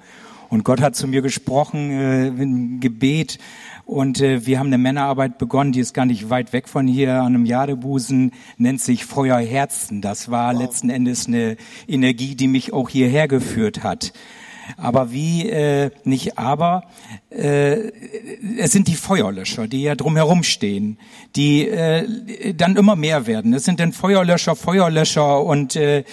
Und 0.49 0.65
Gott 0.65 0.81
hat 0.81 0.95
zu 0.95 1.07
mir 1.09 1.23
gesprochen 1.23 1.91
äh, 1.91 2.27
im 2.29 2.81
Gebet. 2.81 3.39
Und 3.85 4.21
äh, 4.21 4.45
wir 4.47 4.59
haben 4.59 4.67
eine 4.69 4.79
Männerarbeit 4.79 5.39
begonnen, 5.39 5.73
die 5.73 5.81
ist 5.81 5.95
gar 5.95 6.05
nicht 6.05 6.31
weit 6.31 6.53
weg 6.53 6.69
von 6.69 6.87
hier, 6.87 7.15
an 7.15 7.35
einem 7.35 7.47
Jadebusen, 7.47 8.33
nennt 8.59 8.81
sich 8.81 9.05
Feuerherzen. 9.07 10.03
Das 10.03 10.31
war 10.31 10.53
letzten 10.53 10.91
Endes 10.91 11.27
eine 11.27 11.57
Energie, 11.89 12.35
die 12.37 12.49
mich 12.49 12.73
auch 12.73 12.89
hierher 12.91 13.29
geführt 13.29 13.83
hat. 13.83 14.13
Aber 14.77 15.13
wie, 15.13 15.49
äh, 15.49 15.91
nicht 16.05 16.39
aber, 16.39 16.85
äh, 17.31 17.91
es 18.59 18.73
sind 18.73 18.89
die 18.89 18.95
Feuerlöscher, 18.95 19.69
die 19.69 19.83
ja 19.83 19.95
drumherum 19.95 20.43
stehen, 20.43 20.99
die 21.37 21.69
äh, 21.69 22.55
dann 22.55 22.77
immer 22.77 22.97
mehr 22.97 23.27
werden. 23.27 23.55
Es 23.55 23.65
sind 23.65 23.81
dann 23.81 23.93
Feuerlöscher, 23.93 24.57
Feuerlöscher 24.57 25.43
und 25.43 25.77
äh, 25.77 26.05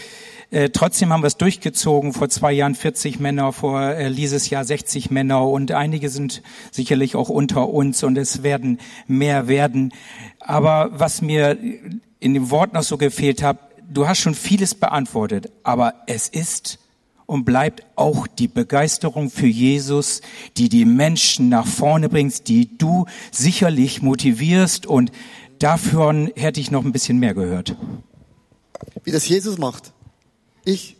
äh, 0.51 0.69
trotzdem 0.69 1.13
haben 1.13 1.21
wir 1.21 1.27
es 1.27 1.37
durchgezogen. 1.37 2.13
Vor 2.13 2.29
zwei 2.29 2.51
Jahren 2.51 2.73
40 2.73 3.19
Männer, 3.19 3.53
vor 3.53 3.81
äh, 3.81 4.11
dieses 4.11 4.49
Jahr 4.49 4.65
60 4.65 5.11
Männer 5.11 5.47
und 5.47 5.71
einige 5.71 6.09
sind 6.09 6.41
sicherlich 6.71 7.15
auch 7.15 7.29
unter 7.29 7.69
uns 7.69 8.03
und 8.03 8.17
es 8.17 8.41
werden 8.41 8.79
mehr 9.07 9.47
werden. 9.47 9.93
Aber 10.39 10.89
was 10.91 11.21
mir 11.21 11.57
in 12.19 12.33
dem 12.33 12.49
Wort 12.49 12.73
noch 12.73 12.83
so 12.83 12.97
gefehlt 12.97 13.43
hat, 13.43 13.59
du 13.89 14.07
hast 14.07 14.19
schon 14.19 14.35
vieles 14.35 14.73
beantwortet, 14.73 15.51
aber 15.63 15.93
es 16.07 16.27
ist 16.27 16.79
und 17.29 17.45
bleibt 17.45 17.83
auch 17.95 18.25
die 18.25 18.47
Begeisterung 18.47 19.29
für 19.29 19.45
Jesus, 19.45 20.21
die 20.57 20.67
die 20.67 20.83
Menschen 20.83 21.47
nach 21.47 21.67
vorne 21.67 22.09
bringt, 22.09 22.47
die 22.47 22.75
du 22.75 23.05
sicherlich 23.31 24.01
motivierst 24.01 24.87
und 24.87 25.11
davon 25.59 26.31
hätte 26.35 26.59
ich 26.59 26.71
noch 26.71 26.83
ein 26.83 26.91
bisschen 26.91 27.19
mehr 27.19 27.35
gehört. 27.35 27.75
Wie 29.03 29.11
das 29.11 29.27
Jesus 29.27 29.59
macht. 29.59 29.93
Ich. 30.65 30.97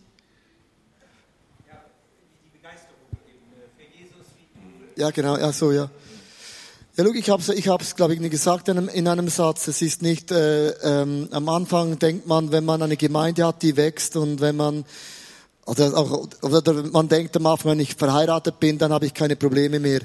Ja, 4.96 5.10
genau, 5.10 5.36
ja, 5.36 5.52
so, 5.52 5.72
ja. 5.72 5.90
Ja, 6.96 7.06
look, 7.06 7.16
ich 7.16 7.30
habe 7.32 7.42
es, 7.42 7.50
ich 7.50 7.70
hab's, 7.70 7.96
glaube 7.96 8.14
ich, 8.14 8.30
gesagt 8.30 8.68
in 8.68 8.78
einem, 8.78 8.90
in 8.90 9.08
einem 9.08 9.30
Satz. 9.30 9.68
Es 9.68 9.82
ist 9.82 10.04
nicht, 10.04 10.30
äh, 10.32 10.70
ähm, 10.84 11.30
am 11.32 11.50
Anfang 11.50 11.98
denkt 11.98 12.28
man, 12.28 12.52
wenn 12.52 12.66
man 12.66 12.84
eine 12.84 12.98
Gemeinde 12.98 13.48
hat, 13.48 13.64
die 13.64 13.78
wächst 13.78 14.16
und 14.16 14.42
wenn 14.42 14.58
man, 14.58 14.86
oder, 15.70 15.96
auch, 15.96 16.28
oder 16.42 16.74
man 16.92 17.08
denkt 17.08 17.38
am 17.38 17.46
Anfang, 17.46 17.72
wenn 17.72 17.80
ich 17.80 17.96
verheiratet 17.96 18.60
bin, 18.60 18.78
dann 18.78 18.92
habe 18.92 19.06
ich 19.06 19.14
keine 19.14 19.36
Probleme 19.36 19.80
mehr. 19.80 20.02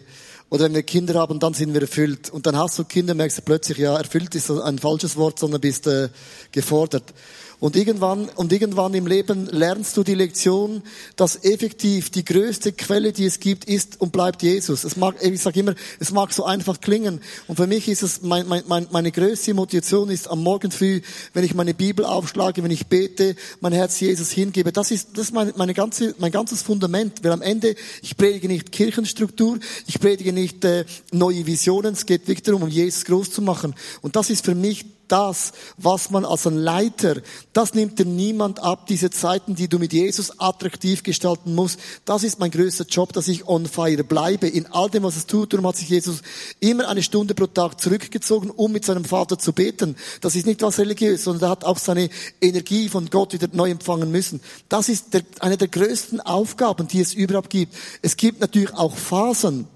Oder 0.50 0.64
wenn 0.64 0.74
wir 0.74 0.82
Kinder 0.82 1.14
haben, 1.14 1.40
dann 1.40 1.54
sind 1.54 1.72
wir 1.72 1.80
erfüllt. 1.80 2.30
Und 2.30 2.46
dann 2.46 2.56
hast 2.56 2.78
du 2.78 2.84
Kinder, 2.84 3.14
merkst 3.14 3.38
du 3.38 3.42
plötzlich, 3.42 3.78
ja, 3.78 3.96
erfüllt 3.96 4.34
ist 4.34 4.50
ein 4.50 4.78
falsches 4.78 5.16
Wort, 5.16 5.38
sondern 5.38 5.60
bist 5.60 5.86
äh, 5.86 6.10
gefordert. 6.52 7.14
Und 7.60 7.76
irgendwann, 7.76 8.28
und 8.36 8.52
irgendwann 8.52 8.94
im 8.94 9.06
Leben 9.06 9.46
lernst 9.46 9.96
du 9.96 10.02
die 10.02 10.14
Lektion, 10.14 10.82
dass 11.16 11.44
effektiv 11.44 12.10
die 12.10 12.24
größte 12.24 12.72
Quelle, 12.72 13.12
die 13.12 13.24
es 13.24 13.40
gibt, 13.40 13.64
ist 13.64 14.00
und 14.00 14.12
bleibt 14.12 14.42
Jesus. 14.42 14.84
Es 14.84 14.96
mag, 14.96 15.16
ich 15.22 15.40
sage 15.40 15.60
immer, 15.60 15.74
es 16.00 16.12
mag 16.12 16.32
so 16.32 16.44
einfach 16.44 16.80
klingen. 16.80 17.20
Und 17.46 17.56
für 17.56 17.66
mich 17.66 17.88
ist 17.88 18.02
es, 18.02 18.22
mein, 18.22 18.46
mein, 18.48 18.64
mein, 18.66 18.86
meine 18.90 19.12
größte 19.12 19.54
Motivation 19.54 20.10
ist 20.10 20.28
am 20.28 20.42
Morgen 20.42 20.70
früh, 20.70 21.00
wenn 21.32 21.44
ich 21.44 21.54
meine 21.54 21.74
Bibel 21.74 22.04
aufschlage, 22.04 22.62
wenn 22.62 22.70
ich 22.70 22.86
bete, 22.86 23.36
mein 23.60 23.72
Herz 23.72 24.00
Jesus 24.00 24.30
hingebe. 24.30 24.72
Das 24.72 24.90
ist, 24.90 25.10
das 25.14 25.26
ist 25.26 25.32
meine, 25.32 25.54
meine 25.56 25.74
ganze, 25.74 26.14
mein 26.18 26.32
ganzes 26.32 26.62
Fundament. 26.62 27.22
Weil 27.22 27.32
am 27.32 27.42
Ende, 27.42 27.76
ich 28.02 28.16
predige 28.16 28.48
nicht 28.48 28.72
Kirchenstruktur, 28.72 29.58
ich 29.86 30.00
predige 30.00 30.32
nicht 30.32 30.64
äh, 30.64 30.84
neue 31.12 31.46
Visionen. 31.46 31.94
Es 31.94 32.06
geht 32.06 32.26
wirklich 32.26 32.42
darum, 32.42 32.64
um 32.64 32.68
Jesus 32.68 33.04
groß 33.04 33.30
zu 33.30 33.42
machen. 33.42 33.74
Und 34.02 34.16
das 34.16 34.30
ist 34.30 34.44
für 34.44 34.54
mich 34.54 34.84
das, 35.08 35.52
was 35.76 36.10
man 36.10 36.24
als 36.24 36.46
ein 36.46 36.56
Leiter, 36.56 37.16
das 37.52 37.74
nimmt 37.74 37.98
dir 37.98 38.04
niemand 38.04 38.60
ab, 38.60 38.86
diese 38.86 39.10
Zeiten, 39.10 39.54
die 39.54 39.68
du 39.68 39.78
mit 39.78 39.92
Jesus 39.92 40.40
attraktiv 40.40 41.02
gestalten 41.02 41.54
musst. 41.54 41.78
Das 42.04 42.24
ist 42.24 42.38
mein 42.38 42.50
größter 42.50 42.84
Job, 42.86 43.12
dass 43.12 43.28
ich 43.28 43.46
on 43.46 43.66
fire 43.66 44.04
bleibe 44.04 44.48
in 44.48 44.66
all 44.66 44.90
dem, 44.90 45.02
was 45.02 45.16
es 45.16 45.26
tut. 45.26 45.52
Darum 45.52 45.66
hat 45.66 45.76
sich 45.76 45.88
Jesus 45.88 46.22
immer 46.60 46.88
eine 46.88 47.02
Stunde 47.02 47.34
pro 47.34 47.46
Tag 47.46 47.80
zurückgezogen, 47.80 48.50
um 48.50 48.72
mit 48.72 48.84
seinem 48.84 49.04
Vater 49.04 49.38
zu 49.38 49.52
beten. 49.52 49.96
Das 50.20 50.34
ist 50.34 50.46
nicht 50.46 50.62
was 50.62 50.78
religiös, 50.78 51.24
sondern 51.24 51.48
er 51.48 51.50
hat 51.50 51.64
auch 51.64 51.78
seine 51.78 52.10
Energie 52.40 52.88
von 52.88 53.10
Gott 53.10 53.32
wieder 53.32 53.48
neu 53.52 53.70
empfangen 53.70 54.10
müssen. 54.10 54.40
Das 54.68 54.88
ist 54.88 55.14
der, 55.14 55.22
eine 55.40 55.56
der 55.56 55.68
größten 55.68 56.20
Aufgaben, 56.20 56.88
die 56.88 57.00
es 57.00 57.14
überhaupt 57.14 57.50
gibt. 57.50 57.74
Es 58.02 58.16
gibt 58.16 58.40
natürlich 58.40 58.74
auch 58.74 58.96
Phasen, 58.96 59.68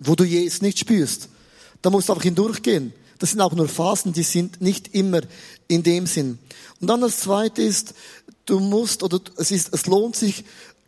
wo 0.00 0.14
du 0.14 0.24
Jesus 0.24 0.62
nicht 0.62 0.78
spürst. 0.78 1.28
Da 1.82 1.90
musst 1.90 2.08
du 2.08 2.12
einfach 2.12 2.24
hindurchgehen. 2.24 2.92
Das 3.18 3.30
sind 3.30 3.40
auch 3.40 3.52
nur 3.52 3.68
Phasen, 3.68 4.12
die 4.12 4.22
sind 4.22 4.60
nicht 4.60 4.94
immer 4.94 5.20
in 5.68 5.82
dem 5.82 6.06
Sinn. 6.06 6.38
Und 6.80 6.88
dann 6.88 7.00
das 7.00 7.20
zweite 7.20 7.62
ist, 7.62 7.94
du 8.46 8.60
musst, 8.60 9.02
oder 9.02 9.20
es 9.36 9.50
ist, 9.50 9.72
es 9.72 9.86
lohnt 9.86 10.16
sich, 10.16 10.44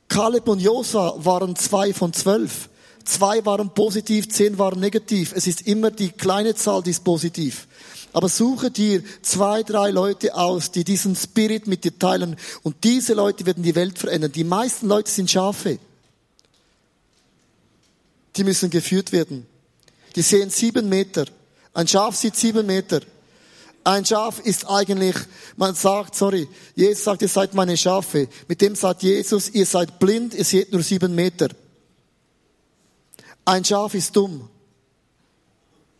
Kaleb 0.09 0.48
und 0.48 0.61
Josa 0.61 1.15
waren 1.19 1.57
zwei 1.57 1.93
von 1.93 2.12
zwölf. 2.12 2.69
Zwei 3.05 3.44
waren 3.44 3.73
positiv, 3.73 4.28
zehn 4.28 4.59
waren 4.59 4.81
negativ. 4.81 5.32
Es 5.35 5.47
ist 5.47 5.62
immer 5.62 5.90
die 5.90 6.11
kleine 6.11 6.55
Zahl, 6.55 6.82
die 6.82 6.90
ist 6.90 7.05
positiv. 7.05 7.69
Aber 8.12 8.28
suche 8.28 8.70
dir 8.70 9.03
zwei, 9.23 9.62
drei 9.62 9.90
Leute 9.90 10.35
aus, 10.35 10.73
die 10.73 10.85
diesen 10.85 11.15
Spirit 11.15 11.66
mit 11.66 11.85
dir 11.85 11.97
teilen. 11.98 12.36
Und 12.62 12.82
diese 12.82 13.15
Leute 13.15 13.47
werden 13.47 13.62
die 13.62 13.74
Welt 13.74 13.98
verändern. 13.98 14.32
Die 14.32 14.44
meisten 14.44 14.89
Leute 14.89 15.11
sind 15.11 15.31
Schafe. 15.31 15.78
Die 18.36 18.44
müssen 18.44 18.70
geführt 18.70 19.12
werden. 19.12 19.47
Die 20.16 20.23
sehen 20.23 20.51
sieben 20.51 20.89
Meter. 20.89 21.27
Ein 21.77 21.86
Schaf 21.86 22.16
sieht 22.16 22.35
sieben 22.35 22.65
Meter. 22.65 23.03
Ein 23.85 24.07
Schaf 24.07 24.40
ist 24.40 24.66
eigentlich, 24.66 25.15
man 25.59 25.74
sagt, 25.74 26.15
sorry, 26.15 26.48
Jesus 26.74 27.05
sagt, 27.05 27.20
ihr 27.20 27.28
seid 27.28 27.53
meine 27.53 27.77
Schafe. 27.77 28.28
Mit 28.48 28.62
dem 28.62 28.74
sagt 28.74 29.03
Jesus, 29.03 29.51
ihr 29.51 29.66
seid 29.66 29.98
blind, 29.98 30.32
ihr 30.32 30.47
seht 30.47 30.73
nur 30.73 30.82
sieben 30.82 31.15
Meter. 31.15 31.48
Ein 33.44 33.62
Schaf 33.62 33.93
ist 33.93 34.16
dumm. 34.16 34.48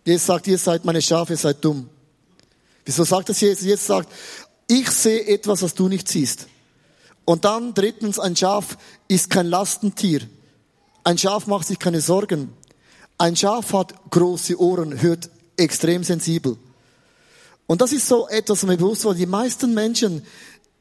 Jesus 0.03 0.25
sagt, 0.25 0.47
ihr 0.47 0.57
seid 0.57 0.87
meine 0.87 1.03
Schafe, 1.03 1.35
ihr 1.35 1.37
seid 1.37 1.63
dumm. 1.63 1.91
Wieso 2.87 3.05
sagt 3.05 3.29
das 3.29 3.43
Jesus? 3.43 3.67
Jesus 3.67 3.87
sagt, 3.87 4.09
ich 4.69 4.91
sehe 4.91 5.27
etwas, 5.27 5.61
was 5.61 5.75
du 5.75 5.89
nicht 5.89 6.09
siehst. 6.09 6.47
Und 7.27 7.45
dann 7.45 7.75
drittens, 7.75 8.19
ein 8.19 8.35
Schaf 8.35 8.79
ist 9.09 9.29
kein 9.29 9.49
Lastentier. 9.49 10.23
Ein 11.05 11.19
Schaf 11.19 11.47
macht 11.47 11.67
sich 11.67 11.79
keine 11.79 12.01
Sorgen. 12.01 12.55
Ein 13.19 13.37
Schaf 13.37 13.75
hat 13.75 13.95
große 14.11 14.59
Ohren, 14.59 15.03
hört 15.03 15.29
extrem 15.57 16.05
sensibel. 16.05 16.57
Und 17.67 17.81
das 17.81 17.93
ist 17.93 18.07
so 18.07 18.29
etwas, 18.29 18.63
was 18.63 18.69
mir 18.69 18.77
bewusst 18.77 19.05
war. 19.05 19.15
Die 19.15 19.27
meisten 19.27 19.75
Menschen, 19.75 20.23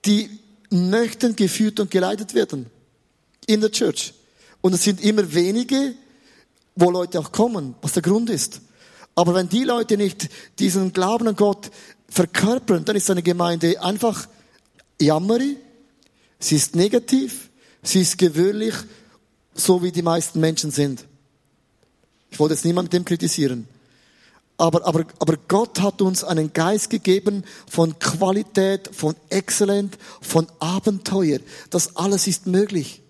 die 0.06 0.30
möchten 0.70 1.36
geführt 1.36 1.80
und 1.80 1.92
geleitet 1.92 2.34
werden. 2.34 2.68
In 3.48 3.62
der 3.62 3.72
Church. 3.72 4.14
Und 4.62 4.74
es 4.74 4.84
sind 4.84 5.04
immer 5.04 5.34
wenige, 5.34 5.96
wo 6.76 6.92
Leute 6.92 7.20
auch 7.20 7.32
kommen, 7.32 7.76
was 7.82 7.94
der 7.94 8.02
Grund 8.02 8.30
ist. 8.30 8.62
Aber 9.16 9.34
wenn 9.34 9.48
die 9.48 9.64
Leute 9.64 9.98
nicht 9.98 10.30
diesen 10.60 10.92
Glauben 10.92 11.28
an 11.28 11.36
Gott 11.36 11.72
verkörpern, 12.10 12.84
dann 12.86 12.96
ist 12.96 13.10
eine 13.10 13.24
Gemeinde 13.24 13.82
einfach 13.82 14.28
jammerig, 15.00 15.58
sie 16.40 16.56
ist 16.56 16.76
negativ, 16.76 17.50
sie 17.82 18.02
ist 18.02 18.18
gewöhnlich, 18.18 18.74
so 19.54 19.82
wie 19.84 19.92
die 19.92 20.02
meisten 20.02 20.40
Menschen 20.40 20.72
sind. 20.72 21.06
Ich 22.30 22.40
wollte 22.40 22.56
jetzt 22.56 22.66
niemand 22.66 22.88
mit 22.88 22.94
dem 22.94 23.06
kritisieren. 23.06 23.68
Aber, 24.58 24.86
aber, 24.88 25.06
aber 25.20 25.36
Gott 25.48 25.82
hat 25.82 26.02
uns 26.02 26.24
einen 26.24 26.54
Geist 26.54 26.90
gegeben 26.90 27.44
von 27.68 28.00
Qualität, 28.00 28.90
von 28.94 29.16
Exzellent, 29.30 29.98
von 30.22 30.48
Abenteuer. 30.60 31.40
Das 31.70 31.98
alles 31.98 32.28
ist 32.28 32.48
möglich. 32.48 33.02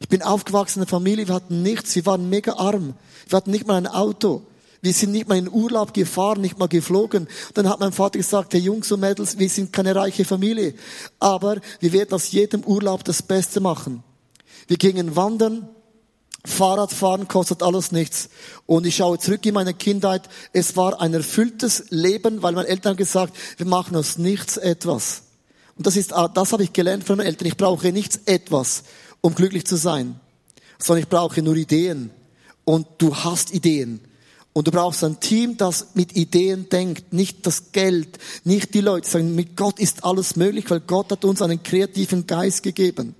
Ich 0.00 0.08
bin 0.08 0.22
aufgewachsen 0.22 0.78
in 0.78 0.82
einer 0.82 0.90
Familie, 0.90 1.28
wir 1.28 1.34
hatten 1.34 1.62
nichts, 1.62 1.94
wir 1.94 2.06
waren 2.06 2.28
mega 2.30 2.54
arm. 2.54 2.94
Wir 3.28 3.36
hatten 3.36 3.50
nicht 3.50 3.66
mal 3.66 3.76
ein 3.76 3.86
Auto. 3.86 4.42
Wir 4.80 4.92
sind 4.92 5.12
nicht 5.12 5.28
mal 5.28 5.38
in 5.38 5.50
Urlaub 5.50 5.94
gefahren, 5.94 6.42
nicht 6.42 6.58
mal 6.58 6.68
geflogen. 6.68 7.26
Dann 7.54 7.68
hat 7.68 7.80
mein 7.80 7.92
Vater 7.92 8.18
gesagt, 8.18 8.52
hey 8.52 8.60
Jungs 8.60 8.92
und 8.92 9.00
Mädels, 9.00 9.38
wir 9.38 9.48
sind 9.48 9.72
keine 9.72 9.94
reiche 9.94 10.26
Familie. 10.26 10.74
Aber 11.18 11.56
wir 11.80 11.92
werden 11.92 12.12
aus 12.12 12.32
jedem 12.32 12.62
Urlaub 12.64 13.02
das 13.04 13.22
Beste 13.22 13.60
machen. 13.60 14.02
Wir 14.66 14.76
gingen 14.76 15.16
wandern, 15.16 15.68
Fahrradfahren 16.46 17.26
kostet 17.26 17.62
alles 17.62 17.90
nichts. 17.90 18.28
Und 18.66 18.86
ich 18.86 18.96
schaue 18.96 19.18
zurück 19.18 19.44
in 19.46 19.54
meine 19.54 19.72
Kindheit. 19.72 20.28
Es 20.52 20.76
war 20.76 21.00
ein 21.00 21.14
erfülltes 21.14 21.86
Leben, 21.88 22.42
weil 22.42 22.52
meine 22.52 22.68
Eltern 22.68 22.90
haben 22.90 22.96
gesagt, 22.98 23.34
wir 23.56 23.66
machen 23.66 23.96
aus 23.96 24.18
nichts 24.18 24.56
etwas. 24.58 25.22
Und 25.76 25.86
das 25.86 25.96
ist, 25.96 26.12
das 26.12 26.52
habe 26.52 26.62
ich 26.62 26.72
gelernt 26.72 27.04
von 27.04 27.16
meinen 27.16 27.26
Eltern. 27.26 27.48
Ich 27.48 27.56
brauche 27.56 27.90
nichts 27.92 28.20
etwas, 28.26 28.84
um 29.22 29.34
glücklich 29.34 29.66
zu 29.66 29.76
sein. 29.76 30.20
Sondern 30.78 31.02
ich 31.02 31.08
brauche 31.08 31.42
nur 31.42 31.56
Ideen. 31.56 32.10
Und 32.64 32.86
du 32.98 33.16
hast 33.16 33.52
Ideen. 33.54 34.00
Und 34.52 34.68
du 34.68 34.70
brauchst 34.70 35.02
ein 35.02 35.18
Team, 35.18 35.56
das 35.56 35.88
mit 35.94 36.14
Ideen 36.14 36.68
denkt, 36.68 37.12
nicht 37.12 37.44
das 37.46 37.72
Geld, 37.72 38.18
nicht 38.44 38.72
die 38.74 38.82
Leute, 38.82 39.08
sagen, 39.08 39.34
mit 39.34 39.56
Gott 39.56 39.80
ist 39.80 40.04
alles 40.04 40.36
möglich, 40.36 40.70
weil 40.70 40.80
Gott 40.80 41.10
hat 41.10 41.24
uns 41.24 41.42
einen 41.42 41.62
kreativen 41.62 42.26
Geist 42.26 42.62
gegeben. 42.62 43.16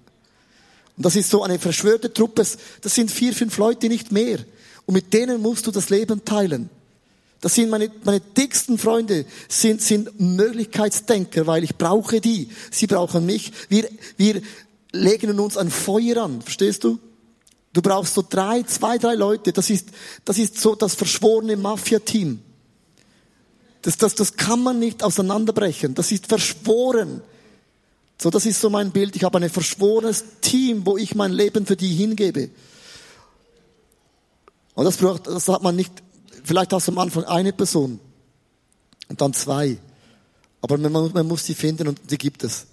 Und 0.97 1.05
das 1.05 1.17
ist 1.17 1.31
so 1.31 1.43
eine 1.43 1.59
verschwörte 1.59 2.13
Truppe, 2.13 2.47
das 2.81 2.95
sind 2.95 3.11
vier, 3.11 3.33
fünf 3.33 3.59
Leute, 3.59 3.89
nicht 3.89 4.13
mehr. 4.13 4.39
Und 4.87 4.95
mit 4.95 5.13
denen 5.13 5.41
musst 5.41 5.67
du 5.67 5.71
das 5.71 5.91
Leben 5.91 6.25
teilen. 6.25 6.71
Das 7.41 7.55
sind 7.55 7.69
meine, 7.69 7.91
meine 8.05 8.21
dicksten 8.21 8.79
Freunde, 8.79 9.27
sind, 9.49 9.83
sind 9.83 10.19
Möglichkeitsdenker, 10.19 11.47
weil 11.47 11.65
ich 11.65 11.77
brauche 11.77 12.21
die. 12.21 12.49
Sie 12.71 12.87
brauchen 12.87 13.27
mich. 13.27 13.53
Wir, 13.69 13.89
wir 14.17 14.41
legen 14.93 15.39
uns 15.39 15.57
ein 15.57 15.71
Feuer 15.71 16.25
an, 16.25 16.41
verstehst 16.41 16.85
du? 16.85 16.99
Du 17.75 17.83
brauchst 17.83 18.15
so 18.15 18.25
drei, 18.27 18.63
zwei, 18.63 18.99
drei 18.99 19.15
Leute. 19.15 19.53
Das 19.53 19.69
ist, 19.69 19.89
das 20.25 20.39
ist 20.39 20.59
so 20.59 20.75
das 20.75 20.95
verschworene 20.95 21.57
Mafia-Team. 21.57 22.41
Das, 23.83 23.99
das, 23.99 24.15
das 24.15 24.37
kann 24.37 24.63
man 24.63 24.79
nicht 24.79 25.03
auseinanderbrechen. 25.03 25.95
Das 25.95 26.13
ist 26.13 26.29
verschworen. 26.29 27.21
So, 28.21 28.31
das 28.31 28.47
ist 28.47 28.61
so 28.61 28.71
mein 28.71 28.91
Bild. 28.91 29.17
Ich 29.17 29.25
habe 29.25 29.39
ein 29.39 29.51
verschworenes 29.51 30.25
Team, 30.41 30.87
wo 30.87 30.97
ich 30.97 31.15
mein 31.15 31.33
Leben 31.33 31.67
für 31.67 31.77
die 31.77 31.89
hingebe. 31.89 32.51
Und 34.75 34.85
das 34.85 34.97
braucht, 34.97 35.27
das 35.27 35.49
hat 35.49 35.63
man 35.63 35.77
nicht, 35.77 35.93
vielleicht 36.43 36.73
hast 36.73 36.89
du 36.89 36.93
am 36.93 36.99
Anfang 36.99 37.25
eine 37.25 37.53
Person 37.53 38.01
und 39.09 39.21
dann 39.21 39.33
zwei. 39.33 39.79
Aber 40.61 40.79
man, 40.79 41.13
man 41.13 41.27
muss 41.27 41.45
die 41.45 41.55
finden 41.55 41.89
und 41.89 42.01
die 42.11 42.19
gibt 42.19 42.43
es. 42.45 42.67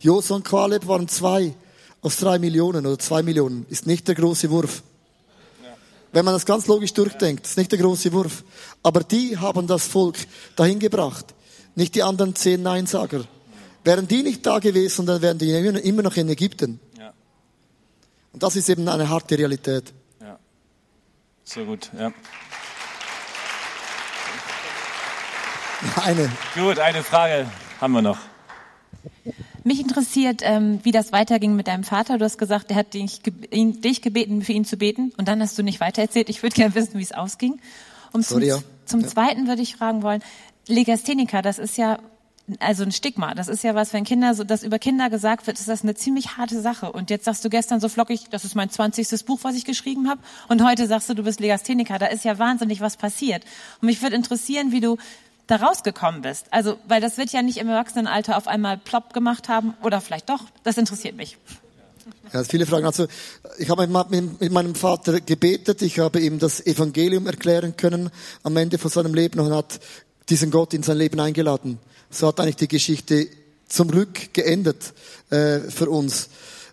Josua 0.00 0.36
und 0.36 0.44
Kaleb 0.44 0.86
waren 0.86 1.08
zwei 1.08 1.54
aus 2.00 2.18
drei 2.18 2.38
Millionen 2.38 2.86
oder 2.86 2.98
zwei 2.98 3.22
Millionen 3.22 3.66
ist 3.68 3.86
nicht 3.86 4.06
der 4.06 4.14
große 4.14 4.50
Wurf. 4.50 4.82
Wenn 6.12 6.24
man 6.24 6.34
das 6.34 6.46
ganz 6.46 6.66
logisch 6.66 6.94
durchdenkt, 6.94 7.46
ist 7.46 7.58
nicht 7.58 7.72
der 7.72 7.78
große 7.78 8.12
Wurf. 8.12 8.44
Aber 8.82 9.00
die 9.00 9.36
haben 9.36 9.66
das 9.66 9.86
Volk 9.86 10.16
dahin 10.54 10.78
gebracht. 10.78 11.26
Nicht 11.74 11.94
die 11.94 12.02
anderen 12.02 12.34
zehn 12.34 12.62
Neinsager. 12.62 13.24
Wären 13.86 14.08
die 14.08 14.24
nicht 14.24 14.44
da 14.44 14.58
gewesen, 14.58 15.06
dann 15.06 15.22
wären 15.22 15.38
die 15.38 15.48
immer 15.52 16.02
noch 16.02 16.16
in 16.16 16.28
Ägypten. 16.28 16.80
Ja. 16.98 17.12
Und 18.32 18.42
das 18.42 18.56
ist 18.56 18.68
eben 18.68 18.88
eine 18.88 19.08
harte 19.08 19.38
Realität. 19.38 19.92
Ja. 20.20 20.40
So 21.44 21.64
gut, 21.64 21.90
ja. 21.96 22.12
Eine. 26.02 26.32
Gut, 26.56 26.80
eine 26.80 27.04
Frage 27.04 27.46
haben 27.80 27.92
wir 27.92 28.02
noch. 28.02 28.18
Mich 29.62 29.78
interessiert, 29.78 30.40
ähm, 30.42 30.80
wie 30.82 30.90
das 30.90 31.12
weiterging 31.12 31.54
mit 31.54 31.68
deinem 31.68 31.84
Vater. 31.84 32.18
Du 32.18 32.24
hast 32.24 32.38
gesagt, 32.38 32.72
er 32.72 32.78
hat 32.78 32.94
dich, 32.94 33.20
ihn, 33.52 33.80
dich 33.82 34.02
gebeten, 34.02 34.42
für 34.42 34.52
ihn 34.52 34.64
zu 34.64 34.78
beten 34.78 35.12
und 35.16 35.28
dann 35.28 35.40
hast 35.40 35.56
du 35.58 35.62
nicht 35.62 35.78
weitererzählt. 35.78 36.28
Ich 36.28 36.42
würde 36.42 36.56
gerne 36.56 36.74
wissen, 36.74 36.98
wie 36.98 37.04
es 37.04 37.12
ausging. 37.12 37.60
Und 38.10 38.26
zum, 38.26 38.40
Sorry, 38.40 38.48
ja. 38.48 38.58
zum 38.84 39.02
Ja. 39.02 39.06
Zweiten 39.06 39.46
würde 39.46 39.62
ich 39.62 39.76
fragen 39.76 40.02
wollen, 40.02 40.24
Legastheniker, 40.66 41.40
das 41.40 41.60
ist 41.60 41.76
ja 41.76 42.00
also 42.60 42.84
ein 42.84 42.92
Stigma. 42.92 43.34
Das 43.34 43.48
ist 43.48 43.64
ja 43.64 43.74
was, 43.74 43.92
wenn 43.92 44.04
Kinder 44.04 44.34
so, 44.34 44.44
das 44.44 44.62
über 44.62 44.78
Kinder 44.78 45.10
gesagt 45.10 45.46
wird, 45.46 45.58
ist 45.58 45.68
das 45.68 45.82
eine 45.82 45.94
ziemlich 45.94 46.36
harte 46.36 46.60
Sache. 46.60 46.92
Und 46.92 47.10
jetzt 47.10 47.24
sagst 47.24 47.44
du 47.44 47.50
gestern 47.50 47.80
so 47.80 47.88
flockig, 47.88 48.28
das 48.30 48.44
ist 48.44 48.54
mein 48.54 48.70
20. 48.70 49.24
Buch, 49.24 49.40
was 49.42 49.56
ich 49.56 49.64
geschrieben 49.64 50.08
habe. 50.08 50.20
Und 50.48 50.64
heute 50.64 50.86
sagst 50.86 51.08
du, 51.08 51.14
du 51.14 51.24
bist 51.24 51.40
Legastheniker. 51.40 51.98
Da 51.98 52.06
ist 52.06 52.24
ja 52.24 52.38
wahnsinnig 52.38 52.80
was 52.80 52.96
passiert. 52.96 53.44
Und 53.80 53.86
mich 53.86 54.00
würde 54.00 54.16
interessieren, 54.16 54.70
wie 54.70 54.80
du 54.80 54.96
da 55.48 55.56
rausgekommen 55.56 56.22
bist. 56.22 56.46
Also, 56.52 56.78
weil 56.86 57.00
das 57.00 57.18
wird 57.18 57.32
ja 57.32 57.42
nicht 57.42 57.58
im 57.58 57.68
Erwachsenenalter 57.68 58.36
auf 58.36 58.46
einmal 58.46 58.78
plopp 58.78 59.12
gemacht 59.12 59.48
haben. 59.48 59.74
Oder 59.82 60.00
vielleicht 60.00 60.28
doch. 60.28 60.44
Das 60.62 60.78
interessiert 60.78 61.16
mich. 61.16 61.38
Ja, 62.32 62.44
viele 62.44 62.66
Fragen. 62.66 62.86
Also, 62.86 63.08
ich 63.58 63.68
habe 63.70 63.88
mit 63.88 64.52
meinem 64.52 64.76
Vater 64.76 65.20
gebetet. 65.20 65.82
Ich 65.82 65.98
habe 65.98 66.20
ihm 66.20 66.38
das 66.38 66.64
Evangelium 66.64 67.26
erklären 67.26 67.76
können 67.76 68.10
am 68.44 68.56
Ende 68.56 68.78
von 68.78 68.90
seinem 68.90 69.14
Leben 69.14 69.40
und 69.40 69.52
hat 69.52 69.80
diesen 70.28 70.52
Gott 70.52 70.74
in 70.74 70.84
sein 70.84 70.96
Leben 70.96 71.18
eingeladen. 71.18 71.80
So 72.10 72.28
hat 72.28 72.40
eigentlich 72.40 72.56
die 72.56 72.68
Geschichte 72.68 73.28
zum 73.68 73.90
Glück 73.90 74.32
geendet 74.32 74.94
äh, 75.30 75.60
für 75.60 75.90
uns. 75.90 76.28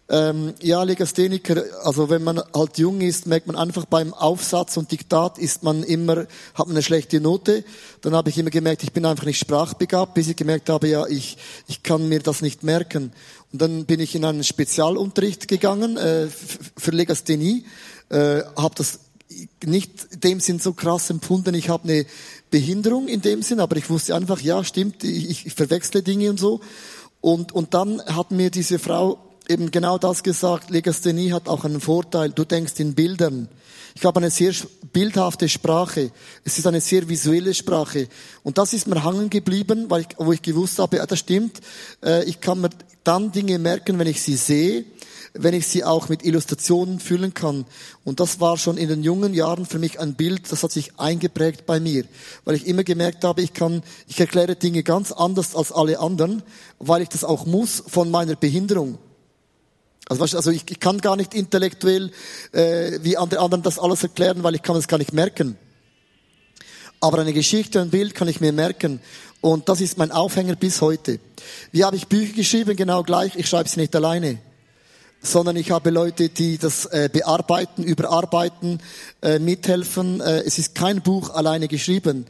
Ähm, 0.10 0.54
ja, 0.62 0.84
Legastheniker, 0.84 1.64
also 1.84 2.10
wenn 2.10 2.24
man 2.24 2.42
halt 2.54 2.78
jung 2.78 3.00
ist, 3.00 3.26
merkt 3.26 3.48
man 3.48 3.56
einfach 3.56 3.86
beim 3.86 4.14
Aufsatz 4.14 4.76
und 4.76 4.92
Diktat 4.92 5.38
ist 5.38 5.64
man 5.64 5.82
immer, 5.82 6.28
hat 6.54 6.68
man 6.68 6.72
eine 6.72 6.84
schlechte 6.84 7.22
Note. 7.22 7.64
Dann 8.02 8.14
habe 8.14 8.30
ich 8.30 8.38
immer 8.38 8.50
gemerkt, 8.50 8.84
ich 8.84 8.92
bin 8.92 9.06
einfach 9.06 9.26
nicht 9.26 9.40
sprachbegabt, 9.40 10.14
bis 10.14 10.28
ich 10.28 10.36
gemerkt 10.36 10.70
habe, 10.70 10.90
ja, 10.90 11.08
ich, 11.08 11.38
ich 11.68 11.84
kann 11.84 12.10
mir 12.10 12.20
das 12.20 12.42
nicht 12.42 12.64
merken. 12.64 13.14
Und 13.54 13.62
dann 13.62 13.86
bin 13.86 14.02
ich 14.02 14.14
in 14.14 14.26
einen 14.26 14.44
Spezialunterricht 14.44 15.48
gegangen 15.48 15.96
äh, 15.96 16.28
für 16.78 16.92
Legasthenie, 16.92 17.66
äh, 18.10 18.42
habe 18.58 18.76
das 18.76 19.00
nicht 19.64 20.24
dem 20.24 20.40
Sinn 20.42 20.60
so 20.60 20.74
krass 20.74 21.10
empfunden, 21.10 21.56
ich 21.56 21.70
habe 21.70 21.86
eine 21.86 22.06
Behinderung 22.54 23.08
in 23.08 23.20
dem 23.20 23.42
Sinn, 23.42 23.60
aber 23.60 23.78
ich 23.78 23.90
wusste 23.90 24.14
einfach, 24.14 24.40
ja, 24.40 24.64
stimmt, 24.64 25.04
ich, 25.04 25.48
ich 25.48 25.54
verwechsle 25.56 26.04
Dinge 26.04 26.30
und 26.30 26.40
so. 26.40 26.60
Und, 27.20 27.52
und 27.52 27.74
dann 27.74 28.00
hat 28.06 28.30
mir 28.30 28.52
diese 28.52 28.78
Frau 28.78 29.18
eben 29.50 29.72
genau 29.72 29.98
das 29.98 30.22
gesagt, 30.22 30.70
Legasthenie 30.70 31.32
hat 31.32 31.50
auch 31.50 31.66
einen 31.66 31.82
Vorteil, 31.82 32.30
du 32.30 32.46
denkst 32.46 32.74
in 32.78 32.94
Bildern. 32.94 33.50
Ich 33.96 34.06
habe 34.06 34.20
eine 34.20 34.30
sehr 34.30 34.54
bildhafte 34.92 35.50
Sprache. 35.50 36.12
Es 36.44 36.60
ist 36.60 36.68
eine 36.68 36.80
sehr 36.80 37.10
visuelle 37.10 37.56
Sprache. 37.56 38.08
Und 38.44 38.60
das 38.60 38.74
ist 38.74 38.86
mir 38.86 39.04
hangen 39.04 39.32
geblieben, 39.32 39.86
weil 39.90 40.02
ich, 40.02 40.08
wo 40.20 40.32
ich 40.32 40.44
gewusst 40.44 40.78
habe, 40.78 40.98
ja, 40.98 41.08
das 41.08 41.18
stimmt. 41.18 41.60
Äh, 42.04 42.24
Ich 42.26 42.40
kann 42.40 42.62
mir 42.62 42.70
dann 43.04 43.32
Dinge 43.32 43.58
merken, 43.58 43.98
wenn 43.98 44.08
ich 44.08 44.22
sie 44.22 44.36
sehe, 44.36 44.86
wenn 45.34 45.54
ich 45.54 45.68
sie 45.68 45.84
auch 45.84 46.10
mit 46.10 46.24
Illustrationen 46.24 47.00
füllen 47.00 47.34
kann. 47.34 47.66
Und 48.04 48.20
das 48.20 48.40
war 48.40 48.58
schon 48.58 48.78
in 48.78 48.88
den 48.88 49.04
jungen 49.04 49.34
Jahren 49.34 49.66
für 49.66 49.80
mich 49.80 50.00
ein 50.00 50.14
Bild, 50.14 50.52
das 50.52 50.64
hat 50.64 50.72
sich 50.72 51.00
eingeprägt 51.00 51.66
bei 51.66 51.80
mir, 51.80 52.06
weil 52.46 52.56
ich 52.56 52.68
immer 52.68 52.84
gemerkt 52.84 53.24
habe, 53.24 53.42
ich 53.42 53.54
kann, 53.54 53.82
ich 54.08 54.20
erkläre 54.20 54.56
Dinge 54.56 54.84
ganz 54.84 55.12
anders 55.12 55.56
als 55.56 55.72
alle 55.72 56.00
anderen, 56.00 56.44
weil 56.80 57.02
ich 57.02 57.10
das 57.10 57.24
auch 57.24 57.46
muss 57.46 57.84
von 57.88 58.12
meiner 58.12 58.36
Behinderung. 58.36 59.00
Also, 60.08 60.24
also 60.38 60.52
ich, 60.52 60.70
ich 60.70 60.80
kann 60.80 61.00
gar 61.00 61.16
nicht 61.16 61.34
intellektuell 61.34 62.12
äh, 62.52 63.00
wie 63.02 63.18
andere 63.18 63.40
anderen 63.40 63.64
das 63.64 63.80
alles 63.80 64.04
erklären, 64.04 64.44
weil 64.44 64.54
ich 64.54 64.62
kann 64.62 64.76
es 64.76 64.88
gar 64.88 64.98
nicht 64.98 65.14
merken. 65.14 65.58
Aber 67.00 67.20
eine 67.20 67.34
Geschichte, 67.34 67.82
ein 67.82 67.90
Bild 67.90 68.14
kann 68.14 68.28
ich 68.28 68.40
mir 68.40 68.54
merken. 68.54 69.02
Und 69.42 69.68
das 69.68 69.82
ist 69.82 69.98
mein 69.98 70.12
Aufhänger 70.12 70.56
bis 70.56 70.82
heute. 70.82 71.20
Wie 71.72 71.84
habe 71.84 71.98
ich 71.98 72.08
Bücher 72.08 72.34
geschrieben? 72.34 72.78
Genau 72.78 73.04
gleich. 73.04 73.36
Ich 73.36 73.50
schreibe 73.50 73.68
sie 73.68 73.80
nicht 73.80 73.96
alleine 73.96 74.40
sondern 75.24 75.56
ich 75.56 75.72
habe 75.72 75.90
Leute, 75.90 76.30
die 76.30 76.58
das 76.58 76.86
äh, 76.86 77.10
bearbeiten, 77.12 77.84
überarbeiten, 77.84 78.82
äh, 79.22 79.40
mithelfen. 79.40 80.22
Äh, 80.22 80.42
es 80.42 80.60
ist 80.60 80.76
kein 80.76 81.02
Buch 81.02 81.32
alleine 81.32 81.68
geschrieben. 81.68 82.26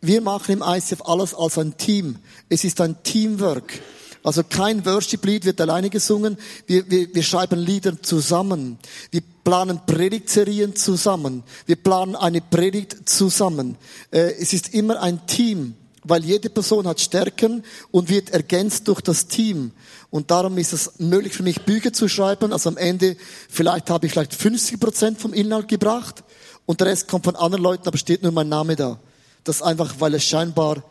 Wir 0.00 0.20
machen 0.20 0.52
im 0.52 0.64
ICF 0.66 1.02
alles 1.04 1.34
als 1.34 1.58
ein 1.58 1.76
Team. 1.76 2.16
Es 2.48 2.64
ist 2.64 2.80
ein 2.80 3.02
Teamwork. 3.04 3.80
Also 4.24 4.42
kein 4.44 4.84
Worship-Lied 4.84 5.44
wird 5.44 5.60
alleine 5.60 5.90
gesungen. 5.90 6.38
Wir, 6.66 6.88
wir, 6.90 7.14
wir 7.14 7.22
schreiben 7.22 7.58
Lieder 7.58 8.00
zusammen. 8.02 8.78
Wir 9.10 9.22
planen 9.44 9.80
Predigtserien 9.84 10.74
zusammen. 10.74 11.42
Wir 11.66 11.76
planen 11.76 12.16
eine 12.16 12.40
Predigt 12.40 13.08
zusammen. 13.08 13.76
Äh, 14.10 14.34
es 14.40 14.52
ist 14.52 14.74
immer 14.74 15.02
ein 15.02 15.26
Team, 15.26 15.74
weil 16.04 16.24
jede 16.24 16.50
Person 16.50 16.86
hat 16.86 17.00
Stärken 17.00 17.64
und 17.90 18.08
wird 18.08 18.30
ergänzt 18.30 18.88
durch 18.88 19.00
das 19.00 19.26
Team. 19.26 19.72
Und 20.10 20.30
darum 20.30 20.58
ist 20.58 20.72
es 20.72 20.98
möglich 20.98 21.32
für 21.32 21.42
mich, 21.42 21.62
Bücher 21.62 21.92
zu 21.92 22.08
schreiben. 22.08 22.52
Also 22.52 22.70
am 22.70 22.76
Ende, 22.76 23.16
vielleicht 23.48 23.88
habe 23.90 24.06
ich 24.06 24.12
vielleicht 24.12 24.34
50 24.34 24.80
Prozent 24.80 25.20
vom 25.20 25.32
Inhalt 25.32 25.68
gebracht 25.68 26.24
und 26.66 26.80
der 26.80 26.88
Rest 26.88 27.08
kommt 27.08 27.24
von 27.24 27.36
anderen 27.36 27.62
Leuten, 27.62 27.86
aber 27.86 27.98
steht 27.98 28.22
nur 28.22 28.32
mein 28.32 28.48
Name 28.48 28.76
da. 28.76 28.98
Das 29.44 29.62
einfach, 29.62 29.94
weil 29.98 30.14
es 30.14 30.24
scheinbar 30.24 30.82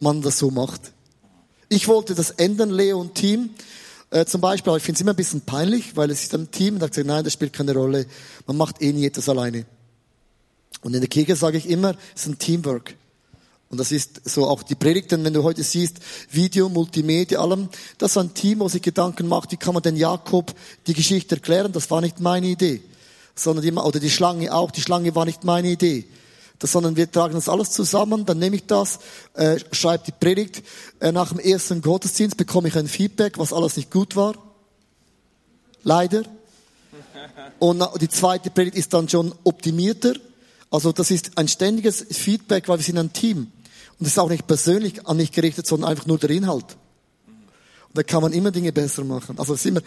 man 0.00 0.22
das 0.22 0.38
so 0.38 0.50
macht. 0.50 0.92
Ich 1.68 1.88
wollte 1.88 2.14
das 2.14 2.30
ändern, 2.30 2.70
Leo 2.70 3.00
und 3.00 3.14
Team. 3.14 3.50
Äh, 4.10 4.24
zum 4.24 4.40
Beispiel, 4.40 4.70
aber 4.70 4.78
ich 4.78 4.82
finde 4.82 4.96
es 4.96 5.00
immer 5.02 5.12
ein 5.12 5.16
bisschen 5.16 5.42
peinlich, 5.42 5.96
weil 5.96 6.10
es 6.10 6.22
ist 6.22 6.34
ein 6.34 6.50
Team 6.50 6.74
und 6.74 6.80
da 6.80 6.86
gesagt, 6.86 7.06
nein, 7.06 7.24
das 7.24 7.34
spielt 7.34 7.52
keine 7.52 7.74
Rolle. 7.74 8.06
Man 8.46 8.56
macht 8.56 8.80
eh 8.80 8.92
nie 8.92 9.04
etwas 9.04 9.28
alleine. 9.28 9.66
Und 10.82 10.94
in 10.94 11.00
der 11.00 11.08
Kirche 11.08 11.36
sage 11.36 11.58
ich 11.58 11.68
immer, 11.68 11.94
es 12.14 12.22
ist 12.22 12.28
ein 12.28 12.38
Teamwork. 12.38 12.94
Und 13.70 13.78
das 13.78 13.92
ist 13.92 14.22
so 14.24 14.46
auch 14.46 14.62
die 14.62 14.74
Predigten, 14.74 15.22
wenn 15.24 15.34
du 15.34 15.42
heute 15.42 15.62
siehst, 15.62 15.98
Video, 16.30 16.68
Multimedia, 16.70 17.40
allem, 17.40 17.68
das 17.98 18.12
ist 18.12 18.16
ein 18.16 18.32
Team, 18.32 18.60
wo 18.60 18.68
sich 18.68 18.80
Gedanken 18.80 19.28
macht, 19.28 19.52
wie 19.52 19.58
kann 19.58 19.74
man 19.74 19.82
den 19.82 19.96
Jakob 19.96 20.54
die 20.86 20.94
Geschichte 20.94 21.34
erklären, 21.34 21.72
das 21.72 21.90
war 21.90 22.00
nicht 22.00 22.18
meine 22.20 22.46
Idee. 22.46 22.82
Sondern 23.34 23.64
die, 23.64 23.72
oder 23.72 24.00
die 24.00 24.10
Schlange 24.10 24.54
auch, 24.54 24.70
die 24.70 24.80
Schlange 24.80 25.14
war 25.14 25.26
nicht 25.26 25.44
meine 25.44 25.68
Idee. 25.68 26.06
das, 26.58 26.72
sondern 26.72 26.96
wir 26.96 27.10
tragen 27.10 27.34
das 27.34 27.48
alles 27.48 27.70
zusammen, 27.70 28.24
dann 28.24 28.38
nehme 28.38 28.56
ich 28.56 28.66
das, 28.66 29.00
äh, 29.34 29.58
schreibe 29.72 30.04
die 30.06 30.12
Predigt. 30.12 30.62
Äh, 31.00 31.12
nach 31.12 31.28
dem 31.28 31.38
ersten 31.38 31.82
Gottesdienst 31.82 32.36
bekomme 32.36 32.68
ich 32.68 32.76
ein 32.76 32.88
Feedback, 32.88 33.38
was 33.38 33.52
alles 33.52 33.76
nicht 33.76 33.90
gut 33.90 34.16
war. 34.16 34.34
Leider. 35.82 36.22
Und 37.58 37.82
die 38.00 38.08
zweite 38.08 38.50
Predigt 38.50 38.76
ist 38.76 38.92
dann 38.92 39.08
schon 39.08 39.34
optimierter. 39.44 40.14
Also 40.70 40.92
das 40.92 41.10
ist 41.10 41.38
ein 41.38 41.48
ständiges 41.48 42.04
Feedback, 42.10 42.68
weil 42.68 42.78
wir 42.78 42.84
sind 42.84 42.98
ein 42.98 43.12
Team. 43.12 43.52
Und 43.98 44.06
es 44.06 44.12
ist 44.12 44.18
auch 44.18 44.28
nicht 44.28 44.46
persönlich 44.46 45.06
an 45.06 45.16
mich 45.16 45.32
gerichtet, 45.32 45.66
sondern 45.66 45.90
einfach 45.90 46.06
nur 46.06 46.18
der 46.18 46.30
Inhalt. 46.30 46.76
Und 47.88 47.96
da 47.96 48.02
kann 48.02 48.22
man 48.22 48.32
immer 48.32 48.50
Dinge 48.50 48.72
besser 48.72 49.02
machen. 49.04 49.38
Also 49.38 49.54
es 49.54 49.60
ist 49.60 49.66
immer, 49.66 49.80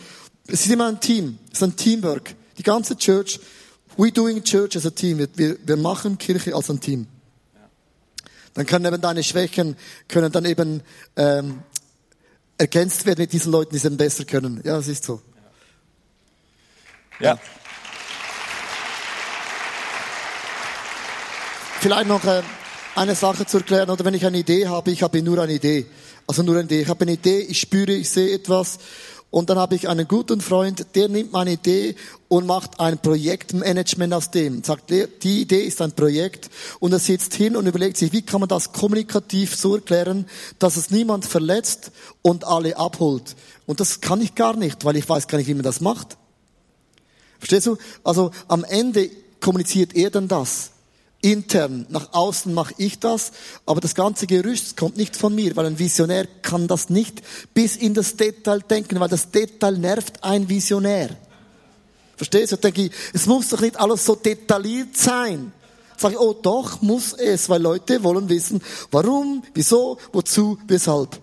es 0.48 0.66
ist 0.66 0.72
immer 0.72 0.88
ein 0.88 1.00
Team. 1.00 1.38
Es 1.52 1.60
ist 1.60 1.64
ein 1.64 1.76
Teamwork. 1.76 2.36
Die 2.58 2.64
ganze 2.64 2.98
Church, 2.98 3.40
we 3.96 4.12
doing 4.12 4.44
church 4.44 4.76
as 4.76 4.86
a 4.86 4.90
team. 4.90 5.28
Wir, 5.36 5.58
wir 5.64 5.78
machen 5.78 6.18
Kirche 6.18 6.56
als 6.56 6.70
ein 6.70 6.80
Team. 6.80 7.08
Dann 8.54 8.66
können 8.66 8.86
eben 8.86 9.02
deine 9.02 9.24
Schwächen, 9.24 9.78
können 10.10 10.32
dann 10.32 10.44
eben 10.44 10.82
ähm, 11.16 11.64
ergänzt 12.58 13.06
werden 13.06 13.22
mit 13.22 13.32
diesen 13.32 13.52
Leuten, 13.52 13.72
die 13.72 13.78
es 13.78 13.86
eben 13.86 13.98
besser 13.98 14.26
können. 14.26 14.60
Ja, 14.66 14.78
es 14.78 14.88
ist 14.90 15.06
so. 15.06 15.22
Ja. 17.20 17.40
Vielleicht 21.80 22.08
noch 22.08 22.24
äh, 22.26 22.44
eine 22.96 23.16
Sache 23.16 23.46
zu 23.46 23.58
erklären, 23.58 23.90
oder 23.90 24.06
wenn 24.06 24.14
ich 24.14 24.26
eine 24.26 24.40
Idee 24.40 24.68
habe, 24.68 24.92
ich 24.92 25.04
habe 25.04 25.22
nur 25.22 25.40
eine 25.40 25.54
Idee. 25.54 25.86
Also 26.28 26.44
nur 26.44 26.56
eine 26.56 26.66
Idee. 26.66 26.82
Ich 26.82 26.88
habe 26.88 27.02
eine 27.02 27.14
Idee, 27.14 27.40
ich 27.40 27.60
spüre, 27.60 27.94
ich 27.94 28.10
sehe 28.10 28.34
etwas. 28.34 28.80
Und 29.30 29.50
dann 29.50 29.58
habe 29.58 29.76
ich 29.76 29.88
einen 29.88 30.10
guten 30.10 30.42
Freund, 30.42 30.88
der 30.94 31.08
nimmt 31.08 31.32
meine 31.32 31.54
Idee 31.54 31.96
und 32.28 32.46
macht 32.46 32.82
ein 32.82 32.98
Projektmanagement 32.98 34.14
aus 34.14 34.30
dem. 34.30 34.62
Sagt, 34.62 34.90
die 34.90 35.42
Idee 35.42 35.62
ist 35.62 35.82
ein 35.82 35.94
Projekt 35.94 36.50
und 36.82 36.92
er 36.92 37.00
sitzt 37.00 37.34
hin 37.36 37.56
und 37.56 37.66
überlegt 37.66 37.96
sich, 37.96 38.12
wie 38.12 38.24
kann 38.24 38.42
man 38.42 38.50
das 38.50 38.74
kommunikativ 38.74 39.56
so 39.56 39.76
erklären, 39.76 40.26
dass 40.60 40.76
es 40.76 40.92
niemand 40.92 41.26
verletzt 41.26 41.92
und 42.22 42.44
alle 42.44 42.76
abholt. 42.76 43.38
Und 43.68 43.80
das 43.80 44.02
kann 44.02 44.20
ich 44.20 44.36
gar 44.36 44.58
nicht, 44.58 44.84
weil 44.84 44.98
ich 44.98 45.08
weiß 45.08 45.30
gar 45.30 45.38
nicht, 45.38 45.48
wie 45.48 45.54
man 45.54 45.64
das 45.64 45.80
macht. 45.80 46.18
Verstehst 47.40 47.68
du? 47.68 47.78
Also 48.04 48.32
am 48.50 48.66
Ende 48.66 49.10
kommuniziert 49.40 49.96
er 49.96 50.10
dann 50.10 50.28
das. 50.28 50.71
Intern, 51.22 51.86
nach 51.90 52.14
außen 52.14 52.54
mache 52.54 52.74
ich 52.78 53.00
das, 53.00 53.32
aber 53.66 53.80
das 53.80 53.94
ganze 53.96 54.26
Gerüst 54.26 54.76
kommt 54.76 54.98
nicht 54.98 55.16
von 55.16 55.36
mir, 55.36 55.56
weil 55.56 55.68
ein 55.68 55.80
Visionär 55.80 56.26
kann 56.42 56.68
das 56.68 56.90
nicht 56.90 57.22
bis 57.54 57.76
in 57.76 57.94
das 57.94 58.16
Detail 58.16 58.62
denken, 58.62 59.00
weil 59.00 59.10
das 59.10 59.30
Detail 59.30 59.78
nervt 59.78 60.24
ein 60.24 60.50
Visionär. 60.50 61.16
Verstehst 62.16 62.52
du? 62.52 62.56
Da 62.56 62.70
denke 62.70 62.84
ich, 62.84 62.92
es 63.14 63.26
muss 63.26 63.50
doch 63.50 63.62
nicht 63.62 63.80
alles 63.80 64.06
so 64.06 64.16
detailliert 64.16 64.98
sein. 64.98 65.52
Sag 65.98 66.14
ich, 66.14 66.20
oh 66.20 66.34
doch, 66.34 66.82
muss 66.82 67.14
es, 67.14 67.48
weil 67.50 67.62
Leute 67.62 68.04
wollen 68.04 68.28
wissen, 68.28 68.62
warum, 68.90 69.44
wieso, 69.54 69.98
wozu, 70.12 70.58
weshalb. 70.68 71.20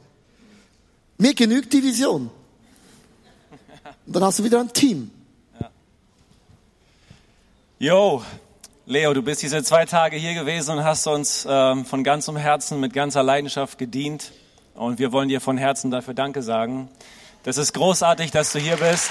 Mir 1.19 1.35
genügt 1.35 1.73
die 1.73 1.83
Vision. 1.83 2.31
Und 4.07 4.17
dann 4.17 4.25
hast 4.25 4.39
du 4.39 4.45
wieder 4.45 4.61
ein 4.61 4.73
Team. 4.73 5.11
Jo, 7.81 8.23
Leo, 8.91 9.13
du 9.13 9.21
bist 9.21 9.43
diese 9.43 9.63
zwei 9.63 9.85
Tage 9.85 10.17
hier 10.17 10.33
gewesen 10.33 10.79
und 10.79 10.83
hast 10.83 11.07
uns 11.07 11.47
ähm, 11.47 11.85
von 11.85 12.03
ganzem 12.03 12.39
Herzen, 12.39 12.81
mit 12.81 12.95
ganzer 12.95 13.23
Leidenschaft 13.23 13.77
gedient. 13.77 14.33
Und 14.75 14.99
wir 14.99 15.13
wollen 15.13 15.29
dir 15.29 15.43
von 15.43 15.59
Herzen 15.59 15.91
dafür 15.91 16.15
Danke 16.15 16.41
sagen. 16.41 16.89
Das 17.43 17.59
ist 17.59 17.75
großartig, 17.75 18.31
dass 18.31 18.51
du 18.51 18.59
hier 18.59 18.79
bist. 18.79 19.11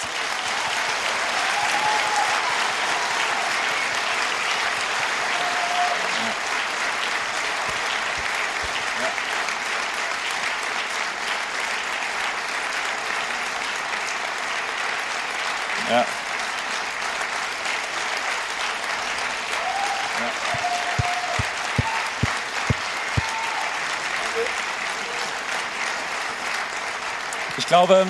Glaube, 27.77 28.07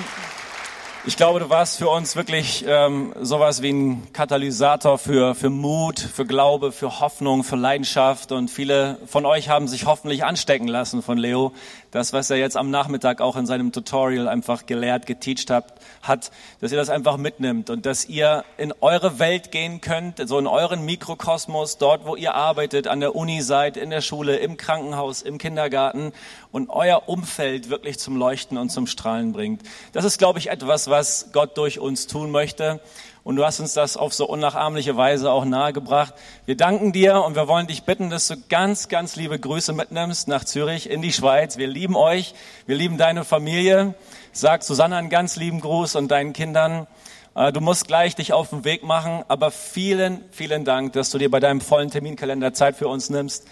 ich 1.04 1.16
glaube, 1.18 1.40
du 1.40 1.50
warst 1.50 1.76
für 1.76 1.90
uns 1.90 2.16
wirklich 2.16 2.64
ähm, 2.66 3.12
sowas 3.20 3.60
wie 3.60 3.70
ein 3.70 4.12
Katalysator 4.14 4.96
für, 4.96 5.34
für 5.34 5.50
Mut, 5.50 6.00
für 6.00 6.24
Glaube, 6.24 6.72
für 6.72 7.00
Hoffnung, 7.00 7.44
für 7.44 7.56
Leidenschaft. 7.56 8.32
Und 8.32 8.50
viele 8.50 8.96
von 9.06 9.26
euch 9.26 9.50
haben 9.50 9.68
sich 9.68 9.84
hoffentlich 9.84 10.24
anstecken 10.24 10.68
lassen 10.68 11.02
von 11.02 11.18
Leo. 11.18 11.52
Das, 11.90 12.12
was 12.12 12.28
er 12.28 12.36
jetzt 12.36 12.56
am 12.56 12.70
Nachmittag 12.70 13.20
auch 13.22 13.36
in 13.36 13.46
seinem 13.46 13.72
Tutorial 13.72 14.28
einfach 14.28 14.66
gelehrt, 14.66 15.06
geteacht 15.06 15.50
habt, 15.50 15.80
hat, 16.02 16.30
dass 16.60 16.70
ihr 16.70 16.76
das 16.76 16.90
einfach 16.90 17.16
mitnimmt 17.16 17.70
und 17.70 17.86
dass 17.86 18.04
ihr 18.04 18.44
in 18.58 18.74
eure 18.80 19.18
Welt 19.18 19.50
gehen 19.50 19.80
könnt, 19.80 20.20
so 20.28 20.38
in 20.38 20.46
euren 20.46 20.84
Mikrokosmos, 20.84 21.78
dort, 21.78 22.04
wo 22.04 22.14
ihr 22.14 22.34
arbeitet, 22.34 22.88
an 22.88 23.00
der 23.00 23.16
Uni 23.16 23.40
seid, 23.40 23.78
in 23.78 23.88
der 23.88 24.02
Schule, 24.02 24.36
im 24.36 24.58
Krankenhaus, 24.58 25.22
im 25.22 25.38
Kindergarten 25.38 26.12
und 26.52 26.68
euer 26.68 27.08
Umfeld 27.08 27.70
wirklich 27.70 27.98
zum 27.98 28.16
Leuchten 28.16 28.58
und 28.58 28.70
zum 28.70 28.86
Strahlen 28.86 29.32
bringt. 29.32 29.62
Das 29.92 30.04
ist, 30.04 30.18
glaube 30.18 30.38
ich, 30.38 30.50
etwas, 30.50 30.88
was 30.90 31.30
Gott 31.32 31.56
durch 31.56 31.78
uns 31.78 32.06
tun 32.06 32.30
möchte. 32.30 32.80
Und 33.28 33.36
du 33.36 33.44
hast 33.44 33.60
uns 33.60 33.74
das 33.74 33.98
auf 33.98 34.14
so 34.14 34.26
unnachahmliche 34.26 34.96
Weise 34.96 35.30
auch 35.30 35.44
nahegebracht. 35.44 36.14
Wir 36.46 36.56
danken 36.56 36.94
dir 36.94 37.20
und 37.24 37.36
wir 37.36 37.46
wollen 37.46 37.66
dich 37.66 37.82
bitten, 37.82 38.08
dass 38.08 38.26
du 38.26 38.36
ganz, 38.48 38.88
ganz 38.88 39.16
liebe 39.16 39.38
Grüße 39.38 39.74
mitnimmst 39.74 40.28
nach 40.28 40.44
Zürich 40.44 40.88
in 40.88 41.02
die 41.02 41.12
Schweiz. 41.12 41.58
Wir 41.58 41.66
lieben 41.66 41.94
euch. 41.94 42.34
Wir 42.64 42.74
lieben 42.74 42.96
deine 42.96 43.26
Familie. 43.26 43.92
Sag 44.32 44.62
Susanne 44.62 44.96
einen 44.96 45.10
ganz 45.10 45.36
lieben 45.36 45.60
Gruß 45.60 45.96
und 45.96 46.10
deinen 46.10 46.32
Kindern. 46.32 46.86
Äh, 47.34 47.52
Du 47.52 47.60
musst 47.60 47.86
gleich 47.86 48.16
dich 48.16 48.32
auf 48.32 48.48
den 48.48 48.64
Weg 48.64 48.82
machen, 48.82 49.22
aber 49.28 49.50
vielen, 49.50 50.24
vielen 50.30 50.64
Dank, 50.64 50.94
dass 50.94 51.10
du 51.10 51.18
dir 51.18 51.30
bei 51.30 51.38
deinem 51.38 51.60
vollen 51.60 51.90
Terminkalender 51.90 52.54
Zeit 52.54 52.76
für 52.76 52.88
uns 52.88 53.10
nimmst, 53.10 53.46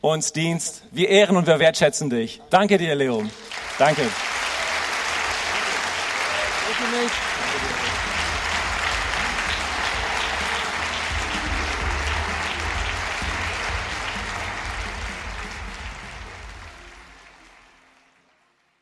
uns 0.00 0.32
dienst. 0.32 0.84
Wir 0.90 1.10
ehren 1.10 1.36
und 1.36 1.46
wir 1.46 1.58
wertschätzen 1.58 2.08
dich. 2.08 2.40
Danke 2.48 2.78
dir, 2.78 2.94
Leo. 2.94 3.24
Danke. 3.78 4.04